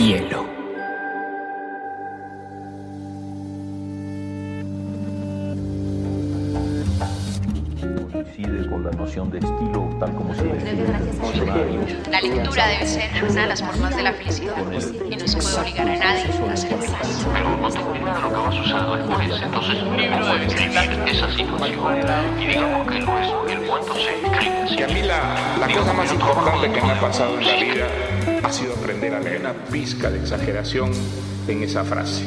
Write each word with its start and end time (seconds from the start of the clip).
Hielo. 0.00 0.46
Coincide 8.10 8.70
con 8.70 8.82
la 8.82 8.90
noción 8.92 9.30
de 9.30 9.40
estilo 9.40 9.90
tal 10.00 10.14
como 10.14 10.34
se 10.34 10.44
diccionario. 10.44 11.80
La 12.10 12.20
lectura 12.22 12.66
debe 12.68 12.86
ser 12.86 13.10
una 13.28 13.42
de 13.42 13.46
las 13.46 13.62
formas 13.62 13.94
de 13.94 14.02
la 14.02 14.12
felicidad 14.14 14.54
y 15.10 15.16
no 15.16 15.28
se 15.28 15.36
puede 15.36 15.60
obligar 15.60 15.88
a 15.90 15.96
nadie 15.96 16.22
a 16.22 16.32
feliz. 16.32 16.66
Pero 17.30 17.56
no 17.60 17.68
tengo 17.68 17.92
de 17.92 18.00
lo 18.00 18.28
que 18.30 18.34
va 18.36 18.48
a 18.48 18.52
suceder 18.52 19.06
después. 19.06 19.42
Entonces 19.42 19.82
un 19.82 19.96
libro 19.98 20.26
debe 20.26 20.46
escribir 20.46 21.08
esa 21.08 21.30
situación. 21.30 22.40
Y 22.40 22.46
digamos 22.46 22.90
que 22.90 23.00
no 23.00 23.18
es 23.18 23.52
el 23.52 23.66
cuento 23.68 23.94
se 23.96 24.14
escribe 24.14 24.62
así. 24.62 24.76
Y 24.76 24.82
a 24.82 24.86
mí 24.86 25.02
la, 25.02 25.58
la 25.60 25.68
cosa 25.74 25.92
más 25.92 26.10
importante 26.10 26.72
que 26.72 26.80
me 26.80 26.90
ha 26.90 27.00
pasado 27.00 27.38
en 27.38 27.46
la 27.46 27.54
vida 27.56 28.09
ha 28.42 28.52
sido 28.52 28.74
aprender 28.74 29.14
a 29.14 29.20
leer 29.20 29.40
una 29.40 29.52
pizca 29.66 30.10
de 30.10 30.18
exageración 30.18 30.90
en 31.46 31.62
esa 31.62 31.84
frase. 31.84 32.24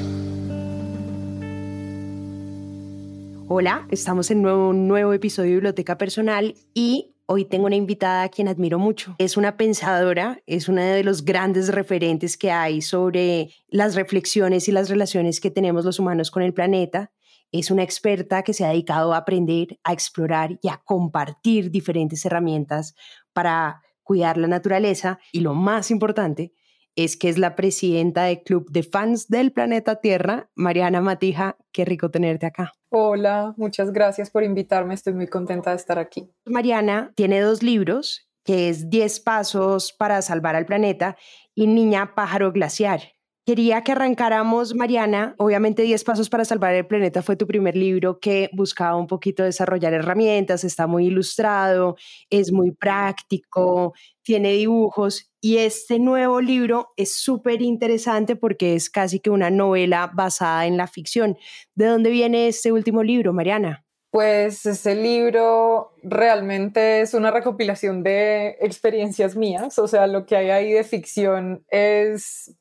Hola, 3.48 3.88
estamos 3.90 4.30
en 4.32 4.46
un 4.46 4.88
nuevo 4.88 5.14
episodio 5.14 5.50
de 5.50 5.56
Biblioteca 5.56 5.98
Personal 5.98 6.56
y 6.74 7.16
hoy 7.26 7.46
tengo 7.46 7.66
una 7.66 7.76
invitada 7.76 8.24
a 8.24 8.30
quien 8.30 8.48
admiro 8.48 8.80
mucho. 8.80 9.16
Es 9.18 9.38
una 9.38 9.58
pensadora, 9.58 10.42
es 10.46 10.70
una 10.70 10.86
de 10.86 11.04
los 11.04 11.26
grandes 11.26 11.70
referentes 11.70 12.38
que 12.38 12.52
hay 12.52 12.82
sobre 12.82 13.52
las 13.68 13.96
reflexiones 13.96 14.68
y 14.68 14.72
las 14.72 14.90
relaciones 14.90 15.40
que 15.40 15.52
tenemos 15.52 15.86
los 15.86 16.00
humanos 16.00 16.32
con 16.32 16.44
el 16.44 16.54
planeta. 16.54 17.12
Es 17.52 17.70
una 17.70 17.84
experta 17.84 18.44
que 18.44 18.54
se 18.54 18.66
ha 18.66 18.70
dedicado 18.70 19.14
a 19.14 19.18
aprender, 19.18 19.80
a 19.84 19.94
explorar 19.94 20.58
y 20.62 20.70
a 20.70 20.82
compartir 20.84 21.70
diferentes 21.70 22.26
herramientas 22.26 22.96
para 23.34 23.82
cuidar 24.04 24.38
la 24.38 24.48
naturaleza 24.48 25.20
y 25.32 25.40
lo 25.40 25.54
más 25.54 25.92
importante 25.92 26.54
es 26.96 27.18
que 27.18 27.30
es 27.30 27.38
la 27.38 27.56
presidenta 27.56 28.26
del 28.26 28.44
Club 28.44 28.70
de 28.70 28.84
Fans 28.84 29.28
del 29.28 29.52
Planeta 29.52 29.96
Tierra, 29.96 30.50
Mariana 30.56 31.02
Matija. 31.02 31.58
Qué 31.72 31.86
rico 31.86 32.12
tenerte 32.12 32.46
acá. 32.46 32.74
Hola, 32.90 33.54
muchas 33.58 33.92
gracias 33.92 34.30
por 34.30 34.44
invitarme. 34.44 34.94
Estoy 34.94 35.14
muy 35.14 35.28
contenta 35.28 35.72
de 35.72 35.78
estar 35.78 35.98
aquí. 35.98 36.30
Mariana 36.46 37.12
tiene 37.16 37.40
dos 37.42 37.64
libros, 37.64 38.30
que 38.44 38.70
es 38.70 38.90
10 38.90 39.20
pasos 39.22 39.94
para 39.94 40.22
salvar 40.22 40.56
al 40.56 40.66
planeta 40.66 41.18
y 41.56 41.68
Niña 41.68 42.14
Pájaro 42.14 42.52
Glaciar. 42.52 43.02
Quería 43.46 43.84
que 43.84 43.92
arrancáramos, 43.92 44.74
Mariana. 44.74 45.36
Obviamente, 45.38 45.82
10 45.82 46.02
Pasos 46.06 46.30
para 46.30 46.46
Salvar 46.46 46.76
el 46.76 46.88
Planeta 46.88 47.22
fue 47.22 47.36
tu 47.36 47.46
primer 47.46 47.76
libro 47.76 48.20
que 48.22 48.50
buscaba 48.54 48.96
un 48.96 49.08
poquito 49.08 49.44
desarrollar 49.44 49.94
herramientas, 49.94 50.64
está 50.64 50.88
muy 50.88 51.08
ilustrado, 51.08 51.98
es 52.30 52.54
muy 52.54 52.72
práctico, 52.72 53.94
tiene 54.22 54.54
dibujos 54.54 55.30
y 55.42 55.58
este 55.58 56.00
nuevo 56.00 56.40
libro 56.40 56.94
es 56.96 57.18
súper 57.18 57.62
interesante 57.62 58.38
porque 58.38 58.76
es 58.76 58.90
casi 58.90 59.20
que 59.20 59.30
una 59.30 59.50
novela 59.50 60.10
basada 60.14 60.66
en 60.66 60.78
la 60.78 60.88
ficción. 60.88 61.38
¿De 61.76 61.88
dónde 61.88 62.12
viene 62.12 62.48
este 62.48 62.72
último 62.72 63.04
libro, 63.04 63.34
Mariana? 63.34 63.84
Pues 64.10 64.66
ese 64.66 64.96
libro 64.96 65.96
realmente 66.02 67.02
es 67.02 67.14
una 67.14 67.30
recopilación 67.30 68.04
de 68.04 68.56
experiencias 68.62 69.36
mías, 69.36 69.78
o 69.80 69.88
sea, 69.90 70.08
lo 70.08 70.26
que 70.26 70.38
hay 70.38 70.50
ahí 70.50 70.72
de 70.72 70.86
ficción 70.86 71.66
es 71.68 72.56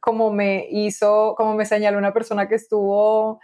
como 0.00 0.32
me 0.32 0.66
hizo, 0.70 1.34
como 1.36 1.54
me 1.54 1.66
señaló 1.66 1.98
una 1.98 2.12
persona 2.12 2.48
que 2.48 2.54
estuvo 2.54 3.40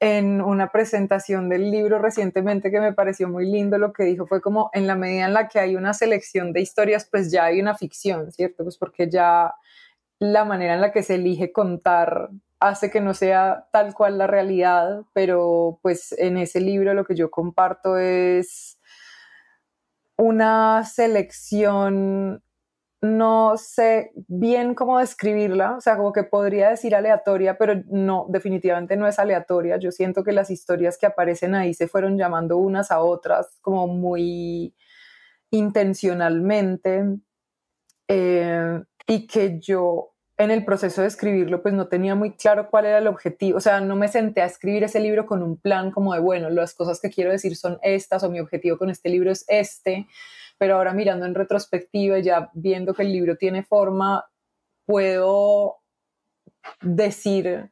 en 0.00 0.40
una 0.40 0.70
presentación 0.70 1.48
del 1.48 1.70
libro 1.70 1.98
recientemente 1.98 2.70
que 2.70 2.80
me 2.80 2.92
pareció 2.92 3.28
muy 3.28 3.46
lindo, 3.50 3.78
lo 3.78 3.92
que 3.92 4.04
dijo 4.04 4.26
fue 4.26 4.40
como 4.40 4.70
en 4.72 4.86
la 4.86 4.94
medida 4.94 5.26
en 5.26 5.34
la 5.34 5.48
que 5.48 5.58
hay 5.58 5.74
una 5.76 5.92
selección 5.92 6.52
de 6.52 6.60
historias, 6.60 7.08
pues 7.10 7.32
ya 7.32 7.46
hay 7.46 7.60
una 7.60 7.76
ficción, 7.76 8.30
¿cierto? 8.30 8.62
Pues 8.62 8.78
porque 8.78 9.10
ya 9.10 9.54
la 10.20 10.44
manera 10.44 10.74
en 10.74 10.80
la 10.80 10.92
que 10.92 11.02
se 11.02 11.16
elige 11.16 11.52
contar 11.52 12.30
hace 12.60 12.90
que 12.90 13.00
no 13.00 13.14
sea 13.14 13.68
tal 13.72 13.94
cual 13.94 14.18
la 14.18 14.26
realidad, 14.26 15.02
pero 15.12 15.78
pues 15.82 16.12
en 16.18 16.36
ese 16.36 16.60
libro 16.60 16.94
lo 16.94 17.04
que 17.04 17.14
yo 17.14 17.30
comparto 17.30 17.98
es 17.98 18.78
una 20.16 20.84
selección 20.84 22.42
no 23.00 23.56
sé 23.56 24.10
bien 24.26 24.74
cómo 24.74 24.98
describirla, 24.98 25.76
o 25.76 25.80
sea, 25.80 25.96
como 25.96 26.12
que 26.12 26.24
podría 26.24 26.70
decir 26.70 26.94
aleatoria, 26.94 27.56
pero 27.56 27.74
no, 27.86 28.26
definitivamente 28.28 28.96
no 28.96 29.06
es 29.06 29.18
aleatoria. 29.18 29.76
Yo 29.76 29.92
siento 29.92 30.24
que 30.24 30.32
las 30.32 30.50
historias 30.50 30.98
que 30.98 31.06
aparecen 31.06 31.54
ahí 31.54 31.74
se 31.74 31.86
fueron 31.86 32.18
llamando 32.18 32.56
unas 32.56 32.90
a 32.90 33.00
otras 33.00 33.58
como 33.60 33.86
muy 33.86 34.74
intencionalmente 35.50 37.04
eh, 38.08 38.82
y 39.06 39.26
que 39.26 39.60
yo 39.60 40.14
en 40.36 40.50
el 40.50 40.64
proceso 40.64 41.02
de 41.02 41.08
escribirlo 41.08 41.62
pues 41.62 41.74
no 41.74 41.88
tenía 41.88 42.14
muy 42.14 42.32
claro 42.36 42.68
cuál 42.70 42.86
era 42.86 42.98
el 42.98 43.08
objetivo, 43.08 43.58
o 43.58 43.60
sea, 43.60 43.80
no 43.80 43.96
me 43.96 44.08
senté 44.08 44.40
a 44.40 44.46
escribir 44.46 44.84
ese 44.84 45.00
libro 45.00 45.26
con 45.26 45.42
un 45.42 45.56
plan 45.56 45.90
como 45.90 46.14
de, 46.14 46.20
bueno, 46.20 46.48
las 46.48 46.74
cosas 46.74 47.00
que 47.00 47.10
quiero 47.10 47.30
decir 47.30 47.56
son 47.56 47.78
estas 47.82 48.22
o 48.22 48.30
mi 48.30 48.40
objetivo 48.40 48.78
con 48.78 48.88
este 48.90 49.08
libro 49.08 49.30
es 49.32 49.44
este, 49.48 50.06
pero 50.58 50.76
ahora 50.76 50.92
mirando 50.92 51.24
en 51.24 51.34
retrospectiva 51.34 52.18
y 52.18 52.24
ya 52.24 52.50
viendo 52.52 52.92
que 52.92 53.02
el 53.02 53.12
libro 53.12 53.36
tiene 53.36 53.62
forma, 53.62 54.24
puedo 54.84 55.76
decir 56.82 57.70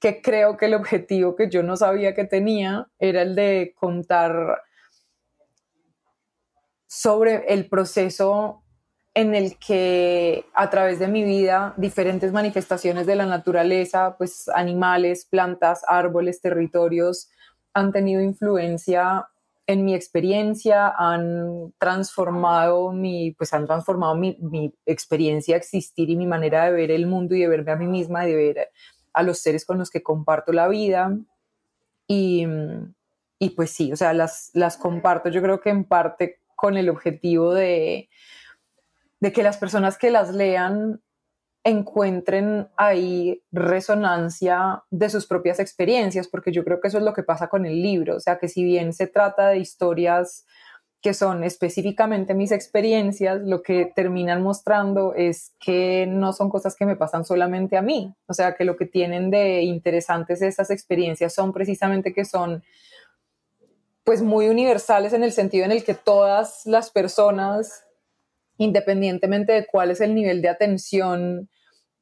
que 0.00 0.20
creo 0.20 0.56
que 0.56 0.66
el 0.66 0.74
objetivo 0.74 1.36
que 1.36 1.48
yo 1.48 1.62
no 1.62 1.76
sabía 1.76 2.14
que 2.14 2.24
tenía 2.24 2.88
era 2.98 3.22
el 3.22 3.34
de 3.34 3.74
contar 3.78 4.62
sobre 6.86 7.44
el 7.52 7.68
proceso 7.68 8.62
en 9.14 9.34
el 9.34 9.58
que 9.58 10.44
a 10.54 10.70
través 10.70 10.98
de 10.98 11.08
mi 11.08 11.22
vida 11.22 11.72
diferentes 11.76 12.32
manifestaciones 12.32 13.06
de 13.06 13.16
la 13.16 13.26
naturaleza, 13.26 14.16
pues 14.18 14.48
animales, 14.48 15.24
plantas, 15.24 15.82
árboles, 15.86 16.40
territorios, 16.40 17.30
han 17.72 17.92
tenido 17.92 18.20
influencia 18.20 19.28
en 19.66 19.84
mi 19.84 19.94
experiencia 19.94 20.92
han 20.96 21.72
transformado 21.78 22.92
mi, 22.92 23.32
pues 23.32 23.54
han 23.54 23.66
transformado 23.66 24.14
mi, 24.14 24.74
experiencia 24.84 25.56
existir 25.56 26.10
y 26.10 26.16
mi 26.16 26.26
manera 26.26 26.66
de 26.66 26.72
ver 26.72 26.90
el 26.90 27.06
mundo 27.06 27.34
y 27.34 27.40
de 27.40 27.48
verme 27.48 27.72
a 27.72 27.76
mí 27.76 27.86
misma 27.86 28.24
de 28.24 28.34
ver 28.34 28.70
a 29.12 29.22
los 29.22 29.38
seres 29.38 29.64
con 29.64 29.78
los 29.78 29.90
que 29.90 30.02
comparto 30.02 30.52
la 30.52 30.68
vida. 30.68 31.16
Y, 32.06 32.46
y 33.38 33.50
pues 33.50 33.70
sí, 33.70 33.92
o 33.92 33.96
sea, 33.96 34.12
las, 34.12 34.50
las 34.52 34.76
comparto 34.76 35.30
yo 35.30 35.40
creo 35.40 35.60
que 35.60 35.70
en 35.70 35.84
parte 35.84 36.40
con 36.56 36.76
el 36.76 36.90
objetivo 36.90 37.54
de, 37.54 38.08
de 39.20 39.32
que 39.32 39.42
las 39.42 39.56
personas 39.56 39.96
que 39.96 40.10
las 40.10 40.34
lean 40.34 41.00
encuentren 41.64 42.68
ahí 42.76 43.42
resonancia 43.50 44.84
de 44.90 45.08
sus 45.08 45.26
propias 45.26 45.58
experiencias, 45.58 46.28
porque 46.28 46.52
yo 46.52 46.62
creo 46.62 46.80
que 46.80 46.88
eso 46.88 46.98
es 46.98 47.04
lo 47.04 47.14
que 47.14 47.22
pasa 47.22 47.48
con 47.48 47.64
el 47.64 47.82
libro, 47.82 48.16
o 48.16 48.20
sea, 48.20 48.38
que 48.38 48.48
si 48.48 48.62
bien 48.62 48.92
se 48.92 49.06
trata 49.06 49.48
de 49.48 49.58
historias 49.58 50.46
que 51.00 51.14
son 51.14 51.44
específicamente 51.44 52.34
mis 52.34 52.52
experiencias, 52.52 53.40
lo 53.42 53.62
que 53.62 53.92
terminan 53.94 54.42
mostrando 54.42 55.14
es 55.14 55.52
que 55.58 56.06
no 56.08 56.32
son 56.32 56.48
cosas 56.48 56.76
que 56.76 56.86
me 56.86 56.96
pasan 56.96 57.24
solamente 57.24 57.76
a 57.76 57.82
mí, 57.82 58.14
o 58.26 58.34
sea, 58.34 58.54
que 58.54 58.64
lo 58.64 58.76
que 58.76 58.86
tienen 58.86 59.30
de 59.30 59.62
interesantes 59.62 60.42
estas 60.42 60.70
experiencias 60.70 61.34
son 61.34 61.52
precisamente 61.52 62.12
que 62.12 62.24
son 62.26 62.62
pues 64.04 64.20
muy 64.20 64.48
universales 64.48 65.14
en 65.14 65.24
el 65.24 65.32
sentido 65.32 65.64
en 65.64 65.72
el 65.72 65.82
que 65.82 65.94
todas 65.94 66.66
las 66.66 66.90
personas 66.90 67.84
independientemente 68.58 69.52
de 69.52 69.66
cuál 69.66 69.90
es 69.90 70.00
el 70.00 70.14
nivel 70.14 70.42
de 70.42 70.48
atención 70.48 71.48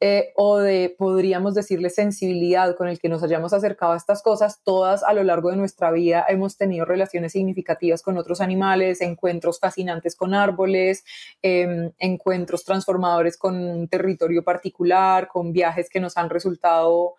eh, 0.04 0.32
o 0.34 0.58
de, 0.58 0.92
podríamos 0.98 1.54
decirle, 1.54 1.88
sensibilidad 1.88 2.74
con 2.74 2.88
el 2.88 2.98
que 2.98 3.08
nos 3.08 3.22
hayamos 3.22 3.52
acercado 3.52 3.92
a 3.92 3.96
estas 3.96 4.20
cosas, 4.20 4.60
todas 4.64 5.04
a 5.04 5.12
lo 5.12 5.22
largo 5.22 5.50
de 5.50 5.56
nuestra 5.56 5.92
vida 5.92 6.26
hemos 6.28 6.56
tenido 6.56 6.84
relaciones 6.84 7.30
significativas 7.30 8.02
con 8.02 8.18
otros 8.18 8.40
animales, 8.40 9.00
encuentros 9.00 9.60
fascinantes 9.60 10.16
con 10.16 10.34
árboles, 10.34 11.04
em, 11.40 11.92
encuentros 12.00 12.64
transformadores 12.64 13.38
con 13.38 13.56
un 13.56 13.87
territorio 13.87 14.43
particular, 14.43 15.28
con 15.28 15.52
viajes 15.52 15.88
que 15.88 16.00
nos 16.00 16.16
han 16.16 16.31
resultado 16.31 17.14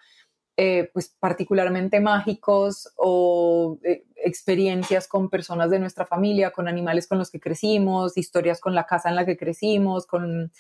eh, 0.58 0.92
pues 0.94 1.16
particularmente 1.20 2.02
mágicos 2.02 2.94
o 2.98 3.80
eh, 3.84 4.04
experiencias 4.18 5.08
con 5.08 5.30
personas 5.30 5.72
de 5.72 5.80
nuestra 5.80 6.06
familia, 6.06 6.52
con 6.52 6.68
animales 6.68 7.08
con 7.08 7.18
los 7.18 7.32
que 7.32 7.40
crecimos, 7.40 8.18
historias 8.18 8.60
con 8.60 8.76
la 8.76 8.86
casa 8.86 9.08
en 9.08 9.16
la 9.16 9.26
que 9.26 9.38
crecimos, 9.38 10.06
con 10.06 10.52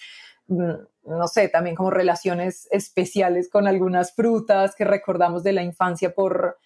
no 0.47 1.27
sé, 1.27 1.47
también 1.49 1.75
como 1.75 1.89
relaciones 1.89 2.67
especiales 2.71 3.49
con 3.49 3.67
algunas 3.67 4.13
frutas 4.13 4.75
que 4.75 4.85
recordamos 4.85 5.43
de 5.43 5.53
la 5.53 5.63
infancia 5.63 6.13
por, 6.13 6.57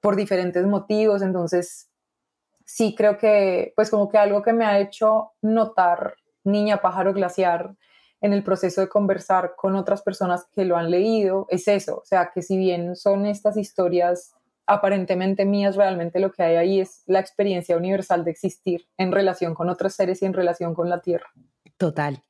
por 0.00 0.16
diferentes 0.16 0.66
motivos. 0.66 1.22
Entonces, 1.22 1.88
sí 2.64 2.94
creo 2.96 3.18
que, 3.18 3.72
pues 3.76 3.90
como 3.90 4.08
que 4.08 4.18
algo 4.18 4.42
que 4.42 4.52
me 4.52 4.64
ha 4.64 4.78
hecho 4.78 5.32
notar 5.40 6.16
Niña 6.44 6.80
Pájaro 6.80 7.12
Glaciar 7.12 7.76
en 8.20 8.32
el 8.32 8.44
proceso 8.44 8.80
de 8.80 8.88
conversar 8.88 9.54
con 9.56 9.76
otras 9.76 10.02
personas 10.02 10.46
que 10.52 10.64
lo 10.64 10.76
han 10.76 10.90
leído 10.90 11.46
es 11.50 11.66
eso, 11.68 11.98
o 11.98 12.04
sea, 12.04 12.30
que 12.32 12.40
si 12.40 12.56
bien 12.56 12.94
son 12.94 13.26
estas 13.26 13.56
historias 13.56 14.34
aparentemente 14.66 15.44
mías, 15.44 15.74
realmente 15.74 16.20
lo 16.20 16.30
que 16.30 16.44
hay 16.44 16.56
ahí 16.56 16.80
es 16.80 17.02
la 17.06 17.18
experiencia 17.18 17.76
universal 17.76 18.24
de 18.24 18.30
existir 18.30 18.86
en 18.96 19.10
relación 19.10 19.54
con 19.54 19.68
otros 19.68 19.94
seres 19.94 20.22
y 20.22 20.26
en 20.26 20.32
relación 20.32 20.72
con 20.72 20.88
la 20.88 21.00
Tierra. 21.00 21.26
Total. 21.76 22.22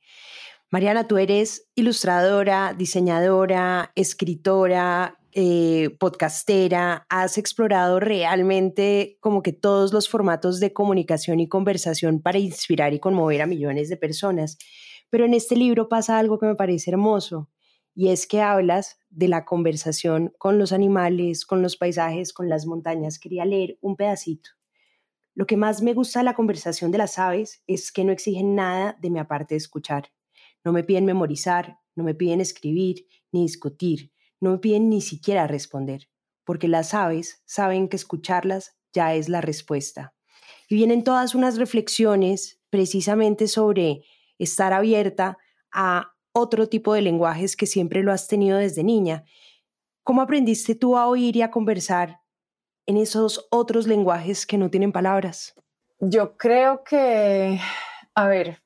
Mariana, 0.73 1.07
tú 1.07 1.19
eres 1.19 1.69
ilustradora, 1.75 2.73
diseñadora, 2.73 3.93
escritora, 3.95 5.19
eh, 5.33 5.91
podcastera, 6.01 7.05
has 7.11 7.37
explorado 7.37 8.01
realmente 8.01 9.19
como 9.21 9.43
que 9.43 9.53
todos 9.53 9.93
los 9.93 10.09
formatos 10.09 10.61
de 10.61 10.73
comunicación 10.73 11.41
y 11.41 11.47
conversación 11.47 12.23
para 12.23 12.39
inspirar 12.39 12.95
y 12.95 13.01
conmover 13.01 13.43
a 13.43 13.47
millones 13.47 13.91
de 13.91 13.99
personas. 13.99 14.57
Pero 15.11 15.27
en 15.27 15.35
este 15.35 15.57
libro 15.57 15.91
pasa 15.91 16.19
algo 16.19 16.39
que 16.39 16.47
me 16.47 16.55
parece 16.55 16.91
hermoso 16.91 17.51
y 17.95 18.09
es 18.09 18.27
que 18.27 18.41
hablas 18.41 18.99
de 19.11 19.29
la 19.29 19.45
conversación 19.45 20.33
con 20.39 20.59
los 20.59 20.73
animales, 20.73 21.45
con 21.45 21.61
los 21.61 21.77
paisajes, 21.77 22.33
con 22.33 22.49
las 22.49 22.65
montañas. 22.65 23.19
Quería 23.19 23.45
leer 23.45 23.77
un 23.83 23.95
pedacito. 23.95 24.49
Lo 25.35 25.45
que 25.45 25.59
más 25.59 25.83
me 25.83 25.93
gusta 25.93 26.21
de 26.21 26.25
la 26.25 26.35
conversación 26.35 26.91
de 26.93 26.97
las 26.97 27.19
aves 27.19 27.63
es 27.67 27.93
que 27.93 28.05
no 28.05 28.13
exigen 28.13 28.55
nada 28.55 28.97
de 29.03 29.11
mi 29.11 29.19
aparte 29.19 29.53
de 29.53 29.59
escuchar. 29.59 30.09
No 30.65 30.73
me 30.73 30.85
piden 30.85 31.05
memorizar, 31.05 31.79
no 31.95 32.05
me 32.05 32.15
piden 32.15 32.41
escribir, 32.41 33.07
ni 33.33 33.43
discutir, 33.43 34.13
no 34.41 34.51
me 34.51 34.59
piden 34.59 34.89
ni 34.89 35.01
siquiera 35.01 35.47
responder, 35.47 36.09
porque 36.45 36.69
las 36.69 36.95
aves 36.95 37.43
saben 37.45 37.89
que 37.89 37.97
escucharlas 37.97 38.77
ya 38.93 39.15
es 39.15 39.29
la 39.29 39.41
respuesta. 39.41 40.15
Y 40.69 40.77
vienen 40.77 41.05
todas 41.05 41.35
unas 41.35 41.59
reflexiones 41.59 42.61
precisamente 42.71 43.49
sobre 43.49 44.03
estar 44.39 44.73
abierta 44.73 45.39
a 45.73 46.13
otro 46.33 46.69
tipo 46.69 46.95
de 46.95 47.03
lenguajes 47.03 47.57
que 47.57 47.67
siempre 47.67 48.03
lo 48.03 48.13
has 48.13 48.27
tenido 48.29 48.59
desde 48.59 48.83
niña. 48.83 49.25
¿Cómo 50.03 50.23
aprendiste 50.23 50.75
tú 50.75 50.97
a 50.97 51.07
oír 51.07 51.37
y 51.37 51.43
a 51.43 51.51
conversar 51.51 52.21
en 52.87 52.97
esos 52.97 53.47
otros 53.51 53.87
lenguajes 53.87 54.47
que 54.47 54.59
no 54.59 54.71
tienen 54.71 54.93
palabras? 54.93 55.55
Yo 56.01 56.37
creo 56.37 56.83
que, 56.83 57.61
a 58.15 58.27
ver, 58.27 58.62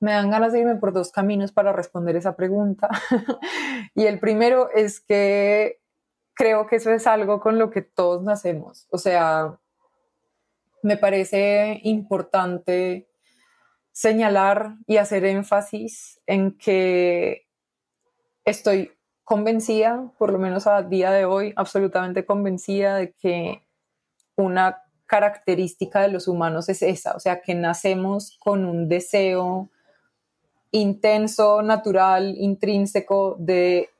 me 0.00 0.12
dan 0.12 0.30
ganas 0.30 0.52
de 0.52 0.60
irme 0.60 0.76
por 0.76 0.92
dos 0.92 1.12
caminos 1.12 1.52
para 1.52 1.72
responder 1.72 2.16
esa 2.16 2.34
pregunta. 2.34 2.88
y 3.94 4.06
el 4.06 4.18
primero 4.18 4.70
es 4.74 5.00
que 5.00 5.80
creo 6.34 6.66
que 6.66 6.76
eso 6.76 6.90
es 6.90 7.06
algo 7.06 7.38
con 7.40 7.58
lo 7.58 7.70
que 7.70 7.82
todos 7.82 8.22
nacemos. 8.22 8.86
O 8.90 8.98
sea, 8.98 9.58
me 10.82 10.96
parece 10.96 11.80
importante 11.84 13.08
señalar 13.92 14.76
y 14.86 14.96
hacer 14.96 15.26
énfasis 15.26 16.20
en 16.26 16.56
que 16.56 17.46
estoy 18.46 18.92
convencida, 19.24 20.10
por 20.18 20.32
lo 20.32 20.38
menos 20.38 20.66
a 20.66 20.82
día 20.82 21.10
de 21.10 21.26
hoy, 21.26 21.52
absolutamente 21.56 22.24
convencida 22.24 22.96
de 22.96 23.12
que 23.12 23.62
una 24.34 24.82
característica 25.04 26.00
de 26.00 26.08
los 26.08 26.26
humanos 26.26 26.68
es 26.68 26.82
esa, 26.82 27.14
o 27.14 27.20
sea, 27.20 27.42
que 27.42 27.54
nacemos 27.54 28.38
con 28.38 28.64
un 28.64 28.88
deseo 28.88 29.68
intenso, 30.72 31.62
natural, 31.62 32.34
intrínseco 32.36 33.36
de 33.38 33.90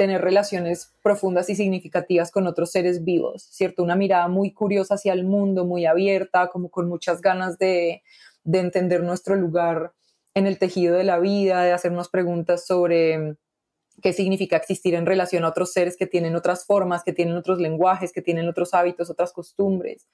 tener 0.00 0.22
relaciones 0.22 0.94
profundas 1.02 1.50
y 1.50 1.56
significativas 1.56 2.30
con 2.30 2.46
otros 2.46 2.70
seres 2.70 3.04
vivos, 3.04 3.42
¿cierto? 3.50 3.82
Una 3.82 3.96
mirada 3.96 4.28
muy 4.28 4.50
curiosa 4.50 4.94
hacia 4.94 5.12
el 5.12 5.24
mundo, 5.24 5.66
muy 5.66 5.84
abierta, 5.84 6.48
como 6.48 6.70
con 6.70 6.88
muchas 6.88 7.20
ganas 7.20 7.58
de, 7.58 8.02
entender 8.50 9.02
nuestro 9.02 9.36
lugar 9.36 9.92
en 10.32 10.46
el 10.46 10.58
tejido 10.58 10.96
de 10.96 11.04
la 11.04 11.18
vida, 11.18 11.62
de 11.62 11.72
hacernos 11.72 12.08
preguntas 12.08 12.66
sobre 12.66 13.36
qué 14.00 14.14
significa 14.14 14.56
existir 14.56 14.94
en 14.94 15.04
relación 15.04 15.44
a 15.44 15.48
otros 15.48 15.72
seres 15.74 15.98
que 15.98 16.06
tienen 16.06 16.34
otras 16.34 16.64
formas, 16.64 17.04
que 17.04 17.12
tienen 17.12 17.36
otros 17.36 17.58
lenguajes, 17.58 18.10
que 18.10 18.22
tienen 18.22 18.48
otros 18.48 18.72
hábitos, 18.72 19.10
otras 19.10 19.34
costumbres. 19.34 20.08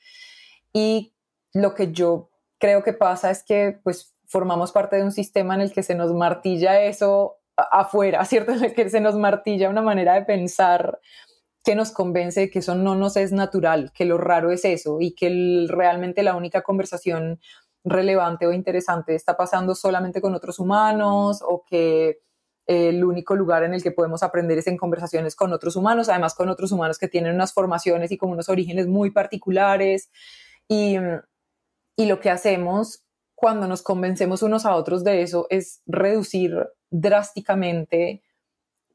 Y 0.73 1.15
lo 1.55 1.77
que 1.77 1.93
yo 1.93 2.31
creo 2.59 2.83
que 2.83 2.93
pasa 2.93 3.31
es 3.31 3.45
que 3.45 3.79
pues 3.85 4.16
formamos 4.27 4.73
parte 4.73 4.97
de 4.97 5.05
un 5.05 5.13
sistema 5.13 5.55
en 5.55 5.61
el 5.63 5.73
que 5.73 5.83
se 5.83 5.95
nos 5.95 6.13
martilla 6.13 6.83
eso 6.83 7.39
afuera, 7.57 8.25
¿cierto? 8.27 8.53
En 8.53 8.65
el 8.65 8.75
que 8.75 8.89
se 8.91 9.01
nos 9.01 9.17
martilla 9.17 9.71
una 9.71 9.83
manera 9.83 10.15
de 10.15 10.23
pensar 10.25 11.01
que 11.65 11.75
nos 11.75 11.91
convence 11.91 12.41
de 12.41 12.51
que 12.51 12.61
eso 12.61 12.77
no 12.77 12.95
nos 12.95 13.17
es 13.17 13.33
natural, 13.33 13.91
que 13.93 14.05
lo 14.05 14.19
raro 14.19 14.53
es 14.53 14.65
eso 14.65 14.99
y 15.01 15.15
que 15.15 15.67
realmente 15.69 16.23
la 16.23 16.37
única 16.37 16.63
conversación 16.63 17.41
relevante 17.83 18.47
o 18.47 18.53
interesante 18.53 19.15
está 19.15 19.37
pasando 19.37 19.75
solamente 19.75 20.21
con 20.21 20.35
otros 20.35 20.59
humanos 20.59 21.43
o 21.43 21.65
que 21.69 22.21
el 22.67 23.05
único 23.05 23.37
lugar 23.37 23.63
en 23.63 23.75
el 23.75 23.83
que 23.83 23.93
podemos 23.93 24.23
aprender 24.23 24.59
es 24.59 24.67
en 24.67 24.77
conversaciones 24.77 25.37
con 25.37 25.53
otros 25.53 25.77
humanos, 25.77 26.09
además 26.09 26.35
con 26.35 26.49
otros 26.49 26.73
humanos 26.73 26.99
que 26.99 27.09
tienen 27.09 27.35
unas 27.35 27.53
formaciones 27.53 28.11
y 28.11 28.17
como 28.17 28.33
unos 28.33 28.49
orígenes 28.49 28.89
muy 28.89 29.13
particulares. 29.13 30.11
Y, 30.69 30.97
y 31.97 32.07
lo 32.07 32.19
que 32.19 32.31
hacemos 32.31 33.06
cuando 33.37 33.69
nos 33.69 33.83
convencemos 33.83 34.43
unos 34.43 34.67
a 34.67 34.75
otros 34.75 35.05
de 35.05 35.23
eso 35.23 35.47
es 35.51 35.83
reducir 35.87 36.69
drásticamente 36.91 38.23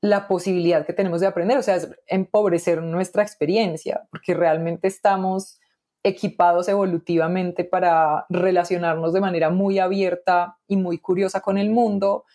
la 0.02 0.28
posibilidad 0.28 0.86
que 0.86 0.94
tenemos 0.94 1.22
de 1.22 1.28
aprender, 1.28 1.60
o 1.60 1.62
sea, 1.62 1.76
es 1.76 1.90
empobrecer 2.08 2.82
nuestra 2.82 3.22
experiencia, 3.22 4.02
porque 4.10 4.34
realmente 4.34 4.88
estamos 4.88 5.60
equipados 6.04 6.68
evolutivamente 6.68 7.64
para 7.64 8.26
relacionarnos 8.30 9.14
de 9.14 9.22
manera 9.22 9.52
muy 9.52 9.78
abierta 9.78 10.58
y 10.68 10.76
muy 10.76 10.98
curiosa 10.98 11.42
con 11.42 11.60
el 11.60 11.70
mundo 11.70 12.26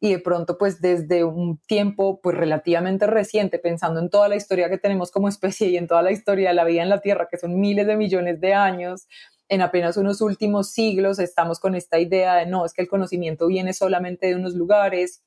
y 0.00 0.12
de 0.12 0.18
pronto 0.18 0.56
pues 0.56 0.80
desde 0.80 1.24
un 1.24 1.58
tiempo 1.66 2.22
pues 2.22 2.34
relativamente 2.34 3.06
reciente 3.06 3.58
pensando 3.58 4.00
en 4.00 4.08
toda 4.08 4.28
la 4.28 4.36
historia 4.36 4.70
que 4.70 4.78
tenemos 4.78 5.10
como 5.10 5.28
especie 5.28 5.68
y 5.68 5.76
en 5.76 5.86
toda 5.86 6.00
la 6.00 6.12
historia 6.12 6.48
de 6.48 6.54
la 6.54 6.64
vida 6.64 6.82
en 6.82 6.88
la 6.88 7.02
Tierra 7.02 7.28
que 7.30 7.36
son 7.36 7.60
miles 7.60 7.86
de 7.86 7.96
millones 7.96 8.40
de 8.40 8.54
años 8.54 9.06
en 9.50 9.62
apenas 9.62 9.96
unos 9.96 10.20
últimos 10.20 10.70
siglos 10.70 11.18
estamos 11.18 11.58
con 11.58 11.74
esta 11.74 11.98
idea 11.98 12.36
de 12.36 12.46
no, 12.46 12.64
es 12.64 12.72
que 12.72 12.82
el 12.82 12.88
conocimiento 12.88 13.48
viene 13.48 13.74
solamente 13.74 14.28
de 14.28 14.36
unos 14.36 14.54
lugares, 14.54 15.24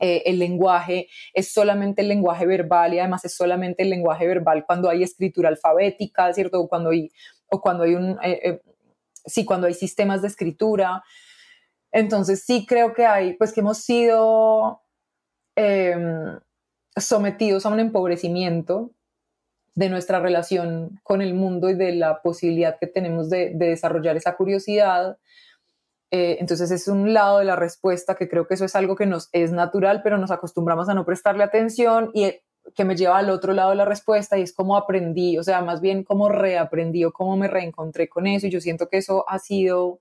eh, 0.00 0.22
el 0.26 0.38
lenguaje 0.38 1.08
es 1.34 1.52
solamente 1.52 2.02
el 2.02 2.08
lenguaje 2.08 2.46
verbal 2.46 2.94
y 2.94 3.00
además 3.00 3.24
es 3.24 3.34
solamente 3.34 3.82
el 3.82 3.90
lenguaje 3.90 4.28
verbal 4.28 4.64
cuando 4.64 4.88
hay 4.88 5.02
escritura 5.02 5.48
alfabética, 5.48 6.32
¿cierto? 6.32 6.60
O 6.60 6.68
cuando 6.68 6.90
hay, 6.90 7.10
o 7.50 7.60
cuando 7.60 7.82
hay 7.82 7.96
un, 7.96 8.12
eh, 8.22 8.40
eh, 8.44 8.62
sí, 9.26 9.44
cuando 9.44 9.66
hay 9.66 9.74
sistemas 9.74 10.22
de 10.22 10.28
escritura. 10.28 11.02
Entonces 11.90 12.44
sí 12.44 12.64
creo 12.64 12.94
que 12.94 13.06
hay, 13.06 13.34
pues 13.34 13.52
que 13.52 13.58
hemos 13.58 13.78
sido 13.78 14.82
em, 15.56 16.38
sometidos 16.96 17.66
a 17.66 17.70
un 17.70 17.80
empobrecimiento 17.80 18.92
de 19.78 19.88
nuestra 19.88 20.18
relación 20.18 20.98
con 21.04 21.22
el 21.22 21.34
mundo 21.34 21.70
y 21.70 21.74
de 21.74 21.92
la 21.92 22.20
posibilidad 22.20 22.76
que 22.80 22.88
tenemos 22.88 23.30
de, 23.30 23.52
desarrollar 23.54 24.16
esa 24.16 24.34
curiosidad. 24.34 25.18
Eh, 26.10 26.38
entonces 26.40 26.72
es 26.72 26.88
un 26.88 27.14
lado 27.14 27.38
de 27.38 27.44
la 27.44 27.54
respuesta 27.54 28.16
que 28.16 28.28
creo 28.28 28.48
que 28.48 28.54
eso 28.54 28.64
es 28.64 28.74
algo 28.74 28.96
que 28.96 29.06
nos 29.06 29.28
es 29.30 29.52
natural, 29.52 30.00
pero 30.02 30.18
nos 30.18 30.32
acostumbramos 30.32 30.88
a 30.88 30.94
no 30.94 31.04
prestarle 31.04 31.44
atención 31.44 32.10
y 32.12 32.24
eh, 32.24 32.42
que 32.74 32.84
me 32.84 32.96
lleva 32.96 33.18
al 33.18 33.30
otro 33.30 33.52
lado 33.52 33.70
de 33.70 33.76
la 33.76 33.84
respuesta 33.84 34.36
y 34.36 34.42
es 34.42 34.52
cómo 34.52 34.76
aprendí, 34.76 35.38
o 35.38 35.44
sea, 35.44 35.62
más 35.62 35.80
bien 35.80 36.02
cómo 36.02 36.28
reaprendí 36.28 37.04
o 37.04 37.12
cómo 37.12 37.36
me 37.36 37.46
reencontré 37.46 38.08
con 38.08 38.26
eso 38.26 38.48
y 38.48 38.50
yo 38.50 38.60
siento 38.60 38.88
que 38.88 38.96
eso 38.96 39.26
ha 39.28 39.38
sido 39.38 40.00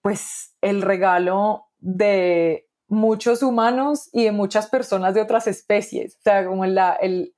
pues 0.00 0.54
el 0.60 0.80
regalo 0.80 1.64
de 1.80 2.68
muchos 2.86 3.42
humanos 3.42 4.08
y 4.12 4.24
de 4.24 4.32
muchas 4.32 4.68
personas 4.68 5.12
de 5.12 5.22
otras 5.22 5.48
especies, 5.48 6.14
o 6.18 6.22
sea, 6.22 6.46
como 6.46 6.64
el, 6.64 7.34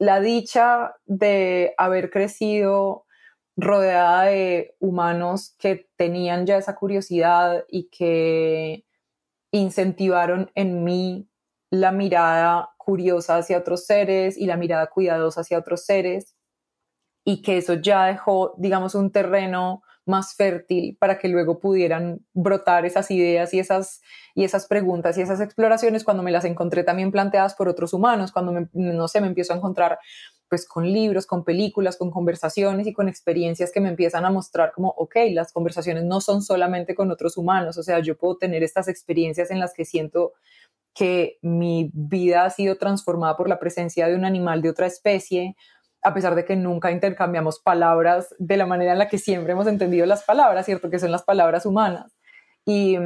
la 0.00 0.18
dicha 0.20 0.96
de 1.04 1.74
haber 1.76 2.10
crecido 2.10 3.04
rodeada 3.54 4.24
de 4.24 4.74
humanos 4.80 5.54
que 5.58 5.90
tenían 5.96 6.46
ya 6.46 6.56
esa 6.56 6.74
curiosidad 6.74 7.66
y 7.68 7.90
que 7.90 8.86
incentivaron 9.52 10.50
en 10.54 10.84
mí 10.84 11.28
la 11.70 11.92
mirada 11.92 12.70
curiosa 12.78 13.36
hacia 13.36 13.58
otros 13.58 13.84
seres 13.84 14.38
y 14.38 14.46
la 14.46 14.56
mirada 14.56 14.86
cuidadosa 14.86 15.42
hacia 15.42 15.58
otros 15.58 15.84
seres 15.84 16.34
y 17.22 17.42
que 17.42 17.58
eso 17.58 17.74
ya 17.74 18.06
dejó, 18.06 18.54
digamos, 18.56 18.94
un 18.94 19.12
terreno 19.12 19.82
más 20.10 20.34
fértil 20.34 20.96
para 20.98 21.18
que 21.18 21.28
luego 21.28 21.58
pudieran 21.58 22.20
brotar 22.34 22.84
esas 22.84 23.10
ideas 23.10 23.54
y 23.54 23.58
esas, 23.58 24.02
y 24.34 24.44
esas 24.44 24.66
preguntas 24.66 25.16
y 25.16 25.22
esas 25.22 25.40
exploraciones 25.40 26.04
cuando 26.04 26.22
me 26.22 26.30
las 26.30 26.44
encontré 26.44 26.84
también 26.84 27.10
planteadas 27.10 27.54
por 27.54 27.68
otros 27.68 27.94
humanos, 27.94 28.32
cuando 28.32 28.68
no 28.74 29.08
sé, 29.08 29.22
me 29.22 29.28
empiezo 29.28 29.54
a 29.54 29.56
encontrar 29.56 29.98
pues 30.50 30.66
con 30.66 30.92
libros, 30.92 31.26
con 31.26 31.44
películas, 31.44 31.96
con 31.96 32.10
conversaciones 32.10 32.86
y 32.86 32.92
con 32.92 33.08
experiencias 33.08 33.70
que 33.72 33.80
me 33.80 33.88
empiezan 33.88 34.24
a 34.24 34.30
mostrar 34.30 34.72
como, 34.72 34.88
ok, 34.88 35.14
las 35.30 35.52
conversaciones 35.52 36.04
no 36.04 36.20
son 36.20 36.42
solamente 36.42 36.96
con 36.96 37.10
otros 37.12 37.36
humanos, 37.36 37.78
o 37.78 37.84
sea, 37.84 38.00
yo 38.00 38.18
puedo 38.18 38.36
tener 38.36 38.64
estas 38.64 38.88
experiencias 38.88 39.52
en 39.52 39.60
las 39.60 39.72
que 39.72 39.84
siento 39.84 40.32
que 40.92 41.38
mi 41.40 41.90
vida 41.94 42.44
ha 42.44 42.50
sido 42.50 42.76
transformada 42.76 43.36
por 43.36 43.48
la 43.48 43.60
presencia 43.60 44.08
de 44.08 44.16
un 44.16 44.24
animal 44.24 44.60
de 44.60 44.70
otra 44.70 44.86
especie 44.86 45.56
a 46.02 46.14
pesar 46.14 46.34
de 46.34 46.44
que 46.44 46.56
nunca 46.56 46.90
intercambiamos 46.90 47.58
palabras 47.60 48.34
de 48.38 48.56
la 48.56 48.66
manera 48.66 48.92
en 48.92 48.98
la 48.98 49.08
que 49.08 49.18
siempre 49.18 49.52
hemos 49.52 49.66
entendido 49.66 50.06
las 50.06 50.22
palabras, 50.24 50.66
¿cierto? 50.66 50.90
Que 50.90 50.98
son 50.98 51.12
las 51.12 51.22
palabras 51.22 51.66
humanas. 51.66 52.12
Y, 52.64 52.96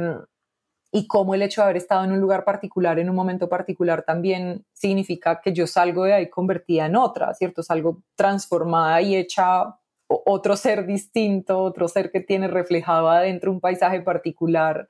y 0.91 1.07
cómo 1.07 1.35
el 1.35 1.41
hecho 1.41 1.61
de 1.61 1.65
haber 1.65 1.77
estado 1.77 2.05
en 2.05 2.13
un 2.13 2.21
lugar 2.21 2.45
particular, 2.45 2.99
en 2.99 3.09
un 3.09 3.15
momento 3.15 3.49
particular, 3.49 4.03
también 4.03 4.65
significa 4.73 5.41
que 5.41 5.51
yo 5.53 5.67
salgo 5.67 6.05
de 6.05 6.13
ahí 6.13 6.29
convertida 6.29 6.85
en 6.85 6.95
otra, 6.95 7.33
¿cierto? 7.33 7.63
Salgo 7.63 8.01
transformada 8.15 9.01
y 9.01 9.15
hecha 9.15 9.77
otro 10.07 10.55
ser 10.55 10.85
distinto, 10.85 11.59
otro 11.59 11.87
ser 11.87 12.11
que 12.11 12.21
tiene 12.21 12.47
reflejado 12.47 13.09
adentro 13.09 13.51
un 13.51 13.59
paisaje 13.59 14.01
particular 14.01 14.87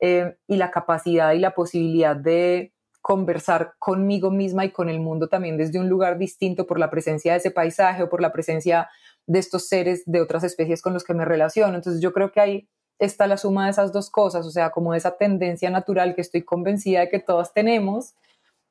eh, 0.00 0.36
y 0.46 0.56
la 0.56 0.70
capacidad 0.70 1.32
y 1.32 1.38
la 1.38 1.54
posibilidad 1.54 2.14
de 2.14 2.72
conversar 3.00 3.74
conmigo 3.78 4.30
misma 4.30 4.64
y 4.64 4.70
con 4.70 4.88
el 4.88 5.00
mundo 5.00 5.28
también 5.28 5.56
desde 5.56 5.78
un 5.78 5.88
lugar 5.88 6.18
distinto 6.18 6.66
por 6.66 6.78
la 6.78 6.90
presencia 6.90 7.32
de 7.32 7.38
ese 7.38 7.50
paisaje 7.50 8.02
o 8.02 8.08
por 8.08 8.20
la 8.20 8.32
presencia 8.32 8.88
de 9.26 9.38
estos 9.38 9.68
seres 9.68 10.02
de 10.06 10.20
otras 10.20 10.44
especies 10.44 10.82
con 10.82 10.92
los 10.92 11.04
que 11.04 11.14
me 11.14 11.24
relaciono. 11.24 11.74
Entonces 11.74 12.02
yo 12.02 12.12
creo 12.12 12.32
que 12.32 12.40
ahí 12.40 12.68
está 12.98 13.26
la 13.26 13.38
suma 13.38 13.64
de 13.64 13.70
esas 13.70 13.92
dos 13.92 14.10
cosas, 14.10 14.46
o 14.46 14.50
sea, 14.50 14.70
como 14.70 14.94
esa 14.94 15.16
tendencia 15.16 15.70
natural 15.70 16.14
que 16.14 16.20
estoy 16.20 16.42
convencida 16.42 17.00
de 17.00 17.08
que 17.08 17.18
todas 17.18 17.54
tenemos 17.54 18.14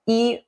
y 0.06 0.46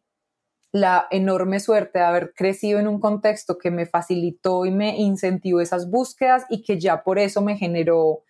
la 0.72 1.08
enorme 1.12 1.60
suerte 1.60 2.00
de 2.00 2.06
haber 2.06 2.34
crecido 2.34 2.80
en 2.80 2.88
un 2.88 3.00
contexto 3.00 3.58
que 3.58 3.72
me 3.72 3.86
facilitó 3.86 4.66
y 4.66 4.72
me 4.72 4.98
incentivó 4.98 5.60
esas 5.60 5.90
búsquedas 5.90 6.46
y 6.50 6.64
que 6.64 6.80
ya 6.80 7.04
por 7.04 7.20
eso 7.20 7.42
me 7.42 7.58
generó 7.58 8.24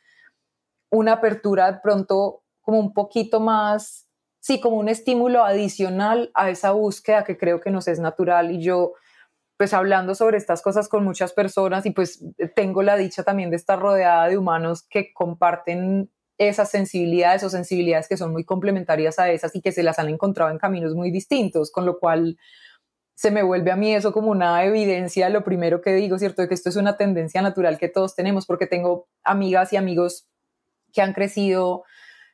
una 0.89 1.13
apertura 1.13 1.71
de 1.71 1.79
pronto 1.79 2.43
como 2.61 2.79
un 2.79 2.93
poquito 2.93 3.39
más, 3.39 4.07
sí, 4.41 4.59
como 4.59 4.77
un 4.77 4.89
estímulo 4.89 5.45
adicional 5.45 6.31
a 6.33 6.49
esa 6.49 6.71
búsqueda 6.71 7.23
que 7.23 7.37
creo 7.37 7.61
que 7.61 7.71
nos 7.71 7.87
es 7.87 7.99
natural 7.99 8.51
y 8.51 8.61
yo 8.61 8.93
pues 9.55 9.75
hablando 9.75 10.15
sobre 10.15 10.37
estas 10.37 10.63
cosas 10.63 10.89
con 10.89 11.03
muchas 11.03 11.33
personas 11.33 11.85
y 11.85 11.91
pues 11.91 12.25
tengo 12.55 12.81
la 12.81 12.97
dicha 12.97 13.21
también 13.23 13.51
de 13.51 13.57
estar 13.57 13.79
rodeada 13.79 14.27
de 14.27 14.35
humanos 14.35 14.81
que 14.89 15.13
comparten 15.13 16.09
esas 16.39 16.71
sensibilidades 16.71 17.43
o 17.43 17.49
sensibilidades 17.51 18.07
que 18.07 18.17
son 18.17 18.31
muy 18.31 18.43
complementarias 18.43 19.19
a 19.19 19.29
esas 19.29 19.55
y 19.55 19.61
que 19.61 19.71
se 19.71 19.83
las 19.83 19.99
han 19.99 20.09
encontrado 20.09 20.49
en 20.49 20.57
caminos 20.57 20.95
muy 20.95 21.11
distintos, 21.11 21.71
con 21.71 21.85
lo 21.85 21.99
cual 21.99 22.39
se 23.13 23.29
me 23.29 23.43
vuelve 23.43 23.69
a 23.69 23.75
mí 23.75 23.93
eso 23.93 24.11
como 24.11 24.31
una 24.31 24.65
evidencia, 24.65 25.29
lo 25.29 25.43
primero 25.43 25.79
que 25.81 25.93
digo, 25.93 26.17
¿cierto? 26.17 26.41
De 26.41 26.47
que 26.47 26.55
esto 26.55 26.69
es 26.69 26.75
una 26.75 26.97
tendencia 26.97 27.43
natural 27.43 27.77
que 27.77 27.87
todos 27.87 28.15
tenemos, 28.15 28.47
porque 28.47 28.65
tengo 28.65 29.07
amigas 29.23 29.71
y 29.73 29.77
amigos 29.77 30.27
que 30.91 31.03
han 31.03 31.13
crecido 31.13 31.83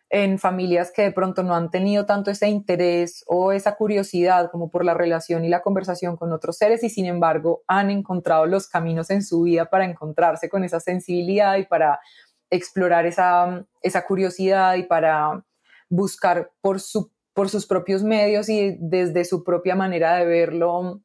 en 0.10 0.40
familias 0.40 0.92
que 0.92 1.02
de 1.02 1.12
pronto 1.12 1.44
no 1.44 1.54
han 1.54 1.70
tenido 1.70 2.06
tanto 2.06 2.32
ese 2.32 2.48
interés 2.48 3.24
o 3.28 3.52
esa 3.52 3.76
curiosidad 3.76 4.50
como 4.52 4.70
por 4.70 4.86
la 4.86 4.94
relación 4.94 5.44
y 5.44 5.50
la 5.50 5.62
conversación 5.62 6.16
con 6.16 6.32
otros 6.32 6.58
seres 6.58 6.84
y 6.84 6.90
sin 6.90 7.06
embargo 7.06 7.64
han 7.68 7.90
encontrado 7.90 8.46
los 8.46 8.68
caminos 8.68 9.10
en 9.10 9.22
su 9.22 9.42
vida 9.42 9.66
para 9.66 9.86
encontrarse 9.86 10.48
con 10.48 10.64
esa 10.64 10.80
sensibilidad 10.80 11.58
y 11.58 11.66
para 11.66 12.00
explorar 12.50 13.06
esa, 13.06 13.66
esa 13.82 14.06
curiosidad 14.06 14.76
y 14.76 14.84
para 14.84 15.44
buscar 15.90 16.52
por, 16.62 16.80
su, 16.80 17.12
por 17.34 17.50
sus 17.50 17.66
propios 17.66 18.04
medios 18.04 18.48
y 18.48 18.78
desde 18.80 19.26
su 19.26 19.44
propia 19.44 19.76
manera 19.76 20.16
de 20.16 20.26
verlo 20.26 21.02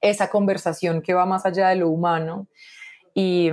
esa 0.00 0.30
conversación 0.30 1.02
que 1.02 1.12
va 1.12 1.26
más 1.26 1.44
allá 1.44 1.68
de 1.68 1.76
lo 1.76 1.90
humano. 1.90 2.48
Y, 3.12 3.50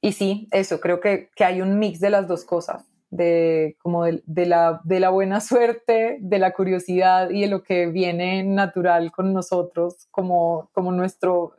y 0.00 0.12
sí, 0.12 0.48
eso, 0.50 0.80
creo 0.80 1.00
que, 1.00 1.30
que 1.36 1.44
hay 1.44 1.60
un 1.60 1.78
mix 1.78 2.00
de 2.00 2.10
las 2.10 2.26
dos 2.26 2.44
cosas, 2.44 2.84
de, 3.14 3.76
como 3.80 4.04
de, 4.04 4.46
la, 4.46 4.80
de 4.82 4.98
la 4.98 5.10
buena 5.10 5.40
suerte, 5.40 6.18
de 6.20 6.38
la 6.38 6.52
curiosidad 6.52 7.30
y 7.30 7.42
de 7.42 7.46
lo 7.46 7.62
que 7.62 7.86
viene 7.86 8.42
natural 8.42 9.12
con 9.12 9.32
nosotros 9.32 10.08
como, 10.10 10.68
como 10.72 10.90
nuestro, 10.90 11.52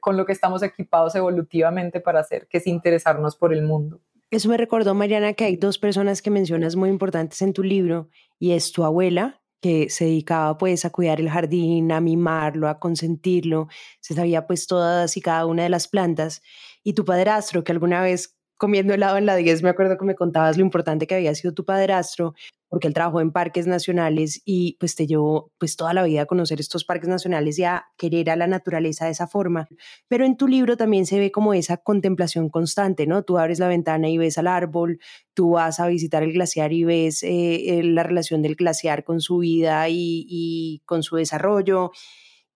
con 0.00 0.16
lo 0.16 0.26
que 0.26 0.32
estamos 0.32 0.62
equipados 0.62 1.14
evolutivamente 1.14 2.00
para 2.00 2.20
hacer, 2.20 2.46
que 2.46 2.58
es 2.58 2.66
interesarnos 2.66 3.36
por 3.36 3.54
el 3.54 3.62
mundo. 3.62 4.00
Eso 4.30 4.48
me 4.48 4.56
recordó, 4.56 4.94
Mariana, 4.94 5.32
que 5.32 5.44
hay 5.44 5.56
dos 5.56 5.78
personas 5.78 6.20
que 6.20 6.30
mencionas 6.30 6.76
muy 6.76 6.90
importantes 6.90 7.40
en 7.42 7.52
tu 7.52 7.62
libro 7.62 8.08
y 8.38 8.52
es 8.52 8.72
tu 8.72 8.84
abuela, 8.84 9.40
que 9.60 9.88
se 9.88 10.06
dedicaba 10.06 10.58
pues 10.58 10.84
a 10.84 10.90
cuidar 10.90 11.20
el 11.20 11.30
jardín, 11.30 11.92
a 11.92 12.00
mimarlo, 12.00 12.68
a 12.68 12.78
consentirlo, 12.78 13.68
se 14.00 14.14
sabía 14.14 14.46
pues 14.46 14.66
todas 14.66 15.16
y 15.16 15.20
cada 15.20 15.46
una 15.46 15.62
de 15.62 15.68
las 15.68 15.88
plantas, 15.88 16.42
y 16.82 16.94
tu 16.94 17.04
padrastro, 17.04 17.62
que 17.62 17.72
alguna 17.72 18.02
vez 18.02 18.36
comiendo 18.62 18.94
helado 18.94 19.16
en 19.16 19.26
la 19.26 19.34
10, 19.34 19.64
me 19.64 19.70
acuerdo 19.70 19.98
que 19.98 20.04
me 20.04 20.14
contabas 20.14 20.56
lo 20.56 20.62
importante 20.62 21.08
que 21.08 21.16
había 21.16 21.34
sido 21.34 21.52
tu 21.52 21.64
padrastro, 21.64 22.32
porque 22.68 22.86
él 22.86 22.94
trabajó 22.94 23.20
en 23.20 23.32
parques 23.32 23.66
nacionales 23.66 24.40
y 24.44 24.76
pues 24.78 24.94
te 24.94 25.08
llevó 25.08 25.50
pues 25.58 25.74
toda 25.74 25.92
la 25.92 26.04
vida 26.04 26.22
a 26.22 26.26
conocer 26.26 26.60
estos 26.60 26.84
parques 26.84 27.08
nacionales 27.08 27.58
y 27.58 27.64
a 27.64 27.86
querer 27.98 28.30
a 28.30 28.36
la 28.36 28.46
naturaleza 28.46 29.06
de 29.06 29.10
esa 29.10 29.26
forma. 29.26 29.66
Pero 30.06 30.24
en 30.24 30.36
tu 30.36 30.46
libro 30.46 30.76
también 30.76 31.06
se 31.06 31.18
ve 31.18 31.32
como 31.32 31.54
esa 31.54 31.78
contemplación 31.78 32.50
constante, 32.50 33.08
¿no? 33.08 33.24
Tú 33.24 33.36
abres 33.36 33.58
la 33.58 33.66
ventana 33.66 34.08
y 34.08 34.16
ves 34.16 34.38
al 34.38 34.46
árbol, 34.46 35.00
tú 35.34 35.50
vas 35.54 35.80
a 35.80 35.88
visitar 35.88 36.22
el 36.22 36.32
glaciar 36.32 36.72
y 36.72 36.84
ves 36.84 37.24
eh, 37.24 37.80
eh, 37.80 37.82
la 37.82 38.04
relación 38.04 38.42
del 38.42 38.54
glaciar 38.54 39.02
con 39.02 39.20
su 39.20 39.38
vida 39.38 39.88
y, 39.88 40.24
y 40.28 40.82
con 40.84 41.02
su 41.02 41.16
desarrollo. 41.16 41.90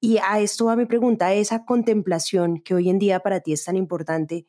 Y 0.01 0.19
a 0.19 0.39
esto 0.39 0.67
va 0.67 0.77
mi 0.77 0.87
pregunta, 0.87 1.35
esa 1.35 1.65
contemplación 1.65 2.61
que 2.61 2.75
hoy 2.75 2.91
en 2.91 3.01
día 3.01 3.19
para 3.19 3.41
ti 3.41 3.53
es 3.53 3.65
tan 3.65 3.77
importante, 3.77 4.47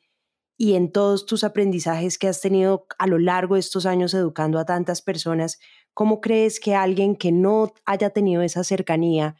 y 0.58 0.74
en 0.74 0.92
todos 0.92 1.26
tus 1.26 1.44
aprendizajes 1.44 2.18
que 2.18 2.28
has 2.28 2.42
tenido 2.42 2.88
a 2.98 3.06
lo 3.06 3.20
largo 3.20 3.54
de 3.54 3.62
estos 3.62 3.86
años 3.86 4.14
educando 4.16 4.58
a 4.58 4.66
tantas 4.66 5.04
personas, 5.04 5.60
¿cómo 5.94 6.20
crees 6.20 6.60
que 6.60 6.76
alguien 6.76 7.16
que 7.16 7.32
no 7.32 7.74
haya 7.86 8.10
tenido 8.10 8.42
esa 8.42 8.64
cercanía 8.64 9.36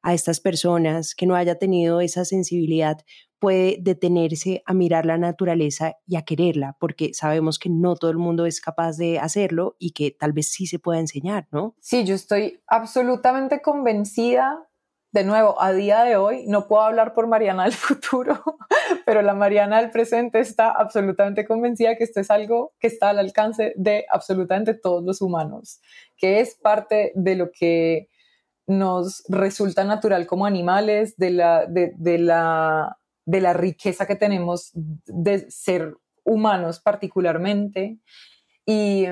a 0.00 0.14
estas 0.14 0.40
personas, 0.40 1.14
que 1.14 1.26
no 1.26 1.36
haya 1.36 1.58
tenido 1.58 2.00
esa 2.00 2.24
sensibilidad, 2.24 2.98
puede 3.38 3.76
detenerse 3.80 4.62
a 4.64 4.72
mirar 4.72 5.04
la 5.04 5.18
naturaleza 5.18 5.96
y 6.06 6.16
a 6.16 6.22
quererla? 6.22 6.76
Porque 6.80 7.12
sabemos 7.12 7.58
que 7.58 7.68
no 7.68 7.94
todo 7.94 8.10
el 8.10 8.16
mundo 8.18 8.46
es 8.46 8.60
capaz 8.60 8.96
de 8.96 9.18
hacerlo 9.18 9.76
y 9.78 9.90
que 9.90 10.10
tal 10.10 10.32
vez 10.32 10.48
sí 10.48 10.66
se 10.66 10.78
pueda 10.78 11.00
enseñar, 11.00 11.48
¿no? 11.52 11.76
Sí, 11.80 12.04
yo 12.04 12.14
estoy 12.14 12.62
absolutamente 12.66 13.60
convencida 13.60 14.68
de 15.12 15.24
nuevo, 15.24 15.60
a 15.60 15.72
día 15.72 16.04
de 16.04 16.16
hoy, 16.16 16.46
no 16.46 16.66
puedo 16.66 16.82
hablar 16.82 17.12
por 17.12 17.26
Mariana 17.26 17.64
del 17.64 17.72
futuro, 17.74 18.42
pero 19.04 19.20
la 19.20 19.34
Mariana 19.34 19.80
del 19.80 19.90
presente 19.90 20.40
está 20.40 20.70
absolutamente 20.70 21.44
convencida 21.44 21.96
que 21.96 22.04
esto 22.04 22.20
es 22.20 22.30
algo 22.30 22.72
que 22.80 22.86
está 22.86 23.10
al 23.10 23.18
alcance 23.18 23.74
de 23.76 24.06
absolutamente 24.10 24.72
todos 24.72 25.04
los 25.04 25.20
humanos, 25.20 25.80
que 26.16 26.40
es 26.40 26.54
parte 26.54 27.12
de 27.14 27.36
lo 27.36 27.50
que 27.52 28.08
nos 28.66 29.22
resulta 29.28 29.84
natural 29.84 30.26
como 30.26 30.46
animales, 30.46 31.16
de 31.16 31.30
la, 31.30 31.66
de, 31.66 32.18
la, 32.18 32.96
de 33.26 33.40
la 33.40 33.52
riqueza 33.52 34.06
que 34.06 34.16
tenemos 34.16 34.70
de 34.72 35.50
ser 35.50 35.94
humanos 36.24 36.80
particularmente. 36.80 37.98
Y, 38.64 39.04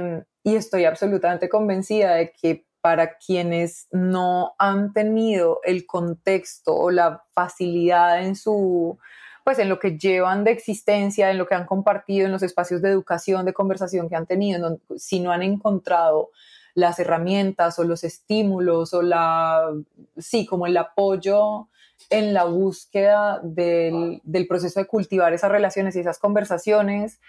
y 0.44 0.54
estoy 0.54 0.84
absolutamente 0.84 1.48
convencida 1.48 2.14
de 2.14 2.32
que 2.32 2.69
para 2.80 3.18
quienes 3.18 3.88
no 3.90 4.54
han 4.58 4.92
tenido 4.92 5.60
el 5.64 5.86
contexto 5.86 6.74
o 6.74 6.90
la 6.90 7.24
facilidad 7.32 8.24
en 8.24 8.36
su 8.36 8.98
pues 9.44 9.58
en 9.58 9.68
lo 9.68 9.78
que 9.78 9.98
llevan 9.98 10.44
de 10.44 10.52
existencia, 10.52 11.30
en 11.30 11.38
lo 11.38 11.46
que 11.46 11.54
han 11.54 11.66
compartido, 11.66 12.26
en 12.26 12.32
los 12.32 12.42
espacios 12.42 12.82
de 12.82 12.90
educación, 12.90 13.46
de 13.46 13.54
conversación 13.54 14.08
que 14.08 14.16
han 14.16 14.26
tenido, 14.26 14.78
si 14.96 15.18
no 15.18 15.32
han 15.32 15.42
encontrado 15.42 16.30
las 16.74 16.98
herramientas 16.98 17.78
o 17.78 17.84
los 17.84 18.04
estímulos 18.04 18.94
o 18.94 19.02
la, 19.02 19.72
sí, 20.18 20.46
como 20.46 20.66
el 20.66 20.76
apoyo 20.76 21.68
en 22.10 22.32
la 22.32 22.44
búsqueda 22.44 23.40
del, 23.42 24.20
proceso 24.48 24.80
de 24.80 24.86
cultivar 24.86 25.32
esas 25.32 25.50
relaciones 25.50 25.96
y 25.96 26.00
esas 26.00 26.18
conversaciones, 26.18 27.20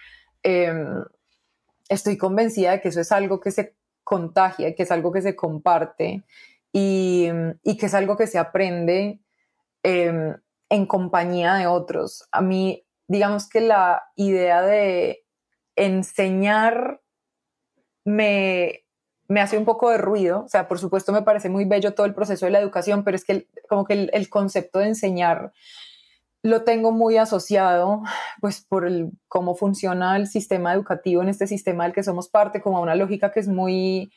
em, 0.42 1.04
estoy 1.88 2.16
convencida 2.16 2.72
de 2.72 2.80
que 2.80 2.88
eso 2.88 3.00
es 3.00 3.12
algo 3.12 3.40
que 3.40 3.50
se 3.50 3.74
contagia, 4.04 4.74
que 4.74 4.82
es 4.82 4.90
algo 4.90 5.12
que 5.12 5.22
se 5.22 5.36
comparte 5.36 6.24
y, 6.72 7.28
que 7.78 7.86
es 7.86 7.94
algo 7.94 8.16
que 8.16 8.26
se 8.26 8.38
aprende 8.38 9.20
em, 9.82 10.36
en 10.68 10.86
compañía 10.86 11.54
de 11.54 11.66
otros. 11.66 12.28
A 12.32 12.40
mí, 12.40 12.84
digamos 13.08 13.48
que 13.48 13.60
la 13.60 14.02
idea 14.16 14.62
de 14.62 15.24
enseñar 15.76 17.00
me, 18.04 18.84
me 19.28 19.40
hace 19.40 19.58
un 19.58 19.64
poco 19.64 19.90
de 19.90 19.98
ruido, 19.98 20.44
o 20.44 20.48
sea, 20.48 20.68
por 20.68 20.78
supuesto 20.78 21.12
me 21.12 21.22
parece 21.22 21.48
muy 21.48 21.64
bello 21.64 21.94
todo 21.94 22.06
el 22.06 22.14
proceso 22.14 22.46
de 22.46 22.52
la 22.52 22.60
educación, 22.60 23.04
pero 23.04 23.16
es 23.16 23.24
que 23.24 23.48
como 23.68 23.84
que 23.84 24.10
el 24.12 24.28
concepto 24.28 24.78
de 24.78 24.88
enseñar 24.88 25.52
lo 26.42 26.64
tengo 26.64 26.90
muy 26.90 27.16
asociado, 27.16 28.02
pues 28.40 28.64
por 28.68 28.86
el, 28.86 29.12
cómo 29.28 29.54
funciona 29.54 30.16
el 30.16 30.26
sistema 30.26 30.74
educativo 30.74 31.22
en 31.22 31.28
este 31.28 31.46
sistema 31.46 31.84
del 31.84 31.92
que 31.92 32.02
somos 32.02 32.28
parte, 32.28 32.60
como 32.60 32.78
a 32.78 32.80
una 32.80 32.96
lógica 32.96 33.30
que 33.30 33.40
es 33.40 33.48
muy 33.48 34.12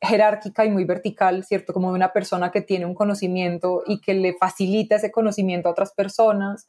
jerárquica 0.00 0.64
y 0.64 0.70
muy 0.70 0.84
vertical, 0.84 1.44
¿cierto? 1.44 1.72
Como 1.72 1.88
una 1.90 2.12
persona 2.12 2.50
que 2.50 2.60
tiene 2.60 2.86
un 2.86 2.94
conocimiento 2.94 3.82
y 3.86 4.00
que 4.00 4.14
le 4.14 4.34
facilita 4.34 4.96
ese 4.96 5.12
conocimiento 5.12 5.68
a 5.68 5.72
otras 5.72 5.92
personas. 5.92 6.66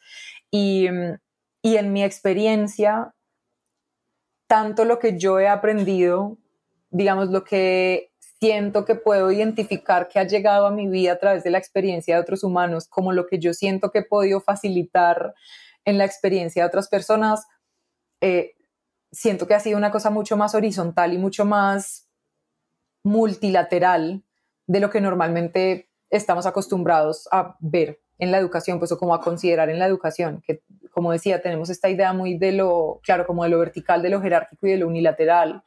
Y, 0.52 0.88
y 1.62 1.78
en 1.78 1.92
mi 1.92 2.04
experiencia, 2.04 3.14
tanto 4.48 4.86
lo 4.86 5.00
que 5.00 5.18
yo 5.18 5.40
he 5.40 5.48
aprendido, 5.48 6.38
digamos, 6.92 7.30
lo 7.30 7.44
que 7.44 8.13
siento 8.44 8.84
que 8.84 8.96
puedo 8.96 9.32
identificar 9.32 10.10
que 10.10 10.20
ha 10.20 10.28
llegado 10.28 10.66
a 10.66 10.72
mi 10.72 10.90
vida 10.90 11.14
a 11.14 11.18
través 11.18 11.46
de 11.46 11.50
la 11.50 11.60
experiencia 11.60 12.16
de 12.16 12.22
otros 12.22 12.44
humanos, 12.44 12.90
como 12.90 13.14
lo 13.14 13.26
que 13.26 13.40
yo 13.40 13.54
siento 13.54 13.90
que 13.90 14.00
he 14.00 14.04
podido 14.04 14.42
facilitar 14.42 15.34
en 15.86 15.98
la 15.98 16.04
experiencia 16.04 16.62
de 16.62 16.68
otras 16.68 16.90
personas, 16.90 17.48
eh, 18.20 18.52
siento 19.14 19.48
que 19.48 19.54
ha 19.54 19.62
sido 19.62 19.78
una 19.78 19.92
cosa 19.92 20.10
mucho 20.10 20.36
más 20.36 20.56
horizontal 20.56 21.14
y 21.14 21.18
mucho 21.18 21.46
más 21.46 22.10
multilateral 23.02 24.24
de 24.68 24.80
lo 24.82 24.90
que 24.90 25.00
normalmente 25.00 25.90
estamos 26.10 26.46
acostumbrados 26.46 27.30
a 27.32 27.56
ver 27.62 28.02
en 28.18 28.30
la 28.32 28.40
educación, 28.40 28.78
pues 28.78 28.92
o 28.92 28.98
como 28.98 29.14
a 29.14 29.22
considerar 29.22 29.70
en 29.70 29.80
la 29.80 29.88
educación, 29.88 30.44
que 30.46 30.64
como 30.92 31.14
decía, 31.14 31.42
tenemos 31.42 31.70
esta 31.70 31.90
idea 31.90 32.12
muy 32.12 32.38
de 32.38 32.52
lo, 32.52 33.00
claro, 33.04 33.26
como 33.26 33.46
de 33.46 33.50
lo 33.50 33.60
vertical, 33.60 34.02
de 34.02 34.10
lo 34.10 34.22
jerárquico 34.22 34.68
y 34.68 34.72
de 34.72 34.78
lo 34.80 34.88
unilateral, 34.88 35.64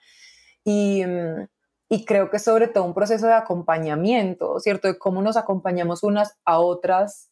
Y, 0.62 1.04
mm, 1.06 1.46
y 1.88 2.04
creo 2.04 2.30
que 2.30 2.38
sobre 2.38 2.68
todo 2.68 2.84
un 2.84 2.94
proceso 2.94 3.26
de 3.26 3.34
acompañamiento, 3.34 4.58
¿cierto? 4.60 4.88
De 4.88 4.98
cómo 4.98 5.22
nos 5.22 5.36
acompañamos 5.36 6.02
unas 6.02 6.36
a 6.44 6.58
otras 6.58 7.30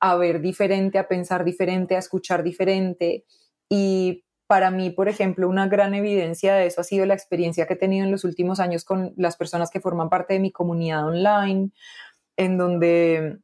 a 0.00 0.16
ver 0.16 0.40
diferente, 0.40 0.98
a 0.98 1.06
pensar 1.06 1.44
diferente, 1.44 1.94
a 1.94 2.00
escuchar 2.00 2.42
diferente. 2.42 3.24
Y 3.68 4.24
para 4.48 4.72
mí, 4.72 4.90
por 4.90 5.08
ejemplo, 5.08 5.48
una 5.48 5.68
gran 5.68 5.94
evidencia 5.94 6.54
de 6.54 6.66
eso 6.66 6.80
ha 6.80 6.84
sido 6.84 7.06
la 7.06 7.14
experiencia 7.14 7.66
que 7.66 7.74
he 7.74 7.76
tenido 7.76 8.04
en 8.04 8.10
los 8.10 8.24
últimos 8.24 8.58
años 8.58 8.84
con 8.84 9.14
las 9.16 9.36
personas 9.36 9.70
que 9.70 9.80
forman 9.80 10.08
parte 10.08 10.34
de 10.34 10.40
mi 10.40 10.50
comunidad 10.50 11.06
online, 11.06 11.70
en 12.36 12.58
donde, 12.58 13.38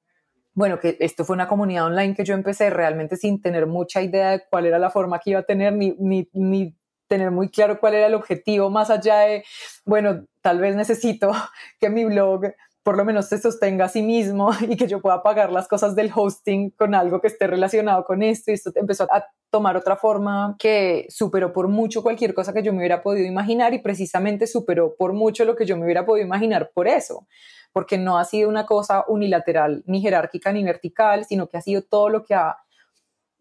bueno, 0.54 0.80
que 0.80 0.96
esto 0.98 1.24
fue 1.24 1.34
una 1.34 1.46
comunidad 1.46 1.86
online 1.86 2.16
que 2.16 2.24
yo 2.24 2.34
empecé 2.34 2.68
realmente 2.70 3.16
sin 3.16 3.40
tener 3.40 3.68
mucha 3.68 4.02
idea 4.02 4.32
de 4.32 4.42
cuál 4.50 4.66
era 4.66 4.80
la 4.80 4.90
forma 4.90 5.20
que 5.20 5.30
iba 5.30 5.40
a 5.40 5.44
tener, 5.44 5.72
ni, 5.72 5.94
ni, 6.00 6.28
ni 6.32 6.76
tener 7.08 7.30
muy 7.30 7.48
claro 7.48 7.80
cuál 7.80 7.94
era 7.94 8.06
el 8.06 8.14
objetivo, 8.14 8.70
más 8.70 8.90
allá 8.90 9.20
de, 9.20 9.44
bueno, 9.84 10.24
tal 10.42 10.60
vez 10.60 10.76
necesito 10.76 11.32
que 11.80 11.90
mi 11.90 12.04
blog 12.04 12.42
por 12.88 12.96
lo 12.96 13.04
menos 13.04 13.26
se 13.28 13.36
sostenga 13.36 13.84
a 13.84 13.88
sí 13.90 14.00
mismo 14.00 14.50
y 14.66 14.74
que 14.74 14.86
yo 14.86 15.02
pueda 15.02 15.22
pagar 15.22 15.52
las 15.52 15.68
cosas 15.68 15.94
del 15.94 16.10
hosting 16.14 16.70
con 16.70 16.94
algo 16.94 17.20
que 17.20 17.26
esté 17.26 17.46
relacionado 17.46 18.02
con 18.04 18.22
esto. 18.22 18.50
Y 18.50 18.54
esto 18.54 18.72
empezó 18.76 19.04
a 19.12 19.26
tomar 19.50 19.76
otra 19.76 19.96
forma 19.96 20.56
que 20.58 21.06
superó 21.10 21.52
por 21.52 21.68
mucho 21.68 22.02
cualquier 22.02 22.32
cosa 22.32 22.54
que 22.54 22.62
yo 22.62 22.72
me 22.72 22.78
hubiera 22.78 23.02
podido 23.02 23.26
imaginar 23.26 23.74
y 23.74 23.80
precisamente 23.80 24.46
superó 24.46 24.94
por 24.96 25.12
mucho 25.12 25.44
lo 25.44 25.54
que 25.54 25.66
yo 25.66 25.76
me 25.76 25.84
hubiera 25.84 26.06
podido 26.06 26.26
imaginar 26.26 26.70
por 26.72 26.88
eso, 26.88 27.26
porque 27.74 27.98
no 27.98 28.16
ha 28.16 28.24
sido 28.24 28.48
una 28.48 28.64
cosa 28.64 29.04
unilateral, 29.06 29.82
ni 29.84 30.00
jerárquica, 30.00 30.50
ni 30.50 30.64
vertical, 30.64 31.26
sino 31.26 31.46
que 31.46 31.58
ha 31.58 31.60
sido 31.60 31.82
todo 31.82 32.08
lo 32.08 32.24
que 32.24 32.34
ha 32.34 32.56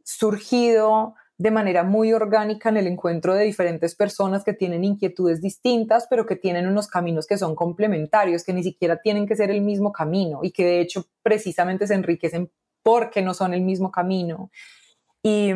surgido 0.04 1.16
de 1.38 1.52
manera 1.52 1.84
muy 1.84 2.14
orgánica 2.14 2.70
en 2.70 2.78
el 2.78 2.88
encuentro 2.88 3.36
de 3.36 3.44
diferentes 3.44 3.96
personas 3.96 4.44
que 4.44 4.54
tienen 4.54 4.84
inquietudes 4.84 5.42
distintas, 5.42 6.08
pero 6.10 6.26
que 6.26 6.36
tienen 6.36 6.68
unos 6.68 6.88
caminos 6.88 7.28
que 7.28 7.38
son 7.38 7.56
complementarios, 7.56 8.44
que 8.44 8.54
ni 8.54 8.64
siquiera 8.64 9.00
tienen 9.02 9.28
que 9.28 9.36
ser 9.36 9.52
el 9.52 9.62
mismo 9.62 9.92
camino 9.92 10.40
y 10.42 10.52
que 10.52 10.66
de 10.66 10.82
hecho 10.82 11.06
precisamente 11.22 11.86
se 11.86 11.94
enriquecen 11.94 12.52
porque 12.82 13.22
no 13.22 13.34
son 13.34 13.54
el 13.54 13.62
mismo 13.62 13.92
camino. 13.92 14.50
Y, 15.22 15.52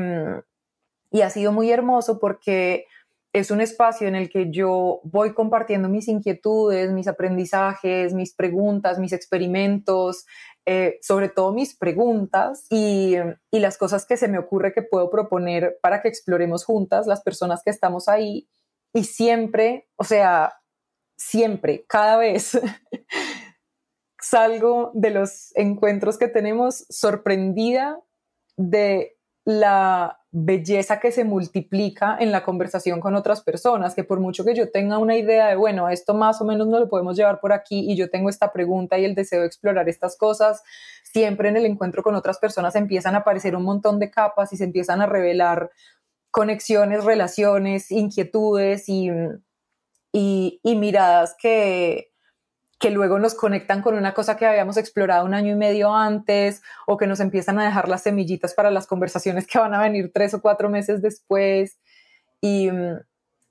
y 1.12 1.22
ha 1.22 1.30
sido 1.30 1.52
muy 1.52 1.72
hermoso 1.72 2.20
porque 2.20 2.86
es 3.34 3.50
un 3.50 3.62
espacio 3.62 4.08
en 4.08 4.16
el 4.16 4.30
que 4.30 4.52
yo 4.52 5.00
voy 5.04 5.34
compartiendo 5.34 5.88
mis 5.88 6.08
inquietudes, 6.08 6.92
mis 6.92 7.08
aprendizajes, 7.08 8.14
mis 8.14 8.34
preguntas, 8.34 9.00
mis 9.00 9.14
experimentos, 9.14 10.26
eh, 10.66 11.00
sobre 11.02 11.30
todo 11.30 11.54
mis 11.54 11.76
preguntas 11.76 12.66
y, 12.70 13.16
y, 13.50 13.60
las 13.60 13.78
cosas 13.78 14.06
que 14.06 14.18
se 14.18 14.28
me 14.28 14.38
ocurre 14.38 14.74
que 14.74 14.84
puedo 14.84 15.10
proponer 15.10 15.80
para 15.82 16.02
que 16.02 16.10
exploremos 16.10 16.66
juntas 16.66 17.08
las 17.08 17.22
personas 17.22 17.64
que 17.64 17.72
estamos 17.72 18.08
ahí. 18.08 18.48
Y 18.94 19.06
siempre, 19.06 19.88
o 19.96 20.04
sea, 20.04 20.54
siempre, 21.18 21.86
cada 21.88 22.18
vez 22.18 22.60
salgo 24.22 24.92
de 24.94 25.10
los 25.10 25.56
encuentros 25.56 26.18
que 26.18 26.28
tenemos 26.28 26.86
sorprendida 26.90 28.00
de 28.58 29.18
la 29.46 30.20
belleza 30.32 31.00
que 31.00 31.12
se 31.12 31.26
multiplica 31.26 32.16
en 32.20 32.32
la 32.32 32.44
conversación 32.44 33.00
con 33.02 33.16
otras 33.16 33.42
personas, 33.42 33.96
que 33.96 34.04
por 34.04 34.20
mucho 34.20 34.46
que 34.46 34.56
yo 34.56 34.72
tenga 34.72 34.98
una 34.98 35.18
idea 35.18 35.48
de, 35.48 35.56
bueno, 35.56 35.90
esto 35.90 36.14
más 36.14 36.42
o 36.42 36.46
menos 36.46 36.68
no 36.68 36.80
lo 36.80 36.88
podemos 36.88 37.18
llevar 37.18 37.40
por 37.40 37.52
aquí 37.52 37.92
y 37.92 37.98
yo 37.98 38.10
tengo 38.10 38.30
esta 38.30 38.54
pregunta 38.54 38.98
y 38.98 39.06
el 39.06 39.16
deseo 39.16 39.42
de 39.42 39.48
explorar 39.48 39.90
estas 39.90 40.18
cosas, 40.18 40.62
siempre 41.04 41.50
en 41.50 41.58
el 41.58 41.66
encuentro 41.66 42.04
con 42.04 42.16
otras 42.16 42.38
personas 42.38 42.76
empiezan 42.76 43.16
a 43.16 43.20
aparecer 43.20 43.56
un 43.56 43.64
montón 43.64 44.00
de 44.00 44.12
capas 44.12 44.54
y 44.54 44.58
se 44.58 44.64
empiezan 44.64 45.02
a 45.02 45.08
revelar 45.08 45.72
conexiones, 46.30 47.04
relaciones, 47.04 47.92
inquietudes 47.92 48.88
y, 48.88 49.10
y, 50.14 50.60
y 50.64 50.76
miradas 50.76 51.36
que, 51.38 52.11
que 52.82 52.90
luego 52.90 53.20
nos 53.20 53.36
conectan 53.36 53.84
con 53.84 53.96
una 53.96 54.16
cosa 54.16 54.36
que 54.36 54.48
habíamos 54.48 54.76
explorado 54.76 55.24
un 55.24 55.36
año 55.36 55.52
y 55.52 55.56
medio 55.56 55.94
antes 55.94 56.64
o 56.88 56.98
que 56.98 57.06
nos 57.06 57.20
empiezan 57.20 57.60
a 57.60 57.66
dejar 57.66 57.88
las 57.88 58.02
semillitas 58.02 58.56
para 58.56 58.72
las 58.72 58.88
conversaciones 58.88 59.46
que 59.46 59.60
van 59.60 59.76
a 59.76 59.82
venir 59.82 60.12
tres 60.12 60.34
o 60.34 60.42
cuatro 60.42 60.68
meses 60.68 61.00
después. 61.02 61.78
Y, 62.42 62.70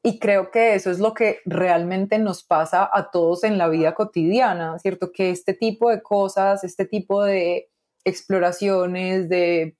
y 0.02 0.18
creo 0.18 0.50
que 0.50 0.74
eso 0.74 0.90
es 0.90 0.98
lo 0.98 1.14
que 1.14 1.38
realmente 1.46 2.18
nos 2.18 2.42
pasa 2.42 2.90
a 2.92 3.12
todos 3.12 3.44
en 3.44 3.57
la 3.57 3.68
vida 3.68 3.94
cotidiana, 3.94 4.76
¿cierto? 4.81 5.12
Que 5.12 5.31
este 5.31 5.55
tipo 5.55 5.90
de 5.90 6.02
cosas, 6.02 6.64
este 6.64 6.85
tipo 6.85 7.22
de 7.22 7.70
exploraciones, 8.05 9.28
de 9.28 9.76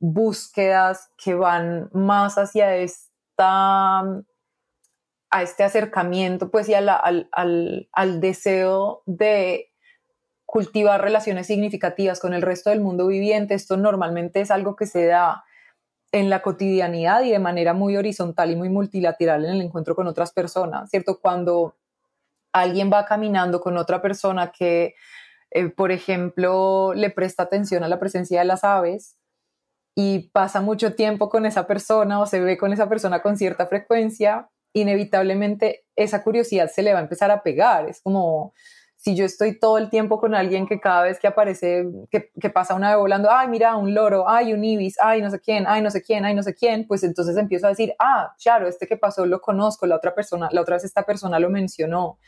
búsquedas 0.00 1.10
que 1.22 1.34
van 1.34 1.90
más 1.92 2.38
hacia 2.38 2.74
esta 2.76 4.02
a 5.34 5.42
este 5.42 5.64
acercamiento, 5.64 6.48
pues, 6.48 6.68
y 6.68 6.74
al, 6.74 6.88
al, 7.32 8.20
deseo 8.20 9.02
de 9.04 9.72
cultivar 10.46 11.02
relaciones 11.02 11.48
significativas 11.48 12.20
con 12.20 12.34
el 12.34 12.42
resto 12.42 12.70
del 12.70 12.80
mundo 12.80 13.08
viviente. 13.08 13.54
Esto 13.54 13.76
normalmente 13.76 14.40
es 14.40 14.52
algo 14.52 14.76
que 14.76 14.86
se 14.86 15.06
da 15.06 15.42
en 16.12 16.30
la 16.30 16.40
cotidianidad 16.40 17.24
y 17.24 17.32
de 17.32 17.40
manera 17.40 17.74
muy 17.74 17.96
horizontal 17.96 18.52
y 18.52 18.54
muy 18.54 18.68
multilateral 18.68 19.44
en 19.44 19.54
el 19.54 19.62
encuentro 19.62 19.96
con 19.96 20.06
otras 20.06 20.32
personas, 20.32 20.88
¿cierto? 20.88 21.18
Cuando 21.20 21.74
alguien 22.52 22.88
va 22.92 23.04
caminando 23.04 23.60
con 23.60 23.76
otra 23.76 24.00
persona 24.00 24.52
que, 24.52 24.94
eh, 25.50 25.68
por 25.68 25.90
ejemplo, 25.90 26.94
le 26.94 27.10
presta 27.10 27.42
atención 27.42 27.82
a 27.82 27.88
la 27.88 27.98
presencia 27.98 28.38
de 28.38 28.44
las 28.44 28.62
aves 28.62 29.16
y 29.96 30.28
pasa 30.28 30.60
mucho 30.60 30.94
tiempo 30.94 31.28
con 31.28 31.44
esa 31.44 31.66
persona 31.66 32.20
o 32.20 32.26
se 32.26 32.38
ve 32.38 32.56
con 32.56 32.72
esa 32.72 32.88
persona 32.88 33.20
con 33.20 33.36
cierta 33.36 33.66
frecuencia, 33.66 34.48
inevitablemente 34.74 35.86
esa 35.96 36.22
curiosidad 36.22 36.70
se 36.70 36.82
le 36.82 36.92
va 36.92 36.98
a 36.98 37.02
empezar 37.02 37.30
a 37.30 37.42
pegar. 37.42 37.88
Es 37.88 38.02
como 38.02 38.52
si 38.96 39.14
yo 39.14 39.24
estoy 39.24 39.58
todo 39.58 39.78
el 39.78 39.90
tiempo 39.90 40.18
con 40.18 40.34
alguien 40.34 40.66
que 40.66 40.80
cada 40.80 41.02
vez 41.02 41.18
que 41.18 41.26
aparece, 41.26 41.86
que, 42.10 42.50
pasa 42.50 42.74
una 42.74 42.88
vez 42.88 42.98
volando, 42.98 43.30
ay, 43.30 43.48
mira, 43.48 43.76
un 43.76 43.94
loro, 43.94 44.28
ay, 44.28 44.52
un 44.52 44.64
ibis, 44.64 44.96
ay, 45.00 45.22
no 45.22 45.30
sé 45.30 45.40
quién, 45.40 45.64
ay, 45.68 45.82
no 45.82 45.90
sé 45.90 46.02
quién, 46.02 46.24
ay, 46.24 46.34
no 46.34 46.42
sé 46.42 46.54
quién, 46.54 46.86
pues 46.86 47.04
entonces 47.04 47.36
empiezo 47.36 47.66
a 47.66 47.70
decir, 47.70 47.94
ah, 47.98 48.34
claro, 48.42 48.66
este 48.66 48.86
que 48.86 48.96
pasó 48.96 49.26
lo 49.26 49.40
conozco, 49.40 49.86
la 49.86 49.96
otra 49.96 50.14
persona, 50.14 50.48
la 50.52 50.62
otra 50.62 50.76
vez 50.76 50.84
esta 50.84 51.04
persona 51.04 51.38
lo 51.38 51.50
mencionó. 51.50 52.18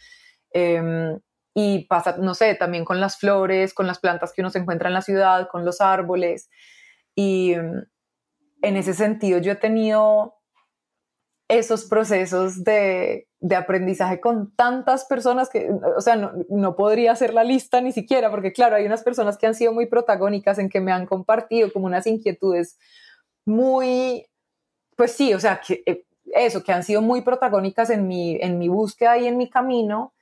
Em, 0.53 1.19
y 1.55 1.87
pasa, 1.87 2.17
no 2.19 2.35
sé, 2.35 2.55
también 2.55 2.85
con 2.85 3.01
las 3.01 3.19
flores, 3.19 3.73
con 3.75 3.87
las 3.87 3.99
plantas 3.99 4.33
que 4.33 4.43
uno 4.43 4.51
se 4.51 4.59
encuentra 4.59 4.89
en 4.89 4.95
la 4.95 5.03
ciudad, 5.03 5.49
con 5.51 5.65
los 5.65 5.81
árboles. 5.81 6.51
Y 7.15 7.55
em, 7.55 7.87
en 8.63 8.77
ese 8.77 8.95
sentido 8.95 9.39
yo 9.39 9.53
he 9.53 9.57
tenido 9.57 10.36
esos 11.49 11.85
procesos 11.85 12.65
de, 12.65 13.29
aprendizaje 13.57 14.21
con 14.21 14.51
tantas 14.57 15.05
personas 15.05 15.49
que, 15.49 15.71
o 15.97 16.01
sea, 16.01 16.17
no, 16.17 16.77
podría 16.77 17.13
hacer 17.13 17.33
la 17.33 17.45
lista 17.45 17.81
ni 17.81 17.93
siquiera, 17.93 18.31
porque 18.31 18.53
claro, 18.53 18.77
hay 18.77 18.87
unas 18.87 19.05
personas 19.05 19.39
que 19.39 19.47
han 19.47 19.55
sido 19.55 19.73
muy 19.73 19.87
protagónicas 19.87 20.59
en 20.59 20.69
que 20.69 20.81
me 20.81 20.93
han 20.93 21.07
compartido 21.07 21.73
como 21.73 21.87
unas 21.87 22.07
inquietudes 22.07 22.79
muy, 23.45 24.27
pues 24.97 25.13
sí, 25.13 25.33
o 25.35 25.39
sea, 25.39 25.61
que 25.65 25.83
eh, 25.87 26.05
eso, 26.35 26.65
que 26.65 26.73
han 26.73 26.83
sido 26.83 27.03
muy 27.03 27.23
protagónicas 27.23 27.91
en 27.91 28.09
mi, 28.09 28.37
en 28.41 28.59
mi 28.59 28.69
búsqueda 28.69 29.17
y 29.19 29.27
en 29.27 29.37
mi 29.37 29.49
camino, 29.49 30.13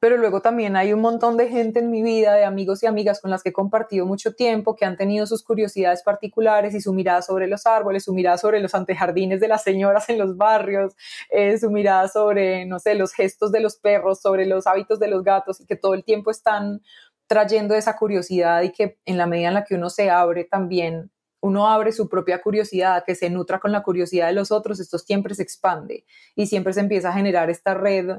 pero 0.00 0.16
luego 0.16 0.40
también 0.40 0.76
hay 0.76 0.94
un 0.94 1.00
montón 1.00 1.36
de 1.36 1.48
gente 1.48 1.78
en 1.78 1.90
mi 1.90 2.02
vida, 2.02 2.34
de 2.34 2.44
amigos 2.44 2.82
y 2.82 2.86
amigas 2.86 3.20
con 3.20 3.30
las 3.30 3.42
que 3.42 3.50
he 3.50 3.52
compartido 3.52 4.06
mucho 4.06 4.34
tiempo, 4.34 4.74
que 4.74 4.86
han 4.86 4.96
tenido 4.96 5.26
sus 5.26 5.44
curiosidades 5.44 6.02
particulares 6.02 6.74
y 6.74 6.80
su 6.80 6.94
mirada 6.94 7.20
sobre 7.20 7.46
los 7.46 7.66
árboles, 7.66 8.04
su 8.04 8.14
mirada 8.14 8.38
sobre 8.38 8.60
los 8.60 8.74
antejardines 8.74 9.40
de 9.40 9.48
las 9.48 9.62
señoras 9.62 10.08
en 10.08 10.18
los 10.18 10.38
barrios, 10.38 10.96
eh, 11.28 11.58
su 11.58 11.70
mirada 11.70 12.08
sobre, 12.08 12.64
no 12.64 12.78
sé, 12.78 12.94
los 12.94 13.12
gestos 13.12 13.52
de 13.52 13.60
los 13.60 13.76
perros, 13.76 14.22
sobre 14.22 14.46
los 14.46 14.66
hábitos 14.66 14.98
de 14.98 15.08
los 15.08 15.22
gatos 15.22 15.60
y 15.60 15.66
que 15.66 15.76
todo 15.76 15.92
el 15.92 16.02
tiempo 16.02 16.30
están 16.30 16.80
trayendo 17.26 17.74
esa 17.74 17.94
curiosidad 17.96 18.62
y 18.62 18.72
que 18.72 18.98
en 19.04 19.18
la 19.18 19.26
medida 19.26 19.48
en 19.48 19.54
la 19.54 19.64
que 19.64 19.74
uno 19.74 19.90
se 19.90 20.10
abre 20.10 20.44
también 20.44 21.10
uno 21.42 21.68
abre 21.68 21.92
su 21.92 22.08
propia 22.08 22.42
curiosidad, 22.42 23.02
que 23.06 23.14
se 23.14 23.30
nutra 23.30 23.58
con 23.60 23.72
la 23.72 23.82
curiosidad 23.82 24.26
de 24.26 24.34
los 24.34 24.52
otros, 24.52 24.78
esto 24.78 24.98
siempre 24.98 25.34
se 25.34 25.42
expande 25.42 26.04
y 26.34 26.46
siempre 26.46 26.72
se 26.72 26.80
empieza 26.80 27.08
a 27.08 27.12
generar 27.14 27.48
esta 27.50 27.74
red 27.74 28.18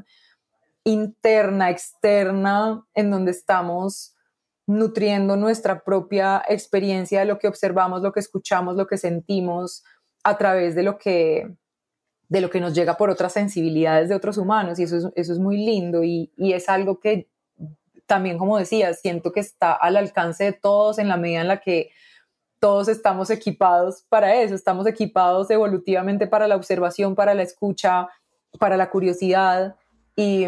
interna, 0.84 1.70
externa, 1.70 2.86
en 2.94 3.12
donde 3.12 3.32
estamos 3.32 4.16
nutriendo 4.68 5.36
nuestra 5.36 5.84
propia 5.84 6.42
experiencia 6.48 7.20
de 7.20 7.26
lo 7.26 7.40
que 7.40 7.48
observamos, 7.48 8.02
lo 8.02 8.12
que 8.12 8.20
escuchamos, 8.20 8.76
lo 8.76 8.88
que 8.88 8.98
sentimos 8.98 9.84
a 10.24 10.38
través 10.38 10.76
de 10.76 10.84
lo 10.84 10.98
que 10.98 11.56
de 12.30 12.40
lo 12.40 12.50
que 12.50 12.62
nos 12.62 12.74
llega 12.74 12.96
por 12.96 13.10
otras 13.10 13.34
sensibilidades 13.34 14.08
de 14.08 14.16
otros 14.16 14.38
humanos. 14.38 14.80
Y 14.80 14.84
eso 14.84 14.96
es, 14.96 15.08
eso 15.16 15.34
es 15.34 15.40
muy 15.40 15.58
lindo 15.58 16.02
y, 16.02 16.32
y 16.38 16.54
es 16.54 16.70
algo 16.70 16.98
que 16.98 17.28
también, 18.06 18.38
como 18.38 18.58
decía, 18.58 18.94
siento 18.94 19.34
que 19.34 19.42
está 19.42 19.74
al 19.74 19.98
alcance 19.98 20.46
de 20.46 20.54
todos 20.54 20.98
en 20.98 21.10
la 21.10 21.18
medida 21.18 21.42
en 21.42 21.50
la 21.50 21.60
que 21.60 21.90
todos 22.62 22.88
estamos 22.88 23.30
equipados 23.32 24.06
para 24.08 24.36
eso, 24.36 24.56
estamos 24.56 24.88
equipados 24.88 25.50
evolutivamente 25.50 26.26
para 26.26 26.48
la 26.48 26.56
observación, 26.56 27.16
para 27.16 27.34
la 27.34 27.44
escucha, 27.44 28.08
para 28.60 28.78
la 28.78 28.90
curiosidad 28.90 29.76
y, 30.16 30.46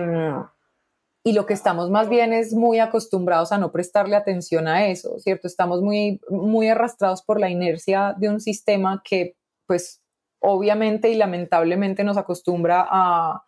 y 1.23 1.33
lo 1.33 1.45
que 1.45 1.53
estamos 1.53 1.89
más 1.89 2.09
bien 2.09 2.33
es 2.33 2.53
muy 2.53 2.79
acostumbrados 2.79 3.51
a 3.51 3.57
no 3.57 3.71
prestarle 3.71 4.15
atención 4.15 4.67
a 4.67 4.87
eso, 4.87 5.19
¿cierto? 5.19 5.47
Estamos 5.47 5.81
muy, 5.81 6.19
muy 6.29 6.67
arrastrados 6.67 7.21
por 7.21 7.39
la 7.39 7.49
inercia 7.49 8.15
de 8.17 8.29
un 8.29 8.39
sistema 8.39 9.01
que, 9.03 9.35
pues, 9.65 10.01
obviamente 10.39 11.09
y 11.09 11.15
lamentablemente 11.15 12.03
nos 12.03 12.17
acostumbra 12.17 12.85
a 12.89 13.43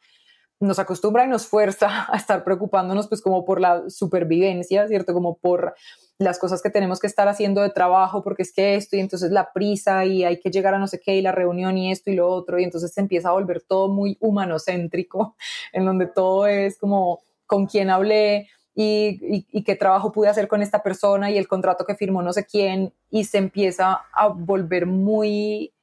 nos 0.61 0.79
acostumbra 0.79 1.25
y 1.25 1.27
nos 1.27 1.47
fuerza 1.47 2.07
a 2.11 2.17
estar 2.17 2.43
preocupándonos 2.43 3.07
pues 3.07 3.21
como 3.21 3.45
por 3.45 3.59
la 3.59 3.89
supervivencia, 3.89 4.87
¿cierto? 4.87 5.13
Como 5.13 5.37
por 5.37 5.75
las 6.17 6.39
cosas 6.39 6.61
que 6.61 6.69
tenemos 6.69 6.99
que 6.99 7.07
estar 7.07 7.27
haciendo 7.27 7.61
de 7.61 7.69
trabajo, 7.69 8.23
porque 8.23 8.43
es 8.43 8.53
que 8.53 8.75
esto 8.75 8.95
y 8.95 9.01
entonces 9.01 9.31
la 9.31 9.51
prisa 9.51 10.05
y 10.05 10.23
hay 10.23 10.39
que 10.39 10.49
llegar 10.49 10.73
a 10.73 10.79
no 10.79 10.87
sé 10.87 10.99
qué 10.99 11.15
y 11.15 11.21
la 11.21 11.33
reunión 11.33 11.77
y 11.77 11.91
esto 11.91 12.09
y 12.09 12.15
lo 12.15 12.29
otro, 12.29 12.57
y 12.57 12.63
entonces 12.63 12.93
se 12.93 13.01
empieza 13.01 13.29
a 13.29 13.33
volver 13.33 13.61
todo 13.61 13.89
muy 13.89 14.17
humanocéntrico, 14.21 15.35
en 15.73 15.85
donde 15.85 16.07
todo 16.07 16.47
es 16.47 16.77
como 16.77 17.21
con 17.45 17.65
quién 17.65 17.89
hablé 17.89 18.49
y, 18.73 19.63
qué 19.63 19.75
trabajo 19.75 20.11
pude 20.11 20.27
hacer 20.27 20.47
con 20.47 20.61
esta 20.61 20.83
persona 20.83 21.31
y 21.31 21.37
el 21.37 21.47
contrato 21.47 21.85
que 21.85 21.95
firmó 21.95 22.21
no 22.21 22.33
sé 22.33 22.45
quién, 22.45 22.93
y 23.09 23.25
se 23.25 23.37
empieza 23.37 24.05
a 24.13 24.27
volver 24.27 24.85
muy, 24.85 25.73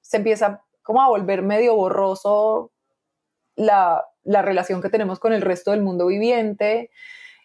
se 0.00 0.18
empieza 0.18 0.62
como 0.82 1.02
a 1.02 1.08
volver 1.08 1.42
medio 1.42 1.74
borroso 1.76 2.72
la, 3.54 4.04
la 4.24 4.42
relación 4.42 4.82
que 4.82 4.88
tenemos 4.88 5.18
con 5.20 5.32
el 5.32 5.42
resto 5.42 5.70
del 5.70 5.82
mundo 5.82 6.06
viviente 6.06 6.90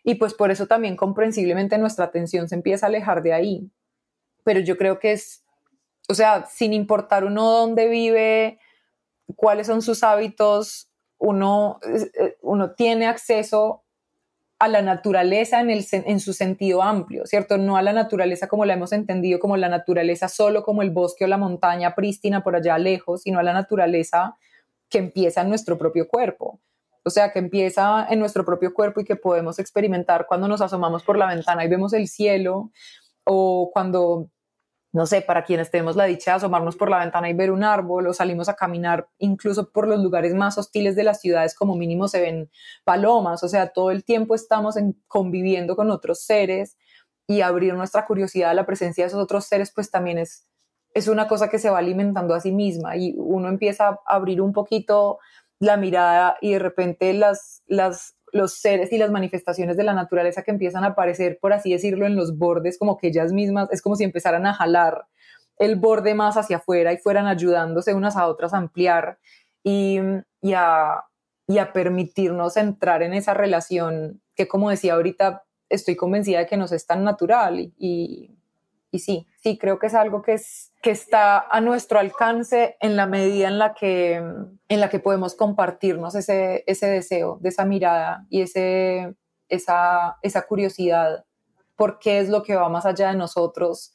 y 0.03 0.15
pues 0.15 0.33
por 0.33 0.51
eso 0.51 0.67
también 0.67 0.95
comprensiblemente 0.95 1.77
nuestra 1.77 2.05
atención 2.05 2.49
se 2.49 2.55
empieza 2.55 2.85
a 2.85 2.89
alejar 2.89 3.23
de 3.23 3.33
ahí. 3.33 3.71
Pero 4.43 4.59
yo 4.59 4.77
creo 4.77 4.99
que 4.99 5.13
es, 5.13 5.45
o 6.09 6.13
sea, 6.13 6.45
sin 6.45 6.73
importar 6.73 7.23
uno 7.23 7.49
dónde 7.49 7.87
vive, 7.87 8.59
cuáles 9.37 9.67
son 9.67 9.81
sus 9.81 10.03
hábitos, 10.03 10.89
uno, 11.17 11.79
eh, 11.83 12.37
uno 12.41 12.71
tiene 12.71 13.07
acceso 13.07 13.83
a 14.59 14.67
la 14.67 14.81
naturaleza 14.81 15.61
en, 15.61 15.69
el, 15.69 15.85
en 15.91 16.19
su 16.19 16.33
sentido 16.33 16.83
amplio, 16.83 17.25
¿cierto? 17.25 17.57
No 17.57 17.77
a 17.77 17.81
la 17.81 17.93
naturaleza 17.93 18.47
como 18.47 18.65
la 18.65 18.73
hemos 18.73 18.91
entendido, 18.91 19.39
como 19.39 19.55
la 19.55 19.69
naturaleza 19.69 20.27
solo 20.27 20.63
como 20.63 20.81
el 20.81 20.91
bosque 20.91 21.23
o 21.23 21.27
la 21.27 21.37
montaña 21.37 21.95
prístina 21.95 22.43
por 22.43 22.55
allá 22.55 22.77
lejos, 22.77 23.21
sino 23.21 23.39
a 23.39 23.43
la 23.43 23.53
naturaleza 23.53 24.37
que 24.89 24.99
empieza 24.99 25.41
en 25.41 25.49
nuestro 25.49 25.77
propio 25.77 26.07
cuerpo 26.07 26.59
o 27.05 27.09
sea, 27.09 27.31
que 27.31 27.39
empieza 27.39 28.07
en 28.09 28.19
nuestro 28.19 28.45
propio 28.45 28.73
cuerpo 28.73 29.01
y 29.01 29.05
que 29.05 29.15
podemos 29.15 29.59
experimentar 29.59 30.25
cuando 30.27 30.47
nos 30.47 30.61
asomamos 30.61 31.03
por 31.03 31.17
la 31.17 31.27
ventana 31.27 31.65
y 31.65 31.69
vemos 31.69 31.93
el 31.93 32.07
cielo, 32.07 32.71
o 33.25 33.71
cuando, 33.73 34.29
no 34.93 35.05
sé, 35.05 35.21
para 35.21 35.43
quienes 35.43 35.71
tenemos 35.71 35.95
la 35.95 36.05
dicha 36.05 36.31
de 36.31 36.37
asomarnos 36.37 36.75
por 36.75 36.89
la 36.89 36.99
ventana 36.99 37.29
y 37.29 37.33
ver 37.33 37.51
un 37.51 37.63
árbol, 37.63 38.07
o 38.07 38.13
salimos 38.13 38.49
a 38.49 38.55
caminar 38.55 39.07
incluso 39.17 39.71
por 39.71 39.87
los 39.87 40.01
lugares 40.01 40.33
más 40.33 40.57
hostiles 40.57 40.95
de 40.95 41.03
las 41.03 41.19
ciudades, 41.19 41.55
como 41.55 41.75
mínimo 41.75 42.07
se 42.07 42.21
ven 42.21 42.49
palomas, 42.83 43.43
o 43.43 43.47
sea, 43.47 43.69
todo 43.69 43.91
el 43.91 44.03
tiempo 44.03 44.35
estamos 44.35 44.75
conviviendo 45.07 45.75
con 45.75 45.91
otros 45.91 46.23
seres 46.23 46.77
y 47.27 47.41
abrir 47.41 47.73
nuestra 47.73 48.05
curiosidad 48.05 48.51
a 48.51 48.53
la 48.53 48.65
presencia 48.65 49.03
de 49.03 49.07
esos 49.07 49.21
otros 49.21 49.45
seres, 49.45 49.71
pues 49.73 49.89
también 49.89 50.17
es, 50.17 50.47
es 50.93 51.07
una 51.07 51.27
cosa 51.27 51.49
que 51.49 51.59
se 51.59 51.69
va 51.69 51.79
alimentando 51.79 52.33
a 52.33 52.39
sí 52.39 52.51
misma 52.51 52.95
y 52.97 53.15
uno 53.17 53.49
empieza 53.49 53.87
a 53.87 53.99
abrir 54.05 54.41
un 54.41 54.53
poquito 54.53 55.19
la 55.63 55.78
mirada 55.78 56.38
y 56.41 56.52
de 56.52 56.60
repente 56.60 57.13
las, 57.13 57.63
las, 57.67 58.15
los 58.34 58.56
seres 58.56 58.91
y 58.91 58.97
las 58.97 59.12
manifestaciones 59.12 59.78
de 59.78 59.84
la 59.84 59.93
naturaleza 59.93 60.43
que 60.43 60.52
empiezan 60.52 60.84
a 60.84 60.88
aparecer, 60.88 61.39
por 61.39 61.54
así 61.54 61.71
decirlo, 61.71 62.06
en 62.06 62.17
los 62.17 62.38
bordes, 62.38 62.78
como 62.78 62.97
que 62.97 63.08
ellas 63.08 63.32
mismas, 63.32 63.69
es 63.71 63.82
como 63.82 63.95
si 63.95 64.04
empezaran 64.04 64.45
a 64.45 64.54
jalar 64.54 65.06
el 65.58 65.78
borde 65.78 66.15
más 66.15 66.36
hacia 66.36 66.58
afuera 66.58 66.91
y 66.91 66.97
fueran 66.97 67.28
ayudándose 67.28 67.93
unas 67.93 68.17
a 68.17 68.28
otras 68.28 68.54
a 68.54 68.58
ampliar 68.58 69.19
y, 69.63 69.99
y, 70.41 70.54
a, 70.54 71.06
y 71.47 71.60
a 71.60 71.71
permitirnos 71.71 72.58
entrar 72.58 73.02
en 73.02 73.13
esa 73.13 73.34
relación 73.34 74.21
que, 74.36 74.49
como 74.49 74.69
decía 74.69 74.95
ahorita, 74.95 75.45
estoy 75.69 75.95
convencida 75.95 76.39
de 76.39 76.47
que 76.47 76.58
nos 76.58 76.73
es 76.73 76.86
tan 76.86 77.06
natural 77.06 77.71
y, 77.78 78.38
y 78.91 78.99
sí, 78.99 79.28
sí, 79.41 79.58
creo 79.58 79.80
que 79.80 79.88
es 79.88 79.93
algo 79.93 80.21
que, 80.23 80.34
es, 80.34 80.72
que 80.83 80.91
está 80.91 81.39
a 81.39 81.61
nuestro 81.61 81.97
alcance 81.97 82.75
en 82.81 82.97
la 82.97 83.07
medida 83.07 83.47
en 83.47 83.57
la 83.57 83.73
que, 83.73 84.15
en 84.15 84.79
la 84.81 84.89
que 84.89 84.99
podemos 84.99 85.33
compartirnos 85.33 86.13
ese, 86.13 86.65
ese 86.67 86.87
deseo, 86.87 87.39
de 87.41 87.49
esa 87.49 87.63
mirada 87.63 88.27
y 88.29 88.41
ese, 88.41 89.15
esa, 89.47 90.17
esa 90.21 90.45
curiosidad 90.45 91.23
por 91.77 91.99
qué 91.99 92.19
es 92.19 92.27
lo 92.27 92.43
que 92.43 92.55
va 92.55 92.67
más 92.67 92.85
allá 92.85 93.09
de 93.09 93.15
nosotros 93.15 93.93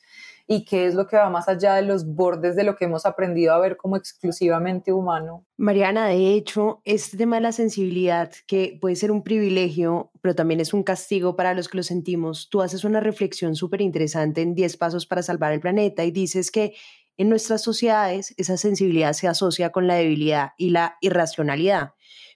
y 0.51 0.65
qué 0.65 0.87
es 0.87 0.95
lo 0.95 1.07
que 1.07 1.17
va 1.19 1.29
más 1.29 1.47
allá 1.47 1.75
de 1.75 1.83
los 1.83 2.07
bordes 2.07 2.57
de 2.57 2.65
lo 2.65 2.75
que 2.75 2.87
hemos 2.87 3.05
aprendido 3.05 3.53
a 3.53 3.59
ver 3.59 3.77
como 3.77 3.97
exclusivamente 3.97 4.95
humano. 4.95 5.45
Mariana, 5.59 6.09
de 6.09 6.33
hecho, 6.33 6.81
este 6.87 7.19
tema 7.19 7.37
de 7.37 7.43
la 7.43 7.53
sensibilidad, 7.53 8.33
que 8.47 8.79
puede 8.81 8.97
ser 8.97 9.11
un 9.11 9.23
privilegio, 9.23 10.11
pero 10.23 10.35
también 10.35 10.61
es 10.61 10.73
un 10.73 10.83
castigo 10.83 11.37
para 11.37 11.53
los 11.53 11.69
que 11.69 11.77
lo 11.77 11.83
sentimos, 11.83 12.49
tú 12.49 12.63
haces 12.63 12.85
una 12.85 13.01
reflexión 13.01 13.57
súper 13.57 13.83
interesante 13.83 14.41
en 14.41 14.55
10 14.55 14.79
pasos 14.79 15.07
para 15.07 15.23
salvar 15.23 15.53
el 15.53 15.61
planeta 15.61 16.03
y 16.05 16.11
dices 16.11 16.51
que 16.51 16.75
en 17.19 17.29
nuestras 17.29 17.63
sociedades 17.63 18.33
esa 18.39 18.57
sensibilidad 18.57 19.13
se 19.13 19.29
asocia 19.29 19.71
con 19.71 19.87
la 19.87 19.97
debilidad 19.97 20.53
y 20.57 20.71
la 20.71 20.97
irracionalidad, 21.03 21.93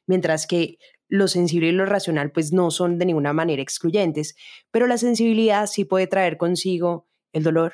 mientras 0.06 0.46
que 0.46 0.76
lo 1.08 1.28
sensible 1.28 1.68
y 1.68 1.72
lo 1.72 1.86
racional 1.86 2.30
pues 2.30 2.52
no 2.52 2.70
son 2.70 2.98
de 2.98 3.06
ninguna 3.06 3.32
manera 3.32 3.62
excluyentes, 3.62 4.34
pero 4.70 4.86
la 4.86 4.98
sensibilidad 4.98 5.66
sí 5.66 5.86
puede 5.86 6.08
traer 6.08 6.36
consigo 6.36 7.08
el 7.32 7.42
dolor, 7.42 7.72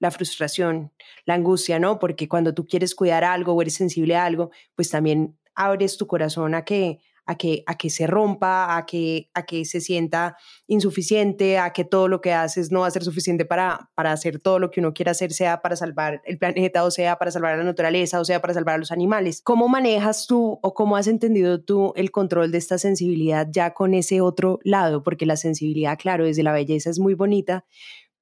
la 0.00 0.10
frustración, 0.10 0.92
la 1.24 1.34
angustia, 1.34 1.78
¿no? 1.78 1.98
Porque 2.00 2.28
cuando 2.28 2.52
tú 2.52 2.66
quieres 2.66 2.94
cuidar 2.96 3.22
algo 3.22 3.52
o 3.52 3.62
eres 3.62 3.74
sensible 3.74 4.16
a 4.16 4.24
algo, 4.24 4.50
pues 4.74 4.90
también 4.90 5.38
abres 5.54 5.96
tu 5.96 6.06
corazón 6.08 6.54
a 6.54 6.64
que 6.64 7.00
a 7.30 7.36
que, 7.36 7.62
a 7.66 7.76
que 7.76 7.90
se 7.90 8.08
rompa, 8.08 8.76
a 8.76 8.86
que, 8.86 9.30
a 9.34 9.46
que 9.46 9.64
se 9.64 9.80
sienta 9.80 10.36
insuficiente, 10.66 11.58
a 11.58 11.72
que 11.72 11.84
todo 11.84 12.08
lo 12.08 12.20
que 12.20 12.32
haces 12.32 12.72
no 12.72 12.80
va 12.80 12.88
a 12.88 12.90
ser 12.90 13.04
suficiente 13.04 13.44
para, 13.44 13.90
para 13.94 14.10
hacer 14.10 14.40
todo 14.40 14.58
lo 14.58 14.70
que 14.72 14.80
uno 14.80 14.92
quiera 14.92 15.12
hacer, 15.12 15.32
sea 15.32 15.62
para 15.62 15.76
salvar 15.76 16.22
el 16.24 16.38
planeta, 16.38 16.82
o 16.82 16.90
sea 16.90 17.18
para 17.18 17.30
salvar 17.30 17.56
la 17.56 17.62
naturaleza, 17.62 18.18
o 18.18 18.24
sea 18.24 18.40
para 18.40 18.54
salvar 18.54 18.74
a 18.74 18.78
los 18.78 18.90
animales. 18.90 19.42
¿Cómo 19.42 19.68
manejas 19.68 20.26
tú 20.26 20.58
o 20.60 20.74
cómo 20.74 20.96
has 20.96 21.06
entendido 21.06 21.62
tú 21.62 21.92
el 21.94 22.10
control 22.10 22.50
de 22.50 22.58
esta 22.58 22.78
sensibilidad 22.78 23.46
ya 23.48 23.74
con 23.74 23.94
ese 23.94 24.20
otro 24.20 24.58
lado? 24.64 25.04
Porque 25.04 25.24
la 25.24 25.36
sensibilidad, 25.36 25.96
claro, 25.98 26.24
desde 26.24 26.42
la 26.42 26.52
belleza 26.52 26.90
es 26.90 26.98
muy 26.98 27.14
bonita, 27.14 27.64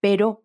pero 0.01 0.45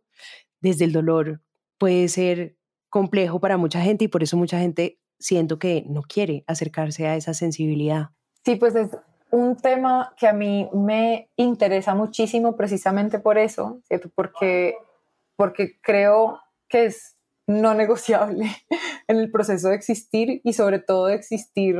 desde 0.63 0.85
el 0.85 0.93
dolor 0.93 1.41
puede 1.77 2.07
ser 2.07 2.57
complejo 2.89 3.39
para 3.39 3.57
mucha 3.57 3.81
gente 3.81 4.05
y 4.05 4.07
por 4.07 4.23
eso 4.23 4.37
mucha 4.37 4.57
gente 4.57 4.99
siento 5.19 5.59
que 5.59 5.83
no 5.87 6.01
quiere 6.01 6.43
acercarse 6.47 7.05
a 7.05 7.15
esa 7.15 7.33
sensibilidad. 7.33 8.09
Sí, 8.45 8.55
pues 8.55 8.75
es 8.75 8.89
un 9.31 9.57
tema 9.57 10.13
que 10.17 10.27
a 10.27 10.33
mí 10.33 10.69
me 10.73 11.29
interesa 11.35 11.95
muchísimo 11.95 12.55
precisamente 12.55 13.19
por 13.19 13.37
eso. 13.37 13.81
Porque, 14.15 14.75
porque 15.35 15.79
creo 15.81 16.39
que 16.69 16.85
es 16.85 17.17
no 17.45 17.73
negociable 17.73 18.45
en 19.07 19.17
el 19.17 19.31
proceso 19.31 19.69
de 19.69 19.75
existir 19.75 20.41
y 20.43 20.53
sobre 20.53 20.79
todo 20.79 21.07
de 21.07 21.15
existir 21.15 21.75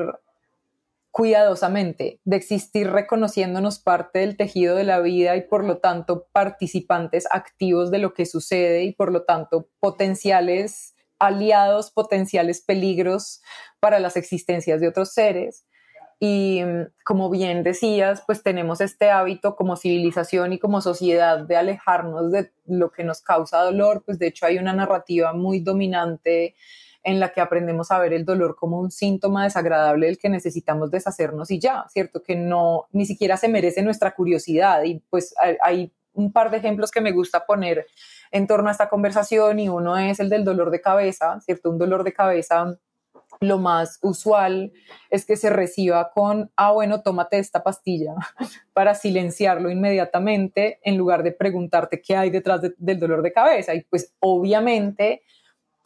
cuidadosamente, 1.14 2.20
de 2.26 2.36
existir 2.38 2.90
reconociéndonos 2.90 3.78
parte 3.78 4.18
del 4.18 4.36
tejido 4.36 4.76
de 4.76 4.84
la 4.84 5.00
vida 5.00 5.36
y 5.36 5.42
por 5.42 5.64
lo 5.64 5.78
tanto 5.78 6.26
participantes 6.32 7.28
activos 7.30 7.92
de 7.92 8.00
lo 8.00 8.16
que 8.16 8.26
sucede 8.26 8.84
y 8.84 8.94
por 8.94 9.12
lo 9.12 9.24
tanto 9.24 9.70
potenciales 9.80 10.96
aliados, 11.20 11.92
potenciales 11.92 12.62
peligros 12.62 13.44
para 13.80 14.00
las 14.00 14.18
existencias 14.18 14.82
de 14.82 14.88
otros 14.88 15.14
seres. 15.14 15.68
Y 16.20 16.64
como 17.06 17.30
bien 17.30 17.62
decías, 17.62 18.24
pues 18.26 18.42
tenemos 18.42 18.82
este 18.82 19.12
hábito 19.12 19.56
como 19.56 19.76
civilización 19.76 20.54
y 20.54 20.58
como 20.58 20.82
sociedad 20.82 21.46
de 21.46 21.58
alejarnos 21.58 22.32
de 22.32 22.52
lo 22.66 22.92
que 22.92 23.04
nos 23.04 23.22
causa 23.22 23.62
dolor, 23.62 24.02
pues 24.04 24.18
de 24.18 24.28
hecho 24.28 24.48
hay 24.48 24.58
una 24.58 24.74
narrativa 24.74 25.34
muy 25.34 25.60
dominante 25.60 26.56
en 27.04 27.20
la 27.20 27.34
que 27.34 27.42
aprendemos 27.42 27.92
a 27.92 28.00
ver 28.00 28.14
el 28.14 28.26
dolor 28.26 28.56
como 28.56 28.80
un 28.80 28.92
síntoma 28.92 29.44
desagradable 29.44 30.08
del 30.08 30.18
que 30.18 30.30
necesitamos 30.30 30.90
deshacernos 30.90 31.52
y 31.52 31.60
ya, 31.60 31.86
¿cierto? 31.90 32.24
Que 32.24 32.36
no, 32.36 32.86
ni 32.92 33.06
siquiera 33.06 33.38
se 33.38 33.50
merece 33.50 33.82
nuestra 33.84 34.16
curiosidad. 34.16 34.84
Y 34.84 35.00
pues 35.10 35.36
hay 35.62 35.92
un 36.14 36.32
par 36.32 36.50
de 36.50 36.58
ejemplos 36.58 36.92
que 36.92 37.02
me 37.02 37.12
gusta 37.12 37.46
poner 37.46 37.88
en 38.32 38.48
torno 38.48 38.70
a 38.70 38.72
esta 38.72 38.90
conversación 38.90 39.60
y 39.60 39.70
uno 39.70 39.98
es 39.98 40.20
el 40.20 40.30
del 40.30 40.46
dolor 40.46 40.72
de 40.72 40.82
cabeza, 40.82 41.40
¿cierto? 41.42 41.70
Un 41.70 41.78
dolor 41.78 42.04
de 42.04 42.14
cabeza 42.14 42.78
lo 43.40 43.58
más 43.58 44.00
usual 44.02 44.72
es 45.10 45.26
que 45.26 45.36
se 45.36 45.50
reciba 45.50 46.12
con, 46.12 46.52
ah, 46.56 46.72
bueno, 46.72 47.02
tómate 47.02 47.40
esta 47.40 47.64
pastilla 47.64 48.16
para 48.74 48.96
silenciarlo 48.96 49.70
inmediatamente 49.70 50.80
en 50.84 50.98
lugar 50.98 51.24
de 51.24 51.32
preguntarte 51.32 52.02
qué 52.02 52.16
hay 52.16 52.30
detrás 52.30 52.62
del 52.78 53.00
dolor 53.00 53.22
de 53.22 53.34
cabeza. 53.34 53.74
Y 53.74 53.82
pues 53.84 54.14
obviamente 54.20 55.24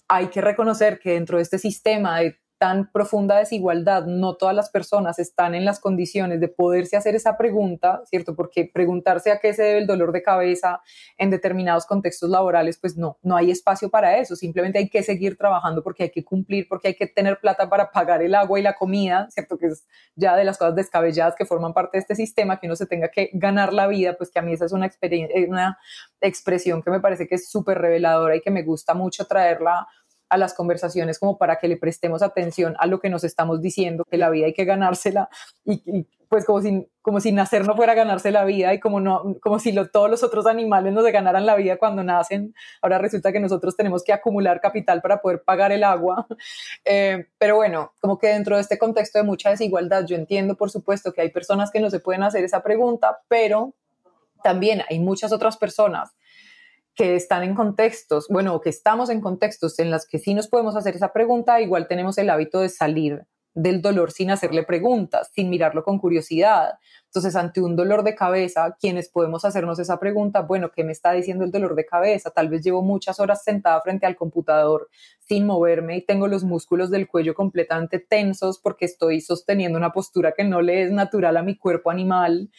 hay 0.07 0.27
que 0.27 0.41
reconocer 0.41 0.99
que 0.99 1.11
dentro 1.11 1.37
de 1.37 1.43
este 1.43 1.59
sistema 1.59 2.19
de 2.19 2.39
tan 2.57 2.91
profunda 2.91 3.37
desigualdad, 3.37 4.05
no 4.05 4.35
todas 4.35 4.55
las 4.55 4.69
personas 4.69 5.19
están 5.19 5.53
en 5.53 5.63
las 5.63 5.79
condiciones 5.79 6.39
de 6.39 6.47
poderse 6.47 6.97
hacer 6.97 7.15
esa 7.15 7.37
pregunta, 7.37 8.01
¿cierto? 8.05 8.35
Porque 8.35 8.69
preguntarse 8.73 9.31
a 9.31 9.39
qué 9.39 9.53
se 9.53 9.63
debe 9.63 9.79
el 9.79 9.87
dolor 9.87 10.11
de 10.11 10.23
cabeza 10.23 10.81
en 11.17 11.29
determinados 11.29 11.85
contextos 11.85 12.29
laborales, 12.29 12.77
pues 12.79 12.97
no, 12.97 13.17
no 13.21 13.35
hay 13.35 13.51
espacio 13.51 13.89
para 13.89 14.17
eso, 14.17 14.35
simplemente 14.35 14.79
hay 14.79 14.89
que 14.89 15.03
seguir 15.03 15.37
trabajando 15.37 15.83
porque 15.83 16.03
hay 16.03 16.11
que 16.11 16.23
cumplir, 16.23 16.67
porque 16.67 16.89
hay 16.89 16.95
que 16.95 17.07
tener 17.07 17.39
plata 17.39 17.69
para 17.69 17.91
pagar 17.91 18.21
el 18.23 18.33
agua 18.33 18.59
y 18.59 18.63
la 18.63 18.73
comida, 18.73 19.27
¿cierto? 19.29 19.57
Que 19.57 19.67
es 19.67 19.87
ya 20.15 20.35
de 20.35 20.43
las 20.43 20.57
cosas 20.57 20.75
descabelladas 20.75 21.35
que 21.35 21.45
forman 21.45 21.73
parte 21.73 21.97
de 21.97 22.01
este 22.01 22.15
sistema, 22.15 22.59
que 22.59 22.67
uno 22.67 22.75
se 22.75 22.87
tenga 22.87 23.09
que 23.09 23.29
ganar 23.33 23.73
la 23.73 23.87
vida, 23.87 24.17
pues 24.17 24.31
que 24.31 24.39
a 24.39 24.41
mí 24.41 24.53
esa 24.53 24.65
es 24.65 24.71
una, 24.71 24.87
experiencia, 24.87 25.35
una 25.47 25.77
expresión 26.21 26.81
que 26.81 26.89
me 26.89 26.99
parece 26.99 27.27
que 27.27 27.35
es 27.35 27.49
súper 27.49 27.77
reveladora 27.77 28.35
y 28.35 28.41
que 28.41 28.51
me 28.51 28.63
gusta 28.63 28.93
mucho 28.93 29.25
traerla 29.25 29.87
a 30.29 30.37
las 30.37 30.53
conversaciones 30.53 31.19
como 31.19 31.37
para 31.37 31.57
que 31.57 31.67
le 31.67 31.77
prestemos 31.77 32.21
atención 32.21 32.75
a 32.79 32.87
lo 32.87 32.99
que 32.99 33.09
nos 33.09 33.23
estamos 33.23 33.61
diciendo, 33.61 34.03
que 34.09 34.17
la 34.17 34.29
vida 34.29 34.47
hay 34.47 34.53
que 34.53 34.65
ganársela 34.65 35.29
y, 35.65 36.07
pues 36.29 36.45
como 36.45 36.61
si, 36.61 36.87
como 37.01 37.21
si 37.21 37.31
nacer 37.31 37.65
no 37.65 37.75
fuera 37.75 37.93
ganarse 37.93 38.31
la 38.31 38.43
vida 38.43 38.73
y 38.73 38.79
como, 38.79 38.99
no, 38.99 39.37
como 39.41 39.59
si 39.59 39.73
todos 39.91 40.09
los 40.09 40.23
otros 40.23 40.45
animales 40.45 40.93
nos 40.93 41.05
ganaran 41.05 41.45
la 41.45 41.55
vida 41.55 41.77
cuando 41.77 42.03
nacen. 42.03 42.53
Ahora 42.81 42.97
resulta 42.97 43.31
que 43.31 43.39
nosotros 43.39 43.77
tenemos 43.77 44.03
que 44.03 44.11
acumular 44.11 44.59
capital 44.59 45.01
para 45.01 45.21
poder 45.21 45.43
pagar 45.43 45.71
el 45.71 45.83
agua. 45.83 46.27
Eh, 46.89 47.27
pero 47.37 47.55
bueno, 47.55 47.91
como 47.99 48.17
que 48.17 48.27
dentro 48.27 48.55
de 48.55 48.61
este 48.61 48.77
contexto 48.77 49.19
de 49.19 49.25
mucha 49.25 49.49
desigualdad, 49.49 50.05
yo 50.05 50.15
entiendo 50.15 50.55
por 50.55 50.69
supuesto 50.69 51.11
que 51.11 51.21
hay 51.21 51.31
personas 51.31 51.69
que 51.69 51.81
no 51.81 51.89
se 51.89 51.99
pueden 51.99 52.23
hacer 52.23 52.43
esa 52.45 52.63
pregunta, 52.63 53.19
pero 53.27 53.73
también 54.41 54.83
hay 54.89 54.99
muchas 54.99 55.33
otras 55.33 55.57
personas 55.57 56.15
que 56.97 57.15
están 57.15 57.43
en 57.43 57.53
contextos, 57.53 58.25
bueno, 58.27 58.59
que 58.59 58.71
estamos 58.71 59.11
en 59.11 59.21
contextos 59.21 59.77
en 59.77 59.91
los 59.91 60.07
que 60.07 60.17
sí 60.17 60.33
nos 60.33 60.47
podemos 60.47 60.75
hacer 60.75 60.95
esa 60.95 61.13
pregunta, 61.13 61.61
igual 61.61 61.87
tenemos 61.87 62.17
el 62.17 62.29
hábito 62.31 62.59
de 62.59 62.69
salir 62.69 63.27
del 63.53 63.81
dolor 63.81 64.11
sin 64.11 64.31
hacerle 64.31 64.63
preguntas, 64.63 65.31
sin 65.33 65.49
mirarlo 65.49 65.83
con 65.83 65.99
curiosidad. 65.99 66.73
Entonces, 67.05 67.35
ante 67.35 67.61
un 67.61 67.75
dolor 67.75 68.03
de 68.03 68.15
cabeza, 68.15 68.75
quienes 68.79 69.09
podemos 69.09 69.45
hacernos 69.45 69.79
esa 69.79 69.99
pregunta, 69.99 70.41
bueno, 70.41 70.71
¿qué 70.71 70.83
me 70.83 70.91
está 70.91 71.11
diciendo 71.11 71.43
el 71.43 71.51
dolor 71.51 71.75
de 71.75 71.85
cabeza? 71.85 72.31
Tal 72.31 72.49
vez 72.49 72.63
llevo 72.63 72.81
muchas 72.83 73.19
horas 73.19 73.43
sentada 73.43 73.81
frente 73.81 74.05
al 74.05 74.15
computador 74.15 74.89
sin 75.19 75.45
moverme 75.45 75.97
y 75.97 76.05
tengo 76.05 76.27
los 76.27 76.43
músculos 76.43 76.91
del 76.91 77.07
cuello 77.07 77.33
completamente 77.33 77.99
tensos 77.99 78.59
porque 78.59 78.85
estoy 78.85 79.21
sosteniendo 79.21 79.77
una 79.77 79.91
postura 79.91 80.33
que 80.33 80.43
no 80.43 80.61
le 80.61 80.83
es 80.83 80.91
natural 80.91 81.37
a 81.37 81.43
mi 81.43 81.57
cuerpo 81.57 81.89
animal 81.89 82.49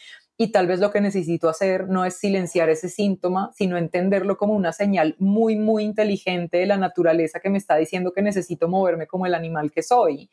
y 0.40 0.52
tal 0.52 0.68
vez 0.68 0.78
lo 0.78 0.92
que 0.92 1.00
necesito 1.00 1.48
hacer 1.48 1.88
no 1.88 2.04
es 2.04 2.14
silenciar 2.14 2.70
ese 2.70 2.88
síntoma, 2.88 3.50
sino 3.56 3.76
entenderlo 3.76 4.38
como 4.38 4.54
una 4.54 4.72
señal 4.72 5.16
muy, 5.18 5.56
muy 5.56 5.82
inteligente 5.82 6.58
de 6.58 6.66
la 6.66 6.76
naturaleza 6.76 7.40
que 7.40 7.50
me 7.50 7.58
está 7.58 7.74
diciendo 7.74 8.12
que 8.12 8.22
necesito 8.22 8.68
moverme 8.68 9.08
como 9.08 9.26
el 9.26 9.34
animal 9.34 9.72
que 9.72 9.82
soy. 9.82 10.30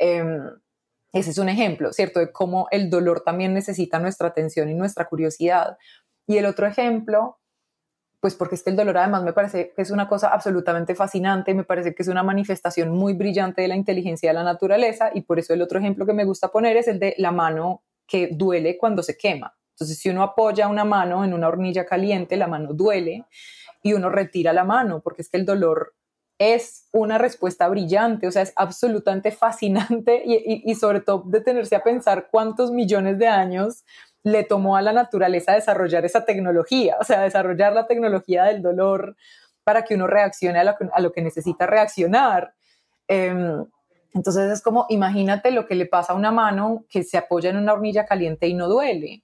Em, 0.00 0.50
ese 1.12 1.30
es 1.30 1.38
un 1.38 1.48
ejemplo, 1.48 1.92
¿cierto? 1.92 2.18
De 2.18 2.32
cómo 2.32 2.66
el 2.72 2.90
dolor 2.90 3.20
también 3.20 3.54
necesita 3.54 4.00
nuestra 4.00 4.26
atención 4.28 4.68
y 4.68 4.74
nuestra 4.74 5.08
curiosidad. 5.08 5.78
Y 6.26 6.38
el 6.38 6.46
otro 6.46 6.66
ejemplo, 6.66 7.38
pues 8.18 8.34
porque 8.34 8.56
es 8.56 8.64
que 8.64 8.70
el 8.70 8.76
dolor 8.76 8.98
además 8.98 9.22
me 9.22 9.32
parece 9.32 9.72
que 9.76 9.82
es 9.82 9.92
una 9.92 10.08
cosa 10.08 10.28
absolutamente 10.34 10.96
fascinante, 10.96 11.54
me 11.54 11.62
parece 11.62 11.94
que 11.94 12.02
es 12.02 12.08
una 12.08 12.24
manifestación 12.24 12.90
muy 12.90 13.14
brillante 13.14 13.62
de 13.62 13.68
la 13.68 13.76
inteligencia 13.76 14.30
de 14.30 14.34
la 14.34 14.42
naturaleza 14.42 15.12
y 15.14 15.20
por 15.20 15.38
eso 15.38 15.54
el 15.54 15.62
otro 15.62 15.78
ejemplo 15.78 16.04
que 16.04 16.12
me 16.14 16.24
gusta 16.24 16.48
poner 16.48 16.76
es 16.76 16.88
el 16.88 16.98
de 16.98 17.14
la 17.18 17.30
mano 17.30 17.84
que 18.06 18.28
duele 18.32 18.78
cuando 18.78 19.02
se 19.02 19.16
quema. 19.16 19.54
Entonces, 19.70 19.98
si 19.98 20.08
uno 20.08 20.22
apoya 20.22 20.68
una 20.68 20.84
mano 20.84 21.24
en 21.24 21.34
una 21.34 21.48
hornilla 21.48 21.84
caliente, 21.84 22.36
la 22.36 22.46
mano 22.46 22.72
duele 22.72 23.24
y 23.82 23.92
uno 23.92 24.08
retira 24.08 24.52
la 24.52 24.64
mano, 24.64 25.00
porque 25.00 25.22
es 25.22 25.28
que 25.28 25.36
el 25.36 25.44
dolor 25.44 25.94
es 26.38 26.88
una 26.92 27.18
respuesta 27.18 27.68
brillante, 27.68 28.26
o 28.26 28.30
sea, 28.30 28.42
es 28.42 28.52
absolutamente 28.56 29.32
fascinante 29.32 30.22
y, 30.24 30.74
sobre 30.74 31.00
todo 31.00 31.22
detenerse 31.26 31.76
a 31.76 31.82
pensar 31.82 32.28
cuántos 32.30 32.70
millones 32.72 33.18
de 33.18 33.28
años 33.28 33.84
le 34.22 34.44
tomó 34.44 34.76
a 34.76 34.82
la 34.82 34.92
naturaleza 34.92 35.52
desarrollar 35.52 36.04
esa 36.04 36.24
tecnología, 36.24 36.96
o 37.00 37.04
sea, 37.04 37.22
desarrollar 37.22 37.72
la 37.72 37.86
tecnología 37.86 38.44
del 38.44 38.60
dolor 38.60 39.16
para 39.64 39.82
que 39.82 39.94
uno 39.94 40.06
reaccione 40.06 40.58
a 40.58 41.00
lo, 41.00 41.12
que 41.12 41.22
necesita 41.22 41.66
reaccionar. 41.66 42.54
Em, 43.08 43.64
entonces 44.16 44.50
es 44.50 44.62
como, 44.62 44.86
imagínate 44.88 45.50
lo 45.50 45.66
que 45.66 45.74
le 45.74 45.84
pasa 45.84 46.14
a 46.14 46.16
una 46.16 46.32
mano 46.32 46.86
que 46.88 47.02
se 47.02 47.18
apoya 47.18 47.50
en 47.50 47.58
una 47.58 47.74
hornilla 47.74 48.06
caliente 48.06 48.48
y 48.48 48.54
no 48.54 48.66
duele. 48.66 49.22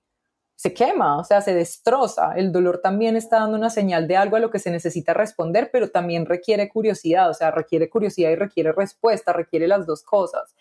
Se 0.54 0.74
quema, 0.74 1.18
o 1.18 1.24
sea, 1.24 1.40
se 1.40 1.54
destroza. 1.54 2.34
El 2.36 2.52
dolor 2.52 2.82
también 2.82 3.16
está 3.16 3.38
dando 3.38 3.56
una 3.56 3.70
señal 3.70 4.06
de 4.06 4.18
algo 4.18 4.36
a 4.36 4.40
lo 4.40 4.50
que 4.50 4.58
se 4.58 4.70
necesita 4.70 5.14
responder, 5.14 5.70
pero 5.72 5.90
también 5.90 6.26
requiere 6.26 6.68
curiosidad, 6.68 7.30
o 7.30 7.34
sea, 7.34 7.50
requiere 7.50 7.88
curiosidad 7.88 8.30
y 8.32 8.36
requiere 8.36 8.72
respuesta, 8.72 9.32
requiere 9.32 9.66
las 9.66 9.86
dos 9.86 10.02
cosas. 10.02 10.54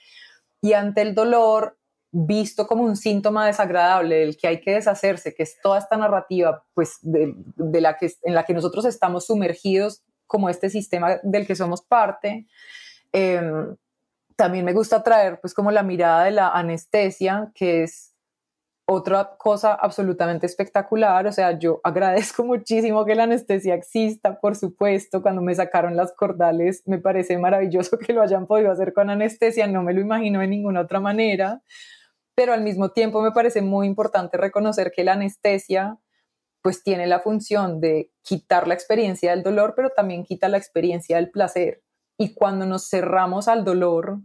Y 0.62 0.74
ante 0.74 1.02
el 1.02 1.13
dolor, 1.13 1.78
visto 2.13 2.67
como 2.67 2.84
un 2.84 2.96
síntoma 2.96 3.46
desagradable 3.46 4.15
del 4.15 4.38
que 4.38 4.48
hay 4.48 4.62
que 4.62 4.76
deshacerse, 4.76 5.34
que 5.34 5.44
es 5.44 5.60
toda 5.62 5.78
esta 5.78 5.98
narrativa, 5.98 6.63
pues, 6.74 7.00
de, 7.02 7.36
la 7.82 7.98
que, 7.98 8.10
en 8.24 8.34
la 8.34 8.46
que 8.46 8.54
nosotros 8.54 8.86
estamos 8.86 9.26
sumergidos 9.26 10.04
como 10.26 10.48
este 10.48 10.70
sistema 10.70 11.20
del 11.22 11.46
que 11.46 11.58
somos 11.58 11.82
parte, 11.82 12.48
eh, 13.12 13.41
también 14.36 14.65
me 14.65 14.74
gusta 14.74 15.04
traer 15.04 15.39
pues 15.41 15.54
como 15.54 15.72
la 15.72 15.84
mirada 15.84 16.26
de 16.26 16.32
la 16.32 16.50
anestesia, 16.50 17.52
que 17.56 17.84
es 17.84 18.12
otra 18.86 19.36
cosa 19.38 19.74
absolutamente 19.74 20.46
espectacular. 20.46 21.26
O 21.28 21.32
sea, 21.32 21.58
yo 21.58 21.80
agradezco 21.84 22.44
muchísimo 22.44 23.06
que 23.06 23.15
la 23.15 23.24
anestesia 23.24 23.76
exista, 23.76 24.39
por 24.39 24.56
supuesto. 24.56 25.22
Cuando 25.22 25.41
me 25.41 25.56
sacaron 25.56 25.96
las 25.96 26.13
cordales, 26.13 26.84
me 26.86 27.00
parece 27.00 27.38
maravilloso 27.38 27.98
que 27.98 28.13
lo 28.13 28.22
hayan 28.22 28.48
podido 28.48 28.72
hacer 28.72 28.94
con 28.94 29.10
anestesia. 29.10 29.67
No 29.67 29.84
me 29.84 29.94
lo 29.94 30.02
imagino 30.02 30.39
de 30.39 30.48
ninguna 30.48 30.82
otra 30.82 31.00
manera. 31.00 31.62
Pero 32.36 32.54
al 32.54 32.62
mismo 32.62 32.91
tiempo 32.91 33.22
me 33.22 33.32
parece 33.32 33.62
muy 33.62 33.88
importante 33.88 34.38
reconocer 34.38 34.91
que 34.91 35.04
la 35.04 35.13
anestesia 35.13 35.98
pues 36.62 36.84
tiene 36.84 37.08
la 37.08 37.20
función 37.20 37.82
de 37.82 38.12
quitar 38.22 38.67
la 38.67 38.76
experiencia 38.76 39.32
del 39.32 39.41
dolor, 39.41 39.74
pero 39.76 39.89
también 39.89 40.24
quita 40.24 40.48
la 40.48 40.58
experiencia 40.58 41.15
del 41.15 41.32
placer. 41.32 41.82
Y 42.22 42.36
cuando 42.36 42.68
nos 42.68 42.88
cerramos 42.88 43.48
al 43.48 43.66
dolor, 43.66 44.20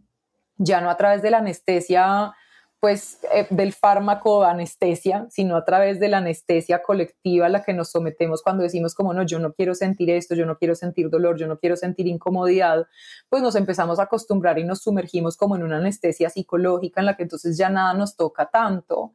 ya 0.59 0.83
no 0.83 0.91
a 0.91 0.99
través 0.99 1.23
de 1.23 1.31
la 1.31 1.39
anestesia, 1.39 2.35
pues 2.79 3.21
eh, 3.33 3.47
del 3.49 3.73
fármaco 3.73 4.45
anestesia, 4.45 5.27
sino 5.31 5.57
a 5.57 5.65
través 5.65 5.99
de 5.99 6.09
la 6.09 6.19
anestesia 6.19 6.83
colectiva 6.83 7.47
a 7.47 7.49
la 7.49 7.63
que 7.63 7.73
nos 7.73 7.91
sometemos 7.91 8.43
cuando 8.43 8.65
decimos 8.65 8.95
como 8.95 9.15
no, 9.15 9.23
yo 9.23 9.39
no 9.39 9.55
quiero 9.55 9.75
sentir 9.75 10.11
esto, 10.11 10.35
yo 10.35 10.45
no 10.45 10.59
quiero 10.59 10.75
sentir 10.75 11.09
dolor, 11.09 11.39
yo 11.39 11.47
no 11.47 11.59
quiero 11.59 11.75
sentir 11.75 12.07
incomodidad, 12.07 12.87
pues 13.31 13.43
nos 13.43 13.57
empezamos 13.57 13.99
a 13.99 14.03
acostumbrar 14.03 14.59
y 14.59 14.65
nos 14.65 14.83
sumergimos 14.83 15.39
como 15.39 15.57
en 15.57 15.63
una 15.63 15.79
anestesia 15.79 16.29
psicológica 16.29 17.01
en 17.01 17.07
la 17.07 17.17
que 17.17 17.23
entonces 17.23 17.57
ya 17.57 17.71
nada 17.71 17.95
nos 17.95 18.15
toca 18.15 18.51
tanto. 18.51 19.15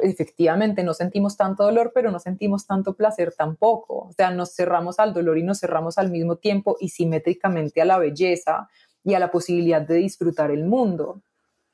Efectivamente, 0.00 0.82
no 0.82 0.94
sentimos 0.94 1.36
tanto 1.36 1.64
dolor, 1.64 1.92
pero 1.94 2.10
no 2.10 2.18
sentimos 2.18 2.66
tanto 2.66 2.94
placer 2.94 3.34
tampoco. 3.36 4.08
O 4.08 4.12
sea, 4.12 4.30
nos 4.30 4.54
cerramos 4.54 4.98
al 4.98 5.12
dolor 5.12 5.38
y 5.38 5.42
nos 5.42 5.60
cerramos 5.60 5.98
al 5.98 6.10
mismo 6.10 6.36
tiempo 6.36 6.76
y 6.80 6.90
simétricamente 6.90 7.80
a 7.80 7.84
la 7.84 7.98
belleza, 7.98 8.68
y 9.08 9.14
a 9.14 9.18
la 9.18 9.30
posibilidad 9.30 9.80
de 9.80 9.94
disfrutar 9.96 10.50
el 10.50 10.64
mundo, 10.64 11.22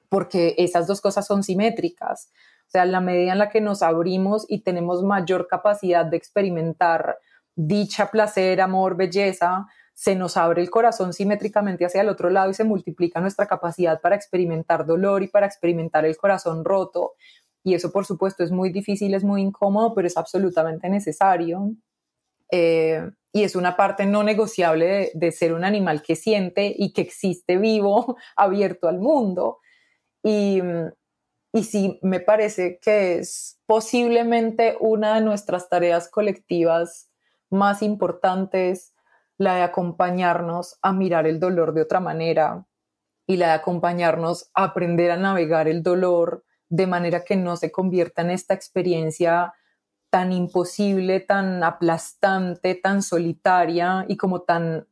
porque 0.08 0.54
esas 0.58 0.86
dos 0.86 1.00
cosas 1.00 1.26
son 1.26 1.42
simétricas. 1.42 2.30
O 2.68 2.70
sea, 2.70 2.84
la 2.84 3.00
medida 3.00 3.32
en 3.32 3.38
la 3.38 3.50
que 3.50 3.60
nos 3.60 3.82
abrimos 3.82 4.46
y 4.48 4.60
tenemos 4.60 5.02
mayor 5.02 5.48
capacidad 5.48 6.04
de 6.04 6.16
experimentar 6.16 7.18
dicha, 7.56 8.10
placer, 8.10 8.60
amor, 8.60 8.96
belleza, 8.96 9.66
se 9.94 10.16
nos 10.16 10.36
abre 10.36 10.60
el 10.60 10.70
corazón 10.70 11.12
simétricamente 11.12 11.84
hacia 11.84 12.00
el 12.00 12.08
otro 12.08 12.30
lado 12.30 12.50
y 12.50 12.54
se 12.54 12.64
multiplica 12.64 13.20
nuestra 13.20 13.46
capacidad 13.46 14.00
para 14.00 14.16
experimentar 14.16 14.86
dolor 14.86 15.22
y 15.22 15.28
para 15.28 15.46
experimentar 15.46 16.04
el 16.04 16.16
corazón 16.16 16.64
roto. 16.64 17.12
Y 17.64 17.74
eso, 17.74 17.90
por 17.90 18.04
supuesto, 18.04 18.44
es 18.44 18.52
muy 18.52 18.70
difícil, 18.70 19.14
es 19.14 19.24
muy 19.24 19.40
incómodo, 19.40 19.94
pero 19.94 20.06
es 20.06 20.16
absolutamente 20.18 20.88
necesario. 20.90 21.72
Eh, 22.50 23.10
y 23.32 23.42
es 23.42 23.56
una 23.56 23.76
parte 23.76 24.04
no 24.06 24.22
negociable 24.22 25.10
de, 25.14 25.32
ser 25.32 25.54
un 25.54 25.64
animal 25.64 26.02
que 26.02 26.14
siente 26.14 26.72
y 26.76 26.92
que 26.92 27.00
existe 27.00 27.56
vivo, 27.56 28.16
abierto 28.36 28.86
al 28.86 29.00
mundo. 29.00 29.58
Y, 30.22 30.60
y 31.52 31.64
sí, 31.64 31.98
me 32.02 32.20
parece 32.20 32.78
que 32.80 33.18
es 33.18 33.58
posiblemente 33.66 34.76
una 34.78 35.14
de 35.14 35.22
nuestras 35.22 35.68
tareas 35.70 36.10
colectivas 36.10 37.10
más 37.50 37.82
importantes, 37.82 38.94
la 39.38 39.56
de 39.56 39.62
acompañarnos 39.62 40.78
a 40.82 40.92
mirar 40.92 41.26
el 41.26 41.40
dolor 41.40 41.72
de 41.72 41.82
otra 41.82 42.00
manera 42.00 42.66
y 43.26 43.36
la 43.36 43.48
de 43.48 43.52
acompañarnos 43.54 44.50
a 44.54 44.64
aprender 44.64 45.10
a 45.10 45.16
navegar 45.16 45.66
el 45.66 45.82
dolor 45.82 46.44
de 46.68 46.86
manera 46.86 47.24
que 47.24 47.36
no 47.36 47.56
se 47.56 47.70
convierta 47.70 48.22
en 48.22 48.30
esta 48.30 48.54
experiencia 48.54 49.52
tan 50.10 50.32
imposible, 50.32 51.20
tan 51.20 51.64
aplastante, 51.64 52.76
tan 52.76 53.02
solitaria 53.02 54.04
y 54.08 54.16
como 54.16 54.42
tan, 54.42 54.86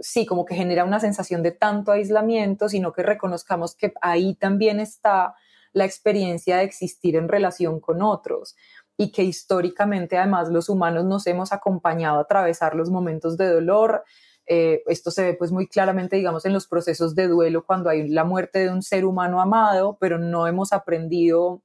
sí, 0.00 0.26
como 0.26 0.44
que 0.44 0.54
genera 0.54 0.84
una 0.84 1.00
sensación 1.00 1.42
de 1.42 1.50
tanto 1.50 1.90
aislamiento, 1.90 2.68
sino 2.68 2.92
que 2.92 3.02
reconozcamos 3.02 3.74
que 3.74 3.92
ahí 4.00 4.34
también 4.36 4.78
está 4.78 5.34
la 5.72 5.84
experiencia 5.84 6.58
de 6.58 6.64
existir 6.64 7.16
en 7.16 7.28
relación 7.28 7.80
con 7.80 8.00
otros 8.00 8.54
y 8.96 9.10
que 9.10 9.24
históricamente 9.24 10.16
además 10.16 10.48
los 10.48 10.68
humanos 10.68 11.04
nos 11.04 11.26
hemos 11.26 11.52
acompañado 11.52 12.18
a 12.18 12.22
atravesar 12.22 12.74
los 12.74 12.90
momentos 12.90 13.36
de 13.36 13.48
dolor. 13.48 14.04
Eh, 14.46 14.82
esto 14.86 15.10
se 15.10 15.22
ve 15.22 15.34
pues 15.34 15.52
muy 15.52 15.66
claramente, 15.66 16.16
digamos, 16.16 16.44
en 16.44 16.52
los 16.52 16.66
procesos 16.66 17.14
de 17.14 17.28
duelo 17.28 17.64
cuando 17.64 17.88
hay 17.90 18.08
la 18.08 18.24
muerte 18.24 18.60
de 18.60 18.70
un 18.70 18.82
ser 18.82 19.04
humano 19.04 19.40
amado, 19.40 19.96
pero 20.00 20.18
no 20.18 20.46
hemos 20.46 20.72
aprendido 20.72 21.62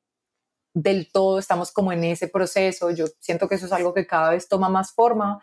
del 0.74 1.12
todo, 1.12 1.40
estamos 1.40 1.72
como 1.72 1.92
en 1.92 2.04
ese 2.04 2.28
proceso. 2.28 2.92
Yo 2.92 3.06
siento 3.20 3.48
que 3.48 3.56
eso 3.56 3.66
es 3.66 3.72
algo 3.74 3.94
que 3.94 4.08
cada 4.08 4.32
vez 4.32 4.48
toma 4.48 4.70
más 4.70 4.94
forma 4.94 5.42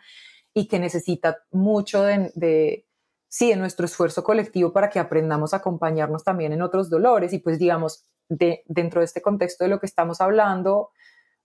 y 0.53 0.67
que 0.67 0.79
necesita 0.79 1.39
mucho 1.51 2.03
de, 2.03 2.85
sí, 3.29 3.49
de 3.49 3.55
nuestro 3.55 3.85
esfuerzo 3.85 4.23
colectivo 4.23 4.73
para 4.73 4.89
que 4.89 4.99
aprendamos 4.99 5.53
a 5.53 5.57
acompañarnos 5.57 6.23
también 6.23 6.53
en 6.53 6.61
otros 6.61 6.89
dolores. 6.89 7.33
Y 7.33 7.39
pues 7.39 7.59
digamos, 7.59 8.05
de, 8.29 8.63
dentro 8.65 9.01
de 9.01 9.05
este 9.05 9.21
contexto 9.21 9.63
de 9.63 9.69
lo 9.69 9.79
que 9.79 9.85
estamos 9.85 10.21
hablando, 10.21 10.91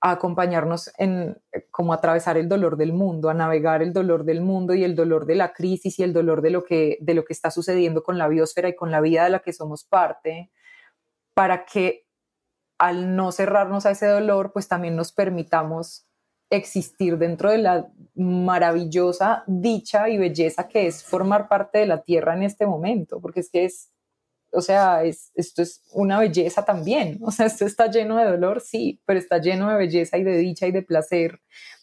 a 0.02 0.10
acompañarnos 0.10 0.90
en 0.98 1.40
como 1.70 1.92
atravesar 1.92 2.36
el 2.36 2.48
dolor 2.48 2.76
del 2.76 2.92
mundo, 2.92 3.30
a 3.30 3.34
navegar 3.34 3.82
el 3.82 3.92
dolor 3.92 4.24
del 4.24 4.40
mundo 4.40 4.74
y 4.74 4.82
el 4.82 4.96
dolor 4.96 5.26
de 5.26 5.36
la 5.36 5.52
crisis 5.52 5.96
y 5.98 6.02
el 6.02 6.12
dolor 6.12 6.42
de 6.42 6.50
lo 6.50 6.64
que, 6.64 6.98
de 7.00 7.14
lo 7.14 7.24
que 7.24 7.32
está 7.32 7.52
sucediendo 7.52 8.02
con 8.02 8.18
la 8.18 8.26
biosfera 8.26 8.68
y 8.68 8.74
con 8.74 8.90
la 8.90 9.00
vida 9.00 9.22
de 9.22 9.30
la 9.30 9.38
que 9.38 9.52
somos 9.52 9.84
parte, 9.84 10.50
para 11.34 11.64
que 11.64 12.04
al 12.78 13.14
no 13.14 13.30
cerrarnos 13.30 13.86
a 13.86 13.92
ese 13.92 14.06
dolor, 14.06 14.52
pues 14.52 14.66
también 14.66 14.96
nos 14.96 15.12
permitamos 15.12 16.08
existir 16.50 17.16
dentro 17.16 17.52
de 17.52 17.58
la 17.58 17.88
maravillosa 18.16 19.44
dicha 19.46 20.08
y 20.08 20.18
belleza 20.18 20.66
que 20.66 20.88
es 20.88 21.04
formar 21.04 21.48
parte 21.48 21.78
de 21.78 21.86
la 21.86 22.02
tierra 22.02 22.34
en 22.34 22.42
este 22.42 22.66
momento, 22.66 23.20
porque 23.20 23.38
es 23.38 23.50
que 23.50 23.66
es, 23.66 23.91
o 24.52 24.60
sea, 24.60 25.02
es, 25.04 25.32
esto 25.34 25.62
es 25.62 25.82
una 25.92 26.18
belleza 26.18 26.64
también, 26.64 27.18
o 27.22 27.30
sea, 27.30 27.46
esto 27.46 27.64
está 27.64 27.90
lleno 27.90 28.16
de 28.16 28.24
dolor, 28.24 28.60
sí, 28.60 29.00
pero 29.06 29.18
está 29.18 29.38
lleno 29.38 29.68
de 29.68 29.76
belleza 29.76 30.18
y 30.18 30.24
de 30.24 30.36
dicha 30.36 30.66
y 30.66 30.72
de 30.72 30.82
placer 30.82 31.40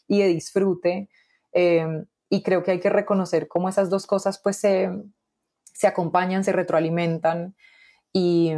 y 0.08 0.20
de 0.20 0.28
disfrute. 0.28 1.10
Em, 1.52 2.06
y 2.30 2.44
creo 2.44 2.64
que 2.64 2.72
hay 2.72 2.80
que 2.80 2.90
reconocer 2.90 3.48
cómo 3.48 3.70
esas 3.70 3.90
dos 3.90 4.06
cosas 4.06 4.40
pues 4.42 4.58
se, 4.58 4.92
acompañan, 5.84 6.44
se 6.44 6.52
retroalimentan. 6.52 7.56
Y, 8.14 8.54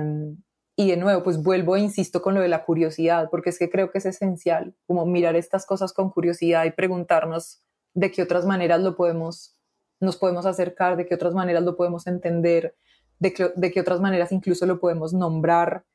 y 0.75 0.89
de 0.89 0.97
nuevo, 0.97 1.23
pues 1.23 1.41
vuelvo 1.41 1.75
e 1.75 1.81
insisto 1.81 2.21
con 2.21 2.33
lo 2.33 2.41
de 2.41 2.47
la 2.47 2.65
curiosidad, 2.65 3.29
porque 3.29 3.49
es 3.49 3.59
que 3.59 3.69
creo 3.69 3.91
que 3.91 3.99
es 3.99 4.05
esencial, 4.05 4.75
como 4.87 5.05
mirar 5.05 5.35
estas 5.35 5.65
cosas 5.65 5.93
con 5.93 6.09
curiosidad 6.09 6.65
y 6.65 6.71
preguntarnos 6.71 7.61
de 7.93 8.11
qué 8.11 8.23
otras 8.23 8.45
maneras 8.45 8.81
lo 8.81 8.95
podemos, 8.95 9.57
nos 9.99 10.17
podemos 10.17 10.45
acercar, 10.45 10.97
de 10.97 11.05
qué 11.05 11.15
otras 11.15 11.33
maneras 11.33 11.63
lo 11.63 11.75
podemos 11.75 12.07
entender, 12.07 12.75
de, 13.21 13.71
qué 13.71 13.79
otras 13.79 14.01
maneras 14.01 14.31
incluso 14.31 14.65
lo 14.65 14.79
podemos 14.79 15.13
nombrar 15.13 15.85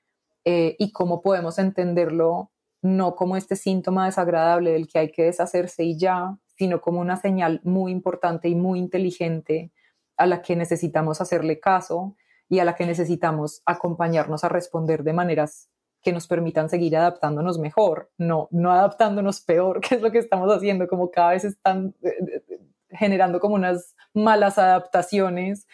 eh, 0.44 0.76
y 0.78 0.92
cómo 0.92 1.20
podemos 1.22 1.58
entenderlo 1.58 2.52
no 2.82 3.16
como 3.16 3.36
este 3.36 3.56
síntoma 3.56 4.06
desagradable 4.06 4.72
del 4.72 4.86
que 4.86 5.00
hay 5.00 5.10
que 5.10 5.24
deshacerse 5.24 5.82
y 5.82 5.98
ya, 5.98 6.38
sino 6.56 6.80
como 6.80 7.00
una 7.00 7.16
señal 7.16 7.60
muy 7.64 7.90
importante 7.90 8.48
y 8.48 8.54
muy 8.54 8.78
inteligente 8.78 9.72
a 10.16 10.26
la 10.26 10.40
que 10.40 10.54
necesitamos 10.54 11.20
hacerle 11.20 11.58
caso 11.58 12.14
y 12.48 12.60
a 12.60 12.64
la 12.64 12.76
que 12.76 12.86
necesitamos 12.86 13.60
acompañarnos 13.66 14.44
a 14.44 14.48
responder 14.48 15.02
de 15.02 15.12
maneras 15.12 15.68
que 16.02 16.12
nos 16.12 16.28
permitan 16.28 16.68
seguir 16.68 16.96
adaptándonos 16.96 17.58
mejor, 17.58 18.12
no, 18.16 18.46
no 18.52 18.70
adaptándonos 18.70 19.40
peor, 19.40 19.80
que 19.86 19.96
es 19.96 20.02
lo 20.02 20.12
que 20.12 20.18
estamos 20.18 20.48
haciendo, 20.54 20.86
como 20.86 21.10
cada 21.10 21.30
vez 21.30 21.44
están 21.44 21.92
eh, 22.02 22.10
eh, 22.50 22.60
generando 22.90 23.40
como 23.40 23.56
unas 23.56 23.96
malas 24.14 24.58
adaptaciones 24.58 25.66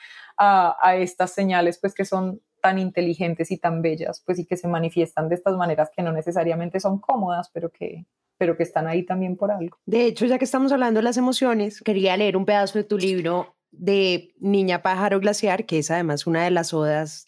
a, 0.43 0.97
estas 0.97 1.33
señales, 1.33 1.79
pues 1.79 1.95
que 1.95 2.05
son 2.05 2.41
tan 2.61 2.79
inteligentes 2.79 3.51
y 3.51 3.59
tan 3.59 3.83
bellas, 3.83 4.23
pues 4.25 4.39
y 4.39 4.47
que 4.47 4.57
se 4.57 4.69
manifiestan 4.69 5.29
de 5.29 5.35
estas 5.35 5.57
maneras 5.57 5.91
que 5.95 6.03
no 6.03 6.13
necesariamente 6.13 6.81
son 6.81 6.99
cómodas, 6.99 7.51
pero 7.53 7.71
que, 7.71 8.07
pero 8.39 8.57
que 8.57 8.63
están 8.63 8.87
ahí 8.87 9.05
también 9.05 9.37
por 9.37 9.51
algo. 9.51 9.79
De 9.87 10.07
hecho, 10.07 10.27
ya 10.27 10.39
que 10.39 10.45
estamos 10.45 10.73
hablando 10.73 10.99
de 10.99 11.05
las 11.05 11.17
emociones, 11.17 11.81
quería 11.81 12.17
leer 12.17 12.37
un 12.37 12.45
pedazo 12.45 12.79
de 12.79 12.85
tu 12.85 12.99
libro 12.99 13.57
de 13.71 14.35
Niña 14.39 14.83
Pájaro 14.83 15.21
Glaciar, 15.21 15.65
que 15.65 15.79
es 15.79 15.91
además 15.91 16.27
una 16.27 16.45
de 16.45 16.51
las 16.51 16.75
odas 16.75 17.27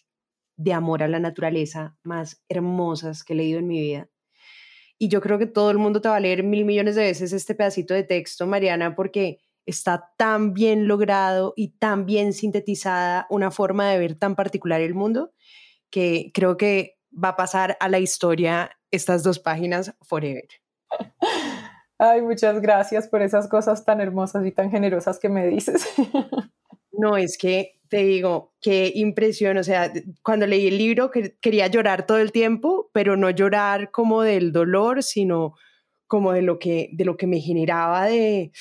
de 0.57 0.73
amor 0.73 1.03
a 1.03 1.07
la 1.07 1.19
naturaleza 1.19 1.97
más 2.03 2.41
hermosas 2.47 3.23
que 3.23 3.33
he 3.33 3.37
leído 3.37 3.59
en 3.59 3.67
mi 3.67 3.81
vida. 3.81 4.09
Y 4.97 5.09
yo 5.09 5.19
creo 5.19 5.37
que 5.37 5.47
todo 5.47 5.71
el 5.71 5.77
mundo 5.77 5.99
te 5.99 6.07
va 6.07 6.15
a 6.15 6.21
leer 6.21 6.43
mil 6.43 6.63
millones 6.63 6.95
de 6.95 7.03
veces 7.03 7.33
este 7.33 7.55
pedacito 7.55 7.93
de 7.93 8.03
texto, 8.03 8.47
Mariana, 8.47 8.95
porque 8.95 9.39
está 9.65 10.11
tan 10.17 10.53
bien 10.53 10.87
logrado 10.87 11.53
y 11.55 11.77
tan 11.77 12.05
bien 12.05 12.33
sintetizada 12.33 13.27
una 13.29 13.51
forma 13.51 13.89
de 13.89 13.99
ver 13.99 14.15
tan 14.15 14.35
particular 14.35 14.81
el 14.81 14.93
mundo 14.93 15.31
que 15.89 16.31
creo 16.33 16.57
que 16.57 16.97
va 17.11 17.29
a 17.29 17.35
pasar 17.35 17.77
a 17.79 17.89
la 17.89 17.99
historia 17.99 18.71
estas 18.91 19.23
dos 19.23 19.39
páginas 19.39 19.95
forever. 20.01 20.47
Ay, 21.97 22.21
muchas 22.21 22.59
gracias 22.59 23.07
por 23.07 23.21
esas 23.21 23.47
cosas 23.47 23.85
tan 23.85 24.01
hermosas 24.01 24.45
y 24.45 24.51
tan 24.51 24.69
generosas 24.69 25.19
que 25.19 25.29
me 25.29 25.47
dices. 25.47 25.85
No, 26.97 27.17
es 27.17 27.37
que 27.37 27.81
te 27.89 27.97
digo, 27.97 28.53
qué 28.61 28.91
impresión, 28.95 29.57
o 29.57 29.63
sea, 29.63 29.91
cuando 30.23 30.47
leí 30.47 30.67
el 30.67 30.77
libro 30.77 31.11
quería 31.11 31.67
llorar 31.67 32.05
todo 32.05 32.19
el 32.19 32.31
tiempo, 32.31 32.89
pero 32.93 33.17
no 33.17 33.29
llorar 33.29 33.91
como 33.91 34.21
del 34.21 34.51
dolor, 34.51 35.03
sino 35.03 35.55
como 36.07 36.31
de 36.31 36.41
lo 36.41 36.57
que, 36.57 36.89
de 36.93 37.05
lo 37.05 37.17
que 37.17 37.27
me 37.27 37.39
generaba 37.39 38.05
de... 38.05 38.51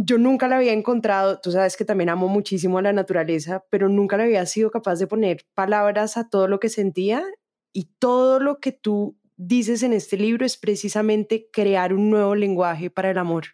Yo 0.00 0.16
nunca 0.16 0.46
la 0.46 0.58
había 0.58 0.74
encontrado, 0.74 1.40
tú 1.40 1.50
sabes 1.50 1.76
que 1.76 1.84
también 1.84 2.08
amo 2.08 2.28
muchísimo 2.28 2.78
a 2.78 2.82
la 2.82 2.92
naturaleza, 2.92 3.64
pero 3.68 3.88
nunca 3.88 4.16
le 4.16 4.22
había 4.22 4.46
sido 4.46 4.70
capaz 4.70 5.00
de 5.00 5.08
poner 5.08 5.44
palabras 5.54 6.16
a 6.16 6.28
todo 6.28 6.46
lo 6.46 6.60
que 6.60 6.68
sentía 6.68 7.24
y 7.72 7.90
todo 7.98 8.38
lo 8.38 8.60
que 8.60 8.70
tú 8.70 9.16
dices 9.36 9.82
en 9.82 9.92
este 9.92 10.16
libro 10.16 10.46
es 10.46 10.56
precisamente 10.56 11.48
crear 11.52 11.92
un 11.92 12.10
nuevo 12.10 12.36
lenguaje 12.36 12.90
para 12.90 13.10
el 13.10 13.18
amor. 13.18 13.46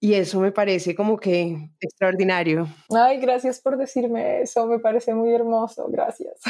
Y 0.00 0.14
eso 0.14 0.40
me 0.40 0.50
parece 0.50 0.96
como 0.96 1.16
que 1.20 1.70
extraordinario. 1.80 2.66
Ay, 2.90 3.20
gracias 3.20 3.60
por 3.60 3.76
decirme 3.76 4.42
eso, 4.42 4.66
me 4.66 4.80
parece 4.80 5.14
muy 5.14 5.32
hermoso, 5.32 5.86
gracias. 5.88 6.40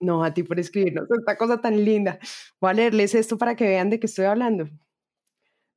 No, 0.00 0.22
a 0.24 0.32
ti 0.32 0.44
por 0.44 0.58
escribirnos 0.60 1.08
esta 1.10 1.36
cosa 1.36 1.60
tan 1.60 1.84
linda. 1.84 2.18
Voy 2.60 2.70
a 2.70 2.72
leerles 2.72 3.14
esto 3.14 3.36
para 3.36 3.56
que 3.56 3.64
vean 3.64 3.90
de 3.90 3.98
qué 3.98 4.06
estoy 4.06 4.26
hablando. 4.26 4.68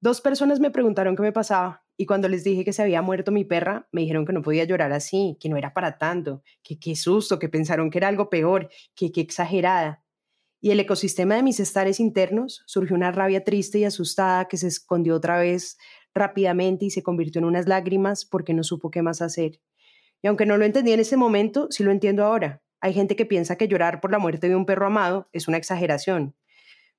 Dos 0.02 0.20
personas 0.20 0.60
me 0.60 0.72
preguntaron 0.72 1.16
qué 1.16 1.22
me 1.22 1.32
pasaba 1.32 1.86
y 1.96 2.06
cuando 2.06 2.28
les 2.28 2.44
dije 2.44 2.66
que 2.66 2.74
se 2.74 2.82
había 2.82 3.02
muerto 3.02 3.32
mi 3.32 3.46
perra, 3.46 3.88
me 3.92 4.02
dijeron 4.02 4.26
que 4.26 4.34
no 4.34 4.42
podía 4.42 4.64
llorar 4.64 4.92
así, 4.92 5.38
que 5.40 5.48
no 5.48 5.58
era 5.58 5.74
para 5.74 5.98
tanto, 5.98 6.44
que 6.64 6.80
qué 6.80 6.96
susto, 6.96 7.38
que 7.38 7.48
pensaron 7.48 7.90
que 7.90 8.00
era 8.00 8.08
algo 8.08 8.30
peor, 8.30 8.70
que 8.96 9.12
qué 9.12 9.22
exagerada 9.22 10.04
y 10.62 10.70
el 10.70 10.80
ecosistema 10.80 11.36
de 11.36 11.44
mis 11.44 11.60
estares 11.60 12.00
internos 12.00 12.62
surgió 12.68 12.96
una 12.96 13.12
rabia 13.12 13.44
triste 13.44 13.80
y 13.80 13.84
asustada 13.84 14.48
que 14.48 14.58
se 14.58 14.68
escondió 14.68 15.16
otra 15.16 15.40
vez 15.40 15.78
rápidamente 16.14 16.86
y 16.86 16.92
se 16.92 17.02
convirtió 17.02 17.40
en 17.40 17.46
unas 17.46 17.68
lágrimas 17.68 18.26
porque 18.26 18.54
no 18.54 18.64
supo 18.64 18.92
qué 18.92 19.02
más 19.02 19.24
hacer. 19.24 19.60
Y 20.22 20.28
aunque 20.28 20.46
no 20.46 20.58
lo 20.58 20.66
entendí 20.66 20.92
en 20.92 21.00
ese 21.00 21.18
momento, 21.18 21.68
sí 21.72 21.84
lo 21.84 21.92
entiendo 21.92 22.24
ahora. 22.24 22.62
Hay 22.80 22.94
gente 22.94 23.16
que 23.16 23.26
piensa 23.26 23.56
que 23.56 23.68
llorar 23.68 24.02
por 24.02 24.12
la 24.12 24.20
muerte 24.20 24.50
de 24.50 24.56
un 24.56 24.68
perro 24.68 24.86
amado 24.86 25.28
es 25.34 25.48
una 25.48 25.58
exageración, 25.58 26.36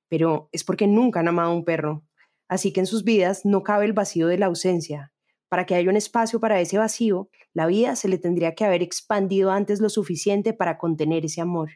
pero 0.09 0.49
es 0.51 0.65
porque 0.65 0.87
nunca 0.87 1.21
han 1.21 1.29
amado 1.29 1.51
a 1.51 1.55
un 1.55 1.63
perro. 1.63 2.03
Así 2.47 2.73
que 2.73 2.81
en 2.81 2.85
sus 2.85 3.03
vidas 3.03 3.45
no 3.45 3.63
cabe 3.63 3.85
el 3.85 3.93
vacío 3.93 4.27
de 4.27 4.37
la 4.37 4.47
ausencia. 4.47 5.13
Para 5.49 5.65
que 5.65 5.75
haya 5.75 5.89
un 5.89 5.95
espacio 5.95 6.39
para 6.39 6.59
ese 6.59 6.77
vacío, 6.77 7.29
la 7.53 7.67
vida 7.67 7.95
se 7.95 8.07
le 8.07 8.17
tendría 8.17 8.55
que 8.55 8.65
haber 8.65 8.81
expandido 8.81 9.51
antes 9.51 9.79
lo 9.79 9.89
suficiente 9.89 10.53
para 10.53 10.77
contener 10.77 11.25
ese 11.25 11.41
amor. 11.41 11.69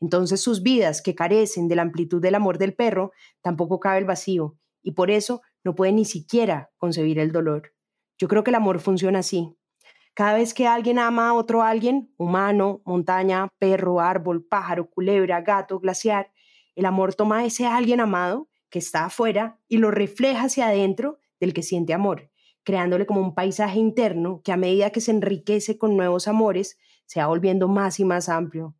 Entonces 0.00 0.40
sus 0.40 0.62
vidas, 0.62 1.02
que 1.02 1.14
carecen 1.14 1.68
de 1.68 1.76
la 1.76 1.82
amplitud 1.82 2.22
del 2.22 2.34
amor 2.34 2.58
del 2.58 2.74
perro, 2.74 3.12
tampoco 3.42 3.78
cabe 3.78 3.98
el 3.98 4.06
vacío, 4.06 4.56
y 4.82 4.92
por 4.92 5.10
eso 5.10 5.42
no 5.62 5.74
pueden 5.74 5.96
ni 5.96 6.04
siquiera 6.04 6.70
concebir 6.78 7.18
el 7.18 7.32
dolor. 7.32 7.74
Yo 8.18 8.28
creo 8.28 8.42
que 8.42 8.50
el 8.50 8.56
amor 8.56 8.80
funciona 8.80 9.20
así. 9.20 9.54
Cada 10.14 10.34
vez 10.34 10.54
que 10.54 10.66
alguien 10.66 10.98
ama 10.98 11.28
a 11.28 11.34
otro 11.34 11.62
alguien, 11.62 12.12
humano, 12.16 12.82
montaña, 12.84 13.48
perro, 13.58 14.00
árbol, 14.00 14.44
pájaro, 14.44 14.90
culebra, 14.90 15.40
gato, 15.42 15.78
glaciar, 15.78 16.32
el 16.74 16.86
amor 16.86 17.14
toma 17.14 17.38
a 17.38 17.44
ese 17.44 17.66
alguien 17.66 18.00
amado 18.00 18.49
que 18.70 18.78
está 18.78 19.06
afuera 19.06 19.58
y 19.68 19.78
lo 19.78 19.90
refleja 19.90 20.44
hacia 20.44 20.68
adentro 20.68 21.18
del 21.38 21.52
que 21.52 21.62
siente 21.62 21.92
amor, 21.92 22.30
creándole 22.62 23.06
como 23.06 23.20
un 23.20 23.34
paisaje 23.34 23.78
interno 23.78 24.40
que 24.44 24.52
a 24.52 24.56
medida 24.56 24.90
que 24.90 25.00
se 25.00 25.10
enriquece 25.10 25.78
con 25.78 25.96
nuevos 25.96 26.28
amores, 26.28 26.78
se 27.06 27.20
va 27.20 27.26
volviendo 27.26 27.68
más 27.68 27.98
y 28.00 28.04
más 28.04 28.28
amplio, 28.28 28.76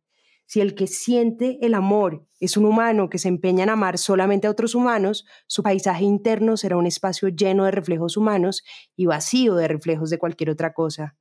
si 0.51 0.59
el 0.59 0.75
que 0.75 0.85
siente 0.85 1.59
el 1.61 1.73
amor 1.73 2.25
es 2.41 2.57
un 2.57 2.65
humano 2.65 3.09
que 3.09 3.19
se 3.19 3.29
empeña 3.29 3.63
en 3.63 3.69
amar 3.69 3.97
solamente 3.97 4.47
a 4.47 4.51
otros 4.51 4.75
humanos, 4.75 5.25
su 5.47 5.63
paisaje 5.63 6.03
interno 6.03 6.57
será 6.57 6.75
un 6.75 6.85
espacio 6.85 7.29
lleno 7.29 7.63
de 7.63 7.71
reflejos 7.71 8.17
humanos 8.17 8.61
y 8.97 9.05
vacío 9.05 9.55
de 9.55 9.69
reflejos 9.69 10.09
de 10.09 10.17
cualquier 10.17 10.49
otra 10.49 10.73
cosa. 10.73 11.15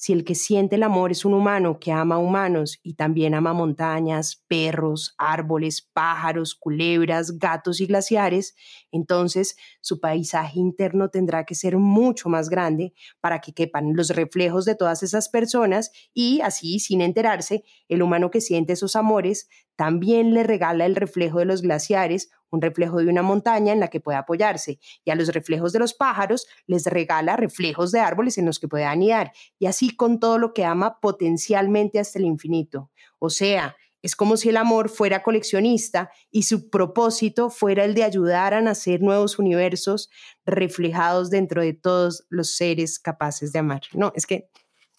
Si 0.00 0.12
el 0.12 0.22
que 0.22 0.36
siente 0.36 0.76
el 0.76 0.84
amor 0.84 1.10
es 1.10 1.24
un 1.24 1.34
humano 1.34 1.80
que 1.80 1.90
ama 1.90 2.18
humanos 2.18 2.78
y 2.84 2.94
también 2.94 3.34
ama 3.34 3.52
montañas, 3.52 4.44
perros, 4.46 5.16
árboles, 5.18 5.82
pájaros, 5.92 6.54
culebras, 6.54 7.36
gatos 7.36 7.80
y 7.80 7.86
glaciares, 7.86 8.54
entonces 8.92 9.56
su 9.80 9.98
paisaje 9.98 10.60
interno 10.60 11.08
tendrá 11.08 11.44
que 11.44 11.56
ser 11.56 11.78
mucho 11.78 12.28
más 12.28 12.48
grande 12.48 12.94
para 13.18 13.40
que 13.40 13.52
quepan 13.52 13.96
los 13.96 14.10
reflejos 14.10 14.64
de 14.66 14.76
todas 14.76 15.02
esas 15.02 15.28
personas 15.28 15.90
y 16.14 16.42
así, 16.42 16.78
sin 16.78 17.00
enterarse, 17.00 17.64
el 17.88 18.00
humano 18.00 18.30
que 18.30 18.40
siente 18.40 18.74
esos 18.74 18.94
amores 18.94 19.48
también 19.78 20.34
le 20.34 20.42
regala 20.42 20.86
el 20.86 20.96
reflejo 20.96 21.38
de 21.38 21.44
los 21.44 21.62
glaciares, 21.62 22.30
un 22.50 22.60
reflejo 22.60 22.98
de 22.98 23.06
una 23.06 23.22
montaña 23.22 23.72
en 23.72 23.78
la 23.78 23.86
que 23.86 24.00
puede 24.00 24.18
apoyarse, 24.18 24.80
y 25.04 25.12
a 25.12 25.14
los 25.14 25.28
reflejos 25.28 25.72
de 25.72 25.78
los 25.78 25.94
pájaros 25.94 26.48
les 26.66 26.86
regala 26.86 27.36
reflejos 27.36 27.92
de 27.92 28.00
árboles 28.00 28.38
en 28.38 28.46
los 28.46 28.58
que 28.58 28.66
puede 28.66 28.86
anidar, 28.86 29.30
y 29.56 29.66
así 29.66 29.94
con 29.94 30.18
todo 30.18 30.36
lo 30.38 30.52
que 30.52 30.64
ama 30.64 30.98
potencialmente 30.98 32.00
hasta 32.00 32.18
el 32.18 32.24
infinito. 32.24 32.90
O 33.20 33.30
sea, 33.30 33.76
es 34.02 34.16
como 34.16 34.36
si 34.36 34.48
el 34.48 34.56
amor 34.56 34.88
fuera 34.88 35.22
coleccionista 35.22 36.10
y 36.32 36.42
su 36.42 36.70
propósito 36.70 37.48
fuera 37.48 37.84
el 37.84 37.94
de 37.94 38.02
ayudar 38.02 38.54
a 38.54 38.60
nacer 38.60 39.00
nuevos 39.00 39.38
universos 39.38 40.10
reflejados 40.44 41.30
dentro 41.30 41.62
de 41.62 41.74
todos 41.74 42.26
los 42.30 42.56
seres 42.56 42.98
capaces 42.98 43.52
de 43.52 43.60
amar. 43.60 43.82
No, 43.92 44.10
es 44.16 44.26
que 44.26 44.50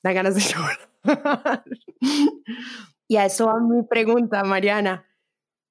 da 0.02 0.14
ganas 0.14 0.36
de 0.36 0.42
llorar. 1.04 1.64
Y 3.10 3.18
a 3.18 3.26
eso 3.26 3.48
va 3.48 3.60
mi 3.60 3.82
pregunta, 3.82 4.44
Mariana. 4.44 5.04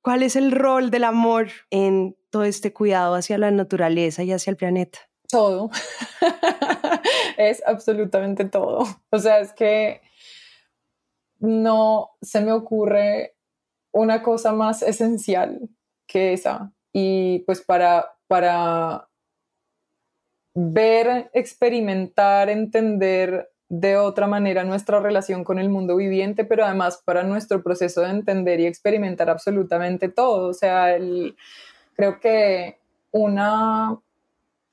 ¿Cuál 0.02 0.24
es 0.24 0.34
el 0.34 0.50
rol 0.50 0.90
del 0.90 1.04
amor 1.04 1.48
en 1.70 2.16
todo 2.30 2.42
este 2.42 2.72
cuidado 2.72 3.14
hacia 3.14 3.38
la 3.38 3.52
naturaleza 3.52 4.24
y 4.24 4.32
hacia 4.32 4.50
el 4.50 4.56
planeta? 4.56 4.98
Todo. 5.30 5.70
es 7.38 7.62
absolutamente 7.64 8.44
todo. 8.44 8.84
O 9.10 9.18
sea, 9.20 9.38
es 9.38 9.52
que 9.52 10.00
no 11.38 12.16
se 12.20 12.40
me 12.40 12.50
ocurre 12.50 13.36
una 13.92 14.20
cosa 14.24 14.52
más 14.52 14.82
esencial 14.82 15.60
que 16.08 16.32
esa. 16.32 16.72
Y 16.92 17.40
pues 17.40 17.60
para, 17.60 18.16
para 18.26 19.08
ver, 20.54 21.30
experimentar, 21.34 22.48
entender 22.48 23.48
de 23.68 23.96
otra 23.98 24.26
manera 24.26 24.64
nuestra 24.64 25.00
relación 25.00 25.44
con 25.44 25.58
el 25.58 25.68
mundo 25.68 25.96
viviente, 25.96 26.44
pero 26.44 26.64
además 26.64 27.02
para 27.04 27.22
nuestro 27.22 27.62
proceso 27.62 28.00
de 28.00 28.10
entender 28.10 28.60
y 28.60 28.66
experimentar 28.66 29.28
absolutamente 29.28 30.08
todo. 30.08 30.48
O 30.48 30.54
sea, 30.54 30.96
creo 31.94 32.18
que 32.20 32.78
una, 33.10 33.98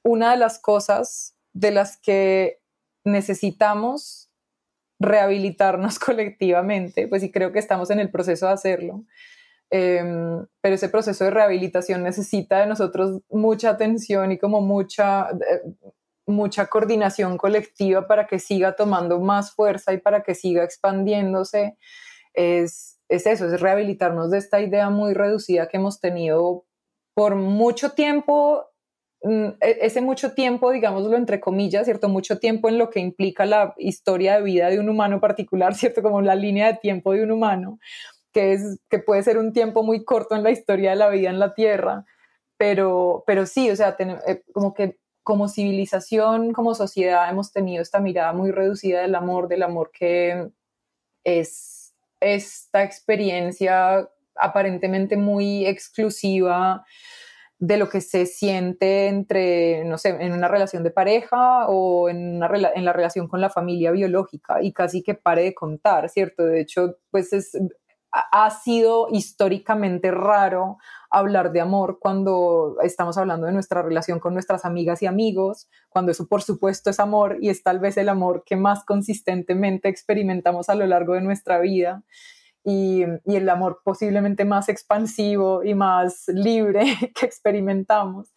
una 0.04 0.32
de 0.32 0.38
las 0.38 0.60
cosas 0.60 1.36
de 1.54 1.72
las 1.72 1.98
que 1.98 2.60
necesitamos 3.04 4.30
rehabilitarnos 5.00 6.00
colectivamente, 6.00 7.08
pues 7.08 7.22
sí 7.22 7.32
creo 7.32 7.52
que 7.52 7.60
estamos 7.60 7.90
en 7.90 8.00
el 8.00 8.10
proceso 8.10 8.48
de 8.48 8.54
hacerlo, 8.54 9.04
em, 9.70 10.46
pero 10.62 10.76
ese 10.76 10.90
proceso 10.90 11.26
de 11.26 11.32
rehabilitación 11.32 12.04
necesita 12.04 12.60
de 12.60 12.68
nosotros 12.68 13.22
mucha 13.30 13.72
atención 13.72 14.32
y 14.32 14.38
como 14.38 14.62
mucha, 14.62 15.30
mucha 16.28 16.68
coordinación 16.68 17.38
colectiva 17.38 18.08
para 18.08 18.28
que 18.28 18.40
siga 18.40 18.76
tomando 18.76 19.20
más 19.20 19.54
fuerza 19.54 19.94
y 19.94 20.00
para 20.00 20.24
que 20.24 20.36
siga 20.36 20.64
expandiéndose, 20.64 21.78
es, 22.34 23.00
es 23.10 23.28
eso, 23.28 23.46
es 23.46 23.62
rehabilitarnos 23.62 24.32
de 24.32 24.40
esta 24.40 24.60
idea 24.62 24.90
muy 24.90 25.14
reducida 25.14 25.68
que 25.68 25.78
hemos 25.78 26.00
tenido 26.00 26.66
por 27.14 27.36
mucho 27.36 27.92
tiempo 27.92 28.66
mm, 29.24 29.48
e, 29.62 29.78
ese 29.82 30.02
mucho 30.02 30.34
tiempo, 30.34 30.72
digámoslo 30.72 31.16
entre 31.16 31.40
comillas, 31.40 31.86
¿cierto? 31.86 32.10
Mucho 32.10 32.40
tiempo 32.40 32.70
en 32.70 32.78
lo 32.78 32.90
que 32.90 33.00
implica 33.00 33.46
la 33.46 33.74
historia 33.78 34.36
de 34.36 34.44
vida 34.44 34.70
de 34.70 34.80
un 34.80 34.90
humano 34.90 35.20
particular, 35.20 35.74
¿cierto? 35.76 36.02
Como 36.02 36.22
la 36.22 36.36
línea 36.36 36.68
de 36.68 36.78
tiempo 36.78 37.14
de 37.14 37.24
un 37.24 37.32
humano, 37.32 37.80
que, 38.34 38.54
es, 38.54 38.80
que 38.90 39.00
puede 39.00 39.24
ser 39.24 39.38
un 39.38 39.54
tiempo 39.54 39.84
muy 39.84 40.04
corto 40.04 40.36
en 40.36 40.44
la 40.44 40.52
historia 40.52 40.92
de 40.92 40.98
la 40.98 41.10
vida 41.10 41.30
en 41.30 41.40
la 41.40 41.54
Tierra, 41.54 42.06
pero, 42.58 43.24
pero 43.26 43.46
sí, 43.46 43.70
o 43.70 43.76
sea, 43.76 43.96
eh, 44.00 44.44
como 44.54 44.74
que 44.74 44.98
como 45.26 45.50
civilización, 45.50 46.54
como 46.54 46.76
sociedad, 46.76 47.28
hemos 47.32 47.52
tenido 47.52 47.82
esta 47.82 48.00
mirada 48.00 48.32
muy 48.32 48.52
reducida 48.52 49.02
del 49.02 49.16
amor, 49.16 49.48
del 49.48 49.64
amor 49.64 49.90
que 49.92 50.52
es 51.24 51.96
esta 52.20 52.84
experiencia 52.84 54.08
aparentemente 54.36 55.18
muy 55.18 55.66
exclusiva 55.66 56.86
de 57.58 57.78
lo 57.78 57.90
que 57.90 58.02
se 58.02 58.28
siente 58.28 59.08
entre, 59.08 59.84
no 59.86 59.98
sé, 59.98 60.10
en 60.10 60.32
una 60.32 60.48
relación 60.48 60.84
de 60.84 60.92
pareja 60.92 61.68
o 61.70 62.08
en, 62.08 62.36
una, 62.36 62.48
en 62.76 62.86
la 62.86 62.94
relación 62.94 63.28
con 63.28 63.42
la 63.42 63.50
familia 63.50 63.90
biológica 63.90 64.62
y 64.62 64.74
casi 64.74 65.02
que 65.02 65.16
pare 65.16 65.42
de 65.42 65.56
contar, 65.56 66.08
¿cierto? 66.10 66.46
De 66.46 66.62
hecho, 66.62 67.00
pues 67.10 67.34
es, 67.34 67.58
ha 68.32 68.50
sido 68.50 69.08
históricamente 69.12 70.12
raro 70.12 70.78
hablar 71.10 71.52
de 71.52 71.62
amor 71.62 72.00
cuando 72.00 72.78
estamos 72.82 73.18
hablando 73.18 73.48
de 73.48 73.54
nuestra 73.54 73.82
relación 73.82 74.20
con 74.20 74.34
nuestras 74.34 74.66
amigas 74.66 75.02
y 75.02 75.06
amigos, 75.06 75.70
cuando 75.90 76.12
eso 76.12 76.28
por 76.28 76.42
supuesto 76.42 76.90
es 76.90 77.00
amor 77.00 77.38
y 77.42 77.50
es 77.50 77.64
tal 77.64 77.80
vez 77.80 77.98
el 77.98 78.10
amor 78.10 78.44
que 78.46 78.56
más 78.56 78.84
consistentemente 78.86 79.90
experimentamos 79.90 80.70
a 80.70 80.76
lo 80.76 80.86
largo 80.86 81.14
de 81.14 81.22
nuestra 81.22 81.60
vida 81.60 82.04
y, 82.66 83.04
el 83.26 83.50
amor 83.50 83.82
posiblemente 83.84 84.44
más 84.44 84.70
expansivo 84.70 85.64
y 85.64 85.76
más 85.76 86.24
libre 86.28 86.84
que 87.16 87.26
experimentamos. 87.26 88.34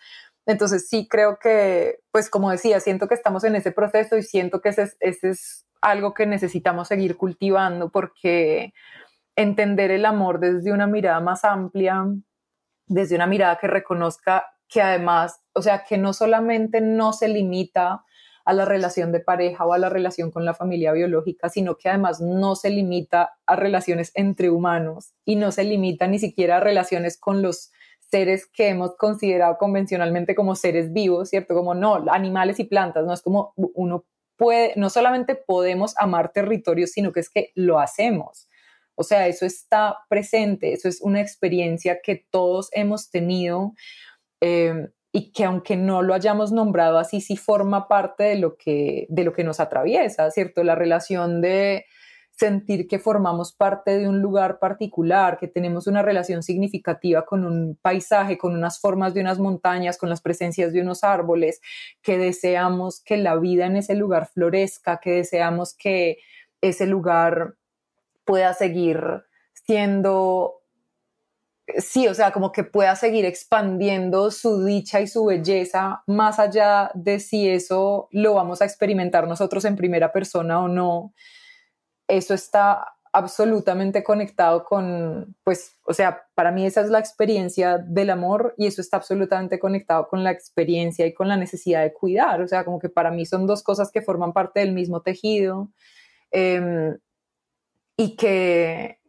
Entonces 0.46 0.88
sí 0.88 1.08
creo 1.08 1.38
que, 1.38 2.00
pues 2.10 2.30
como 2.30 2.50
decía, 2.50 2.80
siento 2.80 3.08
que 3.08 3.14
estamos 3.14 3.44
en 3.44 3.56
ese 3.56 3.72
proceso 3.72 4.16
y 4.16 4.22
siento 4.22 4.60
que 4.60 4.70
ese, 4.70 4.92
es 5.00 5.66
algo 5.80 6.14
que 6.14 6.26
necesitamos 6.26 6.88
seguir 6.88 7.16
cultivando 7.16 7.90
porque 7.90 8.72
entender 9.39 9.91
el 9.93 10.05
amor 10.05 10.41
desde 10.41 10.72
una 10.72 10.86
mirada 10.86 11.20
más 11.20 11.45
amplia 11.45 12.05
desde 12.89 13.14
una 13.14 13.26
mirada 13.26 13.57
que 13.57 13.68
reconozca 13.68 14.47
que 14.68 14.82
además, 14.82 15.41
o 15.55 15.62
sea, 15.62 15.84
que 15.84 15.97
no 15.97 16.12
solamente 16.12 16.80
no 16.80 17.12
se 17.12 17.28
limita 17.28 18.05
a 18.45 18.53
la 18.53 18.64
relación 18.64 19.12
de 19.12 19.20
pareja 19.20 19.64
o 19.64 19.72
a 19.72 19.78
la 19.78 19.89
relación 19.91 20.30
con 20.30 20.45
la 20.45 20.55
familia 20.55 20.93
biológica, 20.93 21.49
sino 21.51 21.76
que 21.76 21.89
además 21.89 22.20
no 22.20 22.57
se 22.57 22.70
limita 22.70 23.34
a 23.47 23.57
relaciones 23.57 24.11
entre 24.14 24.51
humanos 24.51 25.12
y 25.24 25.36
no 25.36 25.53
se 25.53 25.64
limita 25.64 26.07
ni 26.07 26.18
siquiera 26.18 26.57
a 26.57 26.61
relaciones 26.61 27.18
con 27.18 27.43
los 27.43 27.70
seres 28.01 28.47
que 28.47 28.68
hemos 28.68 28.97
considerado 28.97 29.57
convencionalmente 29.59 30.34
como 30.34 30.55
seres 30.55 30.93
vivos, 30.93 31.28
¿cierto? 31.28 31.55
Como 31.55 31.74
no, 31.74 32.05
animales 32.11 32.59
y 32.59 32.64
plantas, 32.64 33.05
no 33.05 33.12
es 33.12 33.22
como 33.22 33.53
uno 33.57 34.05
puede, 34.36 34.72
no 34.76 34.89
solamente 34.89 35.34
podemos 35.34 35.95
amar 35.99 36.32
territorios, 36.32 36.91
sino 36.91 37.12
que 37.12 37.20
es 37.20 37.28
que 37.28 37.53
lo 37.55 37.78
hacemos. 37.78 38.47
O 38.99 39.05
sea, 39.05 39.28
eso 39.28 39.46
está 39.46 39.99
presente, 40.09 40.72
eso 40.72 40.88
es 40.88 41.01
una 41.01 41.20
experiencia 41.20 42.01
que 42.03 42.26
todos 42.30 42.68
hemos 42.72 43.11
tenido 43.11 43.74
eh, 44.40 44.88
y 45.12 45.30
que 45.30 45.44
aunque 45.44 45.76
no 45.76 46.03
lo 46.03 46.14
hayamos 46.14 46.51
nombrado 46.51 46.99
así, 46.99 47.20
sí 47.20 47.36
forma 47.36 47.86
parte 47.86 48.24
de 48.24 48.36
lo 48.36 48.57
que, 48.57 49.07
de 49.09 49.22
lo 49.22 49.32
que 49.32 49.44
nos 49.44 49.61
atraviesa, 49.61 50.30
¿cierto? 50.32 50.64
La 50.64 50.74
relación 50.74 51.40
de 51.40 51.86
sentir 52.32 52.88
que 52.88 52.99
formamos 52.99 53.53
parte 53.53 53.99
de 53.99 54.09
un 54.09 54.20
lugar 54.20 54.59
particular, 54.59 55.38
que 55.38 55.49
tenemos 55.49 55.86
una 55.86 56.03
relación 56.03 56.42
significativa 56.42 57.24
con 57.24 57.44
un 57.44 57.78
paisaje, 57.80 58.36
con 58.36 58.55
unas 58.55 58.80
formas 58.80 59.14
de 59.14 59.20
unas 59.20 59.38
montañas, 59.38 59.96
con 59.96 60.09
las 60.09 60.20
presencias 60.20 60.72
de 60.72 60.80
unos 60.80 61.05
árboles, 61.05 61.61
que 62.03 62.18
deseamos 62.18 63.01
que 63.01 63.16
la 63.16 63.36
vida 63.36 63.66
en 63.66 63.76
ese 63.76 63.94
lugar 63.94 64.28
florezca, 64.28 64.99
que 64.99 65.12
deseamos 65.12 65.74
que 65.74 66.18
ese 66.61 66.86
lugar 66.86 67.55
pueda 68.28 68.52
seguir 68.52 69.00
siendo, 69.54 70.60
sí, 71.78 72.08
o 72.08 72.14
sea, 72.14 72.30
como 72.30 72.52
que 72.52 72.62
pueda 72.62 72.94
seguir 72.94 73.24
expandiendo 73.24 74.30
su 74.30 74.66
dicha 74.66 75.00
y 75.00 75.06
su 75.06 75.24
belleza 75.24 76.02
más 76.06 76.38
allá 76.38 76.90
de 76.92 77.20
si 77.20 77.48
eso 77.48 78.08
lo 78.12 78.34
vamos 78.34 78.60
a 78.60 78.66
experimentar 78.66 79.26
nosotros 79.26 79.64
en 79.64 79.76
primera 79.76 80.12
persona 80.12 80.60
o 80.62 80.68
no. 80.68 81.14
Eso 82.06 82.34
está 82.34 82.84
absolutamente 83.14 84.04
conectado 84.04 84.62
con, 84.62 85.34
pues, 85.42 85.78
o 85.86 85.94
sea, 85.94 86.26
para 86.34 86.52
mí 86.52 86.66
esa 86.66 86.82
es 86.82 86.90
la 86.90 86.98
experiencia 86.98 87.78
del 87.78 88.10
amor 88.10 88.52
y 88.58 88.66
eso 88.66 88.82
está 88.82 88.98
absolutamente 88.98 89.58
conectado 89.58 90.06
con 90.08 90.22
la 90.22 90.32
experiencia 90.32 91.06
y 91.06 91.14
con 91.14 91.28
la 91.28 91.38
necesidad 91.38 91.82
de 91.82 91.94
cuidar, 91.94 92.42
o 92.42 92.46
sea, 92.46 92.66
como 92.66 92.78
que 92.78 92.90
para 92.90 93.10
mí 93.10 93.24
son 93.24 93.46
dos 93.46 93.62
cosas 93.62 93.90
que 93.90 94.02
forman 94.02 94.34
parte 94.34 94.60
del 94.60 94.72
mismo 94.72 95.00
tejido. 95.00 95.70
Em, 96.30 96.98
y 97.99 98.14
que, 98.16 99.01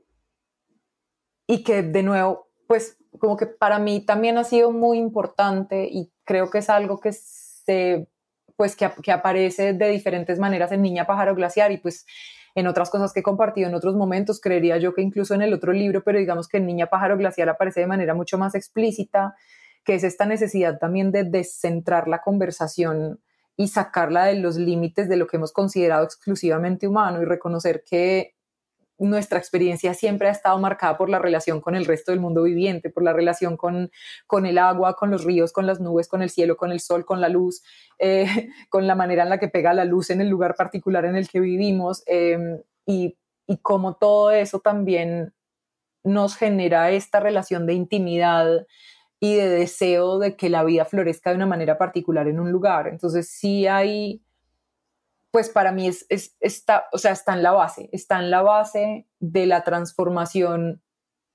y 1.48 1.64
que 1.64 1.84
de 1.84 2.04
nuevo, 2.04 2.50
pues 2.68 2.98
como 3.20 3.38
que 3.38 3.46
para 3.46 3.78
mí 3.78 4.04
también 4.04 4.38
ha 4.40 4.44
sido 4.44 4.72
muy 4.72 4.98
importante 4.98 5.88
y 5.90 6.12
creo 6.26 6.50
que 6.50 6.58
es 6.58 6.70
algo 6.70 7.00
que 7.00 7.14
se 7.14 8.10
pues 8.58 8.76
que, 8.76 8.92
que 9.02 9.12
aparece 9.12 9.74
de 9.74 9.90
diferentes 9.90 10.38
maneras 10.40 10.72
en 10.72 10.82
Niña 10.82 11.06
Pájaro 11.06 11.34
Glaciar 11.36 11.72
y 11.72 11.78
pues 11.78 12.06
en 12.56 12.68
otras 12.68 12.90
cosas 12.90 13.14
que 13.14 13.22
he 13.22 13.24
compartido 13.24 13.70
en 13.70 13.76
otros 13.76 13.96
momentos, 13.96 14.42
creería 14.42 14.78
yo 14.78 14.94
que 14.94 15.04
incluso 15.04 15.36
en 15.36 15.44
el 15.44 15.54
otro 15.54 15.72
libro, 15.72 16.04
pero 16.04 16.20
digamos 16.20 16.48
que 16.48 16.58
en 16.58 16.66
Niña 16.66 16.88
Pájaro 16.88 17.16
Glaciar 17.16 17.48
aparece 17.48 17.82
de 17.82 17.88
manera 17.88 18.16
mucho 18.16 18.38
más 18.38 18.56
explícita, 18.56 19.36
que 19.86 19.94
es 19.94 20.04
esta 20.04 20.26
necesidad 20.26 20.80
también 20.80 21.12
de 21.12 21.24
descentrar 21.24 22.08
la 22.08 22.22
conversación 22.22 23.22
y 23.56 23.68
sacarla 23.68 24.26
de 24.26 24.36
los 24.36 24.58
límites 24.58 25.08
de 25.08 25.16
lo 25.16 25.28
que 25.28 25.38
hemos 25.38 25.54
considerado 25.54 26.04
exclusivamente 26.04 26.88
humano 26.88 27.22
y 27.22 27.26
reconocer 27.26 27.84
que 27.88 28.36
nuestra 29.00 29.40
experiencia 29.40 29.94
siempre 29.94 30.28
ha 30.28 30.32
estado 30.32 30.60
marcada 30.60 30.98
por 30.98 31.10
la 31.10 31.20
relación 31.20 31.62
con 31.62 31.76
el 31.76 31.86
resto 31.86 32.12
del 32.12 32.20
mundo 32.20 32.44
viviente, 32.44 32.90
por 32.90 33.04
la 33.04 33.14
relación 33.14 33.58
con, 33.58 33.92
con 34.28 34.46
el 34.46 34.58
agua, 34.58 34.96
con 34.96 35.10
los 35.10 35.24
ríos, 35.24 35.54
con 35.54 35.66
las 35.66 35.80
nubes, 35.80 36.08
con 36.08 36.22
el 36.22 36.30
cielo, 36.30 36.58
con 36.58 36.72
el 36.72 36.80
sol, 36.80 37.06
con 37.06 37.22
la 37.22 37.30
luz, 37.30 37.64
eh, 37.98 38.26
con 38.70 38.88
la 38.88 38.96
manera 38.96 39.24
en 39.24 39.30
la 39.30 39.40
que 39.40 39.48
pega 39.48 39.74
la 39.74 39.86
luz 39.86 40.10
en 40.10 40.22
el 40.22 40.30
lugar 40.30 40.56
particular 40.56 41.06
en 41.06 41.16
el 41.16 41.30
que 41.30 41.40
vivimos 41.40 42.04
em, 42.06 42.62
y, 42.86 43.18
y 43.48 43.58
cómo 43.58 43.96
todo 43.96 44.32
eso 44.32 44.60
también 44.60 45.34
nos 46.04 46.36
genera 46.36 46.92
esta 46.92 47.20
relación 47.20 47.66
de 47.66 47.74
intimidad 47.74 48.66
y 49.20 49.36
de 49.36 49.50
deseo 49.50 50.18
de 50.18 50.36
que 50.36 50.50
la 50.50 50.64
vida 50.64 50.86
florezca 50.86 51.30
de 51.30 51.36
una 51.36 51.46
manera 51.46 51.78
particular 51.78 52.28
en 52.28 52.40
un 52.40 52.52
lugar. 52.52 52.88
Entonces 52.88 53.30
sí 53.30 53.68
hay 53.68 54.22
pues 55.32 55.50
para 55.50 55.72
mí 55.72 55.88
es, 55.88 56.06
está, 56.40 56.88
o 56.92 56.98
sea, 56.98 57.12
está 57.12 57.34
en 57.34 57.44
la 57.44 57.52
base, 57.52 57.90
está 57.92 58.20
en 58.20 58.32
la 58.32 58.42
base 58.42 59.08
de 59.20 59.46
la 59.46 59.64
transformación 59.64 60.82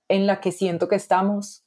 en 0.08 0.26
la 0.26 0.40
que 0.40 0.52
siento 0.52 0.88
que 0.88 0.96
estamos, 0.96 1.64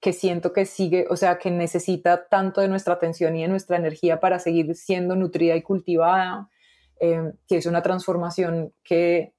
que 0.00 0.12
siento 0.12 0.52
que 0.52 0.66
sigue, 0.66 1.06
o 1.10 1.16
sea, 1.16 1.38
que 1.38 1.50
necesita 1.50 2.28
tanto 2.28 2.60
de 2.60 2.68
nuestra 2.68 2.94
atención 2.94 3.36
y 3.36 3.42
de 3.42 3.48
nuestra 3.48 3.76
energía 3.76 4.20
para 4.20 4.38
seguir 4.38 4.74
siendo 4.74 5.16
nutrida 5.16 5.54
y 5.56 5.62
cultivada, 5.62 6.48
eh, 7.00 7.32
que 7.46 7.58
es 7.58 7.66
una 7.66 7.82
transformación 7.82 8.72
que 8.82 9.34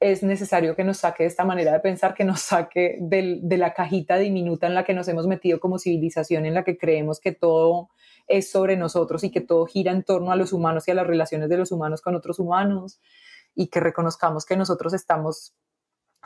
es 0.00 0.22
necesario 0.22 0.76
que 0.76 0.84
nos 0.84 0.98
saque 0.98 1.24
de 1.24 1.28
esta 1.28 1.44
manera 1.44 1.72
de 1.72 1.80
pensar, 1.80 2.14
que 2.14 2.24
nos 2.24 2.40
saque 2.40 2.98
de 3.00 3.56
la 3.56 3.74
cajita 3.74 4.16
diminuta 4.16 4.68
en 4.68 4.74
la 4.74 4.84
que 4.84 4.94
nos 4.94 5.08
hemos 5.08 5.26
metido 5.26 5.58
como 5.58 5.78
civilización, 5.78 6.46
en 6.46 6.54
la 6.54 6.62
que 6.62 6.78
creemos 6.78 7.18
que 7.18 7.32
todo 7.32 7.90
es 8.28 8.50
sobre 8.50 8.76
nosotros 8.76 9.24
y 9.24 9.30
que 9.30 9.40
todo 9.40 9.66
gira 9.66 9.92
en 9.92 10.02
torno 10.02 10.30
a 10.30 10.36
los 10.36 10.52
humanos 10.52 10.86
y 10.86 10.90
a 10.90 10.94
las 10.94 11.06
relaciones 11.06 11.48
de 11.48 11.56
los 11.56 11.72
humanos 11.72 12.02
con 12.02 12.14
otros 12.14 12.38
humanos 12.38 13.00
y 13.54 13.68
que 13.68 13.80
reconozcamos 13.80 14.44
que 14.44 14.56
nosotros 14.56 14.94
estamos 14.94 15.54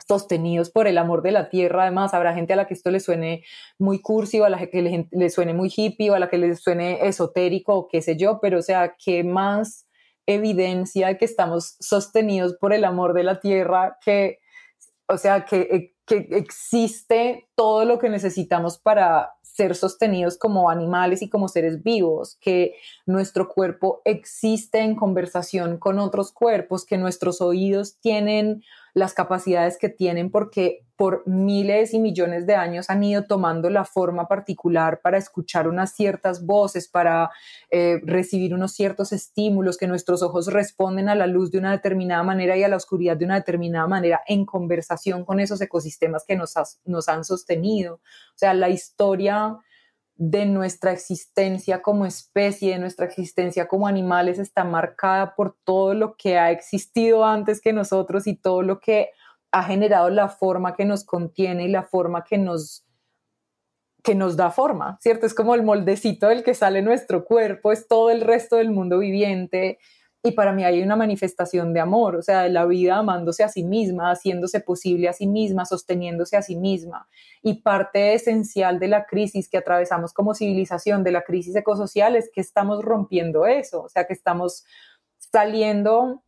sostenidos 0.07 0.69
por 0.69 0.87
el 0.87 0.97
amor 0.97 1.21
de 1.21 1.31
la 1.31 1.49
tierra. 1.49 1.83
Además, 1.83 2.13
habrá 2.13 2.33
gente 2.33 2.53
a 2.53 2.55
la 2.55 2.67
que 2.67 2.73
esto 2.73 2.91
le 2.91 2.99
suene 2.99 3.43
muy 3.77 4.01
cursi 4.01 4.39
o 4.39 4.45
a 4.45 4.49
la 4.49 4.67
que 4.67 5.07
le, 5.09 5.29
suene 5.29 5.53
muy 5.53 5.71
hippie 5.75 6.09
o 6.11 6.15
a 6.15 6.19
la 6.19 6.29
que 6.29 6.37
le 6.37 6.55
suene 6.55 7.07
esotérico 7.07 7.75
o 7.75 7.87
qué 7.87 8.01
sé 8.01 8.17
yo, 8.17 8.39
pero 8.41 8.59
o 8.59 8.61
sea, 8.61 8.95
¿qué 9.03 9.23
más 9.23 9.87
evidencia 10.25 11.07
de 11.07 11.17
que 11.17 11.25
estamos 11.25 11.75
sostenidos 11.79 12.55
por 12.55 12.73
el 12.73 12.85
amor 12.85 13.13
de 13.13 13.23
la 13.23 13.39
tierra, 13.39 13.97
que, 14.03 14.39
o 15.07 15.17
sea, 15.17 15.45
que, 15.45 15.61
eh, 15.61 15.95
que 16.05 16.27
existe 16.31 17.49
todo 17.55 17.85
lo 17.85 17.99
que 17.99 18.09
necesitamos 18.09 18.77
para 18.77 19.33
ser 19.53 19.75
sostenidos 19.75 20.37
como 20.37 20.69
animales 20.69 21.21
y 21.21 21.29
como 21.29 21.47
seres 21.47 21.83
vivos, 21.83 22.37
que 22.41 22.75
nuestro 23.05 23.47
cuerpo 23.47 24.01
existe 24.03 24.79
en 24.79 24.95
conversación 24.95 25.77
con 25.77 25.99
otros 25.99 26.31
cuerpos, 26.31 26.85
que 26.85 26.97
nuestros 26.97 27.39
oídos 27.39 27.95
tienen 27.99 28.63
las 28.93 29.13
capacidades 29.13 29.77
que 29.77 29.89
tienen 29.89 30.29
porque 30.29 30.85
por 30.95 31.27
miles 31.27 31.93
y 31.93 31.99
millones 31.99 32.45
de 32.45 32.55
años 32.55 32.89
han 32.89 33.03
ido 33.03 33.25
tomando 33.25 33.69
la 33.69 33.83
forma 33.83 34.27
particular 34.27 35.01
para 35.01 35.17
escuchar 35.17 35.67
unas 35.67 35.95
ciertas 35.95 36.45
voces, 36.45 36.87
para 36.87 37.31
eh, 37.71 37.99
recibir 38.03 38.53
unos 38.53 38.73
ciertos 38.73 39.11
estímulos, 39.11 39.77
que 39.77 39.87
nuestros 39.87 40.21
ojos 40.21 40.53
responden 40.53 41.09
a 41.09 41.15
la 41.15 41.25
luz 41.25 41.51
de 41.51 41.57
una 41.57 41.71
determinada 41.71 42.21
manera 42.23 42.55
y 42.55 42.63
a 42.63 42.67
la 42.67 42.75
oscuridad 42.75 43.17
de 43.17 43.25
una 43.25 43.35
determinada 43.35 43.87
manera 43.87 44.21
en 44.27 44.45
conversación 44.45 45.25
con 45.25 45.39
esos 45.39 45.59
ecosistemas 45.61 46.23
que 46.27 46.35
nos, 46.35 46.53
nos 46.85 47.09
han 47.09 47.25
sostenido. 47.25 47.95
O 47.95 48.37
sea, 48.37 48.53
la 48.53 48.69
historia 48.69 49.57
de 50.15 50.45
nuestra 50.45 50.91
existencia 50.91 51.81
como 51.81 52.05
especie, 52.05 52.73
de 52.73 52.79
nuestra 52.79 53.05
existencia 53.05 53.67
como 53.67 53.87
animales, 53.87 54.39
está 54.39 54.63
marcada 54.63 55.35
por 55.35 55.57
todo 55.63 55.93
lo 55.93 56.15
que 56.15 56.37
ha 56.37 56.51
existido 56.51 57.25
antes 57.25 57.61
que 57.61 57.73
nosotros 57.73 58.27
y 58.27 58.35
todo 58.35 58.61
lo 58.61 58.79
que 58.79 59.09
ha 59.51 59.63
generado 59.63 60.09
la 60.09 60.29
forma 60.29 60.75
que 60.75 60.85
nos 60.85 61.03
contiene 61.03 61.65
y 61.65 61.67
la 61.69 61.83
forma 61.83 62.23
que 62.23 62.37
nos 62.37 62.85
que 64.03 64.15
nos 64.15 64.35
da 64.35 64.51
forma, 64.51 64.97
¿cierto? 65.01 65.25
Es 65.25 65.33
como 65.33 65.55
el 65.55 65.63
moldecito 65.63 66.27
del 66.27 66.43
que 66.43 66.53
sale 66.53 66.81
nuestro 66.81 67.23
cuerpo, 67.23 67.71
es 67.71 67.87
todo 67.87 68.09
el 68.09 68.19
resto 68.19 68.57
del 68.57 68.69
mundo 68.69 68.99
viviente, 68.99 69.79
y 70.25 70.31
para 70.31 70.53
mí 70.53 70.63
hay 70.63 70.81
una 70.81 70.95
manifestación 70.95 71.73
de 71.73 71.81
amor, 71.81 72.15
o 72.15 72.21
sea, 72.21 72.43
de 72.43 72.49
la 72.49 72.65
vida 72.65 72.95
amándose 72.95 73.43
a 73.43 73.49
sí 73.49 73.63
misma, 73.63 74.11
haciéndose 74.11 74.61
posible 74.61 75.09
a 75.09 75.13
sí 75.13 75.27
misma, 75.27 75.65
sosteniéndose 75.65 76.37
a 76.37 76.41
sí 76.41 76.55
misma. 76.55 77.09
Y 77.41 77.61
parte 77.61 78.13
esencial 78.13 78.79
de 78.79 78.87
la 78.87 79.05
crisis 79.05 79.49
que 79.49 79.57
atravesamos 79.57 80.13
como 80.13 80.33
civilización, 80.33 81.03
de 81.03 81.11
la 81.11 81.23
crisis 81.23 81.53
ecosocial, 81.57 82.15
es 82.15 82.31
que 82.33 82.39
estamos 82.39 82.85
rompiendo 82.85 83.45
eso, 83.45 83.81
o 83.81 83.89
sea, 83.89 84.05
que 84.05 84.13
estamos 84.13 84.63
saliendo 85.17 86.23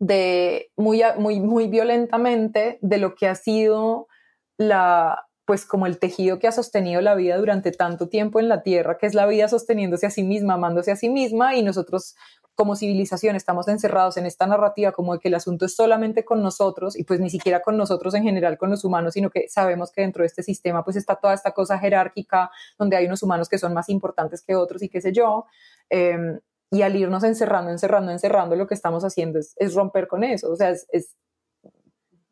de 0.00 0.72
muy, 0.76 1.02
muy, 1.16 1.38
muy 1.38 1.68
violentamente 1.68 2.80
de 2.82 2.98
lo 2.98 3.14
que 3.14 3.28
ha 3.28 3.36
sido 3.36 4.08
la, 4.56 5.28
pues 5.50 5.66
como 5.66 5.86
el 5.86 5.98
tejido 5.98 6.38
que 6.38 6.46
ha 6.46 6.52
sostenido 6.52 7.00
la 7.00 7.16
vida 7.16 7.36
durante 7.36 7.72
tanto 7.72 8.08
tiempo 8.08 8.38
en 8.38 8.48
la 8.48 8.62
Tierra, 8.62 8.98
que 8.98 9.06
es 9.06 9.14
la 9.14 9.26
vida 9.26 9.48
sosteniéndose 9.48 10.06
a 10.06 10.10
sí 10.10 10.22
misma, 10.22 10.54
amándose 10.54 10.92
a 10.92 10.96
sí 10.96 11.08
misma, 11.08 11.56
y 11.56 11.62
nosotros 11.62 12.14
como 12.60 12.76
civilización 12.76 13.36
estamos 13.36 13.68
encerrados 13.68 14.18
en 14.18 14.26
esta 14.26 14.46
narrativa 14.46 14.92
como 14.92 15.14
de 15.14 15.18
que 15.18 15.28
el 15.28 15.34
asunto 15.34 15.64
es 15.64 15.74
solamente 15.74 16.26
con 16.26 16.42
nosotros 16.42 16.94
y 16.94 17.04
pues 17.04 17.18
ni 17.18 17.30
siquiera 17.30 17.62
con 17.62 17.78
nosotros 17.78 18.12
en 18.12 18.22
general, 18.22 18.58
con 18.58 18.68
los 18.68 18.84
humanos, 18.84 19.14
sino 19.14 19.30
que 19.30 19.48
sabemos 19.48 19.90
que 19.90 20.02
dentro 20.02 20.24
de 20.24 20.26
este 20.26 20.42
sistema 20.42 20.84
pues 20.84 20.96
está 20.96 21.16
toda 21.16 21.32
esta 21.32 21.52
cosa 21.52 21.78
jerárquica 21.78 22.50
donde 22.78 22.96
hay 22.96 23.06
unos 23.06 23.22
humanos 23.22 23.48
que 23.48 23.56
son 23.56 23.72
más 23.72 23.88
importantes 23.88 24.42
que 24.42 24.56
otros 24.56 24.82
y 24.82 24.90
qué 24.90 25.00
sé 25.00 25.10
yo. 25.10 25.46
Em, 25.88 26.38
y 26.70 26.82
al 26.82 26.94
irnos 26.96 27.24
encerrando, 27.24 27.70
encerrando, 27.70 28.12
encerrando, 28.12 28.56
lo 28.56 28.66
que 28.66 28.74
estamos 28.74 29.04
haciendo 29.04 29.38
es, 29.38 29.74
romper 29.74 30.06
con 30.06 30.22
eso, 30.22 30.52
o 30.52 30.56
sea, 30.56 30.68
es 30.68 31.16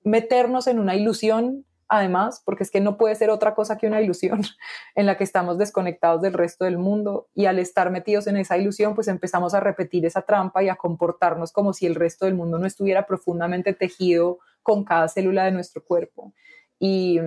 meternos 0.04 0.66
en 0.66 0.78
una 0.78 0.94
ilusión 0.94 1.64
además, 1.88 2.42
porque 2.44 2.62
es 2.62 2.70
que 2.70 2.80
no 2.80 2.96
puede 2.96 3.14
ser 3.14 3.30
otra 3.30 3.54
cosa 3.54 3.78
que 3.78 3.86
una 3.86 4.00
ilusión 4.00 4.42
en 4.94 5.06
la 5.06 5.16
que 5.16 5.24
estamos 5.24 5.58
desconectados 5.58 6.22
del 6.22 6.34
resto 6.34 6.64
del 6.64 6.78
mundo 6.78 7.28
y 7.34 7.46
al 7.46 7.58
estar 7.58 7.90
metidos 7.90 8.26
en 8.26 8.36
esa 8.36 8.56
ilusión, 8.58 8.94
pues 8.94 9.08
empezamos 9.08 9.54
a 9.54 9.60
repetir 9.60 10.04
esa 10.06 10.22
trampa 10.22 10.62
y 10.62 10.68
a 10.68 10.76
comportarnos 10.76 11.52
como 11.52 11.72
si 11.72 11.86
el 11.86 11.94
resto 11.94 12.26
del 12.26 12.34
mundo 12.34 12.58
no 12.58 12.66
estuviera 12.66 13.06
profundamente 13.06 13.72
tejido 13.72 14.38
con 14.62 14.84
cada 14.84 15.08
célula 15.08 15.44
de 15.44 15.52
nuestro 15.52 15.82
cuerpo. 15.82 16.32
Y 16.78 17.20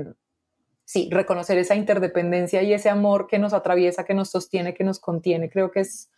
sí, 0.85 1.09
reconocer 1.11 1.57
esa 1.57 1.75
interdependencia 1.75 2.61
y 2.61 2.73
ese 2.73 2.89
amor 2.89 3.27
que 3.27 3.39
nos 3.39 3.53
atraviesa, 3.53 4.03
que 4.03 4.13
nos 4.13 4.29
sostiene, 4.29 4.73
que 4.73 4.83
nos 4.83 4.99
contiene, 4.99 5.49
creo 5.49 5.71
que 5.71 5.81
es 5.81 6.09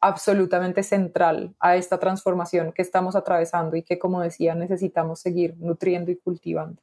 absolutamente 0.00 0.82
central 0.82 1.54
a 1.60 1.76
esta 1.76 1.98
transformación 1.98 2.72
que 2.72 2.82
estamos 2.82 3.16
atravesando 3.16 3.76
y 3.76 3.82
que, 3.82 3.98
como 3.98 4.20
decía, 4.20 4.54
necesitamos 4.54 5.20
seguir 5.20 5.56
nutriendo 5.58 6.10
y 6.10 6.16
cultivando. 6.16 6.82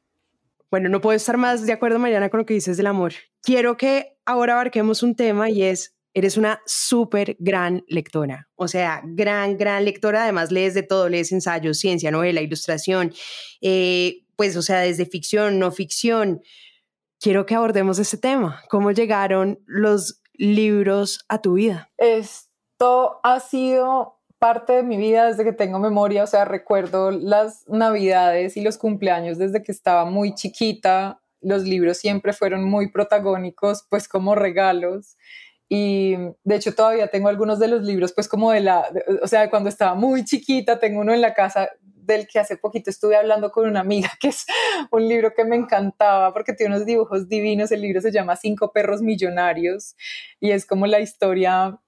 Bueno, 0.70 0.88
no 0.88 1.00
puedo 1.00 1.16
estar 1.16 1.36
más 1.36 1.64
de 1.64 1.72
acuerdo, 1.72 1.98
Mariana, 1.98 2.28
con 2.28 2.38
lo 2.38 2.46
que 2.46 2.54
dices 2.54 2.76
del 2.76 2.86
amor. 2.86 3.14
Quiero 3.42 3.76
que 3.76 4.18
ahora 4.26 4.52
abarquemos 4.54 5.02
un 5.02 5.16
tema 5.16 5.48
y 5.48 5.62
es, 5.62 5.96
eres 6.12 6.36
una 6.36 6.60
súper 6.66 7.36
gran 7.38 7.84
lectora, 7.88 8.48
o 8.54 8.68
sea, 8.68 9.00
gran, 9.04 9.56
gran 9.56 9.84
lectora, 9.84 10.24
además 10.24 10.52
lees 10.52 10.74
de 10.74 10.82
todo, 10.82 11.08
lees 11.08 11.32
ensayos, 11.32 11.78
ciencia, 11.78 12.10
novela, 12.10 12.42
ilustración, 12.42 13.14
eh, 13.62 14.26
pues, 14.36 14.56
o 14.56 14.62
sea, 14.62 14.80
desde 14.80 15.06
ficción, 15.06 15.58
no 15.58 15.72
ficción. 15.72 16.42
Quiero 17.20 17.46
que 17.46 17.54
abordemos 17.54 17.98
ese 17.98 18.18
tema, 18.18 18.62
cómo 18.68 18.92
llegaron 18.92 19.60
los 19.66 20.22
libros 20.34 21.24
a 21.28 21.40
tu 21.40 21.54
vida. 21.54 21.90
Esto 21.96 23.20
ha 23.24 23.40
sido 23.40 24.17
parte 24.38 24.72
de 24.72 24.82
mi 24.82 24.96
vida 24.96 25.26
desde 25.26 25.44
que 25.44 25.52
tengo 25.52 25.78
memoria, 25.78 26.24
o 26.24 26.26
sea, 26.26 26.44
recuerdo 26.44 27.10
las 27.10 27.66
navidades 27.68 28.56
y 28.56 28.62
los 28.62 28.78
cumpleaños 28.78 29.38
desde 29.38 29.62
que 29.62 29.72
estaba 29.72 30.04
muy 30.04 30.34
chiquita, 30.34 31.20
los 31.40 31.64
libros 31.64 31.98
siempre 31.98 32.32
fueron 32.32 32.64
muy 32.64 32.90
protagónicos, 32.90 33.84
pues 33.88 34.08
como 34.08 34.34
regalos. 34.34 35.16
Y 35.68 36.16
de 36.44 36.56
hecho 36.56 36.74
todavía 36.74 37.08
tengo 37.08 37.28
algunos 37.28 37.58
de 37.58 37.68
los 37.68 37.82
libros, 37.82 38.12
pues 38.12 38.28
como 38.28 38.52
de 38.52 38.60
la, 38.60 38.88
o 39.22 39.26
sea, 39.26 39.50
cuando 39.50 39.68
estaba 39.68 39.94
muy 39.94 40.24
chiquita, 40.24 40.78
tengo 40.78 41.00
uno 41.00 41.12
en 41.12 41.20
la 41.20 41.34
casa 41.34 41.68
del 42.08 42.26
que 42.26 42.38
hace 42.38 42.56
poquito 42.56 42.88
estuve 42.88 43.16
hablando 43.16 43.52
con 43.52 43.68
una 43.68 43.80
amiga, 43.80 44.10
que 44.20 44.28
es 44.28 44.46
un 44.90 45.06
libro 45.06 45.34
que 45.34 45.44
me 45.44 45.56
encantaba 45.56 46.32
porque 46.32 46.54
tiene 46.54 46.74
unos 46.74 46.86
dibujos 46.86 47.28
divinos. 47.28 47.70
El 47.70 47.82
libro 47.82 48.00
se 48.00 48.12
llama 48.12 48.36
Cinco 48.36 48.72
perros 48.72 49.02
millonarios 49.02 49.94
y 50.40 50.52
es 50.52 50.64
como 50.64 50.86
la 50.86 51.00
historia 51.00 51.78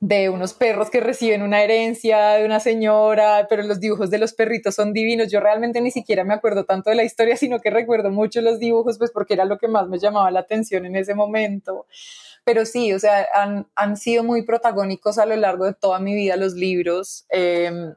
de 0.00 0.28
unos 0.28 0.54
perros 0.54 0.90
que 0.90 1.00
reciben 1.00 1.42
una 1.42 1.62
herencia 1.62 2.30
de 2.30 2.44
una 2.44 2.60
señora, 2.60 3.46
pero 3.48 3.62
los 3.64 3.80
dibujos 3.80 4.10
de 4.10 4.18
los 4.18 4.32
perritos 4.32 4.76
son 4.76 4.92
divinos. 4.92 5.30
Yo 5.30 5.40
realmente 5.40 5.80
ni 5.80 5.90
siquiera 5.90 6.22
me 6.22 6.34
acuerdo 6.34 6.64
tanto 6.64 6.90
de 6.90 6.96
la 6.96 7.02
historia, 7.02 7.36
sino 7.36 7.60
que 7.60 7.70
recuerdo 7.70 8.10
mucho 8.10 8.40
los 8.40 8.60
dibujos, 8.60 8.98
pues 8.98 9.10
porque 9.10 9.34
era 9.34 9.44
lo 9.44 9.58
que 9.58 9.66
más 9.66 9.88
me 9.88 9.98
llamaba 9.98 10.30
la 10.30 10.40
atención 10.40 10.86
en 10.86 10.94
ese 10.94 11.14
momento. 11.14 11.86
Pero 12.44 12.64
sí, 12.64 12.92
o 12.92 12.98
sea, 12.98 13.26
han, 13.74 13.96
sido 13.96 14.22
muy 14.22 14.42
protagónicos 14.42 15.18
a 15.18 15.26
lo 15.26 15.36
largo 15.36 15.64
de 15.64 15.74
toda 15.74 15.98
mi 15.98 16.14
vida 16.14 16.36
los 16.36 16.54
libros. 16.54 17.26
Em, 17.28 17.94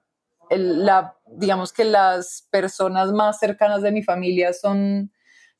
la, 0.49 1.15
digamos 1.27 1.71
que 1.71 1.85
las 1.85 2.47
personas 2.49 3.11
más 3.11 3.39
cercanas 3.39 3.83
de 3.83 3.91
mi 3.91 4.03
familia 4.03 4.53
son 4.53 5.11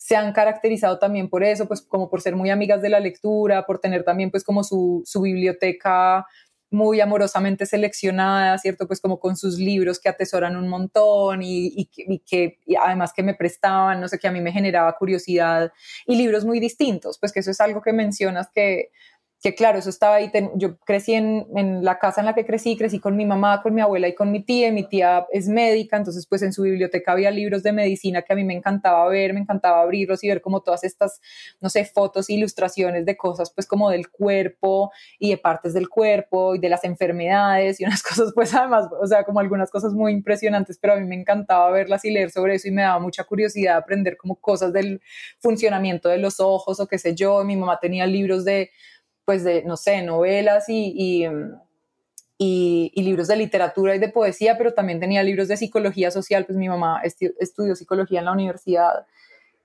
se 0.02 0.16
han 0.16 0.34
caracterizado 0.34 0.97
también 0.97 1.30
por 1.30 1.43
eso, 1.43 1.68
pues 1.68 1.84
como 1.84 2.10
por 2.10 2.22
ser 2.22 2.36
muy 2.36 2.49
amigas 2.49 2.82
de 2.82 2.89
la 2.89 2.99
lectura, 2.99 3.68
por 3.68 3.78
tener 3.78 4.04
también 4.04 4.32
pues 4.32 4.43
como 4.43 4.64
su, 4.64 5.04
biblioteca 5.22 6.26
muy 6.72 6.99
amorosamente 7.02 7.68
seleccionada, 7.68 8.58
¿cierto? 8.58 8.88
Pues 8.88 8.99
como 8.99 9.20
con 9.20 9.38
sus 9.38 9.60
libros 9.60 9.99
que 9.99 10.10
atesoran 10.10 10.56
un 10.56 10.70
montón 10.70 11.43
y, 11.43 11.88
y, 11.95 12.20
que 12.20 12.58
además 12.82 13.14
que 13.14 13.22
me 13.22 13.36
prestaban, 13.36 14.02
no 14.02 14.08
sé, 14.08 14.18
que 14.18 14.28
a 14.28 14.32
mí 14.32 14.41
me 14.41 14.52
generaba 14.52 14.91
curiosidad 14.97 15.72
y 16.08 16.16
libros 16.16 16.45
muy 16.45 16.60
distintos, 16.60 17.20
pues 17.20 17.32
que 17.32 17.41
eso 17.41 17.52
es 17.52 17.62
algo 17.62 17.84
que 17.84 17.93
mencionas 17.93 18.49
que 18.52 18.89
que 19.41 19.55
claro, 19.55 19.79
eso 19.79 19.89
estaba 19.89 20.15
ahí, 20.15 20.31
yo 20.55 20.77
crecí 20.77 21.13
en, 21.13 21.47
en, 21.55 21.83
la 21.83 21.97
casa 21.97 22.21
en 22.21 22.27
la 22.27 22.35
que 22.35 22.45
crecí, 22.45 22.77
crecí 22.77 22.99
con 22.99 23.15
mi 23.15 23.25
mamá, 23.25 23.63
con 23.63 23.73
mi 23.73 23.81
abuela 23.81 24.07
y 24.07 24.13
con 24.13 24.31
mi 24.31 24.43
tía, 24.43 24.67
y 24.67 24.71
mi 24.71 24.87
tía 24.87 25.25
es 25.31 25.47
médica, 25.47 25.97
entonces 25.97 26.27
pues 26.27 26.43
en 26.43 26.53
su 26.53 26.61
biblioteca 26.61 27.11
había 27.13 27.31
libros 27.31 27.63
de 27.63 27.71
medicina 27.71 28.21
que 28.21 28.33
a 28.33 28.35
mí 28.35 28.43
me 28.43 28.53
encantaba 28.53 29.07
ver, 29.07 29.33
me 29.33 29.39
encantaba 29.39 29.81
abrirlos 29.81 30.23
y 30.23 30.27
ver 30.27 30.41
como 30.41 30.61
todas 30.61 30.83
estas, 30.83 31.21
no 31.59 31.69
sé, 31.69 31.85
fotos, 31.85 32.29
ilustraciones 32.29 33.03
de 33.03 33.17
cosas 33.17 33.51
pues 33.51 33.65
como 33.65 33.89
del 33.89 34.11
cuerpo 34.11 34.91
y 35.17 35.31
de 35.31 35.37
partes 35.37 35.73
del 35.73 35.89
cuerpo 35.89 36.53
y 36.53 36.59
de 36.59 36.69
las 36.69 36.83
enfermedades 36.83 37.81
y 37.81 37.85
unas 37.85 38.03
cosas 38.07 38.33
pues 38.35 38.53
además, 38.53 38.89
o 39.01 39.07
sea, 39.07 39.23
como 39.23 39.39
algunas 39.39 39.71
cosas 39.71 39.93
muy 39.93 40.11
impresionantes, 40.11 40.77
pero 40.79 40.93
a 40.93 40.97
mí 40.97 41.07
me 41.07 41.15
encantaba 41.15 41.71
verlas 41.71 42.05
y 42.05 42.11
leer 42.11 42.29
sobre 42.29 42.55
eso 42.55 42.67
y 42.67 42.71
me 42.71 42.83
daba 42.83 42.99
mucha 42.99 43.23
curiosidad 43.23 43.77
aprender 43.77 44.17
como 44.17 44.35
cosas 44.35 44.71
del 44.71 45.01
funcionamiento 45.39 46.09
de 46.09 46.19
los 46.19 46.39
ojos 46.39 46.79
o 46.79 46.87
qué 46.87 46.99
sé 46.99 47.15
yo, 47.15 47.43
mi 47.43 47.55
mamá 47.55 47.79
tenía 47.81 48.05
libros 48.05 48.45
de 48.45 48.69
pues 49.32 49.45
de, 49.45 49.63
no 49.63 49.77
sé, 49.77 50.01
novelas 50.01 50.67
y, 50.67 51.25
y, 52.38 53.01
libros 53.01 53.29
de 53.29 53.38
literatura 53.38 53.95
y 53.95 53.99
de 53.99 54.09
poesía, 54.09 54.57
pero 54.57 54.73
también 54.73 54.99
tenía 54.99 55.23
libros 55.23 55.47
de 55.47 55.55
psicología 55.55 56.11
social, 56.11 56.45
pues 56.45 56.57
mi 56.57 56.67
mamá 56.67 57.01
estudió 57.01 57.73
psicología 57.77 58.19
en 58.19 58.25
la 58.25 58.34
universidad 58.34 59.05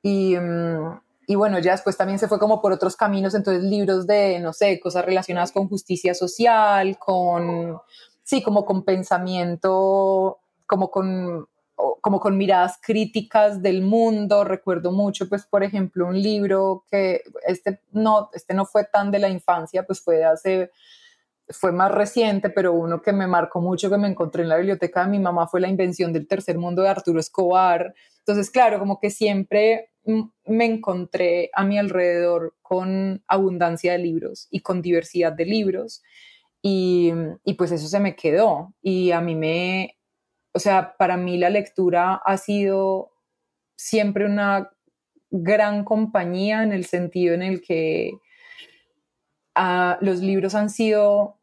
y, 0.04 0.36
y 1.26 1.34
bueno, 1.34 1.58
ya 1.58 1.72
después 1.72 1.96
también 1.96 2.20
se 2.20 2.28
fue 2.28 2.38
como 2.38 2.62
por 2.62 2.70
otros 2.72 2.94
caminos, 2.94 3.34
entonces 3.34 3.64
libros 3.64 4.06
de, 4.06 4.38
no 4.38 4.52
sé, 4.52 4.78
cosas 4.78 5.04
relacionadas 5.04 5.50
con 5.50 5.68
justicia 5.68 6.14
social, 6.14 6.96
con, 6.96 7.80
sí, 8.22 8.44
como 8.44 8.64
con 8.64 8.84
pensamiento, 8.84 10.38
como 10.68 10.92
con 10.92 11.48
como 12.00 12.20
con 12.20 12.36
miradas 12.38 12.78
críticas 12.80 13.62
del 13.62 13.82
mundo. 13.82 14.44
Recuerdo 14.44 14.92
mucho, 14.92 15.28
pues, 15.28 15.46
por 15.46 15.62
ejemplo, 15.62 16.06
un 16.06 16.20
libro 16.20 16.84
que 16.90 17.22
este 17.46 17.80
no, 17.92 18.30
este 18.32 18.54
no 18.54 18.64
fue 18.64 18.84
tan 18.84 19.10
de 19.10 19.18
la 19.18 19.28
infancia, 19.28 19.84
pues 19.84 20.00
fue 20.00 20.24
hace 20.24 20.70
fue 21.48 21.72
más 21.72 21.92
reciente, 21.92 22.50
pero 22.50 22.72
uno 22.72 23.02
que 23.02 23.12
me 23.12 23.26
marcó 23.26 23.60
mucho, 23.60 23.88
que 23.90 23.98
me 23.98 24.08
encontré 24.08 24.42
en 24.42 24.48
la 24.48 24.56
biblioteca 24.56 25.04
de 25.04 25.10
mi 25.10 25.18
mamá, 25.18 25.46
fue 25.46 25.60
La 25.60 25.68
invención 25.68 26.12
del 26.12 26.26
tercer 26.26 26.58
mundo 26.58 26.82
de 26.82 26.88
Arturo 26.88 27.20
Escobar. 27.20 27.94
Entonces, 28.18 28.50
claro, 28.50 28.78
como 28.78 28.98
que 28.98 29.10
siempre 29.10 29.90
me 30.44 30.64
encontré 30.64 31.50
a 31.52 31.64
mi 31.64 31.78
alrededor 31.78 32.54
con 32.62 33.22
abundancia 33.28 33.92
de 33.92 33.98
libros 33.98 34.48
y 34.50 34.60
con 34.60 34.82
diversidad 34.82 35.32
de 35.32 35.44
libros. 35.44 36.02
Y, 36.62 37.12
y 37.44 37.54
pues 37.54 37.70
eso 37.70 37.86
se 37.86 38.00
me 38.00 38.16
quedó. 38.16 38.74
Y 38.82 39.12
a 39.12 39.20
mí 39.20 39.36
me, 39.36 39.95
o 40.56 40.58
sea, 40.58 40.96
para 40.96 41.18
mí 41.18 41.36
la 41.36 41.50
lectura 41.50 42.14
ha 42.24 42.38
sido 42.38 43.12
siempre 43.76 44.24
una 44.24 44.70
gran 45.30 45.84
compañía 45.84 46.62
en 46.62 46.72
el 46.72 46.86
sentido 46.86 47.34
en 47.34 47.42
el 47.42 47.60
que 47.60 48.12
ah, 49.54 49.98
los 50.00 50.20
libros 50.20 50.54
han 50.54 50.70
sido 50.70 51.38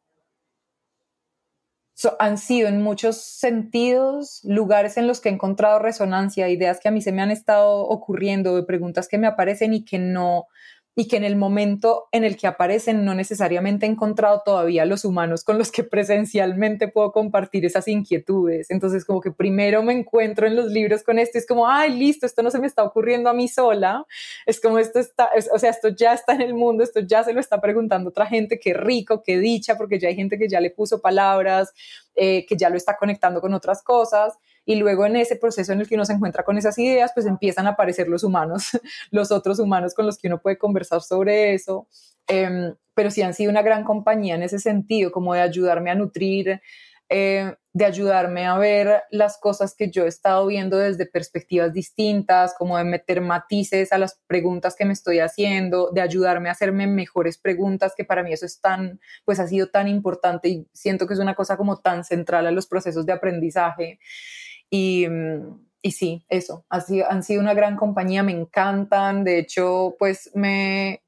han 2.20 2.39
sido 2.39 2.68
en 2.68 2.82
muchos 2.82 3.18
sentidos 3.22 4.41
lugares 4.43 4.97
en 4.97 5.05
los 5.07 5.22
que 5.22 5.30
he 5.30 5.32
encontrado 5.32 5.78
resonancia, 5.78 6.49
ideas 6.49 6.80
que 6.80 6.89
a 6.89 6.91
mí 6.91 7.01
se 7.01 7.11
me 7.11 7.22
han 7.22 7.32
estado 7.32 7.84
ocurriendo, 7.84 8.66
preguntas 8.66 9.07
que 9.07 9.20
me 9.20 9.28
aparecen 9.28 9.74
y 9.74 9.86
que 9.86 9.99
no, 9.99 10.47
y 10.96 11.08
que 11.08 11.18
en 11.18 11.24
el 11.24 11.36
momento 11.36 12.06
en 12.12 12.24
el 12.24 12.38
que 12.38 12.46
aparecen 12.46 13.04
no 13.04 13.16
necesariamente 13.16 13.86
he 13.86 13.89
encontrado 13.89 14.44
todavía 14.46 14.86
los 14.86 15.06
humanos 15.06 15.44
con 15.44 15.58
los 15.58 15.72
que 15.72 15.84
presencialmente 15.84 16.88
puedo 16.88 17.12
compartir 17.12 17.66
esas 17.66 17.88
inquietudes. 17.88 18.70
Entonces, 18.70 19.04
como 19.04 19.20
que 19.20 19.32
primero 19.32 19.82
me 19.82 19.94
encuentro 19.94 20.46
en 20.46 20.56
los 20.56 20.68
libros 20.72 21.04
con 21.04 21.18
esto, 21.18 21.38
es 21.38 21.48
como, 21.48 21.68
ay, 21.68 21.98
listo, 21.98 22.26
esto 22.26 22.44
no 22.44 22.52
se 22.52 22.60
me 22.60 22.68
está 22.68 22.84
ocurriendo 22.84 23.30
a 23.30 23.34
mí 23.34 23.48
sola, 23.48 24.06
es 24.46 24.62
como 24.62 24.78
esto 24.78 25.00
está, 25.00 25.30
o 25.52 25.58
sea, 25.58 25.72
esto 25.72 25.89
ya 25.89 26.14
está 26.14 26.34
en 26.34 26.41
el 26.41 26.54
mundo, 26.54 26.84
esto 26.84 27.00
ya 27.00 27.24
se 27.24 27.34
lo 27.34 27.39
está 27.39 27.60
preguntando 27.60 28.10
otra 28.10 28.28
gente, 28.28 28.60
qué 28.60 28.74
rico, 28.74 29.24
qué 29.24 29.39
dicha, 29.39 29.76
porque 29.78 30.00
ya 30.00 30.10
hay 30.10 30.16
gente 30.16 30.38
que 30.38 30.48
ya 30.48 30.60
le 30.60 30.70
puso 30.70 31.02
palabras, 31.02 31.74
eh, 32.16 32.46
que 32.46 32.56
ya 32.56 32.70
lo 32.70 32.78
está 32.78 32.98
conectando 32.98 33.41
con 33.41 33.54
otras 33.54 33.82
cosas 33.82 34.38
y 34.66 34.76
luego 34.76 35.05
en 35.05 35.16
ese 35.16 35.36
proceso 35.36 35.74
en 35.74 35.82
el 35.82 35.88
que 35.88 35.95
uno 35.95 36.05
se 36.05 36.14
encuentra 36.14 36.43
con 36.43 36.57
esas 36.57 36.78
ideas, 36.78 37.11
pues 37.14 37.26
empiezan 37.26 37.68
a 37.68 37.72
aparecer 37.72 38.07
los 38.07 38.24
humanos, 38.24 38.70
los 39.11 39.32
otros 39.32 39.59
humanos 39.59 39.93
con 39.93 40.05
los 40.05 40.18
que 40.18 40.28
uno 40.28 40.41
puede 40.41 40.57
conversar 40.57 41.01
sobre 41.01 41.53
eso. 41.53 41.88
Em, 42.28 42.76
pero 42.93 43.11
sí 43.11 43.22
han 43.22 43.34
sido 43.34 43.51
una 43.51 43.61
gran 43.61 43.84
compañía 43.84 44.36
en 44.36 44.43
ese 44.43 44.59
sentido, 44.59 45.11
como 45.11 45.34
de 45.34 45.41
ayudarme 45.41 45.91
a 45.91 45.95
nutrir, 45.95 46.61
eh, 47.09 47.55
de 47.74 47.86
ayudarme 47.86 48.45
a 48.45 48.57
ver 48.57 49.03
las 49.11 49.38
cosas 49.39 49.76
que 49.76 49.89
yo 49.89 50.05
he 50.05 50.07
estado 50.07 50.45
viendo 50.47 50.78
desde 50.78 51.05
perspectivas 51.05 51.74
distintas, 51.74 52.53
como 52.57 52.78
de 52.78 52.84
meter 52.86 53.20
matices 53.20 53.91
a 53.91 53.97
las 53.97 54.20
preguntas 54.28 54.76
que 54.76 54.86
me 54.86 54.93
estoy 54.93 55.20
haciendo, 55.20 55.89
de 55.91 56.01
ayudarme 56.01 56.49
a 56.49 56.53
hacerme 56.53 56.88
mejores 56.88 57.38
preguntas, 57.38 57.93
que 57.95 58.05
para 58.05 58.24
mí 58.24 58.32
eso 58.32 58.45
es 58.45 58.61
tan, 58.61 58.99
pues 59.26 59.39
ha 59.39 59.47
sido 59.47 59.68
tan 59.68 59.88
importante 59.88 60.49
y 60.49 60.68
siento 60.74 61.07
que 61.07 61.16
es 61.16 61.20
una 61.20 61.36
cosa 61.36 61.57
como 61.57 61.78
tan 61.78 62.03
central 62.03 62.47
a 62.47 62.51
los 62.51 62.68
procesos 62.68 63.05
de 63.05 63.14
aprendizaje. 63.14 63.99
Y, 64.70 65.07
y 65.82 65.91
sí, 65.91 66.26
eso, 66.30 66.66
sido, 66.86 67.11
han 67.11 67.24
sido 67.24 67.41
una 67.41 67.53
gran 67.53 67.76
compañía, 67.76 68.24
me 68.24 68.32
encantan, 68.32 69.24
de 69.24 69.39
hecho, 69.39 69.95
pues 69.99 70.32
me, 70.34 71.03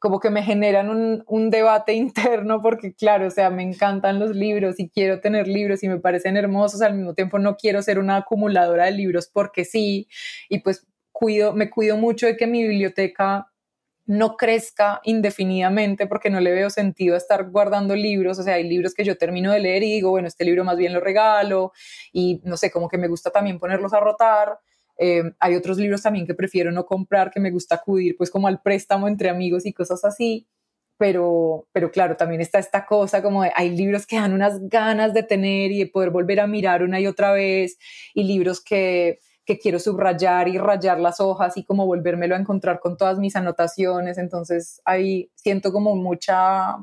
como 0.00 0.18
que 0.18 0.30
me 0.30 0.42
generan 0.42 0.88
un, 0.90 1.22
un, 1.26 1.50
debate 1.50 1.92
interno 1.94 2.60
porque 2.60 2.92
claro, 2.94 3.28
o 3.28 3.30
sea, 3.30 3.50
me 3.50 3.62
encantan 3.62 4.18
los 4.18 4.34
libros 4.34 4.80
y 4.80 4.88
quiero 4.88 5.20
tener 5.20 5.46
libros 5.46 5.82
y 5.82 5.88
me 5.88 5.98
parecen 5.98 6.36
hermosos, 6.36 6.82
al 6.82 6.94
mismo 6.94 7.14
tiempo 7.14 7.38
no 7.38 7.56
quiero 7.56 7.82
ser 7.82 7.98
una 7.98 8.16
acumuladora 8.16 8.86
de 8.86 8.92
libros 8.92 9.30
porque 9.32 9.64
sí, 9.64 10.08
y 10.48 10.58
pues 10.60 10.86
cuido, 11.12 11.52
me 11.52 11.70
cuido 11.70 11.96
mucho 11.96 12.26
de 12.26 12.36
que 12.36 12.46
mi 12.46 12.66
biblioteca 12.66 13.50
no 14.10 14.36
crezca 14.36 15.00
indefinidamente 15.04 16.08
porque 16.08 16.30
no 16.30 16.40
le 16.40 16.50
veo 16.50 16.68
sentido 16.68 17.14
a 17.14 17.18
estar 17.18 17.48
guardando 17.48 17.94
libros, 17.94 18.40
o 18.40 18.42
sea, 18.42 18.54
hay 18.54 18.68
libros 18.68 18.92
que 18.92 19.04
yo 19.04 19.16
termino 19.16 19.52
de 19.52 19.60
leer 19.60 19.84
y 19.84 19.92
digo, 19.92 20.10
bueno, 20.10 20.26
este 20.26 20.44
libro 20.44 20.64
más 20.64 20.76
bien 20.76 20.92
lo 20.92 20.98
regalo 20.98 21.70
y 22.12 22.40
no 22.42 22.56
sé, 22.56 22.72
como 22.72 22.88
que 22.88 22.98
me 22.98 23.06
gusta 23.06 23.30
también 23.30 23.60
ponerlos 23.60 23.92
a 23.92 24.00
rotar. 24.00 24.58
Eh, 24.98 25.22
hay 25.38 25.54
otros 25.54 25.78
libros 25.78 26.02
también 26.02 26.26
que 26.26 26.34
prefiero 26.34 26.72
no 26.72 26.86
comprar, 26.86 27.30
que 27.30 27.38
me 27.38 27.52
gusta 27.52 27.76
acudir 27.76 28.16
pues 28.18 28.32
como 28.32 28.48
al 28.48 28.60
préstamo 28.60 29.06
entre 29.06 29.30
amigos 29.30 29.64
y 29.64 29.72
cosas 29.72 30.04
así. 30.04 30.48
Pero, 30.98 31.68
pero 31.70 31.92
claro, 31.92 32.16
también 32.16 32.40
está 32.40 32.58
esta 32.58 32.86
cosa 32.86 33.22
como 33.22 33.44
de, 33.44 33.52
hay 33.54 33.70
libros 33.70 34.08
que 34.08 34.16
dan 34.16 34.32
unas 34.32 34.68
ganas 34.68 35.14
de 35.14 35.22
tener 35.22 35.70
y 35.70 35.78
de 35.78 35.86
poder 35.86 36.10
volver 36.10 36.40
a 36.40 36.48
mirar 36.48 36.82
una 36.82 36.98
y 36.98 37.06
otra 37.06 37.30
vez 37.30 37.78
y 38.12 38.24
libros 38.24 38.60
que, 38.60 39.20
que 39.44 39.58
quiero 39.58 39.78
subrayar 39.78 40.48
y 40.48 40.58
rayar 40.58 41.00
las 41.00 41.20
hojas 41.20 41.56
y 41.56 41.64
como 41.64 41.86
volvérmelo 41.86 42.34
a 42.34 42.38
encontrar 42.38 42.80
con 42.80 42.96
todas 42.96 43.18
mis 43.18 43.36
anotaciones. 43.36 44.18
Entonces 44.18 44.80
ahí 44.84 45.30
siento 45.34 45.72
como 45.72 45.96
mucha, 45.96 46.76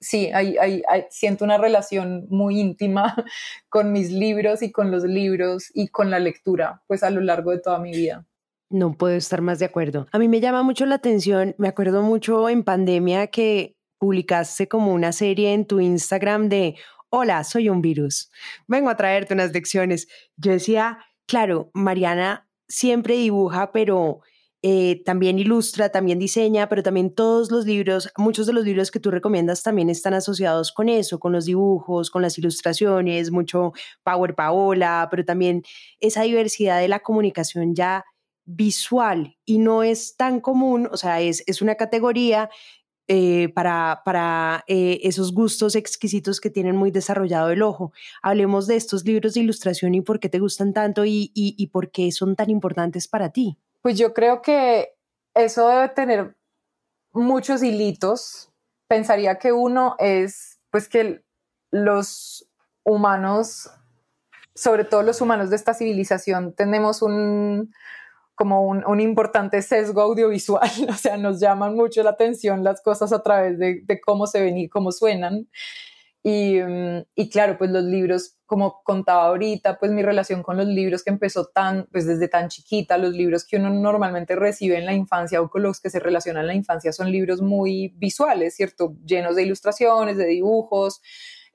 sí, 0.00 0.30
ahí, 0.32 0.82
siento 1.10 1.44
una 1.44 1.58
relación 1.58 2.26
muy 2.28 2.60
íntima 2.60 3.14
con 3.68 3.92
mis 3.92 4.10
libros 4.10 4.62
y 4.62 4.72
con 4.72 4.90
los 4.90 5.04
libros 5.04 5.70
y 5.74 5.88
con 5.88 6.10
la 6.10 6.18
lectura, 6.18 6.82
pues 6.86 7.02
a 7.02 7.10
lo 7.10 7.20
largo 7.20 7.52
de 7.52 7.60
toda 7.60 7.78
mi 7.78 7.92
vida. 7.92 8.26
No 8.68 8.94
puedo 8.94 9.14
estar 9.14 9.42
más 9.42 9.60
de 9.60 9.66
acuerdo. 9.66 10.08
A 10.10 10.18
mí 10.18 10.26
me 10.26 10.40
llama 10.40 10.64
mucho 10.64 10.86
la 10.86 10.96
atención, 10.96 11.54
me 11.56 11.68
acuerdo 11.68 12.02
mucho 12.02 12.48
en 12.48 12.64
pandemia 12.64 13.28
que 13.28 13.76
publicaste 13.98 14.66
como 14.66 14.92
una 14.92 15.12
serie 15.12 15.52
en 15.52 15.66
tu 15.66 15.78
Instagram 15.78 16.48
de, 16.48 16.74
hola, 17.10 17.44
soy 17.44 17.68
un 17.68 17.80
virus, 17.80 18.30
vengo 18.66 18.90
a 18.90 18.96
traerte 18.96 19.34
unas 19.34 19.52
lecciones. 19.52 20.08
Yo 20.36 20.52
decía, 20.52 20.98
claro, 21.26 21.70
Mariana 21.74 22.48
siempre 22.68 23.16
dibuja, 23.16 23.72
pero 23.72 24.20
eh, 24.62 25.02
también 25.04 25.38
ilustra, 25.38 25.90
también 25.90 26.18
diseña, 26.18 26.68
pero 26.68 26.82
también 26.82 27.14
todos 27.14 27.50
los 27.50 27.66
libros, 27.66 28.10
muchos 28.16 28.46
de 28.46 28.52
los 28.52 28.64
libros 28.64 28.90
que 28.90 28.98
tú 28.98 29.10
recomiendas 29.10 29.62
también 29.62 29.90
están 29.90 30.14
asociados 30.14 30.72
con 30.72 30.88
eso, 30.88 31.20
con 31.20 31.32
los 31.32 31.44
dibujos, 31.44 32.10
con 32.10 32.22
las 32.22 32.36
ilustraciones, 32.38 33.30
mucho 33.30 33.72
Power 34.02 34.34
Paola, 34.34 35.06
pero 35.10 35.24
también 35.24 35.62
esa 36.00 36.22
diversidad 36.22 36.80
de 36.80 36.88
la 36.88 37.00
comunicación 37.00 37.74
ya 37.74 38.04
visual 38.44 39.36
y 39.44 39.58
no 39.58 39.82
es 39.82 40.16
tan 40.16 40.40
común, 40.40 40.88
o 40.90 40.96
sea, 40.96 41.20
es, 41.20 41.42
es 41.46 41.62
una 41.62 41.74
categoría 41.74 42.48
eh, 43.08 43.50
para, 43.54 44.02
para 44.04 44.64
eh, 44.66 44.98
esos 45.04 45.32
gustos 45.32 45.76
exquisitos 45.76 46.40
que 46.40 46.50
tienen 46.50 46.74
muy 46.76 46.90
desarrollado 46.90 47.50
el 47.50 47.62
ojo. 47.62 47.92
Hablemos 48.20 48.66
de 48.66 48.74
estos 48.74 49.04
libros 49.04 49.34
de 49.34 49.40
ilustración 49.40 49.94
y 49.94 50.00
por 50.00 50.18
qué 50.18 50.28
te 50.28 50.40
gustan 50.40 50.72
tanto 50.72 51.04
y, 51.04 51.30
y, 51.34 51.66
por 51.68 51.92
qué 51.92 52.10
son 52.10 52.34
tan 52.34 52.50
importantes 52.50 53.06
para 53.06 53.30
ti. 53.30 53.58
Pues 53.82 53.96
yo 53.96 54.12
creo 54.12 54.42
que 54.42 54.96
eso 55.34 55.68
debe 55.68 55.88
tener 55.90 56.36
muchos 57.12 57.62
hilitos. 57.62 58.50
Pensaría 58.88 59.38
que 59.38 59.52
uno 59.52 59.94
es 60.00 60.58
pues 60.70 60.88
que 60.88 61.22
los 61.70 62.48
humanos, 62.84 63.70
sobre 64.54 64.84
todo 64.84 65.02
los 65.02 65.20
humanos 65.20 65.50
de 65.50 65.56
esta 65.56 65.74
civilización, 65.74 66.54
tenemos 66.54 67.02
un, 67.02 67.72
como 68.36 68.62
un, 68.62 69.00
importante 69.00 69.62
sesgo 69.62 70.02
audiovisual, 70.02 70.70
o 70.88 70.92
sea, 70.92 71.16
nos 71.16 71.40
llaman 71.40 71.74
mucho 71.74 72.02
la 72.02 72.10
atención 72.10 72.62
las 72.62 72.82
cosas 72.82 73.12
a 73.12 73.22
través 73.22 73.58
de, 73.58 74.00
cómo 74.04 74.26
se 74.26 74.42
ven 74.42 74.58
y 74.58 74.68
cómo 74.68 74.92
suenan. 74.92 75.48
Y, 76.22 76.60
mm, 76.60 77.04
y, 77.14 77.30
claro, 77.30 77.56
pues 77.56 77.70
los 77.70 77.84
libros, 77.84 78.36
como 78.46 78.82
contaba 78.84 79.26
ahorita, 79.28 79.78
pues 79.78 79.90
mi 79.92 80.02
relación 80.02 80.42
con 80.42 80.56
los 80.56 80.66
libros 80.66 81.02
que 81.02 81.10
empezó 81.10 81.46
tan, 81.46 81.86
pues 81.90 82.06
desde 82.06 82.28
tan 82.28 82.48
chiquita, 82.48 82.98
los 82.98 83.12
libros 83.12 83.46
que 83.46 83.56
uno 83.56 83.70
normalmente 83.70 84.36
recibe 84.36 84.76
en 84.76 84.86
la 84.86 84.92
infancia 84.92 85.40
o 85.40 85.48
con 85.48 85.62
los 85.62 85.80
que 85.80 85.88
se 85.88 86.00
relacionan 86.00 86.42
en 86.42 86.48
la 86.48 86.54
infancia 86.54 86.92
son 86.92 87.10
libros 87.10 87.40
muy 87.40 87.94
visuales, 87.96 88.54
¿cierto? 88.54 88.96
Llenos 89.06 89.36
de 89.36 89.44
ilustraciones, 89.44 90.18
de 90.18 90.26
dibujos, 90.26 91.00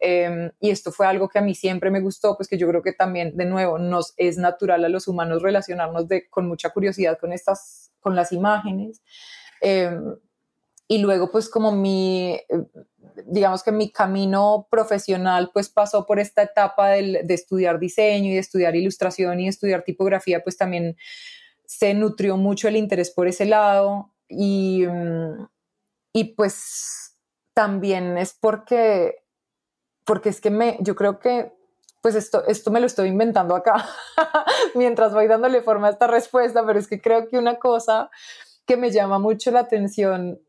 Em, 0.03 0.49
y 0.59 0.71
esto 0.71 0.91
fue 0.91 1.05
algo 1.05 1.29
que 1.29 1.37
a 1.37 1.43
mí 1.43 1.53
siempre 1.53 1.91
me 1.91 2.01
gustó, 2.01 2.35
pues 2.35 2.49
que 2.49 2.57
yo 2.57 2.67
creo 2.67 2.81
que 2.81 2.91
también, 2.91 3.37
de 3.37 3.45
nuevo, 3.45 3.77
nos 3.77 4.15
es 4.17 4.37
natural 4.37 4.83
a 4.83 4.89
los 4.89 5.07
humanos 5.07 5.43
relacionarnos 5.43 6.07
de, 6.07 6.27
con 6.27 6.47
mucha 6.47 6.71
curiosidad 6.71 7.19
con 7.19 7.31
estas, 7.31 7.91
con 7.99 8.15
las 8.15 8.31
imágenes. 8.31 9.03
Em, 9.61 10.15
y 10.87 10.97
luego, 10.97 11.29
pues 11.29 11.49
como 11.49 11.71
mi, 11.71 12.39
digamos 13.27 13.61
que 13.61 13.71
mi 13.71 13.91
camino 13.91 14.67
profesional, 14.71 15.51
pues 15.53 15.69
pasó 15.69 16.07
por 16.07 16.19
esta 16.19 16.41
etapa 16.41 16.89
de 16.89 17.23
estudiar 17.29 17.79
diseño 17.79 18.31
y 18.31 18.33
de 18.33 18.39
estudiar 18.39 18.75
ilustración 18.75 19.39
y 19.39 19.43
de 19.43 19.49
estudiar 19.49 19.83
tipografía, 19.83 20.43
pues 20.43 20.57
también 20.57 20.97
se 21.65 21.93
nutrió 21.93 22.37
mucho 22.37 22.67
el 22.67 22.75
interés 22.75 23.11
por 23.11 23.27
ese 23.27 23.45
lado. 23.45 24.11
Y, 24.27 24.83
y 26.11 26.23
pues 26.33 27.15
también 27.53 28.17
es 28.17 28.33
porque 28.33 29.20
porque 30.05 30.29
es 30.29 30.41
que 30.41 30.49
me, 30.49 30.77
yo 30.81 30.95
creo 30.95 31.19
que 31.19 31.53
pues 32.01 32.15
esto, 32.15 32.45
esto 32.47 32.71
me 32.71 32.79
lo 32.79 32.87
estoy 32.87 33.09
inventando 33.09 33.55
acá 33.55 33.87
mientras 34.75 35.13
voy 35.13 35.27
dándole 35.27 35.61
forma 35.61 35.87
a 35.87 35.91
esta 35.91 36.07
respuesta, 36.07 36.65
pero 36.65 36.79
es 36.79 36.87
que 36.87 36.99
creo 36.99 37.29
que 37.29 37.37
una 37.37 37.59
cosa 37.59 38.09
que 38.65 38.75
me 38.75 38.91
llama 38.91 39.19
mucho 39.19 39.51
la 39.51 39.59
atención 39.59 40.39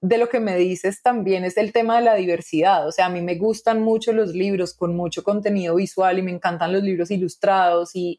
de 0.00 0.18
lo 0.18 0.28
que 0.28 0.40
me 0.40 0.56
dices 0.56 1.00
también 1.00 1.44
es 1.44 1.56
el 1.56 1.72
tema 1.72 1.96
de 1.96 2.04
la 2.04 2.14
diversidad. 2.14 2.86
O 2.88 2.92
sea, 2.92 3.06
a 3.06 3.08
mí 3.08 3.20
me 3.20 3.36
gustan 3.36 3.80
mucho 3.80 4.12
los 4.12 4.34
libros 4.34 4.74
con 4.74 4.96
mucho 4.96 5.22
contenido 5.22 5.76
visual 5.76 6.18
y 6.18 6.22
me 6.22 6.32
encantan 6.32 6.72
los 6.72 6.82
libros 6.82 7.10
ilustrados 7.10 7.94
y, 7.94 8.18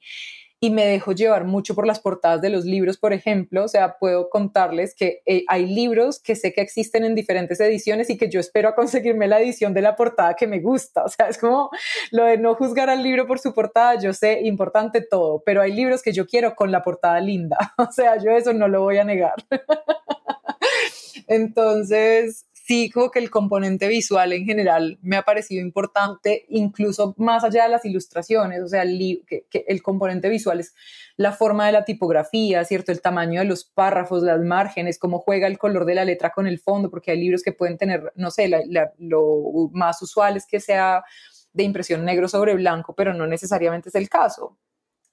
y 0.63 0.69
me 0.69 0.85
dejo 0.85 1.11
llevar 1.11 1.43
mucho 1.43 1.75
por 1.75 1.85
las 1.85 1.99
portadas 1.99 2.39
de 2.39 2.49
los 2.49 2.63
libros, 2.63 2.97
por 2.97 3.11
ejemplo. 3.11 3.65
O 3.65 3.67
sea, 3.67 3.97
puedo 3.97 4.29
contarles 4.29 4.95
que 4.95 5.21
eh, 5.25 5.43
hay 5.49 5.65
libros 5.65 6.21
que 6.21 6.37
sé 6.37 6.53
que 6.53 6.61
existen 6.61 7.03
en 7.03 7.15
diferentes 7.15 7.59
ediciones 7.59 8.09
y 8.09 8.17
que 8.17 8.29
yo 8.29 8.39
espero 8.39 8.69
a 8.69 8.73
conseguirme 8.73 9.27
la 9.27 9.41
edición 9.41 9.73
de 9.73 9.81
la 9.81 9.97
portada 9.97 10.35
que 10.35 10.47
me 10.47 10.61
gusta. 10.61 11.03
O 11.03 11.09
sea, 11.09 11.27
es 11.27 11.37
como 11.37 11.69
lo 12.11 12.23
de 12.23 12.37
no 12.37 12.55
juzgar 12.55 12.89
al 12.89 13.03
libro 13.03 13.27
por 13.27 13.39
su 13.39 13.53
portada, 13.53 13.99
yo 13.99 14.13
sé, 14.13 14.39
importante 14.43 15.01
todo, 15.01 15.43
pero 15.45 15.61
hay 15.61 15.73
libros 15.73 16.01
que 16.01 16.13
yo 16.13 16.25
quiero 16.25 16.55
con 16.55 16.71
la 16.71 16.81
portada 16.81 17.19
linda. 17.19 17.57
O 17.77 17.91
sea, 17.91 18.15
yo 18.17 18.31
eso 18.31 18.53
no 18.53 18.69
lo 18.69 18.83
voy 18.83 18.99
a 18.99 19.03
negar. 19.03 19.35
Entonces, 21.27 22.45
sí, 22.65 22.89
como 22.89 23.11
que 23.11 23.19
el 23.19 23.29
componente 23.29 23.89
visual 23.89 24.31
en 24.31 24.45
general 24.45 24.97
me 25.01 25.17
ha 25.17 25.23
parecido 25.23 25.61
importante, 25.61 26.45
incluso 26.47 27.13
más 27.17 27.43
allá 27.43 27.63
de 27.63 27.69
las 27.69 27.83
ilustraciones, 27.83 28.61
o 28.61 28.67
sea, 28.69 28.83
el, 28.83 29.81
componente 29.81 30.29
visual 30.29 30.61
es 30.61 30.73
la 31.17 31.33
forma 31.33 31.65
de 31.65 31.73
la 31.73 31.83
tipografía, 31.83 32.63
¿cierto? 32.63 32.93
El 32.93 33.01
tamaño 33.01 33.41
de 33.41 33.47
los 33.47 33.65
párrafos, 33.65 34.23
las 34.23 34.39
márgenes, 34.39 34.97
cómo 34.97 35.19
juega 35.19 35.47
el 35.47 35.57
color 35.57 35.83
de 35.83 35.95
la 35.95 36.05
letra 36.05 36.29
con 36.29 36.47
el 36.47 36.57
fondo, 36.57 36.89
porque 36.89 37.11
hay 37.11 37.19
libros 37.19 37.43
que 37.43 37.51
pueden 37.51 37.77
tener, 37.77 38.13
no 38.15 38.31
sé, 38.31 38.49
lo 38.97 39.69
más 39.73 40.01
usual 40.01 40.37
es 40.37 40.45
que 40.45 40.61
sea 40.61 41.03
de 41.51 41.63
impresión 41.63 42.05
negro 42.05 42.29
sobre 42.29 42.55
blanco, 42.55 42.95
pero 42.95 43.13
no 43.13 43.27
necesariamente 43.27 43.89
es 43.89 43.95
el 43.95 44.07
caso. 44.07 44.57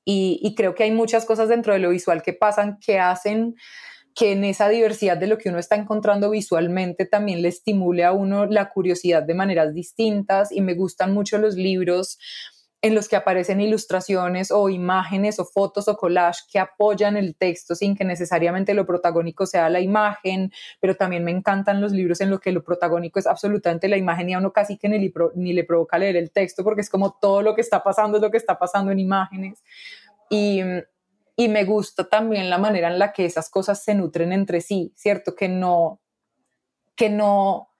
Y, 0.04 0.38
y 0.42 0.54
creo 0.54 0.74
que 0.74 0.84
hay 0.84 0.92
muchas 0.92 1.26
cosas 1.26 1.48
dentro 1.48 1.72
de 1.72 1.80
lo 1.80 1.90
visual 1.90 2.22
que 2.22 2.32
pasan 2.32 2.78
que 2.78 2.98
hacen 3.00 3.56
que 4.14 4.32
en 4.32 4.44
esa 4.44 4.68
diversidad 4.68 5.16
de 5.16 5.26
lo 5.26 5.38
que 5.38 5.48
uno 5.48 5.58
está 5.58 5.76
encontrando 5.76 6.30
visualmente 6.30 7.06
también 7.06 7.42
le 7.42 7.48
estimule 7.48 8.04
a 8.04 8.12
uno 8.12 8.46
la 8.46 8.70
curiosidad 8.70 9.22
de 9.22 9.34
maneras 9.34 9.74
distintas 9.74 10.52
y 10.52 10.60
me 10.60 10.74
gustan 10.74 11.12
mucho 11.12 11.38
los 11.38 11.54
libros 11.54 12.18
en 12.82 12.94
los 12.94 13.08
que 13.08 13.16
aparecen 13.16 13.60
ilustraciones 13.60 14.50
o 14.50 14.68
imágenes 14.70 15.38
o 15.38 15.44
fotos 15.44 15.86
o 15.88 15.96
collage 15.96 16.40
que 16.50 16.58
apoyan 16.58 17.16
el 17.16 17.36
texto 17.36 17.74
sin 17.74 17.94
que 17.94 18.04
necesariamente 18.04 18.72
lo 18.72 18.86
protagónico 18.86 19.44
sea 19.44 19.68
la 19.68 19.80
imagen, 19.80 20.50
pero 20.80 20.96
también 20.96 21.22
me 21.22 21.30
encantan 21.30 21.80
los 21.80 21.92
libros 21.92 22.22
en 22.22 22.30
los 22.30 22.40
que 22.40 22.52
lo 22.52 22.64
protagónico 22.64 23.18
es 23.18 23.26
absolutamente 23.26 23.86
la 23.88 23.98
imagen 23.98 24.30
y 24.30 24.34
a 24.34 24.38
uno 24.38 24.52
casi 24.52 24.78
que 24.78 24.88
ni, 24.88 25.12
ni 25.34 25.52
le 25.52 25.64
provoca 25.64 25.98
leer 25.98 26.16
el 26.16 26.30
texto 26.30 26.64
porque 26.64 26.80
es 26.80 26.88
como 26.88 27.18
todo 27.20 27.42
lo 27.42 27.54
que 27.54 27.60
está 27.60 27.82
pasando 27.82 28.16
es 28.16 28.22
lo 28.22 28.30
que 28.30 28.38
está 28.38 28.58
pasando 28.58 28.92
en 28.92 28.98
imágenes. 28.98 29.62
Y, 30.30 30.62
y 31.36 31.48
me 31.48 31.64
gusta 31.64 32.08
también 32.08 32.50
la 32.50 32.58
manera 32.58 32.88
en 32.88 32.98
la 32.98 33.12
que 33.12 33.24
esas 33.24 33.50
cosas 33.50 33.82
se 33.82 33.94
nutren 33.94 34.32
entre 34.32 34.60
sí, 34.60 34.92
¿cierto? 34.96 35.34
Que 35.34 35.48
no, 35.48 36.00
que 36.94 37.10
no 37.10 37.70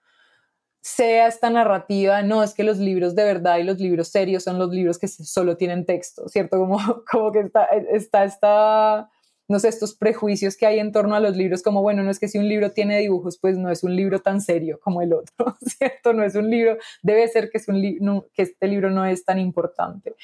sea 0.81 1.27
esta 1.27 1.49
narrativa, 1.49 2.23
no, 2.23 2.41
es 2.43 2.53
que 2.53 2.63
los 2.63 2.79
libros 2.79 3.15
de 3.15 3.23
verdad 3.23 3.57
y 3.59 3.63
los 3.63 3.79
libros 3.79 4.07
serios 4.07 4.43
son 4.43 4.57
los 4.57 4.71
libros 4.71 4.97
que 4.97 5.07
solo 5.07 5.55
tienen 5.55 5.85
texto, 5.85 6.27
¿cierto? 6.27 6.57
Como, 6.57 6.77
como 7.11 7.31
que 7.31 7.41
está, 7.41 7.65
está 7.65 8.23
esta 8.23 9.09
no 9.51 9.59
sé, 9.59 9.67
estos 9.67 9.93
prejuicios 9.93 10.55
que 10.55 10.65
hay 10.65 10.79
en 10.79 10.93
torno 10.93 11.13
a 11.13 11.19
los 11.19 11.35
libros, 11.35 11.61
como, 11.61 11.81
bueno, 11.81 12.03
no 12.03 12.09
es 12.09 12.19
que 12.19 12.29
si 12.29 12.37
un 12.37 12.47
libro 12.47 12.71
tiene 12.71 12.97
dibujos, 12.99 13.37
pues 13.37 13.57
no 13.57 13.69
es 13.69 13.83
un 13.83 13.93
libro 13.93 14.19
tan 14.19 14.39
serio 14.39 14.79
como 14.81 15.01
el 15.01 15.11
otro, 15.11 15.57
¿cierto? 15.77 16.13
No 16.13 16.23
es 16.23 16.35
un 16.35 16.49
libro, 16.49 16.77
debe 17.03 17.27
ser 17.27 17.49
que, 17.49 17.57
es 17.57 17.67
un 17.67 18.23
que 18.33 18.43
este 18.43 18.67
libro 18.67 18.89
no 18.89 19.05
es 19.05 19.25
tan 19.25 19.39
importante. 19.39 20.15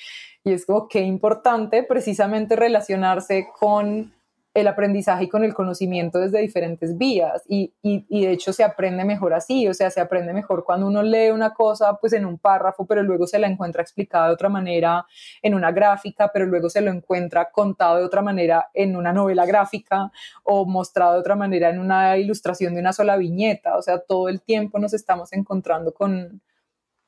Y 0.45 0.53
es 0.53 0.65
como 0.65 0.87
que 0.87 1.01
importante 1.01 1.83
precisamente 1.83 2.55
relacionarse 2.55 3.49
con 3.59 4.13
el 4.57 4.67
aprendizaje 4.67 5.25
y 5.25 5.29
con 5.29 5.43
el 5.43 5.53
conocimiento 5.53 6.17
desde 6.17 6.39
diferentes 6.39 6.97
vías 6.97 7.43
y, 7.47 7.75
y, 7.83 8.25
de 8.25 8.31
hecho 8.31 8.51
se 8.53 8.63
aprende 8.63 9.05
mejor 9.05 9.35
así, 9.35 9.67
o 9.67 9.73
sea, 9.75 9.91
se 9.91 10.01
aprende 10.01 10.33
mejor 10.33 10.63
cuando 10.63 10.87
uno 10.87 11.03
lee 11.03 11.29
una 11.29 11.53
cosa 11.53 11.95
pues 12.01 12.13
en 12.13 12.25
un 12.25 12.39
párrafo, 12.39 12.87
pero 12.87 13.03
luego 13.03 13.27
se 13.27 13.37
la 13.37 13.45
encuentra 13.45 13.83
explicada 13.83 14.29
de 14.29 14.33
otra 14.33 14.49
manera 14.49 15.05
en 15.43 15.53
una 15.53 15.71
gráfica, 15.71 16.31
pero 16.33 16.47
luego 16.47 16.71
se 16.71 16.81
lo 16.81 16.89
encuentra 16.89 17.51
contado 17.51 17.97
de 17.97 18.05
otra 18.05 18.23
manera 18.23 18.71
en 18.73 18.95
una 18.95 19.13
novela 19.13 19.45
gráfica 19.45 20.11
o 20.43 20.65
mostrado 20.65 21.13
de 21.13 21.19
otra 21.19 21.35
manera 21.35 21.69
en 21.69 21.77
una 21.77 22.17
ilustración 22.17 22.73
de 22.73 22.79
una 22.79 22.93
sola 22.93 23.15
viñeta, 23.15 23.77
o 23.77 23.83
sea, 23.83 23.99
todo 23.99 24.27
el 24.27 24.41
tiempo 24.41 24.79
nos 24.79 24.95
estamos 24.95 25.33
encontrando 25.33 25.93
con, 25.93 26.41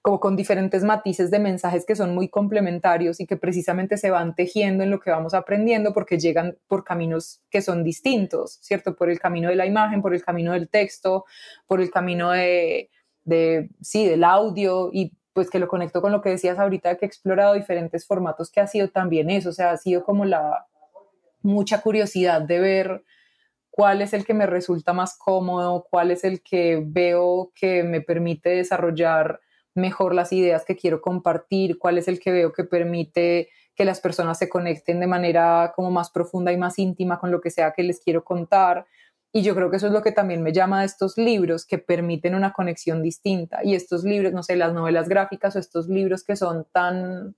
como 0.01 0.19
con 0.19 0.35
diferentes 0.35 0.83
matices 0.83 1.29
de 1.29 1.39
mensajes 1.39 1.85
que 1.85 1.95
son 1.95 2.15
muy 2.15 2.29
complementarios 2.29 3.19
y 3.19 3.27
que 3.27 3.35
precisamente 3.35 3.97
se 3.97 4.11
van 4.11 4.33
tejiendo 4.33 4.83
en 4.83 4.91
lo 4.91 4.99
que 4.99 5.11
vamos 5.11 5.33
aprendiendo 5.33 5.93
porque 5.93 6.17
llegan 6.17 6.57
por 6.67 6.83
caminos 6.85 7.41
que 7.49 7.61
son 7.61 7.83
distintos, 7.83 8.59
¿cierto? 8.61 8.95
Por 8.95 9.09
el 9.09 9.19
camino 9.19 9.49
de 9.49 9.55
la 9.55 9.65
imagen, 9.65 10.01
por 10.01 10.13
el 10.13 10.23
camino 10.23 10.53
del 10.53 10.69
texto, 10.69 11.25
por 11.67 11.81
el 11.81 11.91
camino 11.91 12.31
de, 12.31 12.89
de 13.25 13.69
sí, 13.81 14.07
del 14.07 14.23
audio 14.23 14.89
y 14.93 15.13
pues 15.33 15.49
que 15.49 15.59
lo 15.59 15.67
conecto 15.67 16.01
con 16.01 16.11
lo 16.11 16.21
que 16.21 16.29
decías 16.29 16.59
ahorita, 16.59 16.95
que 16.97 17.05
he 17.05 17.07
explorado 17.07 17.53
diferentes 17.53 18.05
formatos, 18.05 18.51
que 18.51 18.61
ha 18.61 18.67
sido 18.67 18.89
también 18.89 19.29
eso, 19.29 19.49
o 19.49 19.53
sea, 19.53 19.71
ha 19.71 19.77
sido 19.77 20.03
como 20.03 20.25
la 20.25 20.65
mucha 21.41 21.81
curiosidad 21.81 22.41
de 22.41 22.59
ver 22.59 23.03
cuál 23.69 24.01
es 24.01 24.13
el 24.13 24.25
que 24.25 24.33
me 24.33 24.45
resulta 24.45 24.93
más 24.93 25.17
cómodo, 25.17 25.87
cuál 25.89 26.11
es 26.11 26.23
el 26.23 26.41
que 26.41 26.81
veo 26.85 27.51
que 27.55 27.83
me 27.83 28.01
permite 28.01 28.49
desarrollar 28.49 29.39
mejor 29.75 30.13
las 30.15 30.33
ideas 30.33 30.65
que 30.65 30.75
quiero 30.75 31.01
compartir, 31.01 31.77
cuál 31.77 31.97
es 31.97 32.07
el 32.07 32.19
que 32.19 32.31
veo 32.31 32.53
que 32.53 32.63
permite 32.63 33.49
que 33.75 33.85
las 33.85 34.01
personas 34.01 34.37
se 34.37 34.49
conecten 34.49 34.99
de 34.99 35.07
manera 35.07 35.71
como 35.75 35.89
más 35.89 36.09
profunda 36.09 36.51
y 36.51 36.57
más 36.57 36.77
íntima 36.79 37.17
con 37.17 37.31
lo 37.31 37.39
que 37.39 37.49
sea 37.49 37.71
que 37.71 37.83
les 37.83 38.01
quiero 38.01 38.23
contar. 38.23 38.85
Y 39.31 39.41
yo 39.41 39.55
creo 39.55 39.69
que 39.69 39.77
eso 39.77 39.87
es 39.87 39.93
lo 39.93 40.01
que 40.01 40.11
también 40.11 40.41
me 40.41 40.51
llama 40.51 40.81
de 40.81 40.87
estos 40.87 41.17
libros 41.17 41.65
que 41.65 41.77
permiten 41.77 42.35
una 42.35 42.51
conexión 42.51 43.01
distinta. 43.01 43.59
Y 43.63 43.75
estos 43.75 44.03
libros, 44.03 44.33
no 44.33 44.43
sé, 44.43 44.55
las 44.57 44.73
novelas 44.73 45.07
gráficas 45.07 45.55
o 45.55 45.59
estos 45.59 45.87
libros 45.87 46.23
que 46.23 46.35
son 46.35 46.67
tan, 46.73 47.35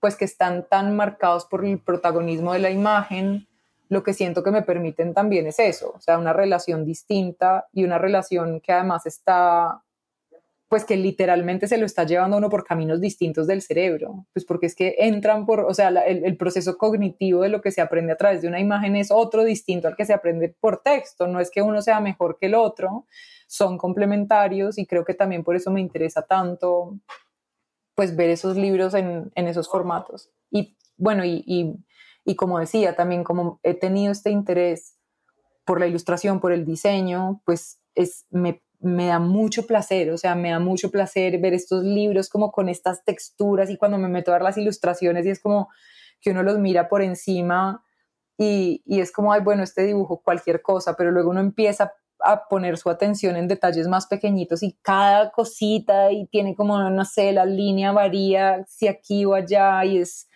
pues 0.00 0.16
que 0.16 0.24
están 0.24 0.66
tan 0.68 0.96
marcados 0.96 1.44
por 1.44 1.64
el 1.64 1.78
protagonismo 1.78 2.54
de 2.54 2.58
la 2.58 2.70
imagen, 2.70 3.46
lo 3.88 4.02
que 4.02 4.14
siento 4.14 4.42
que 4.42 4.50
me 4.50 4.62
permiten 4.62 5.14
también 5.14 5.46
es 5.46 5.60
eso, 5.60 5.92
o 5.94 6.00
sea, 6.00 6.18
una 6.18 6.32
relación 6.32 6.84
distinta 6.84 7.68
y 7.72 7.84
una 7.84 7.98
relación 7.98 8.60
que 8.60 8.72
además 8.72 9.06
está 9.06 9.83
pues 10.74 10.84
que 10.84 10.96
literalmente 10.96 11.68
se 11.68 11.78
lo 11.78 11.86
está 11.86 12.02
llevando 12.02 12.36
uno 12.36 12.50
por 12.50 12.64
caminos 12.64 13.00
distintos 13.00 13.46
del 13.46 13.62
cerebro, 13.62 14.26
pues 14.32 14.44
porque 14.44 14.66
es 14.66 14.74
que 14.74 14.96
entran 14.98 15.46
por, 15.46 15.60
o 15.60 15.72
sea, 15.72 15.90
el, 15.90 16.36
proceso 16.36 16.76
cognitivo 16.76 17.42
de 17.42 17.48
lo 17.48 17.60
que 17.60 17.70
se 17.70 17.80
aprende 17.80 18.12
a 18.12 18.16
través 18.16 18.42
de 18.42 18.48
una 18.48 18.58
imagen 18.58 18.96
es 18.96 19.12
otro 19.12 19.44
distinto 19.44 19.86
al 19.86 19.94
que 19.94 20.04
se 20.04 20.12
aprende 20.12 20.48
por 20.48 20.82
texto, 20.82 21.28
no 21.28 21.38
es 21.38 21.52
que 21.52 21.62
uno 21.62 21.80
sea 21.80 22.00
mejor 22.00 22.38
que 22.40 22.46
el 22.46 22.56
otro, 22.56 23.06
son 23.46 23.78
complementarios 23.78 24.76
y 24.76 24.84
creo 24.84 25.04
que 25.04 25.14
también 25.14 25.44
por 25.44 25.54
eso 25.54 25.70
me 25.70 25.80
interesa 25.80 26.22
tanto, 26.22 26.98
pues 27.94 28.16
ver 28.16 28.30
esos 28.30 28.56
libros 28.56 28.94
en, 28.94 29.30
esos 29.36 29.68
formatos. 29.68 30.32
Y 30.50 30.76
bueno, 30.96 31.24
y, 31.24 31.44
y 32.24 32.34
como 32.34 32.58
decía, 32.58 32.96
también 32.96 33.22
como 33.22 33.60
he 33.62 33.74
tenido 33.74 34.10
este 34.10 34.32
interés 34.32 34.98
por 35.64 35.78
la 35.78 35.86
ilustración, 35.86 36.40
por 36.40 36.50
el 36.50 36.64
diseño, 36.64 37.42
pues 37.44 37.78
es, 37.94 38.26
me 38.30 38.63
me 38.84 39.06
da 39.06 39.18
mucho 39.18 39.66
placer, 39.66 40.10
o 40.10 40.18
sea, 40.18 40.34
me 40.34 40.50
da 40.50 40.58
mucho 40.58 40.90
placer 40.90 41.38
ver 41.38 41.54
estos 41.54 41.82
libros 41.82 42.28
como 42.28 42.52
con 42.52 42.68
estas 42.68 43.04
texturas 43.04 43.70
y 43.70 43.76
cuando 43.76 43.98
me 43.98 44.08
meto 44.08 44.30
a 44.30 44.34
ver 44.34 44.42
las 44.42 44.58
ilustraciones 44.58 45.26
y 45.26 45.30
es 45.30 45.40
como 45.40 45.68
que 46.20 46.30
uno 46.30 46.42
los 46.42 46.58
mira 46.58 46.88
por 46.88 47.02
encima 47.02 47.82
y, 48.36 48.82
y 48.86 49.00
es 49.00 49.12
como, 49.12 49.32
ay, 49.32 49.40
bueno, 49.42 49.62
este 49.62 49.82
dibujo, 49.82 50.22
cualquier 50.22 50.62
cosa, 50.62 50.94
pero 50.96 51.10
luego 51.10 51.30
uno 51.30 51.40
empieza 51.40 51.92
a 52.20 52.48
poner 52.48 52.78
su 52.78 52.90
atención 52.90 53.36
en 53.36 53.48
detalles 53.48 53.86
más 53.86 54.06
pequeñitos 54.06 54.62
y 54.62 54.78
cada 54.82 55.30
cosita 55.30 56.10
y 56.10 56.26
tiene 56.26 56.54
como, 56.54 56.90
no 56.90 57.04
sé, 57.04 57.32
la 57.32 57.44
línea 57.44 57.92
varía 57.92 58.64
si 58.66 58.88
aquí 58.88 59.24
o 59.24 59.34
allá 59.34 59.84
y 59.84 59.98
es, 59.98 60.28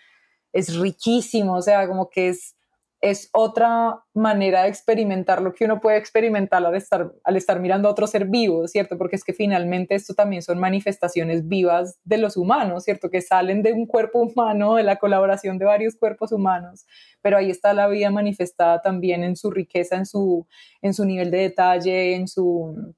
es 0.53 0.76
riquísimo, 0.76 1.55
o 1.57 1.62
sea, 1.62 1.86
como 1.88 2.11
que 2.11 2.30
es 2.30 2.57
es 3.01 3.30
otra 3.32 4.03
manera 4.12 4.62
de 4.62 4.68
experimentar 4.68 5.40
lo 5.40 5.55
que 5.55 5.64
uno 5.64 5.80
puede 5.80 5.99
experimentar 5.99 6.64
al 6.64 6.74
estar, 6.74 7.12
al 7.22 7.36
estar 7.36 7.61
mirando 7.61 7.88
a 7.88 7.92
otro 7.92 8.09
ser 8.09 8.26
vivo, 8.26 8.66
¿cierto? 8.66 8.99
Porque 8.99 9.14
es 9.14 9.22
que 9.22 9.32
finalmente 9.32 9.94
esto 9.94 10.14
también 10.14 10.42
son 10.42 10.59
manifestaciones 10.59 11.46
vivas 11.46 11.99
de 12.05 12.18
los 12.18 12.36
humanos, 12.36 12.84
¿cierto? 12.84 13.09
Que 13.09 13.20
salen 13.20 13.62
de 13.62 13.72
un 13.72 13.86
cuerpo 13.86 14.18
humano, 14.20 14.74
de 14.74 14.82
la 14.82 14.96
colaboración 14.96 15.59
de 15.59 15.66
varios 15.66 15.94
cuerpos 15.94 16.32
humanos, 16.32 16.86
pero 17.22 17.36
ahí 17.36 17.51
está 17.51 17.72
la 17.72 17.86
vida 17.86 18.11
manifestada 18.11 18.82
también 18.82 19.22
en 19.22 19.36
su 19.36 19.51
riqueza, 19.51 19.96
en 19.96 20.07
su, 20.07 20.46
en 20.82 20.92
su 20.92 21.05
nivel 21.05 21.30
de 21.30 21.38
detalle, 21.38 22.16
en 22.16 22.26
su, 22.26 22.94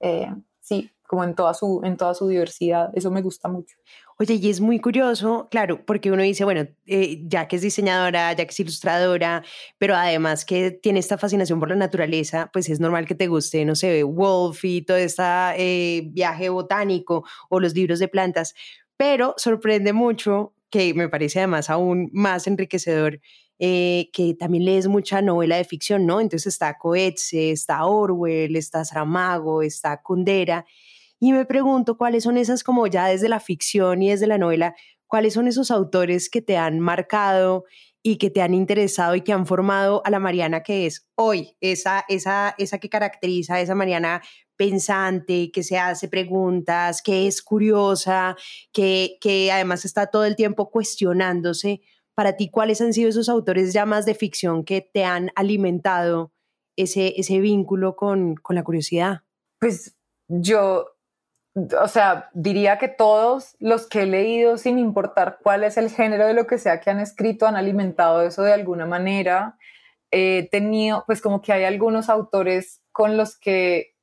eh, 0.00 0.32
sí, 0.60 0.90
como 1.06 1.24
en 1.24 1.34
toda, 1.34 1.54
su, 1.54 1.80
en 1.84 1.96
toda 1.96 2.14
su 2.14 2.28
diversidad. 2.28 2.90
Eso 2.94 3.10
me 3.10 3.22
gusta 3.22 3.48
mucho. 3.48 3.76
Oye, 4.18 4.34
y 4.34 4.48
es 4.48 4.60
muy 4.60 4.78
curioso, 4.78 5.48
claro, 5.50 5.84
porque 5.84 6.12
uno 6.12 6.22
dice, 6.22 6.44
bueno, 6.44 6.68
eh, 6.86 7.20
ya 7.26 7.48
que 7.48 7.56
es 7.56 7.62
diseñadora, 7.62 8.32
ya 8.32 8.44
que 8.44 8.50
es 8.50 8.60
ilustradora, 8.60 9.42
pero 9.76 9.96
además 9.96 10.44
que 10.44 10.70
tiene 10.70 11.00
esta 11.00 11.18
fascinación 11.18 11.58
por 11.58 11.68
la 11.68 11.74
naturaleza, 11.74 12.48
pues 12.52 12.68
es 12.68 12.78
normal 12.78 13.06
que 13.06 13.16
te 13.16 13.26
guste, 13.26 13.64
no 13.64 13.74
sé, 13.74 14.04
Wolf 14.04 14.64
y 14.64 14.82
todo 14.82 14.96
este 14.96 15.22
eh, 15.56 16.02
viaje 16.12 16.48
botánico 16.48 17.24
o 17.50 17.58
los 17.58 17.74
libros 17.74 17.98
de 17.98 18.06
plantas, 18.06 18.54
pero 18.96 19.34
sorprende 19.36 19.92
mucho, 19.92 20.54
que 20.70 20.94
me 20.94 21.08
parece 21.08 21.40
además 21.40 21.68
aún 21.68 22.08
más 22.12 22.46
enriquecedor, 22.46 23.20
eh, 23.58 24.10
que 24.12 24.34
también 24.34 24.64
lees 24.64 24.88
mucha 24.88 25.22
novela 25.22 25.56
de 25.56 25.64
ficción, 25.64 26.06
¿no? 26.06 26.20
Entonces 26.20 26.54
está 26.54 26.76
Coetze, 26.76 27.50
está 27.52 27.84
Orwell, 27.84 28.56
está 28.56 28.84
Saramago, 28.84 29.62
está 29.62 30.02
Kundera, 30.02 30.66
y 31.24 31.32
me 31.32 31.46
pregunto 31.46 31.96
cuáles 31.96 32.24
son 32.24 32.36
esas, 32.36 32.62
como 32.62 32.86
ya 32.86 33.06
desde 33.06 33.30
la 33.30 33.40
ficción 33.40 34.02
y 34.02 34.10
desde 34.10 34.26
la 34.26 34.36
novela, 34.36 34.74
cuáles 35.06 35.32
son 35.32 35.48
esos 35.48 35.70
autores 35.70 36.28
que 36.28 36.42
te 36.42 36.58
han 36.58 36.80
marcado 36.80 37.64
y 38.02 38.18
que 38.18 38.28
te 38.28 38.42
han 38.42 38.52
interesado 38.52 39.14
y 39.14 39.22
que 39.22 39.32
han 39.32 39.46
formado 39.46 40.02
a 40.04 40.10
la 40.10 40.18
Mariana 40.18 40.62
que 40.62 40.84
es 40.84 41.08
hoy, 41.14 41.56
esa, 41.62 42.04
esa, 42.08 42.54
esa 42.58 42.76
que 42.76 42.90
caracteriza 42.90 43.54
a 43.54 43.62
esa 43.62 43.74
Mariana 43.74 44.20
pensante, 44.56 45.50
que 45.50 45.62
se 45.62 45.78
hace 45.78 46.08
preguntas, 46.08 47.00
que 47.00 47.26
es 47.26 47.40
curiosa, 47.40 48.36
que, 48.70 49.16
que 49.18 49.50
además 49.50 49.86
está 49.86 50.08
todo 50.08 50.26
el 50.26 50.36
tiempo 50.36 50.70
cuestionándose. 50.70 51.80
Para 52.14 52.36
ti, 52.36 52.50
¿cuáles 52.50 52.82
han 52.82 52.92
sido 52.92 53.08
esos 53.08 53.30
autores 53.30 53.72
ya 53.72 53.86
más 53.86 54.04
de 54.04 54.14
ficción 54.14 54.62
que 54.62 54.82
te 54.82 55.04
han 55.04 55.30
alimentado 55.36 56.34
ese, 56.76 57.14
ese 57.16 57.38
vínculo 57.38 57.96
con, 57.96 58.34
con 58.34 58.56
la 58.56 58.62
curiosidad? 58.62 59.22
Pues 59.58 59.96
yo 60.28 60.93
o 61.54 61.88
sea, 61.88 62.30
diría 62.34 62.78
que 62.78 62.88
todos 62.88 63.56
los 63.60 63.86
que 63.86 64.02
he 64.02 64.06
leído, 64.06 64.56
sin 64.56 64.78
importar 64.78 65.38
cuál 65.42 65.62
es 65.62 65.76
el 65.76 65.88
género 65.90 66.26
de 66.26 66.34
lo 66.34 66.46
que 66.46 66.58
sea 66.58 66.80
que 66.80 66.90
han 66.90 66.98
escrito, 66.98 67.46
han 67.46 67.56
alimentado 67.56 68.22
eso 68.22 68.42
de 68.42 68.52
alguna 68.52 68.86
manera. 68.86 69.56
He 70.10 70.48
tenido, 70.50 71.04
pues 71.06 71.20
como 71.20 71.42
que 71.42 71.52
hay 71.52 71.64
algunos 71.64 72.08
autores 72.08 72.82
con 72.92 73.16
los 73.16 73.38
que 73.38 73.94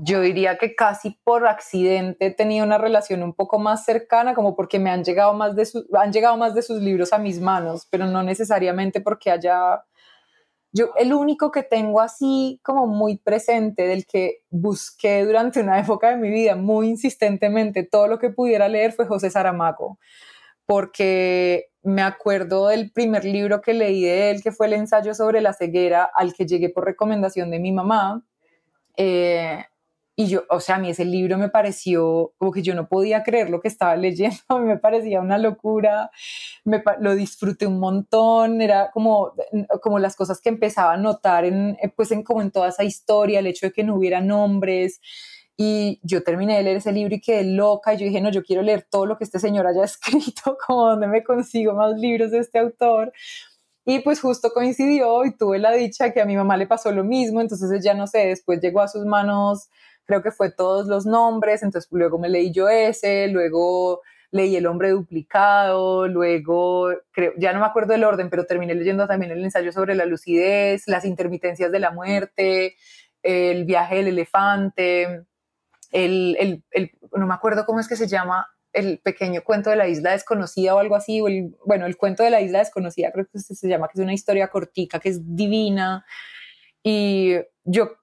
yo 0.00 0.20
diría 0.20 0.58
que 0.58 0.74
casi 0.76 1.18
por 1.24 1.46
accidente 1.46 2.26
he 2.26 2.34
tenido 2.34 2.64
una 2.64 2.78
relación 2.78 3.22
un 3.22 3.34
poco 3.34 3.58
más 3.58 3.84
cercana, 3.84 4.34
como 4.34 4.54
porque 4.54 4.78
me 4.78 4.90
han 4.90 5.04
llegado 5.04 5.34
más 5.34 5.56
de, 5.56 5.66
han 5.94 6.12
llegado 6.12 6.36
más 6.36 6.54
de 6.54 6.62
sus 6.62 6.80
libros 6.80 7.12
a 7.12 7.18
mis 7.18 7.40
manos, 7.40 7.86
pero 7.90 8.06
no 8.06 8.22
necesariamente 8.22 9.00
porque 9.00 9.30
haya 9.30 9.84
yo 10.78 10.92
el 10.96 11.12
único 11.12 11.50
que 11.50 11.62
tengo 11.62 12.00
así 12.00 12.60
como 12.62 12.86
muy 12.86 13.16
presente, 13.16 13.86
del 13.86 14.06
que 14.06 14.42
busqué 14.50 15.24
durante 15.24 15.60
una 15.60 15.78
época 15.80 16.10
de 16.10 16.16
mi 16.16 16.30
vida 16.30 16.54
muy 16.54 16.88
insistentemente 16.88 17.82
todo 17.82 18.06
lo 18.06 18.18
que 18.18 18.30
pudiera 18.30 18.68
leer 18.68 18.92
fue 18.92 19.06
José 19.06 19.30
Saramago, 19.30 19.98
porque 20.66 21.66
me 21.82 22.02
acuerdo 22.02 22.68
del 22.68 22.92
primer 22.92 23.24
libro 23.24 23.60
que 23.60 23.74
leí 23.74 24.04
de 24.04 24.30
él, 24.30 24.42
que 24.42 24.52
fue 24.52 24.66
el 24.66 24.74
ensayo 24.74 25.14
sobre 25.14 25.40
la 25.40 25.52
ceguera, 25.52 26.10
al 26.14 26.34
que 26.34 26.46
llegué 26.46 26.68
por 26.68 26.84
recomendación 26.84 27.50
de 27.50 27.58
mi 27.58 27.72
mamá. 27.72 28.22
Eh, 28.96 29.64
y 30.20 30.26
yo, 30.26 30.42
o 30.50 30.58
sea, 30.58 30.74
a 30.74 30.78
mí 30.80 30.90
ese 30.90 31.04
libro 31.04 31.38
me 31.38 31.48
pareció 31.48 32.32
como 32.38 32.50
que 32.50 32.60
yo 32.60 32.74
no 32.74 32.88
podía 32.88 33.22
creer 33.22 33.50
lo 33.50 33.60
que 33.60 33.68
estaba 33.68 33.94
leyendo, 33.96 34.36
a 34.48 34.58
mí 34.58 34.66
me 34.66 34.76
parecía 34.76 35.20
una 35.20 35.38
locura, 35.38 36.10
me, 36.64 36.82
lo 36.98 37.14
disfruté 37.14 37.68
un 37.68 37.78
montón, 37.78 38.60
era 38.60 38.90
como, 38.90 39.32
como 39.80 40.00
las 40.00 40.16
cosas 40.16 40.40
que 40.40 40.48
empezaba 40.48 40.94
a 40.94 40.96
notar 40.96 41.44
en, 41.44 41.76
eh, 41.80 41.92
pues 41.94 42.10
en, 42.10 42.24
como 42.24 42.42
en 42.42 42.50
toda 42.50 42.70
esa 42.70 42.82
historia, 42.82 43.38
el 43.38 43.46
hecho 43.46 43.66
de 43.66 43.72
que 43.72 43.84
no 43.84 43.94
hubiera 43.94 44.20
nombres, 44.20 45.00
y 45.56 46.00
yo 46.02 46.24
terminé 46.24 46.56
de 46.56 46.64
leer 46.64 46.78
ese 46.78 46.90
libro 46.90 47.14
y 47.14 47.20
quedé 47.20 47.44
loca. 47.44 47.94
Y 47.94 47.98
yo 47.98 48.06
dije, 48.06 48.20
no, 48.20 48.30
yo 48.30 48.44
quiero 48.44 48.62
leer 48.62 48.86
todo 48.88 49.06
lo 49.06 49.18
que 49.18 49.24
este 49.24 49.40
señor 49.40 49.66
haya 49.66 49.84
escrito, 49.84 50.56
como 50.66 50.88
donde 50.88 51.06
me 51.08 51.22
consigo 51.24 51.74
más 51.74 51.94
libros 51.96 52.32
de 52.32 52.38
este 52.38 52.58
autor. 52.58 53.12
Y 53.84 54.00
pues 54.00 54.20
justo 54.20 54.50
coincidió 54.52 55.24
y 55.24 55.36
tuve 55.36 55.58
la 55.58 55.72
dicha 55.72 56.12
que 56.12 56.20
a 56.20 56.26
mi 56.26 56.36
mamá 56.36 56.56
le 56.56 56.66
pasó 56.66 56.92
lo 56.92 57.02
mismo. 57.02 57.40
Entonces 57.40 57.82
ya 57.82 57.94
no 57.94 58.06
sé, 58.06 58.26
después 58.26 58.60
llegó 58.60 58.80
a 58.80 58.88
sus 58.88 59.04
manos 59.04 59.68
creo 60.08 60.22
que 60.22 60.32
fue 60.32 60.50
todos 60.50 60.86
los 60.86 61.04
nombres, 61.04 61.62
entonces 61.62 61.88
luego 61.92 62.18
me 62.18 62.30
leí 62.30 62.50
yo 62.50 62.68
ese, 62.68 63.28
luego 63.28 64.00
leí 64.30 64.56
El 64.56 64.66
hombre 64.66 64.90
duplicado, 64.90 66.08
luego, 66.08 66.88
creo, 67.12 67.32
ya 67.38 67.52
no 67.52 67.60
me 67.60 67.66
acuerdo 67.66 67.94
el 67.94 68.04
orden, 68.04 68.28
pero 68.30 68.44
terminé 68.44 68.74
leyendo 68.74 69.06
también 69.06 69.32
el 69.32 69.44
ensayo 69.44 69.72
sobre 69.72 69.94
la 69.94 70.06
lucidez, 70.06 70.86
las 70.86 71.04
intermitencias 71.04 71.72
de 71.72 71.78
la 71.78 71.92
muerte, 71.92 72.76
el 73.22 73.64
viaje 73.64 73.96
del 73.96 74.08
elefante, 74.08 75.26
el, 75.92 76.62
el, 76.72 76.92
no 77.12 77.26
me 77.26 77.34
acuerdo 77.34 77.64
cómo 77.64 77.80
es 77.80 77.88
que 77.88 77.96
se 77.96 78.08
llama, 78.08 78.46
el 78.74 78.98
pequeño 78.98 79.42
cuento 79.42 79.70
de 79.70 79.76
la 79.76 79.88
isla 79.88 80.12
desconocida 80.12 80.74
o 80.74 80.78
algo 80.78 80.94
así, 80.94 81.20
o 81.20 81.28
el, 81.28 81.54
bueno, 81.66 81.86
el 81.86 81.96
cuento 81.96 82.22
de 82.22 82.30
la 82.30 82.40
isla 82.40 82.58
desconocida 82.60 83.12
creo 83.12 83.26
que 83.30 83.38
se 83.38 83.68
llama, 83.68 83.88
que 83.88 83.98
es 83.98 84.04
una 84.04 84.14
historia 84.14 84.48
cortica, 84.48 85.00
que 85.00 85.08
es 85.08 85.20
divina. 85.34 86.04
Y 86.82 87.34
yo 87.64 87.98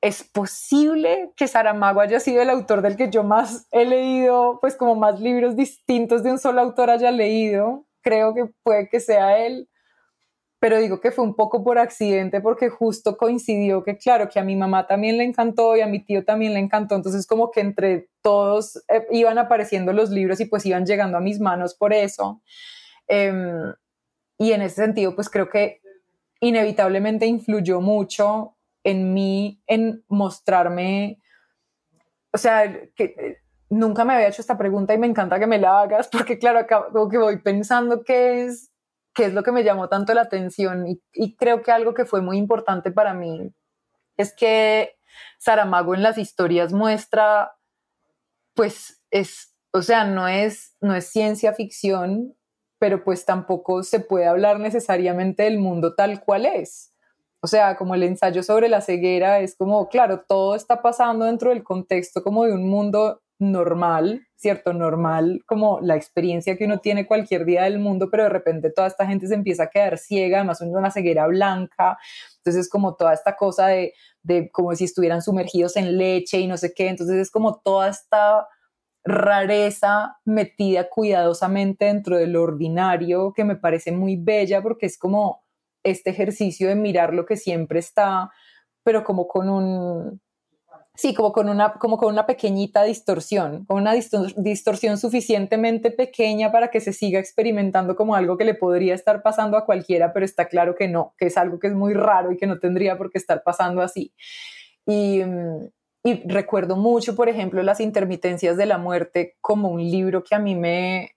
es 0.00 0.22
posible 0.24 1.32
que 1.36 1.46
Saramago 1.46 2.00
haya 2.00 2.20
sido 2.20 2.40
el 2.40 2.50
autor 2.50 2.80
del 2.80 2.96
que 2.96 3.10
yo 3.10 3.22
más 3.22 3.66
he 3.70 3.84
leído, 3.84 4.58
pues 4.60 4.74
como 4.76 4.94
más 4.94 5.20
libros 5.20 5.56
distintos 5.56 6.22
de 6.22 6.30
un 6.30 6.38
solo 6.38 6.60
autor 6.60 6.90
haya 6.90 7.10
leído. 7.10 7.86
Creo 8.02 8.34
que 8.34 8.46
puede 8.62 8.88
que 8.88 8.98
sea 8.98 9.44
él, 9.44 9.68
pero 10.58 10.78
digo 10.78 11.00
que 11.00 11.10
fue 11.10 11.24
un 11.24 11.34
poco 11.34 11.62
por 11.62 11.78
accidente 11.78 12.40
porque 12.40 12.70
justo 12.70 13.18
coincidió 13.18 13.82
que, 13.82 13.98
claro, 13.98 14.30
que 14.30 14.40
a 14.40 14.44
mi 14.44 14.56
mamá 14.56 14.86
también 14.86 15.18
le 15.18 15.24
encantó 15.24 15.76
y 15.76 15.82
a 15.82 15.86
mi 15.86 16.02
tío 16.02 16.24
también 16.24 16.54
le 16.54 16.60
encantó. 16.60 16.94
Entonces 16.94 17.26
como 17.26 17.50
que 17.50 17.60
entre 17.60 18.08
todos 18.22 18.76
eh, 18.88 19.06
iban 19.10 19.38
apareciendo 19.38 19.92
los 19.92 20.10
libros 20.10 20.40
y 20.40 20.46
pues 20.46 20.64
iban 20.64 20.86
llegando 20.86 21.18
a 21.18 21.20
mis 21.20 21.40
manos 21.40 21.74
por 21.74 21.92
eso. 21.92 22.42
Em, 23.06 23.74
y 24.38 24.52
en 24.52 24.62
ese 24.62 24.76
sentido, 24.76 25.14
pues 25.14 25.28
creo 25.28 25.50
que 25.50 25.82
inevitablemente 26.40 27.26
influyó 27.26 27.82
mucho 27.82 28.56
en 28.84 29.12
mí, 29.14 29.62
en 29.66 30.04
mostrarme, 30.08 31.20
o 32.32 32.38
sea, 32.38 32.72
que 32.94 33.04
eh, 33.04 33.38
nunca 33.68 34.04
me 34.04 34.14
había 34.14 34.28
hecho 34.28 34.42
esta 34.42 34.58
pregunta 34.58 34.94
y 34.94 34.98
me 34.98 35.06
encanta 35.06 35.38
que 35.38 35.46
me 35.46 35.58
la 35.58 35.80
hagas 35.80 36.08
porque 36.12 36.38
claro, 36.38 36.58
acá 36.60 36.86
que 37.10 37.18
voy 37.18 37.38
pensando 37.38 38.02
qué 38.04 38.44
es, 38.44 38.70
qué 39.14 39.26
es 39.26 39.34
lo 39.34 39.42
que 39.42 39.52
me 39.52 39.64
llamó 39.64 39.88
tanto 39.88 40.14
la 40.14 40.22
atención 40.22 40.86
y, 40.86 41.02
y 41.12 41.36
creo 41.36 41.62
que 41.62 41.72
algo 41.72 41.94
que 41.94 42.04
fue 42.04 42.22
muy 42.22 42.38
importante 42.38 42.90
para 42.90 43.14
mí 43.14 43.52
es 44.16 44.34
que 44.34 44.96
Saramago 45.38 45.94
en 45.94 46.02
las 46.02 46.18
historias 46.18 46.72
muestra, 46.72 47.52
pues 48.54 49.02
es, 49.10 49.54
o 49.72 49.82
sea, 49.82 50.04
no 50.04 50.28
es, 50.28 50.76
no 50.80 50.94
es 50.94 51.06
ciencia 51.06 51.52
ficción, 51.54 52.36
pero 52.78 53.04
pues 53.04 53.24
tampoco 53.24 53.82
se 53.82 54.00
puede 54.00 54.26
hablar 54.26 54.60
necesariamente 54.60 55.44
del 55.44 55.58
mundo 55.58 55.94
tal 55.94 56.22
cual 56.22 56.46
es. 56.46 56.89
O 57.42 57.46
sea, 57.46 57.76
como 57.76 57.94
el 57.94 58.02
ensayo 58.02 58.42
sobre 58.42 58.68
la 58.68 58.80
ceguera 58.80 59.40
es 59.40 59.56
como, 59.56 59.88
claro, 59.88 60.24
todo 60.28 60.54
está 60.54 60.82
pasando 60.82 61.24
dentro 61.24 61.50
del 61.50 61.64
contexto 61.64 62.22
como 62.22 62.44
de 62.44 62.52
un 62.52 62.68
mundo 62.68 63.22
normal, 63.38 64.26
¿cierto? 64.36 64.74
Normal, 64.74 65.42
como 65.46 65.80
la 65.80 65.96
experiencia 65.96 66.56
que 66.56 66.66
uno 66.66 66.78
tiene 66.80 67.06
cualquier 67.06 67.46
día 67.46 67.62
del 67.62 67.78
mundo, 67.78 68.10
pero 68.10 68.24
de 68.24 68.28
repente 68.28 68.70
toda 68.70 68.86
esta 68.86 69.06
gente 69.06 69.26
se 69.26 69.34
empieza 69.34 69.64
a 69.64 69.70
quedar 69.70 69.96
ciega, 69.96 70.38
además 70.38 70.60
una 70.60 70.90
ceguera 70.90 71.26
blanca, 71.26 71.96
entonces 72.36 72.68
como 72.68 72.96
toda 72.96 73.14
esta 73.14 73.36
cosa 73.36 73.68
de, 73.68 73.94
de 74.22 74.50
como 74.50 74.74
si 74.74 74.84
estuvieran 74.84 75.22
sumergidos 75.22 75.76
en 75.76 75.96
leche 75.96 76.38
y 76.38 76.46
no 76.46 76.58
sé 76.58 76.74
qué, 76.74 76.88
entonces 76.88 77.16
es 77.16 77.30
como 77.30 77.60
toda 77.60 77.88
esta 77.88 78.46
rareza 79.04 80.18
metida 80.26 80.90
cuidadosamente 80.90 81.86
dentro 81.86 82.18
del 82.18 82.36
ordinario 82.36 83.32
que 83.32 83.44
me 83.44 83.56
parece 83.56 83.92
muy 83.92 84.16
bella 84.16 84.62
porque 84.62 84.84
es 84.84 84.98
como 84.98 85.42
este 85.82 86.10
ejercicio 86.10 86.68
de 86.68 86.74
mirar 86.74 87.14
lo 87.14 87.26
que 87.26 87.36
siempre 87.36 87.78
está, 87.78 88.30
pero 88.82 89.04
como 89.04 89.28
con 89.28 89.48
un, 89.48 90.20
sí, 90.94 91.14
como 91.14 91.32
con 91.32 91.48
una, 91.48 91.74
como 91.74 91.96
con 91.96 92.12
una 92.12 92.26
pequeñita 92.26 92.82
distorsión, 92.82 93.64
con 93.64 93.78
una 93.78 93.94
distorsión 93.94 94.98
suficientemente 94.98 95.90
pequeña 95.90 96.52
para 96.52 96.68
que 96.68 96.80
se 96.80 96.92
siga 96.92 97.18
experimentando 97.18 97.96
como 97.96 98.14
algo 98.14 98.36
que 98.36 98.44
le 98.44 98.54
podría 98.54 98.94
estar 98.94 99.22
pasando 99.22 99.56
a 99.56 99.64
cualquiera, 99.64 100.12
pero 100.12 100.24
está 100.26 100.48
claro 100.48 100.74
que 100.74 100.88
no, 100.88 101.14
que 101.16 101.26
es 101.26 101.36
algo 101.36 101.58
que 101.58 101.68
es 101.68 101.74
muy 101.74 101.94
raro 101.94 102.32
y 102.32 102.36
que 102.36 102.46
no 102.46 102.58
tendría 102.58 102.98
por 102.98 103.10
qué 103.10 103.18
estar 103.18 103.42
pasando 103.42 103.80
así. 103.80 104.12
Y, 104.86 105.22
y 106.02 106.28
recuerdo 106.28 106.76
mucho, 106.76 107.14
por 107.14 107.28
ejemplo, 107.28 107.62
las 107.62 107.80
intermitencias 107.80 108.56
de 108.56 108.66
la 108.66 108.78
muerte 108.78 109.36
como 109.40 109.68
un 109.68 109.82
libro 109.82 110.22
que 110.24 110.34
a 110.34 110.38
mí 110.38 110.54
me, 110.54 111.12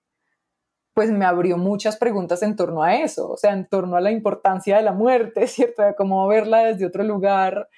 pues 0.94 1.10
me 1.12 1.26
abrió 1.26 1.58
muchas 1.58 1.98
preguntas 1.98 2.44
en 2.44 2.56
torno 2.56 2.84
a 2.84 2.96
eso, 2.96 3.30
o 3.32 3.38
sea, 3.38 3.54
en 3.54 3.66
torno 3.68 3.96
a 3.96 4.02
la 4.02 4.12
importancia 4.12 4.78
de 4.78 4.84
la 4.84 4.94
muerte, 4.94 5.48
¿cierto? 5.48 5.82
De 5.84 5.96
cómo 5.96 6.28
verla 6.28 6.66
desde 6.66 6.86
otro 6.86 7.04
lugar 7.04 7.70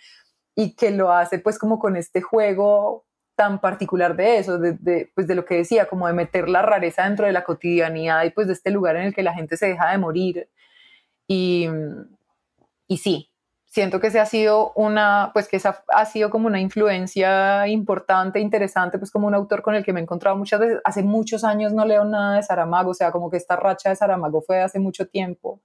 y 0.55 0.75
que 0.75 0.91
lo 0.91 1.11
hace 1.11 1.39
pues 1.39 1.59
como 1.59 1.79
con 1.79 1.95
este 1.95 2.21
juego 2.21 3.05
tan 3.35 3.59
particular 3.59 4.15
de 4.15 4.37
eso, 4.37 4.57
de, 4.57 5.11
pues 5.13 5.27
de 5.27 5.35
lo 5.35 5.45
que 5.45 5.55
decía, 5.55 5.87
como 5.87 6.07
de 6.07 6.13
meter 6.13 6.47
la 6.47 6.61
rareza 6.61 7.03
dentro 7.03 7.25
de 7.25 7.33
la 7.33 7.43
cotidianidad 7.43 8.23
y 8.23 8.29
pues 8.29 8.47
de 8.47 8.53
este 8.53 8.71
lugar 8.71 8.95
en 8.95 9.07
el 9.07 9.13
que 9.13 9.23
la 9.23 9.33
gente 9.33 9.57
se 9.57 9.67
deja 9.67 9.91
de 9.91 9.97
morir. 9.97 10.49
Y, 11.27 11.67
y 12.87 12.97
sí, 12.97 13.29
siento 13.75 13.99
que 13.99 14.07
ese 14.07 14.21
ha 14.21 14.25
sido 14.25 14.71
una, 14.75 15.31
pues 15.33 15.49
que 15.49 15.57
esa 15.57 15.83
ha 15.89 16.05
sido 16.05 16.29
como 16.29 16.47
una 16.47 16.61
influencia 16.61 17.67
importante, 17.67 18.39
interesante, 18.39 18.97
pues 18.97 19.11
como 19.11 19.27
un 19.27 19.35
autor 19.35 19.61
con 19.61 19.75
el 19.75 19.83
que 19.83 19.91
me 19.91 19.99
he 19.99 20.03
encontrado 20.03 20.37
muchas 20.37 20.61
veces. 20.61 20.79
Hace 20.85 21.03
muchos 21.03 21.43
años 21.43 21.73
no 21.73 21.83
leo 21.83 22.05
nada 22.05 22.37
de 22.37 22.43
Saramago, 22.43 22.91
o 22.91 22.93
sea, 22.93 23.11
como 23.11 23.29
que 23.29 23.35
esta 23.35 23.57
racha 23.57 23.89
de 23.89 23.97
Saramago 23.97 24.41
fue 24.41 24.61
hace 24.61 24.79
mucho 24.79 25.09
tiempo. 25.09 25.59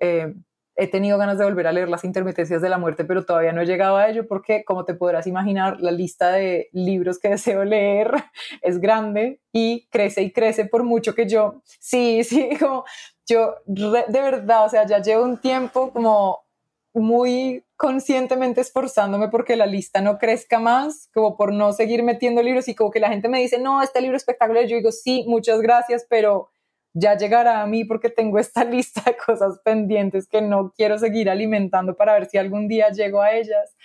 Eh, 0.00 0.34
he 0.74 0.88
tenido 0.88 1.16
ganas 1.16 1.38
de 1.38 1.44
volver 1.44 1.68
a 1.68 1.72
leer 1.72 1.88
las 1.88 2.02
intermitencias 2.02 2.60
de 2.60 2.68
la 2.68 2.76
muerte, 2.76 3.04
pero 3.04 3.24
todavía 3.24 3.52
no 3.52 3.60
he 3.60 3.66
llegado 3.66 3.98
a 3.98 4.08
ello 4.08 4.26
porque, 4.26 4.64
como 4.64 4.84
te 4.84 4.94
podrás 4.94 5.28
imaginar, 5.28 5.80
la 5.80 5.92
lista 5.92 6.32
de 6.32 6.70
libros 6.72 7.20
que 7.20 7.28
deseo 7.36 7.64
leer 7.64 8.10
es 8.62 8.80
grande 8.80 9.40
y 9.52 9.86
crece 9.90 10.22
y 10.22 10.32
crece 10.32 10.64
por 10.64 10.82
mucho 10.82 11.14
que 11.14 11.28
yo, 11.28 11.62
sí, 11.64 12.24
sí, 12.24 12.50
como 12.58 12.84
yo 13.26 13.54
de 13.66 14.20
verdad, 14.20 14.64
o 14.64 14.68
sea, 14.68 14.84
ya 14.86 15.00
llevo 15.00 15.22
un 15.22 15.40
tiempo 15.40 15.92
como 15.92 16.47
muy 16.94 17.64
conscientemente 17.76 18.60
esforzándome 18.60 19.28
porque 19.28 19.56
la 19.56 19.66
lista 19.66 20.00
no 20.00 20.18
crezca 20.18 20.58
más, 20.58 21.08
como 21.14 21.36
por 21.36 21.52
no 21.52 21.72
seguir 21.72 22.02
metiendo 22.02 22.42
libros 22.42 22.68
y 22.68 22.74
como 22.74 22.90
que 22.90 23.00
la 23.00 23.08
gente 23.08 23.28
me 23.28 23.40
dice, 23.40 23.58
no, 23.58 23.82
este 23.82 24.00
libro 24.00 24.16
es 24.16 24.22
espectacular, 24.22 24.66
yo 24.66 24.76
digo, 24.76 24.90
sí, 24.92 25.24
muchas 25.28 25.60
gracias, 25.60 26.06
pero 26.08 26.50
ya 26.94 27.16
llegará 27.16 27.62
a 27.62 27.66
mí 27.66 27.84
porque 27.84 28.10
tengo 28.10 28.38
esta 28.38 28.64
lista 28.64 29.02
de 29.06 29.16
cosas 29.16 29.60
pendientes 29.64 30.28
que 30.28 30.42
no 30.42 30.72
quiero 30.76 30.98
seguir 30.98 31.30
alimentando 31.30 31.96
para 31.96 32.14
ver 32.14 32.26
si 32.26 32.38
algún 32.38 32.68
día 32.68 32.88
llego 32.90 33.22
a 33.22 33.32
ellas, 33.32 33.76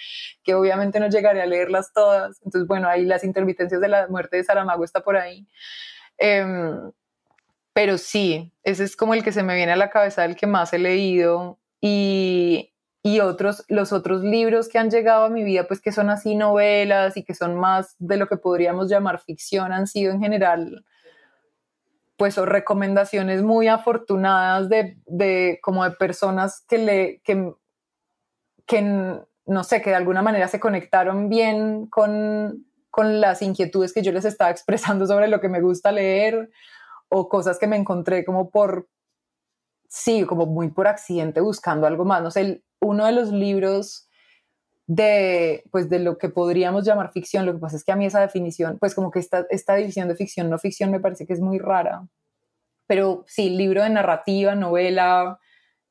que 0.44 0.56
obviamente 0.56 1.00
no 1.00 1.10
llegaré 1.10 1.42
a 1.42 1.46
leerlas 1.46 1.92
todas. 1.94 2.42
Entonces, 2.44 2.68
bueno, 2.68 2.88
ahí 2.88 3.06
las 3.06 3.24
intermitencias 3.24 3.82
de 3.82 3.88
la 3.88 4.08
muerte 4.08 4.38
de 4.38 4.44
Saramago 4.44 4.84
está 4.84 5.02
por 5.02 5.18
ahí. 5.18 5.48
Em, 6.18 6.92
pero 7.74 7.98
sí, 7.98 8.54
ese 8.64 8.84
es 8.84 8.96
como 8.96 9.14
el 9.14 9.24
que 9.24 9.32
se 9.32 9.44
me 9.44 9.56
viene 9.56 9.74
a 9.74 9.78
la 9.78 9.90
cabeza, 9.90 10.26
el 10.26 10.36
que 10.36 10.48
más 10.48 10.74
he 10.74 10.80
leído. 10.80 11.60
Y, 11.82 12.73
y 13.06 13.20
otros, 13.20 13.66
los 13.68 13.92
otros 13.92 14.24
libros 14.24 14.70
que 14.70 14.80
han 14.80 14.90
llegado 14.90 15.26
a 15.26 15.30
mi 15.30 15.44
vida, 15.44 15.68
pues 15.68 15.82
que 15.82 15.92
son 15.92 16.10
así 16.10 16.36
novelas 16.36 17.18
y 17.18 17.26
que 17.26 17.36
son 17.36 17.56
más 17.56 17.96
de 18.00 18.16
lo 18.16 18.28
que 18.28 18.38
podríamos 18.38 18.90
llamar 18.90 19.20
ficción, 19.20 19.74
han 19.74 19.88
sido 19.88 20.14
en 20.14 20.22
general, 20.22 20.86
pues, 22.16 22.38
recomendaciones 22.38 23.44
muy 23.44 23.68
afortunadas 23.68 24.70
de, 24.70 24.98
de 25.06 25.60
como 25.62 25.84
de 25.84 25.92
personas 25.92 26.64
que 26.66 26.78
le, 26.78 27.22
que, 27.26 27.54
que, 28.66 28.82
no 28.82 29.64
sé, 29.66 29.82
que 29.82 29.90
de 29.90 29.98
alguna 29.98 30.22
manera 30.22 30.48
se 30.48 30.62
conectaron 30.62 31.28
bien 31.28 31.88
con, 31.88 32.66
con 32.90 33.20
las 33.20 33.42
inquietudes 33.42 33.92
que 33.92 34.02
yo 34.02 34.14
les 34.14 34.24
estaba 34.24 34.50
expresando 34.50 35.06
sobre 35.08 35.28
lo 35.28 35.42
que 35.42 35.50
me 35.50 35.60
gusta 35.60 35.92
leer 35.92 36.50
o 37.10 37.28
cosas 37.28 37.60
que 37.60 37.68
me 37.68 37.76
encontré 37.76 38.24
como 38.24 38.50
por, 38.50 38.88
sí, 39.90 40.26
como 40.26 40.46
muy 40.46 40.70
por 40.70 40.88
accidente 40.88 41.42
buscando 41.42 41.86
algo 41.86 42.06
más. 42.06 42.24
No 42.24 42.32
sé, 42.32 42.64
uno 42.84 43.06
de 43.06 43.12
los 43.12 43.32
libros 43.32 44.08
de, 44.88 45.64
pues, 45.72 45.90
de 45.90 46.00
lo 46.00 46.18
que 46.18 46.30
podríamos 46.30 46.86
llamar 46.86 47.12
ficción, 47.12 47.46
lo 47.46 47.54
que 47.54 47.60
pasa 47.60 47.78
es 47.78 47.84
que 47.84 47.92
a 47.92 47.96
mí 47.96 48.06
esa 48.06 48.20
definición, 48.20 48.78
pues 48.80 48.96
como 48.96 49.12
que 49.12 49.20
esta, 49.20 49.46
esta 49.50 49.76
división 49.76 50.08
de 50.08 50.16
ficción, 50.16 50.50
no 50.50 50.58
ficción, 50.58 50.92
me 50.92 51.00
parece 51.00 51.26
que 51.26 51.34
es 51.34 51.40
muy 51.40 51.60
rara. 51.60 52.08
Pero 52.86 53.24
sí, 53.28 53.50
libro 53.50 53.82
de 53.82 53.90
narrativa, 53.90 54.56
novela 54.56 55.40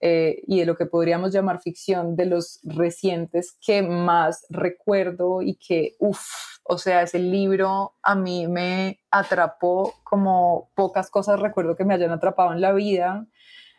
eh, 0.01 0.43
y 0.47 0.61
de 0.61 0.66
lo 0.66 0.76
que 0.76 0.86
podríamos 0.86 1.32
llamar 1.32 1.61
ficción, 1.61 2.16
de 2.16 2.26
los 2.26 2.61
recientes 2.64 3.57
que 3.64 3.82
más 3.82 4.45
recuerdo 4.51 5.43
y 5.43 5.55
que, 5.55 5.95
uff, 6.01 6.26
o 6.64 6.76
sea, 6.76 7.03
ese 7.03 7.18
libro 7.18 7.95
a 8.03 8.14
mí 8.14 8.47
me 8.47 9.01
atrapó 9.11 9.95
como 10.05 10.70
pocas 10.74 11.09
cosas 11.09 11.40
recuerdo 11.40 11.76
que 11.76 11.84
me 11.84 11.95
hayan 11.95 12.11
atrapado 12.11 12.53
en 12.53 12.61
la 12.61 12.72
vida. 12.72 13.26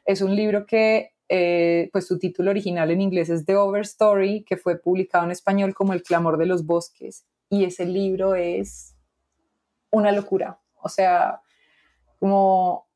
Es 0.05 0.21
un 0.21 0.35
libro 0.35 0.65
que 0.65 1.11
eh, 1.35 1.89
pues 1.91 2.05
su 2.05 2.19
título 2.19 2.51
original 2.51 2.91
en 2.91 3.01
inglés 3.01 3.27
es 3.27 3.43
The 3.43 3.55
Overstory, 3.55 4.43
que 4.43 4.55
fue 4.55 4.77
publicado 4.77 5.25
en 5.25 5.31
español 5.31 5.73
como 5.73 5.93
El 5.93 6.03
clamor 6.03 6.37
de 6.37 6.45
los 6.45 6.63
bosques. 6.63 7.25
Y 7.49 7.63
ese 7.65 7.87
libro 7.87 8.35
es 8.35 8.95
una 9.89 10.11
locura. 10.11 10.59
O 10.79 10.89
sea, 10.89 11.41
como... 12.19 12.87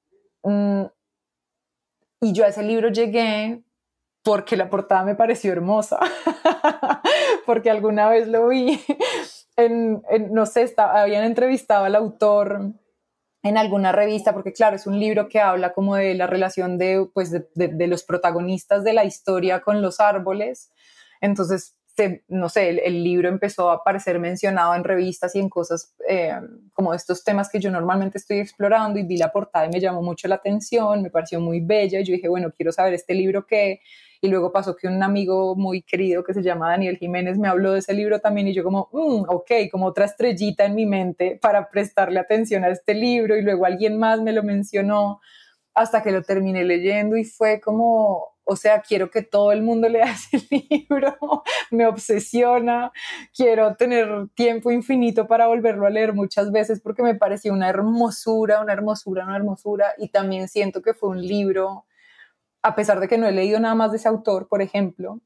y 2.21 2.31
yo 2.31 2.45
a 2.45 2.49
ese 2.49 2.61
libro 2.61 2.89
llegué 2.89 3.63
porque 4.21 4.55
la 4.55 4.69
portada 4.69 5.03
me 5.03 5.15
pareció 5.15 5.51
hermosa, 5.51 5.99
porque 7.47 7.71
alguna 7.71 8.07
vez 8.07 8.27
lo 8.27 8.49
vi, 8.49 8.79
en, 9.55 10.03
no 10.29 10.45
sé, 10.45 10.71
habían 10.77 11.23
entrevistado 11.23 11.85
al 11.85 11.95
autor 11.95 12.73
en 13.47 13.57
alguna 13.57 13.93
revista, 13.93 14.33
porque 14.33 14.51
claro, 14.51 14.75
es 14.75 14.87
un 14.87 14.99
libro 14.99 15.29
que 15.29 15.39
habla 15.39 15.73
como 15.73 15.95
de 15.95 16.15
la 16.15 16.27
relación 16.27 16.77
de, 16.77 17.07
pues, 17.13 17.31
de, 17.31 17.87
los 17.87 18.03
protagonistas 18.03 18.83
de 18.83 18.91
la 18.91 19.05
historia 19.05 19.61
con 19.61 19.81
los 19.81 20.01
árboles. 20.01 20.69
Entonces, 21.21 21.77
no 22.27 22.49
sé, 22.49 22.69
el, 22.85 23.03
libro 23.03 23.29
empezó 23.29 23.71
a 23.71 23.75
aparecer 23.75 24.19
mencionado 24.19 24.75
en 24.75 24.83
revistas 24.83 25.33
y 25.33 25.39
en 25.39 25.49
cosas 25.49 25.95
eh, 26.09 26.33
como 26.73 26.93
estos 26.93 27.23
temas 27.23 27.49
que 27.49 27.59
yo 27.59 27.71
normalmente 27.71 28.17
estoy 28.17 28.39
explorando 28.39 28.99
y 28.99 29.03
vi 29.03 29.17
la 29.17 29.31
portada 29.31 29.65
y 29.65 29.69
me 29.69 29.79
llamó 29.79 30.03
mucho 30.03 30.27
la 30.27 30.35
atención, 30.35 31.01
me 31.01 31.09
pareció 31.09 31.39
muy 31.39 31.61
bella 31.61 31.99
y 31.99 32.03
yo 32.03 32.13
dije, 32.13 32.27
bueno, 32.27 32.51
quiero 32.55 32.71
saber 32.71 32.93
este 32.93 33.13
libro 33.13 33.47
qué, 33.47 33.79
y 34.21 34.29
luego 34.29 34.51
pasó 34.51 34.75
que 34.75 34.87
un 34.87 35.01
amigo 35.03 35.55
muy 35.55 35.81
querido 35.81 36.23
que 36.23 36.33
se 36.33 36.43
llama 36.43 36.69
Daniel 36.69 36.97
Jiménez 36.97 37.37
me 37.37 37.47
habló 37.47 37.73
de 37.73 37.79
ese 37.79 37.93
libro 37.93 38.19
también 38.19 38.47
y 38.47 38.53
yo 38.53 38.63
como, 38.63 38.89
mm, 38.91 39.25
ok, 39.29 39.51
como 39.71 39.87
otra 39.87 40.05
estrellita 40.05 40.65
en 40.65 40.75
mi 40.75 40.85
mente 40.85 41.37
para 41.41 41.69
prestarle 41.69 42.19
atención 42.19 42.63
a 42.63 42.69
este 42.69 42.93
libro 42.93 43.37
y 43.37 43.41
luego 43.41 43.65
alguien 43.65 43.97
más 43.97 44.21
me 44.21 44.33
lo 44.33 44.43
mencionó 44.43 45.19
hasta 45.73 46.01
que 46.01 46.11
lo 46.11 46.23
terminé 46.23 46.63
leyendo 46.63 47.17
y 47.17 47.23
fue 47.23 47.61
como, 47.61 48.35
o 48.43 48.55
sea, 48.55 48.81
quiero 48.81 49.11
que 49.11 49.21
todo 49.21 49.51
el 49.51 49.61
mundo 49.61 49.87
lea 49.87 50.05
ese 50.33 50.47
libro, 50.49 51.15
me 51.69 51.85
obsesiona, 51.85 52.91
quiero 53.35 53.75
tener 53.75 54.27
tiempo 54.33 54.71
infinito 54.71 55.27
para 55.27 55.47
volverlo 55.47 55.85
a 55.85 55.91
leer 55.91 56.13
muchas 56.13 56.51
veces 56.51 56.81
porque 56.81 57.03
me 57.03 57.13
pareció 57.13 57.53
una 57.53 57.69
hermosura, 57.69 58.61
una 58.61 58.73
hermosura, 58.73 59.25
una 59.25 59.35
hermosura 59.35 59.93
y 59.97 60.09
también 60.09 60.47
siento 60.47 60.81
que 60.81 60.93
fue 60.93 61.09
un 61.09 61.21
libro 61.21 61.85
a 62.67 62.75
pesar 62.75 62.99
de 62.99 63.07
que 63.07 63.17
no 63.17 63.27
he 63.27 63.31
leído 63.31 63.59
nada 63.59 63.75
más 63.75 63.91
de 63.91 63.97
ese 63.97 64.07
autor, 64.07 64.47
por 64.47 64.61
ejemplo, 64.61 65.21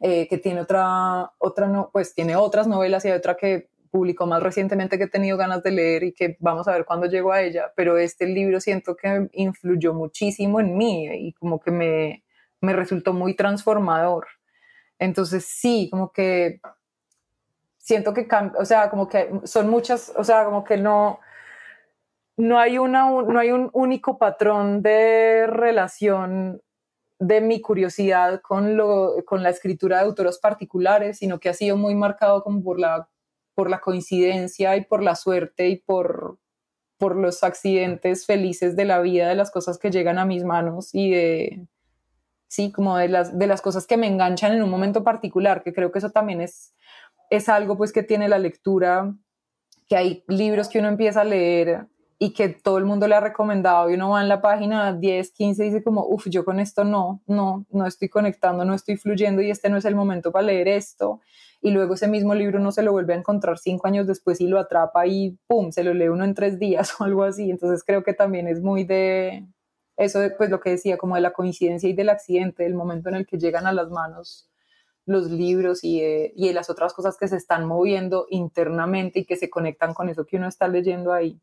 eh, 0.00 0.28
que 0.28 0.38
tiene 0.38 0.60
otra, 0.60 1.32
otra 1.38 1.66
no, 1.66 1.90
pues 1.92 2.14
tiene 2.14 2.36
otras 2.36 2.66
novelas 2.66 3.04
y 3.04 3.08
hay 3.08 3.16
otra 3.16 3.36
que 3.36 3.68
publicó 3.90 4.26
más 4.26 4.42
recientemente 4.42 4.98
que 4.98 5.04
he 5.04 5.08
tenido 5.08 5.36
ganas 5.36 5.62
de 5.62 5.70
leer 5.70 6.04
y 6.04 6.12
que 6.12 6.36
vamos 6.40 6.68
a 6.68 6.72
ver 6.72 6.84
cuándo 6.84 7.06
llego 7.06 7.32
a 7.32 7.42
ella, 7.42 7.72
pero 7.74 7.98
este 7.98 8.26
libro 8.26 8.60
siento 8.60 8.96
que 8.96 9.28
influyó 9.32 9.94
muchísimo 9.94 10.60
en 10.60 10.76
mí 10.76 11.06
y 11.06 11.32
como 11.32 11.58
que 11.58 11.70
me, 11.70 12.24
me 12.60 12.74
resultó 12.74 13.12
muy 13.12 13.34
transformador. 13.34 14.26
Entonces 14.98 15.46
sí, 15.46 15.88
como 15.90 16.12
que 16.12 16.60
siento 17.78 18.12
que, 18.12 18.28
o 18.58 18.64
sea, 18.64 18.90
como 18.90 19.08
que 19.08 19.30
son 19.44 19.70
muchas, 19.70 20.12
o 20.16 20.22
sea, 20.22 20.44
como 20.44 20.64
que 20.64 20.76
no, 20.76 21.20
no 22.38 22.58
hay, 22.60 22.78
una, 22.78 23.10
no 23.10 23.38
hay 23.38 23.50
un 23.50 23.68
único 23.72 24.16
patrón 24.16 24.80
de 24.80 25.46
relación 25.48 26.62
de 27.18 27.40
mi 27.40 27.60
curiosidad 27.60 28.40
con, 28.40 28.76
lo, 28.76 29.16
con 29.26 29.42
la 29.42 29.50
escritura 29.50 29.98
de 29.98 30.04
autores 30.04 30.38
particulares, 30.38 31.18
sino 31.18 31.40
que 31.40 31.48
ha 31.48 31.54
sido 31.54 31.76
muy 31.76 31.96
marcado 31.96 32.44
como 32.44 32.62
por 32.62 32.78
la, 32.78 33.08
por 33.54 33.68
la 33.68 33.80
coincidencia 33.80 34.76
y 34.76 34.84
por 34.84 35.02
la 35.02 35.16
suerte 35.16 35.68
y 35.68 35.76
por, 35.76 36.38
por 36.96 37.16
los 37.16 37.42
accidentes 37.42 38.24
felices 38.24 38.76
de 38.76 38.84
la 38.84 39.00
vida, 39.00 39.28
de 39.28 39.34
las 39.34 39.50
cosas 39.50 39.76
que 39.76 39.90
llegan 39.90 40.16
a 40.18 40.24
mis 40.24 40.44
manos 40.44 40.90
y 40.92 41.10
de, 41.10 41.66
sí, 42.46 42.70
como 42.70 42.96
de 42.98 43.08
las, 43.08 43.36
de 43.36 43.48
las 43.48 43.62
cosas 43.62 43.84
que 43.84 43.96
me 43.96 44.06
enganchan 44.06 44.52
en 44.52 44.62
un 44.62 44.70
momento 44.70 45.02
particular, 45.02 45.64
que 45.64 45.72
creo 45.72 45.90
que 45.90 45.98
eso 45.98 46.10
también 46.10 46.40
es, 46.40 46.72
es 47.30 47.48
algo 47.48 47.76
pues 47.76 47.92
que 47.92 48.04
tiene 48.04 48.28
la 48.28 48.38
lectura, 48.38 49.12
que 49.88 49.96
hay 49.96 50.24
libros 50.28 50.68
que 50.68 50.78
uno 50.78 50.86
empieza 50.86 51.22
a 51.22 51.24
leer 51.24 51.88
y 52.18 52.32
que 52.32 52.48
todo 52.48 52.78
el 52.78 52.84
mundo 52.84 53.06
le 53.06 53.14
ha 53.14 53.20
recomendado 53.20 53.88
y 53.88 53.94
uno 53.94 54.10
va 54.10 54.22
en 54.22 54.28
la 54.28 54.40
página 54.40 54.92
10, 54.92 55.30
15 55.30 55.62
y 55.62 55.66
dice 55.70 55.84
como, 55.84 56.04
uff, 56.04 56.26
yo 56.28 56.44
con 56.44 56.58
esto 56.58 56.82
no, 56.82 57.22
no, 57.26 57.64
no 57.70 57.86
estoy 57.86 58.08
conectando, 58.08 58.64
no 58.64 58.74
estoy 58.74 58.96
fluyendo 58.96 59.40
y 59.40 59.50
este 59.50 59.70
no 59.70 59.76
es 59.76 59.84
el 59.84 59.94
momento 59.94 60.32
para 60.32 60.46
leer 60.46 60.66
esto. 60.66 61.20
Y 61.60 61.70
luego 61.70 61.94
ese 61.94 62.08
mismo 62.08 62.34
libro 62.34 62.58
no 62.58 62.72
se 62.72 62.82
lo 62.82 62.92
vuelve 62.92 63.14
a 63.14 63.16
encontrar 63.16 63.58
cinco 63.58 63.86
años 63.86 64.06
después 64.06 64.40
y 64.40 64.48
lo 64.48 64.58
atrapa 64.58 65.06
y 65.06 65.38
pum, 65.46 65.70
se 65.70 65.84
lo 65.84 65.94
lee 65.94 66.08
uno 66.08 66.24
en 66.24 66.34
tres 66.34 66.58
días 66.58 66.92
o 67.00 67.04
algo 67.04 67.22
así. 67.22 67.50
Entonces 67.50 67.84
creo 67.84 68.02
que 68.02 68.14
también 68.14 68.48
es 68.48 68.60
muy 68.62 68.84
de 68.84 69.46
eso, 69.96 70.20
pues 70.36 70.50
lo 70.50 70.60
que 70.60 70.70
decía, 70.70 70.98
como 70.98 71.14
de 71.14 71.20
la 71.20 71.32
coincidencia 71.32 71.88
y 71.88 71.92
del 71.92 72.08
accidente, 72.08 72.64
del 72.64 72.74
momento 72.74 73.08
en 73.08 73.16
el 73.16 73.26
que 73.26 73.38
llegan 73.38 73.66
a 73.66 73.72
las 73.72 73.90
manos 73.90 74.48
los 75.06 75.30
libros 75.30 75.84
y, 75.84 76.02
y 76.02 76.52
las 76.52 76.68
otras 76.68 76.92
cosas 76.92 77.16
que 77.16 77.28
se 77.28 77.36
están 77.36 77.64
moviendo 77.64 78.26
internamente 78.28 79.20
y 79.20 79.24
que 79.24 79.36
se 79.36 79.48
conectan 79.48 79.94
con 79.94 80.10
eso 80.10 80.26
que 80.26 80.36
uno 80.36 80.48
está 80.48 80.68
leyendo 80.68 81.12
ahí. 81.12 81.40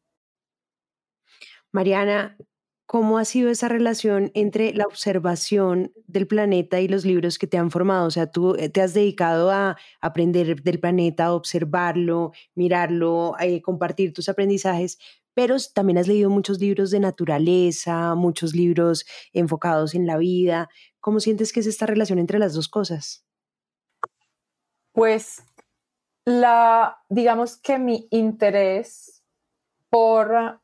Mariana, 1.76 2.38
¿cómo 2.86 3.18
ha 3.18 3.26
sido 3.26 3.50
esa 3.50 3.68
relación 3.68 4.32
entre 4.34 4.74
la 4.74 4.86
observación 4.86 5.92
del 6.08 6.26
planeta 6.26 6.80
y 6.80 6.88
los 6.88 7.04
libros 7.04 7.38
que 7.38 7.48
te 7.48 7.58
han 7.58 7.70
formado? 7.70 8.08
O 8.08 8.12
sea, 8.12 8.32
tú 8.32 8.56
eh, 8.56 8.70
te 8.70 8.82
has 8.82 8.94
dedicado 8.94 9.52
a 9.52 9.76
aprender 10.00 10.62
del 10.64 10.80
planeta, 10.80 11.34
observarlo, 11.34 12.32
mirarlo, 12.54 13.36
eh, 13.42 13.62
compartir 13.62 14.14
tus 14.14 14.30
aprendizajes, 14.30 15.00
pero 15.34 15.58
también 15.74 15.98
has 15.98 16.08
leído 16.08 16.30
muchos 16.30 16.62
libros 16.62 16.92
de 16.92 17.02
naturaleza, 17.02 18.16
muchos 18.16 18.56
libros 18.56 19.06
enfocados 19.34 19.96
en 19.96 20.08
la 20.08 20.16
vida. 20.16 20.70
¿Cómo 21.02 21.20
sientes 21.20 21.52
que 21.52 21.60
es 21.60 21.68
esta 21.68 21.86
relación 21.86 22.20
entre 22.20 22.40
las 22.40 22.54
dos 22.54 22.70
cosas? 22.70 23.26
Pues 24.94 25.44
la, 26.24 27.04
digamos 27.10 27.58
que 27.58 27.78
mi 27.80 28.08
interés 28.12 29.26
por 29.90 30.62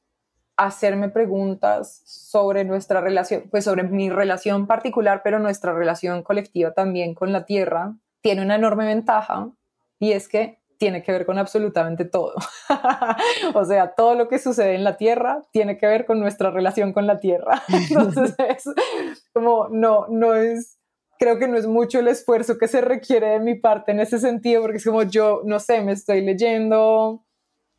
hacerme 0.66 1.09
preguntas 1.09 2.01
sobre 2.05 2.64
nuestra 2.64 3.01
relación, 3.01 3.43
pues 3.49 3.66
sobre 3.66 3.84
mi 3.84 4.09
relación 4.09 4.68
particular, 4.68 5.22
pero 5.24 5.39
nuestra 5.39 5.74
relación 5.74 6.24
colectiva 6.24 6.74
también 6.74 7.16
con 7.16 7.32
la 7.32 7.45
Tierra, 7.45 7.95
tiene 8.22 8.43
una 8.43 8.55
enorme 8.55 8.86
ventaja 8.86 9.51
y 9.99 10.12
es 10.12 10.28
que 10.28 10.62
tiene 10.78 11.03
que 11.03 11.12
ver 11.12 11.28
con 11.28 11.38
absolutamente 11.38 12.05
todo. 12.05 12.34
o 13.53 13.66
sea, 13.66 13.93
todo 13.93 14.16
lo 14.16 14.28
que 14.28 14.39
sucede 14.39 14.74
en 14.74 14.84
la 14.84 14.97
Tierra 14.97 15.43
tiene 15.51 15.78
que 15.78 15.86
ver 15.86 16.07
con 16.07 16.20
nuestra 16.20 16.49
relación 16.49 16.91
con 16.91 17.05
la 17.05 17.20
Tierra. 17.20 17.62
Entonces, 17.68 18.34
es 18.49 19.30
como, 19.32 19.68
no, 19.70 20.07
no 20.09 20.34
es, 20.34 20.80
creo 21.20 21.38
que 21.38 21.47
no 21.47 21.55
es 21.55 21.68
mucho 21.68 21.99
el 21.99 22.07
esfuerzo 22.07 22.57
que 22.57 22.68
se 22.68 22.82
requiere 22.82 23.28
de 23.28 23.39
mi 23.39 23.53
parte 23.53 23.91
en 23.91 23.99
ese 23.99 24.18
sentido, 24.18 24.64
porque 24.64 24.78
es 24.78 24.86
como 24.86 25.03
yo, 25.03 25.41
no 25.45 25.59
sé, 25.59 25.82
me 25.82 25.91
estoy 25.91 26.22
leyendo 26.22 27.24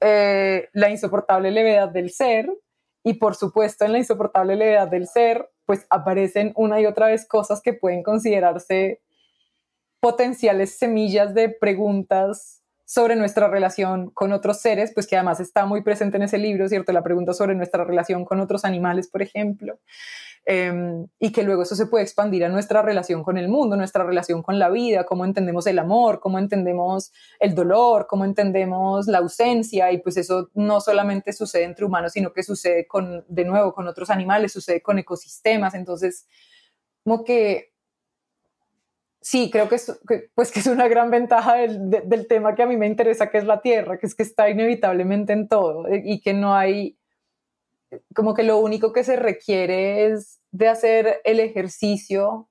eh, 0.00 0.68
La 0.72 0.88
insoportable 0.88 1.50
levedad 1.50 1.88
del 1.88 2.10
ser, 2.10 2.48
y 3.04 3.14
por 3.14 3.34
supuesto 3.34 3.84
en 3.84 3.92
La 3.92 3.98
insoportable 3.98 4.56
levedad 4.56 4.88
del 4.88 5.06
ser, 5.06 5.50
pues 5.66 5.86
aparecen 5.90 6.52
una 6.56 6.80
y 6.80 6.86
otra 6.86 7.06
vez 7.06 7.26
cosas 7.26 7.60
que 7.60 7.72
pueden 7.72 8.02
considerarse 8.02 9.00
potenciales 10.00 10.78
semillas 10.78 11.34
de 11.34 11.48
preguntas 11.48 12.62
sobre 12.84 13.16
nuestra 13.16 13.48
relación 13.48 14.10
con 14.10 14.32
otros 14.32 14.60
seres, 14.60 14.92
pues 14.92 15.06
que 15.06 15.16
además 15.16 15.40
está 15.40 15.64
muy 15.64 15.82
presente 15.82 16.18
en 16.18 16.24
ese 16.24 16.38
libro, 16.38 16.68
¿cierto? 16.68 16.92
La 16.92 17.02
pregunta 17.02 17.32
sobre 17.32 17.54
nuestra 17.54 17.84
relación 17.84 18.24
con 18.24 18.40
otros 18.40 18.64
animales, 18.64 19.08
por 19.08 19.22
ejemplo, 19.22 19.78
em, 20.44 21.06
y 21.18 21.32
que 21.32 21.42
luego 21.42 21.62
eso 21.62 21.76
se 21.76 21.86
puede 21.86 22.04
expandir 22.04 22.44
a 22.44 22.48
nuestra 22.48 22.82
relación 22.82 23.22
con 23.22 23.38
el 23.38 23.48
mundo, 23.48 23.76
nuestra 23.76 24.04
relación 24.04 24.42
con 24.42 24.58
la 24.58 24.68
vida, 24.70 25.04
cómo 25.04 25.24
entendemos 25.24 25.66
el 25.66 25.78
amor, 25.78 26.20
cómo 26.20 26.38
entendemos 26.38 27.12
el 27.40 27.54
dolor, 27.54 28.06
cómo 28.08 28.24
entendemos 28.24 29.06
la 29.06 29.18
ausencia, 29.18 29.92
y 29.92 29.98
pues 29.98 30.16
eso 30.16 30.50
no 30.54 30.80
solamente 30.80 31.32
sucede 31.32 31.64
entre 31.64 31.84
humanos, 31.84 32.12
sino 32.12 32.32
que 32.32 32.42
sucede 32.42 32.86
con, 32.86 33.24
de 33.28 33.44
nuevo, 33.44 33.72
con 33.72 33.86
otros 33.88 34.10
animales, 34.10 34.52
sucede 34.52 34.82
con 34.82 34.98
ecosistemas, 34.98 35.74
entonces, 35.74 36.26
como 37.04 37.24
que 37.24 37.72
sí, 39.22 39.50
creo 39.50 39.68
que 39.68 39.76
es, 39.76 40.00
pues 40.34 40.52
que 40.52 40.60
es 40.60 40.66
una 40.66 40.88
gran 40.88 41.10
ventaja 41.10 41.54
del, 41.56 42.26
tema 42.28 42.54
que 42.54 42.62
a 42.62 42.66
mí 42.66 42.76
me 42.76 42.86
interesa, 42.86 43.30
que 43.30 43.38
es 43.38 43.44
la 43.44 43.62
Tierra, 43.62 43.98
que 43.98 44.06
es 44.06 44.14
que 44.14 44.22
está 44.24 44.50
inevitablemente 44.50 45.32
en 45.32 45.48
todo 45.48 45.88
eh, 45.88 46.02
y 46.04 46.20
que 46.20 46.34
no 46.34 46.54
hay, 46.54 46.98
como 48.14 48.34
que 48.34 48.42
lo 48.42 48.58
único 48.58 48.92
que 48.92 49.04
se 49.04 49.16
requiere 49.16 50.06
es 50.06 50.40
de 50.50 50.68
hacer 50.68 51.20
el 51.24 51.40
ejercicio, 51.40 52.48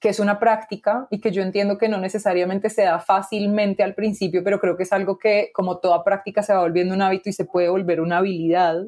que 0.00 0.10
es 0.10 0.20
una 0.20 0.38
práctica 0.38 1.06
y 1.10 1.20
que 1.20 1.32
yo 1.32 1.42
entiendo 1.42 1.78
que 1.78 1.88
no 1.88 1.98
necesariamente 1.98 2.70
se 2.70 2.82
da 2.82 2.98
fácilmente 2.98 3.82
al 3.82 3.94
principio, 3.94 4.44
pero 4.44 4.60
creo 4.60 4.76
que 4.76 4.82
es 4.82 4.92
algo 4.92 5.18
que 5.18 5.50
como 5.54 5.78
toda 5.78 6.04
práctica 6.04 6.42
se 6.42 6.52
va 6.52 6.60
volviendo 6.60 6.94
un 6.94 7.02
hábito 7.02 7.30
y 7.30 7.32
se 7.32 7.44
puede 7.44 7.68
volver 7.68 8.00
una 8.00 8.18
habilidad 8.18 8.84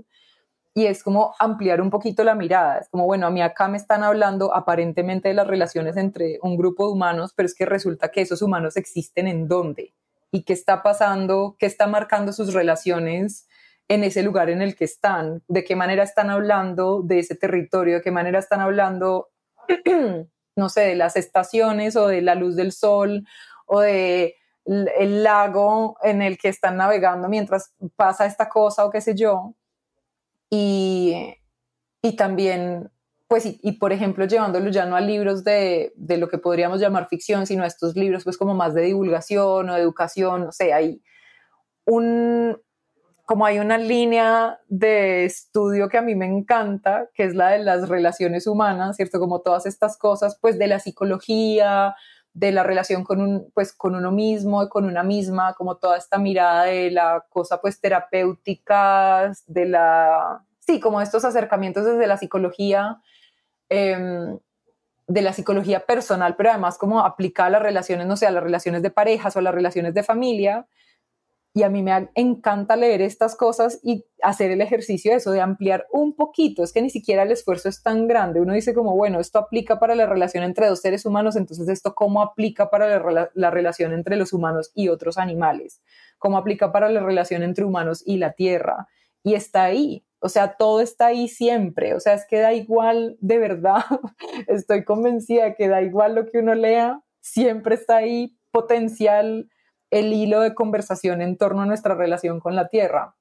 y 0.78 0.86
es 0.86 1.02
como 1.02 1.34
ampliar 1.40 1.80
un 1.80 1.90
poquito 1.90 2.22
la 2.22 2.36
mirada. 2.36 2.78
Es 2.78 2.88
como, 2.88 3.04
bueno, 3.04 3.26
a 3.26 3.30
mí 3.30 3.42
acá 3.42 3.66
me 3.66 3.76
están 3.76 4.04
hablando 4.04 4.54
aparentemente 4.54 5.26
de 5.26 5.34
las 5.34 5.46
relaciones 5.46 5.96
entre 5.96 6.38
un 6.40 6.56
grupo 6.56 6.86
de 6.86 6.92
humanos, 6.92 7.32
pero 7.34 7.46
es 7.46 7.54
que 7.54 7.66
resulta 7.66 8.10
que 8.12 8.20
esos 8.20 8.42
humanos 8.42 8.76
existen 8.76 9.26
en 9.26 9.48
dónde 9.48 9.92
y 10.30 10.44
qué 10.44 10.52
está 10.52 10.84
pasando, 10.84 11.56
qué 11.58 11.66
está 11.66 11.88
marcando 11.88 12.32
sus 12.32 12.54
relaciones 12.54 13.47
en 13.88 14.04
ese 14.04 14.22
lugar 14.22 14.50
en 14.50 14.60
el 14.60 14.76
que 14.76 14.84
están, 14.84 15.42
de 15.48 15.64
qué 15.64 15.74
manera 15.74 16.02
están 16.02 16.28
hablando 16.30 17.02
de 17.02 17.20
ese 17.20 17.34
territorio, 17.34 17.96
de 17.96 18.02
qué 18.02 18.10
manera 18.10 18.38
están 18.38 18.60
hablando, 18.60 19.30
no 20.56 20.68
sé, 20.68 20.82
de 20.82 20.94
las 20.94 21.16
estaciones 21.16 21.96
o 21.96 22.06
de 22.06 22.20
la 22.20 22.34
luz 22.34 22.54
del 22.54 22.72
sol 22.72 23.26
o 23.66 23.80
de 23.80 24.36
el 24.68 25.22
lago 25.22 25.96
en 26.02 26.20
el 26.20 26.36
que 26.36 26.48
están 26.48 26.76
navegando 26.76 27.28
mientras 27.30 27.72
pasa 27.96 28.26
esta 28.26 28.50
cosa 28.50 28.84
o 28.84 28.90
qué 28.90 29.00
sé 29.00 29.14
yo. 29.14 29.54
Y, 30.50 31.36
y 32.02 32.16
también, 32.16 32.90
pues, 33.28 33.44
y, 33.46 33.72
por 33.72 33.92
ejemplo, 33.92 34.26
llevándolo 34.26 34.70
ya 34.70 34.84
no 34.84 34.96
a 34.96 35.00
libros 35.00 35.42
de, 35.42 35.92
de, 35.96 36.18
lo 36.18 36.28
que 36.28 36.36
podríamos 36.36 36.80
llamar 36.80 37.08
ficción, 37.08 37.46
sino 37.46 37.64
a 37.64 37.66
estos 37.66 37.96
libros, 37.96 38.24
pues, 38.24 38.36
como 38.36 38.54
más 38.54 38.74
de 38.74 38.82
divulgación 38.82 39.70
o 39.70 39.74
de 39.74 39.80
educación, 39.80 40.44
no 40.44 40.52
sé, 40.52 40.74
hay 40.74 41.02
un, 41.86 42.60
como 43.28 43.44
hay 43.44 43.58
una 43.58 43.76
línea 43.76 44.58
de 44.68 45.26
estudio 45.26 45.90
que 45.90 45.98
a 45.98 46.02
mí 46.02 46.14
me 46.14 46.24
encanta, 46.24 47.10
que 47.12 47.24
es 47.24 47.34
la 47.34 47.50
de 47.50 47.58
las 47.58 47.86
relaciones 47.86 48.46
humanas, 48.46 48.96
¿cierto? 48.96 49.20
Como 49.20 49.42
todas 49.42 49.66
estas 49.66 49.98
cosas, 49.98 50.38
pues, 50.40 50.58
de 50.58 50.66
la 50.66 50.78
psicología, 50.78 51.94
de 52.32 52.52
la 52.52 52.62
relación 52.62 53.04
con, 53.04 53.20
un, 53.20 53.50
pues, 53.52 53.74
con 53.74 53.94
uno 53.94 54.12
mismo, 54.12 54.66
con 54.70 54.86
una 54.86 55.02
misma, 55.02 55.52
como 55.52 55.76
toda 55.76 55.98
esta 55.98 56.16
mirada 56.16 56.64
de 56.64 56.90
la 56.90 57.26
cosa 57.28 57.60
pues 57.60 57.78
terapéutica, 57.82 59.30
de 59.46 59.66
la, 59.66 60.42
sí, 60.60 60.80
como 60.80 61.02
estos 61.02 61.22
acercamientos 61.26 61.84
desde 61.84 62.06
la 62.06 62.16
psicología, 62.16 63.02
em, 63.68 64.38
de 65.06 65.20
la 65.22 65.34
psicología 65.34 65.84
personal, 65.84 66.34
pero 66.34 66.48
además 66.48 66.78
como 66.78 67.00
aplicar 67.00 67.48
a 67.48 67.50
las 67.50 67.62
relaciones, 67.62 68.06
no 68.06 68.16
sé, 68.16 68.26
a 68.26 68.30
las 68.30 68.42
relaciones 68.42 68.82
de 68.82 68.90
parejas 68.90 69.36
o 69.36 69.40
a 69.40 69.42
las 69.42 69.54
relaciones 69.54 69.92
de 69.92 70.02
familia, 70.02 70.66
y 71.58 71.64
a 71.64 71.70
mí 71.70 71.82
me 71.82 72.08
encanta 72.14 72.76
leer 72.76 73.02
estas 73.02 73.34
cosas 73.34 73.80
y 73.82 74.04
hacer 74.22 74.52
el 74.52 74.60
ejercicio 74.60 75.10
de 75.10 75.16
eso, 75.16 75.32
de 75.32 75.40
ampliar 75.40 75.88
un 75.90 76.14
poquito. 76.14 76.62
Es 76.62 76.72
que 76.72 76.80
ni 76.80 76.88
siquiera 76.88 77.24
el 77.24 77.32
esfuerzo 77.32 77.68
es 77.68 77.82
tan 77.82 78.06
grande. 78.06 78.40
Uno 78.40 78.52
dice 78.52 78.74
como, 78.74 78.94
bueno, 78.94 79.18
esto 79.18 79.40
aplica 79.40 79.80
para 79.80 79.96
la 79.96 80.06
relación 80.06 80.44
entre 80.44 80.68
dos 80.68 80.80
seres 80.80 81.04
humanos, 81.04 81.34
entonces 81.34 81.68
esto 81.68 81.96
cómo 81.96 82.22
aplica 82.22 82.70
para 82.70 83.00
la, 83.34 83.50
relación 83.50 83.92
entre 83.92 84.14
los 84.14 84.32
humanos 84.32 84.70
y 84.72 84.88
otros 84.88 85.18
animales, 85.18 85.82
cómo 86.18 86.38
aplica 86.38 86.70
para 86.70 86.90
la 86.90 87.00
relación 87.00 87.42
entre 87.42 87.64
humanos 87.64 88.04
y 88.06 88.18
la 88.18 88.34
tierra. 88.34 88.86
Y 89.24 89.34
está 89.34 89.64
ahí, 89.64 90.06
o 90.20 90.28
sea, 90.28 90.54
todo 90.54 90.80
está 90.80 91.06
ahí 91.06 91.26
siempre. 91.26 91.92
O 91.94 91.98
sea, 91.98 92.14
es 92.14 92.24
que 92.24 92.38
da 92.38 92.52
igual, 92.52 93.16
de 93.20 93.38
verdad, 93.38 93.82
estoy 94.46 94.84
convencida 94.84 95.56
que 95.56 95.66
da 95.66 95.82
igual 95.82 96.14
lo 96.14 96.26
que 96.26 96.38
uno 96.38 96.54
lea, 96.54 97.02
siempre 97.20 97.74
está 97.74 97.96
ahí 97.96 98.38
potencial 98.52 99.50
el 99.90 100.12
hilo 100.12 100.40
de 100.40 100.54
conversación 100.54 101.22
en 101.22 101.36
torno 101.36 101.62
a 101.62 101.66
nuestra 101.66 101.94
relación 101.94 102.40
con 102.40 102.54
la 102.54 102.68
Tierra. 102.68 103.16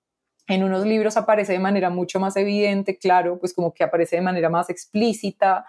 En 0.47 0.63
unos 0.63 0.85
libros 0.85 1.17
aparece 1.17 1.53
de 1.53 1.59
manera 1.59 1.89
mucho 1.89 2.19
más 2.19 2.37
evidente, 2.37 2.97
claro, 2.97 3.39
pues 3.39 3.53
como 3.53 3.73
que 3.73 3.83
aparece 3.83 4.15
de 4.15 4.21
manera 4.21 4.49
más 4.49 4.69
explícita, 4.69 5.65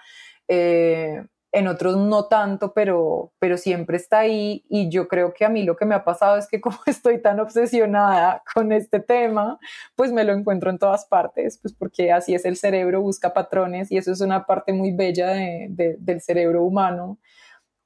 eh, 0.46 1.24
en 1.50 1.66
otros 1.66 1.96
no 1.96 2.26
tanto, 2.26 2.74
pero, 2.74 3.32
pero 3.38 3.56
siempre 3.56 3.96
está 3.96 4.20
ahí 4.20 4.64
y 4.68 4.90
yo 4.90 5.08
creo 5.08 5.32
que 5.32 5.44
a 5.44 5.48
mí 5.48 5.62
lo 5.62 5.76
que 5.76 5.86
me 5.86 5.94
ha 5.94 6.04
pasado 6.04 6.36
es 6.36 6.46
que 6.46 6.60
como 6.60 6.78
estoy 6.86 7.20
tan 7.22 7.40
obsesionada 7.40 8.42
con 8.54 8.72
este 8.72 9.00
tema, 9.00 9.58
pues 9.96 10.12
me 10.12 10.24
lo 10.24 10.32
encuentro 10.32 10.70
en 10.70 10.78
todas 10.78 11.06
partes, 11.06 11.58
pues 11.60 11.74
porque 11.74 12.12
así 12.12 12.34
es 12.34 12.44
el 12.44 12.56
cerebro, 12.56 13.00
busca 13.00 13.32
patrones 13.32 13.90
y 13.90 13.96
eso 13.96 14.12
es 14.12 14.20
una 14.20 14.44
parte 14.46 14.72
muy 14.72 14.92
bella 14.92 15.28
del 15.28 16.20
cerebro 16.20 16.62
humano 16.64 17.18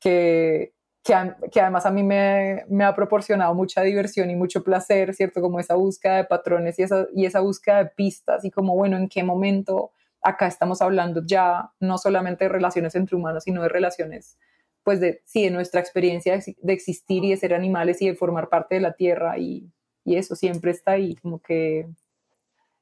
que, 0.01 0.75
que, 1.03 1.61
además 1.61 1.85
a 1.85 1.91
mí 1.91 2.03
me, 2.05 2.65
ha 2.85 2.95
proporcionado 2.95 3.55
mucha 3.55 3.83
diversión 3.83 4.31
y 4.31 4.37
mucho 4.37 4.63
placer, 4.63 5.15
¿cierto? 5.15 5.41
Como 5.41 5.59
esa 5.59 5.75
búsqueda 5.75 6.17
de 6.17 6.25
patrones 6.25 6.79
y 6.79 6.85
esa, 6.85 7.07
y 7.15 7.27
esa 7.27 7.41
búsqueda 7.41 7.79
de 7.79 7.91
pistas 7.91 8.45
y 8.45 8.51
como, 8.51 8.77
bueno, 8.77 8.97
¿en 8.97 9.09
qué 9.09 9.25
momento 9.25 9.91
acá 10.23 10.47
estamos 10.47 10.81
hablando 10.81 11.23
ya 11.27 11.73
no 11.81 11.99
solamente 11.99 12.45
de 12.45 12.49
relaciones 12.51 12.95
entre 12.95 13.17
humanos, 13.17 13.45
sino 13.45 13.63
de 13.63 13.69
relaciones, 13.69 14.39
pues 14.85 15.01
de, 15.01 15.23
sí, 15.25 15.45
de 15.45 15.51
nuestra 15.51 15.81
experiencia 15.81 16.39
de, 16.39 16.73
existir 16.73 17.25
y 17.25 17.31
de 17.31 17.37
ser 17.37 17.55
animales 17.55 18.01
y 18.01 18.09
de 18.09 18.15
formar 18.15 18.49
parte 18.49 18.77
de 18.77 18.81
la 18.83 18.93
tierra 18.93 19.39
y, 19.39 19.73
eso 20.05 20.35
siempre 20.35 20.73
está 20.73 20.93
ahí, 20.93 21.15
como 21.17 21.41
que... 21.41 21.89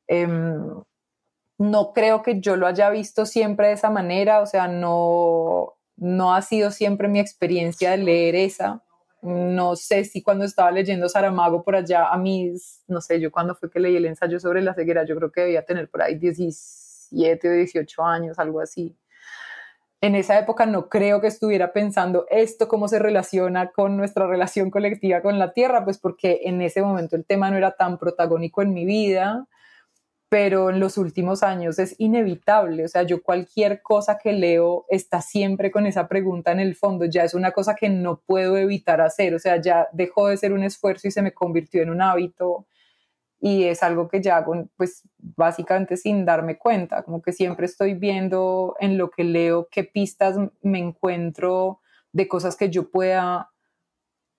Em, 0.09 0.82
no 1.59 1.93
creo 1.93 2.23
que 2.23 2.40
yo 2.40 2.57
lo 2.57 2.66
haya 2.66 2.89
visto 2.89 3.27
siempre 3.27 3.69
de 3.69 3.74
esa 3.74 3.90
manera, 3.90 4.40
o 4.40 4.47
sea, 4.47 4.66
no, 4.66 5.74
no 6.01 6.35
ha 6.35 6.43
sido 6.43 6.70
siempre 6.70 7.09
mi 7.09 7.20
experiencia 7.20 7.93
de 7.93 7.98
leer 7.98 8.35
esa. 8.35 8.82
No 9.22 9.77
sé 9.77 10.05
si 10.05 10.22
cuando 10.22 10.44
estaba 10.47 10.70
leyendo 10.70 11.10
Saramago 11.10 11.62
por 11.62 11.77
allá, 11.77 12.09
a 12.09 12.16
mis, 12.16 12.82
no 12.89 13.02
sé, 13.02 13.20
yo 13.20 13.31
cuando 13.31 13.55
fue 13.55 13.70
que 13.70 13.78
leí 13.78 13.97
el 13.97 14.06
ensayo 14.06 14.40
sobre 14.40 14.62
la 14.62 14.74
ceguera, 14.74 15.05
yo 15.05 15.14
creo 15.16 15.31
que 15.31 15.43
debía 15.43 15.64
tener 15.64 15.90
por 15.90 16.01
ahí 16.01 16.14
17 16.14 17.48
o 17.48 17.52
18 17.52 18.02
años, 18.02 18.39
algo 18.39 18.60
así. 18.60 18.97
En 20.01 20.14
esa 20.14 20.39
época 20.39 20.64
no 20.64 20.89
creo 20.89 21.20
que 21.20 21.27
estuviera 21.27 21.74
pensando 21.74 22.24
esto, 22.31 22.66
cómo 22.66 22.89
se 22.89 22.98
relaciona 22.98 23.70
con 23.70 23.98
nuestra 23.98 24.27
relación 24.27 24.70
colectiva 24.70 25.20
con 25.20 25.39
la 25.39 25.52
Tierra, 25.52 25.85
pues 25.85 25.98
porque 25.98 26.40
en 26.44 26.62
ese 26.62 26.81
momento 26.81 27.14
el 27.14 27.27
tema 27.27 27.51
no 27.51 27.59
era 27.59 27.72
tan 27.72 27.98
protagónico 27.98 28.62
en 28.62 28.72
mi 28.72 28.86
vida 28.86 29.47
pero 30.31 30.70
en 30.70 30.78
los 30.78 30.97
últimos 30.97 31.43
años 31.43 31.81
es 31.81 31.97
inevitable, 31.98 32.85
o 32.85 32.89
sea, 32.89 33.02
yo 33.02 33.20
cualquier 33.20 33.82
cosa 33.82 34.16
que 34.16 34.32
leo 34.32 34.86
está 34.89 35.20
siempre 35.23 35.73
con 35.73 35.86
esa 35.86 36.07
pregunta 36.07 36.52
en 36.52 36.61
el 36.61 36.77
fondo, 36.77 37.05
ya 37.05 37.24
es 37.24 37.35
una 37.35 37.51
cosa 37.51 37.74
que 37.74 37.89
no 37.89 38.20
puedo 38.20 38.57
evitar 38.57 39.01
hacer, 39.01 39.35
o 39.35 39.40
sea, 39.40 39.61
ya 39.61 39.89
dejó 39.93 40.28
de 40.28 40.36
ser 40.36 40.52
un 40.52 40.62
esfuerzo 40.62 41.09
y 41.09 41.11
se 41.11 41.20
me 41.20 41.35
convirtió 41.35 41.82
en 41.82 41.90
un 41.90 42.01
hábito. 42.01 42.69
Y 43.40 43.65
es 43.65 43.82
algo 43.82 44.09
que 44.09 44.23
ya 44.23 44.36
hago 44.36 44.69
pues 44.77 45.02
básicamente 45.19 45.97
sin 45.97 46.24
darme 46.24 46.59
cuenta, 46.59 47.02
como 47.02 47.23
que 47.23 47.32
siempre 47.32 47.66
estoy 47.66 47.94
viendo 47.94 48.77
en 48.78 48.98
lo 48.98 49.11
que 49.11 49.24
leo 49.24 49.66
qué 49.69 49.82
pistas 49.82 50.36
me 50.62 50.78
encuentro 50.78 51.81
de 52.12 52.28
cosas 52.28 52.55
que 52.57 52.70
yo 52.70 52.90
pueda 52.90 53.51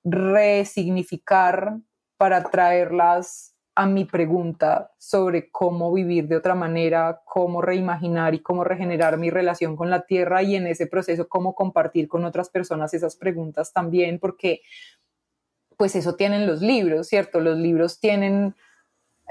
resignificar 0.05 1.79
para 2.17 2.43
traerlas 2.43 3.50
a 3.81 3.85
mi 3.85 4.05
pregunta 4.05 4.91
sobre 4.97 5.49
cómo 5.49 5.91
vivir 5.91 6.27
de 6.27 6.35
otra 6.35 6.55
manera, 6.55 7.21
cómo 7.25 7.61
reimaginar 7.61 8.33
y 8.33 8.39
cómo 8.39 8.63
regenerar 8.63 9.17
mi 9.17 9.29
relación 9.29 9.75
con 9.75 9.89
la 9.89 10.05
tierra 10.05 10.43
y 10.43 10.55
en 10.55 10.67
ese 10.67 10.87
proceso 10.87 11.27
cómo 11.27 11.55
compartir 11.55 12.07
con 12.07 12.23
otras 12.25 12.49
personas 12.49 12.93
esas 12.93 13.15
preguntas 13.15 13.73
también, 13.73 14.19
porque 14.19 14.61
pues 15.77 15.95
eso 15.95 16.15
tienen 16.15 16.45
los 16.45 16.61
libros, 16.61 17.07
¿cierto? 17.07 17.39
Los 17.39 17.57
libros 17.57 17.99
tienen... 17.99 18.55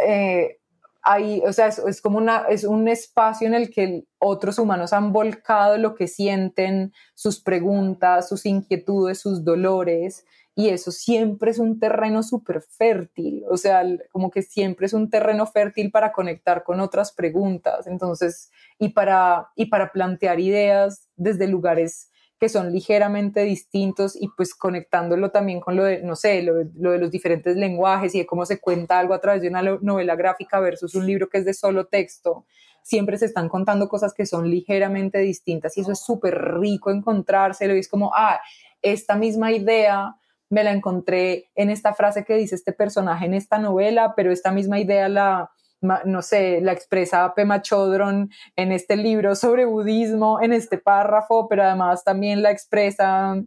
Eh, 0.04 0.58
ahí, 1.02 1.42
o 1.46 1.52
sea, 1.52 1.68
es, 1.68 2.00
como 2.00 2.18
una, 2.18 2.46
es 2.48 2.64
un 2.64 2.88
espacio 2.88 3.46
en 3.46 3.54
el 3.54 3.70
que 3.70 4.04
otros 4.18 4.58
humanos 4.58 4.92
han 4.92 5.12
volcado 5.12 5.78
lo 5.78 5.94
que 5.94 6.08
sienten, 6.08 6.92
sus 7.14 7.40
preguntas, 7.40 8.28
sus 8.28 8.46
inquietudes, 8.46 9.20
sus 9.20 9.44
dolores, 9.44 10.24
y 10.60 10.68
eso 10.68 10.90
siempre 10.90 11.52
es 11.52 11.58
un 11.58 11.80
terreno 11.80 12.22
súper 12.22 12.60
fértil, 12.60 13.44
o 13.48 13.56
sea, 13.56 13.82
como 14.12 14.30
que 14.30 14.42
siempre 14.42 14.84
es 14.84 14.92
un 14.92 15.08
terreno 15.08 15.46
fértil 15.46 15.90
para 15.90 16.12
conectar 16.12 16.64
con 16.64 16.80
otras 16.80 17.12
preguntas, 17.12 17.86
entonces, 17.86 18.50
y 18.78 18.90
para, 18.90 19.48
y 19.56 19.66
para 19.66 19.90
plantear 19.90 20.38
ideas 20.38 21.08
desde 21.16 21.48
lugares 21.48 22.10
que 22.38 22.50
son 22.50 22.72
ligeramente 22.74 23.40
distintos 23.40 24.14
y 24.14 24.28
pues 24.36 24.54
conectándolo 24.54 25.30
también 25.30 25.60
con 25.60 25.76
lo 25.76 25.84
de, 25.84 26.02
no 26.02 26.14
sé, 26.14 26.42
lo, 26.42 26.56
de 26.56 26.98
los 26.98 27.10
diferentes 27.10 27.56
lenguajes 27.56 28.14
y 28.14 28.18
de 28.18 28.26
cómo 28.26 28.44
se 28.44 28.60
cuenta 28.60 28.98
algo 28.98 29.14
a 29.14 29.20
través 29.20 29.40
de 29.40 29.48
una 29.48 29.62
novela 29.62 30.14
gráfica 30.14 30.60
versus 30.60 30.94
un 30.94 31.06
libro 31.06 31.30
que 31.30 31.38
es 31.38 31.46
de 31.46 31.54
solo 31.54 31.86
texto, 31.86 32.44
siempre 32.82 33.16
se 33.16 33.24
están 33.24 33.48
contando 33.48 33.88
cosas 33.88 34.12
que 34.12 34.26
son 34.26 34.50
ligeramente 34.50 35.20
distintas 35.20 35.78
y 35.78 35.80
eso 35.80 35.92
es 35.92 36.00
súper 36.00 36.34
rico 36.60 36.90
encontrárselo 36.90 37.74
y 37.74 37.78
es 37.78 37.88
como, 37.88 38.12
ah, 38.14 38.38
esta 38.82 39.16
misma 39.16 39.52
idea 39.52 40.16
me 40.50 40.64
la 40.64 40.72
encontré 40.72 41.50
en 41.54 41.70
esta 41.70 41.94
frase 41.94 42.24
que 42.24 42.34
dice 42.34 42.54
este 42.54 42.72
personaje 42.72 43.24
en 43.24 43.34
esta 43.34 43.58
novela, 43.58 44.14
pero 44.14 44.32
esta 44.32 44.50
misma 44.52 44.78
idea 44.78 45.08
la 45.08 45.50
no 45.80 46.22
sé, 46.22 46.60
la 46.60 46.72
expresa 46.72 47.32
Pema 47.34 47.62
Chodron 47.62 48.30
en 48.56 48.72
este 48.72 48.96
libro 48.96 49.34
sobre 49.34 49.64
budismo, 49.64 50.40
en 50.42 50.52
este 50.52 50.78
párrafo, 50.78 51.48
pero 51.48 51.62
además 51.62 52.04
también 52.04 52.42
la 52.42 52.50
expresa, 52.50 53.42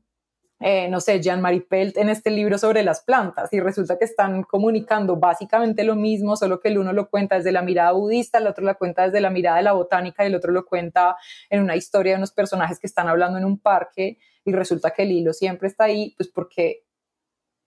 eh, 0.59 0.87
no 0.89 0.99
sé, 0.99 1.21
Jean-Marie 1.21 1.61
Pelt 1.61 1.97
en 1.97 2.09
este 2.09 2.31
libro 2.31 2.57
sobre 2.57 2.81
las 2.83 3.03
plantas. 3.03 3.53
Y 3.53 3.59
resulta 3.59 3.99
que 3.99 4.05
están 4.05 4.43
comunicando 4.43 5.15
básicamente 5.17 5.83
lo 5.83 5.95
mismo, 5.95 6.35
solo 6.35 6.59
que 6.59 6.69
el 6.69 6.79
uno 6.79 6.91
lo 6.91 7.09
cuenta 7.09 7.35
desde 7.35 7.51
la 7.51 7.61
mirada 7.61 7.91
budista, 7.91 8.39
el 8.39 8.47
otro 8.47 8.65
lo 8.65 8.75
cuenta 8.77 9.03
desde 9.03 9.21
la 9.21 9.29
mirada 9.29 9.57
de 9.57 9.63
la 9.63 9.73
botánica 9.73 10.23
y 10.23 10.27
el 10.27 10.35
otro 10.35 10.51
lo 10.51 10.65
cuenta 10.65 11.15
en 11.51 11.61
una 11.61 11.75
historia 11.75 12.13
de 12.13 12.17
unos 12.17 12.31
personajes 12.31 12.79
que 12.79 12.87
están 12.87 13.07
hablando 13.09 13.37
en 13.37 13.45
un 13.45 13.59
parque. 13.59 14.17
Y 14.43 14.53
resulta 14.53 14.91
que 14.91 15.03
el 15.03 15.11
hilo 15.11 15.33
siempre 15.33 15.67
está 15.67 15.85
ahí, 15.85 16.15
pues 16.17 16.29
porque 16.29 16.83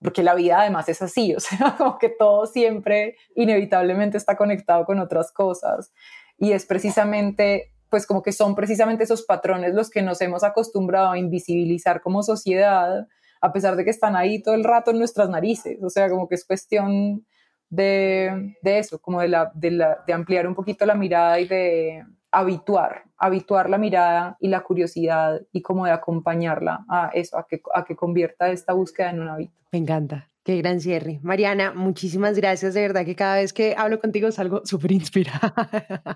porque 0.00 0.22
la 0.22 0.34
vida 0.34 0.60
además 0.60 0.88
es 0.88 1.02
así, 1.02 1.34
o 1.36 1.40
sea, 1.40 1.74
como 1.76 1.98
que 1.98 2.08
todo 2.08 2.46
siempre 2.46 3.16
inevitablemente 3.34 4.16
está 4.16 4.36
conectado 4.36 4.84
con 4.84 4.98
otras 4.98 5.32
cosas. 5.32 5.92
Y 6.38 6.52
es 6.52 6.66
precisamente, 6.66 7.72
pues 7.88 8.06
como 8.06 8.22
que 8.22 8.32
son 8.32 8.54
precisamente 8.54 9.04
esos 9.04 9.22
patrones 9.22 9.74
los 9.74 9.90
que 9.90 10.02
nos 10.02 10.20
hemos 10.20 10.44
acostumbrado 10.44 11.10
a 11.10 11.18
invisibilizar 11.18 12.00
como 12.02 12.22
sociedad, 12.22 13.06
a 13.40 13.52
pesar 13.52 13.76
de 13.76 13.84
que 13.84 13.90
están 13.90 14.16
ahí 14.16 14.42
todo 14.42 14.54
el 14.54 14.64
rato 14.64 14.90
en 14.90 14.98
nuestras 14.98 15.28
narices, 15.28 15.82
o 15.82 15.90
sea, 15.90 16.08
como 16.08 16.28
que 16.28 16.34
es 16.34 16.44
cuestión 16.44 17.26
de, 17.68 18.54
de 18.62 18.78
eso, 18.78 19.00
como 19.00 19.20
de, 19.20 19.28
la, 19.28 19.50
de, 19.54 19.94
de 20.06 20.12
ampliar 20.12 20.46
un 20.46 20.54
poquito 20.54 20.86
la 20.86 20.94
mirada 20.94 21.40
y 21.40 21.48
de, 21.48 22.04
habituar, 22.30 23.04
habituar 23.16 23.70
la 23.70 23.78
mirada 23.78 24.36
y 24.40 24.48
la 24.48 24.62
curiosidad 24.62 25.40
y 25.52 25.62
como 25.62 25.86
de 25.86 25.92
acompañarla 25.92 26.84
a 26.88 27.10
eso, 27.14 27.38
a 27.38 27.46
que, 27.46 27.62
a 27.74 27.84
que 27.84 27.96
convierta 27.96 28.50
esta 28.50 28.72
búsqueda 28.72 29.10
en 29.10 29.20
un 29.20 29.28
hábito. 29.28 29.54
Me 29.72 29.78
encanta. 29.78 30.28
Qué 30.46 30.56
gran 30.58 30.80
cierre. 30.80 31.18
Mariana, 31.24 31.74
muchísimas 31.74 32.36
gracias. 32.36 32.72
De 32.74 32.80
verdad 32.80 33.04
que 33.04 33.16
cada 33.16 33.34
vez 33.36 33.52
que 33.52 33.74
hablo 33.76 33.98
contigo 33.98 34.30
salgo 34.30 34.62
súper 34.64 34.92
inspirada 34.92 35.52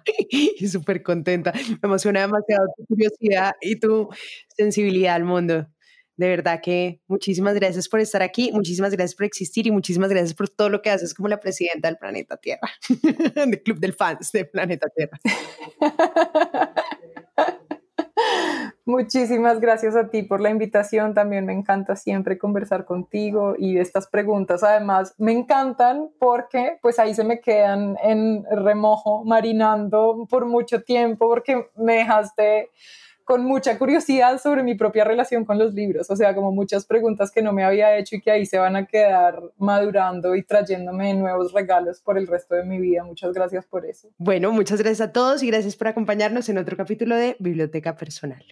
y 0.31 0.69
súper 0.69 1.03
contenta. 1.03 1.53
Me 1.53 1.78
emociona 1.82 2.20
demasiado 2.20 2.69
tu 2.77 2.87
curiosidad 2.87 3.55
y 3.61 3.81
tu 3.81 4.09
sensibilidad 4.47 5.16
al 5.16 5.24
mundo. 5.24 5.66
De 6.20 6.28
verdad 6.28 6.60
que 6.62 7.01
muchísimas 7.09 7.55
gracias 7.55 7.88
por 7.88 7.98
estar 7.98 8.20
aquí, 8.20 8.51
muchísimas 8.52 8.92
gracias 8.92 9.14
por 9.14 9.24
existir 9.24 9.66
y 9.66 9.70
muchísimas 9.70 10.10
gracias 10.10 10.34
por 10.34 10.51
todo 10.51 10.68
lo 10.68 10.82
que 10.82 10.90
haces 10.90 11.14
como 11.14 11.28
la 11.28 11.40
presidenta 11.40 11.88
del 11.88 11.97
Planeta 11.97 12.36
Tierra, 12.36 12.68
del 13.47 13.62
Club 13.62 13.78
del 13.78 13.94
Fans 13.94 14.30
de 14.30 14.44
Planeta 14.44 14.88
Tierra. 14.94 15.18
Muchísimas 18.84 19.60
gracias 19.60 19.97
a 19.97 20.10
ti 20.10 20.22
por 20.22 20.42
la 20.42 20.51
invitación. 20.51 21.14
También 21.14 21.47
me 21.47 21.55
encanta 21.55 21.97
siempre 21.97 22.36
conversar 22.36 22.84
contigo 22.84 23.55
y 23.56 23.78
estas 23.78 24.06
preguntas 24.06 24.62
además 24.62 25.14
me 25.16 25.32
encantan 25.32 26.10
porque 26.18 26.78
pues 26.82 26.98
ahí 26.98 27.14
se 27.14 27.24
me 27.24 27.40
quedan 27.40 27.97
en 28.02 28.44
remojo, 28.51 29.24
marinando 29.24 30.26
por 30.28 30.44
mucho 30.44 30.82
tiempo 30.82 31.28
porque 31.28 31.70
me 31.76 31.94
dejaste 31.94 32.68
con 33.31 33.44
mucha 33.44 33.78
curiosidad 33.78 34.40
sobre 34.43 34.65
mi 34.65 34.74
propia 34.74 35.05
relación 35.05 35.44
con 35.44 35.57
los 35.57 35.73
libros, 35.73 36.11
o 36.11 36.16
sea, 36.16 36.35
como 36.35 36.51
muchas 36.51 36.85
preguntas 36.85 37.31
que 37.31 37.43
no 37.43 37.52
me 37.52 37.62
había 37.62 37.97
hecho 37.97 38.16
y 38.16 38.20
que 38.20 38.32
ahí 38.32 38.44
se 38.44 38.59
van 38.59 38.74
a 38.74 38.86
quedar 38.86 39.40
madurando 39.57 40.35
y 40.35 40.43
trayéndome 40.43 41.15
nuevos 41.15 41.52
regalos 41.52 42.01
por 42.01 42.19
el 42.19 42.27
resto 42.27 42.57
de 42.57 42.65
mi 42.65 42.81
vida. 42.81 43.05
Muchas 43.05 43.32
gracias 43.32 43.66
por 43.66 43.86
eso. 43.86 44.09
Bueno, 44.19 44.51
muchas 44.51 44.81
gracias 44.81 45.01
a 45.01 45.12
todos 45.12 45.44
y 45.44 45.47
gracias 45.47 45.77
por 45.77 45.86
acompañarnos 45.86 46.48
en 46.48 46.59
otro 46.59 46.77
capítulo 46.77 47.15
de 47.15 47.36
Biblioteca 47.39 47.94
Personal. 47.94 48.44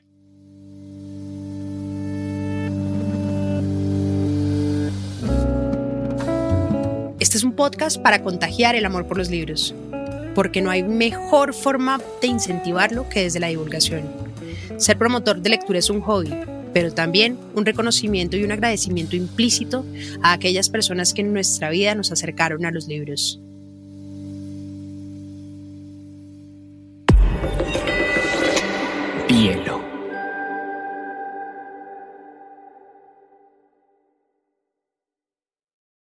Este 7.18 7.36
es 7.36 7.42
un 7.42 7.54
podcast 7.54 8.00
para 8.00 8.22
contagiar 8.22 8.76
el 8.76 8.84
amor 8.84 9.08
por 9.08 9.18
los 9.18 9.28
libros, 9.28 9.74
porque 10.36 10.62
no 10.62 10.70
hay 10.70 10.84
mejor 10.84 11.52
forma 11.52 12.00
de 12.22 12.28
incentivarlo 12.28 13.08
que 13.08 13.24
desde 13.24 13.40
la 13.40 13.48
divulgación. 13.48 14.27
Ser 14.78 14.96
promotor 14.96 15.42
de 15.42 15.50
lectura 15.50 15.80
es 15.80 15.90
un 15.90 16.00
hobby, 16.00 16.32
pero 16.72 16.92
también 16.92 17.36
un 17.54 17.66
reconocimiento 17.66 18.36
y 18.36 18.44
un 18.44 18.52
agradecimiento 18.52 19.16
implícito 19.16 19.84
a 20.22 20.32
aquellas 20.32 20.70
personas 20.70 21.12
que 21.12 21.22
en 21.22 21.32
nuestra 21.32 21.70
vida 21.70 21.96
nos 21.96 22.12
acercaron 22.12 22.64
a 22.64 22.70
los 22.70 22.86
libros. 22.86 23.40
Hielo. 29.28 29.87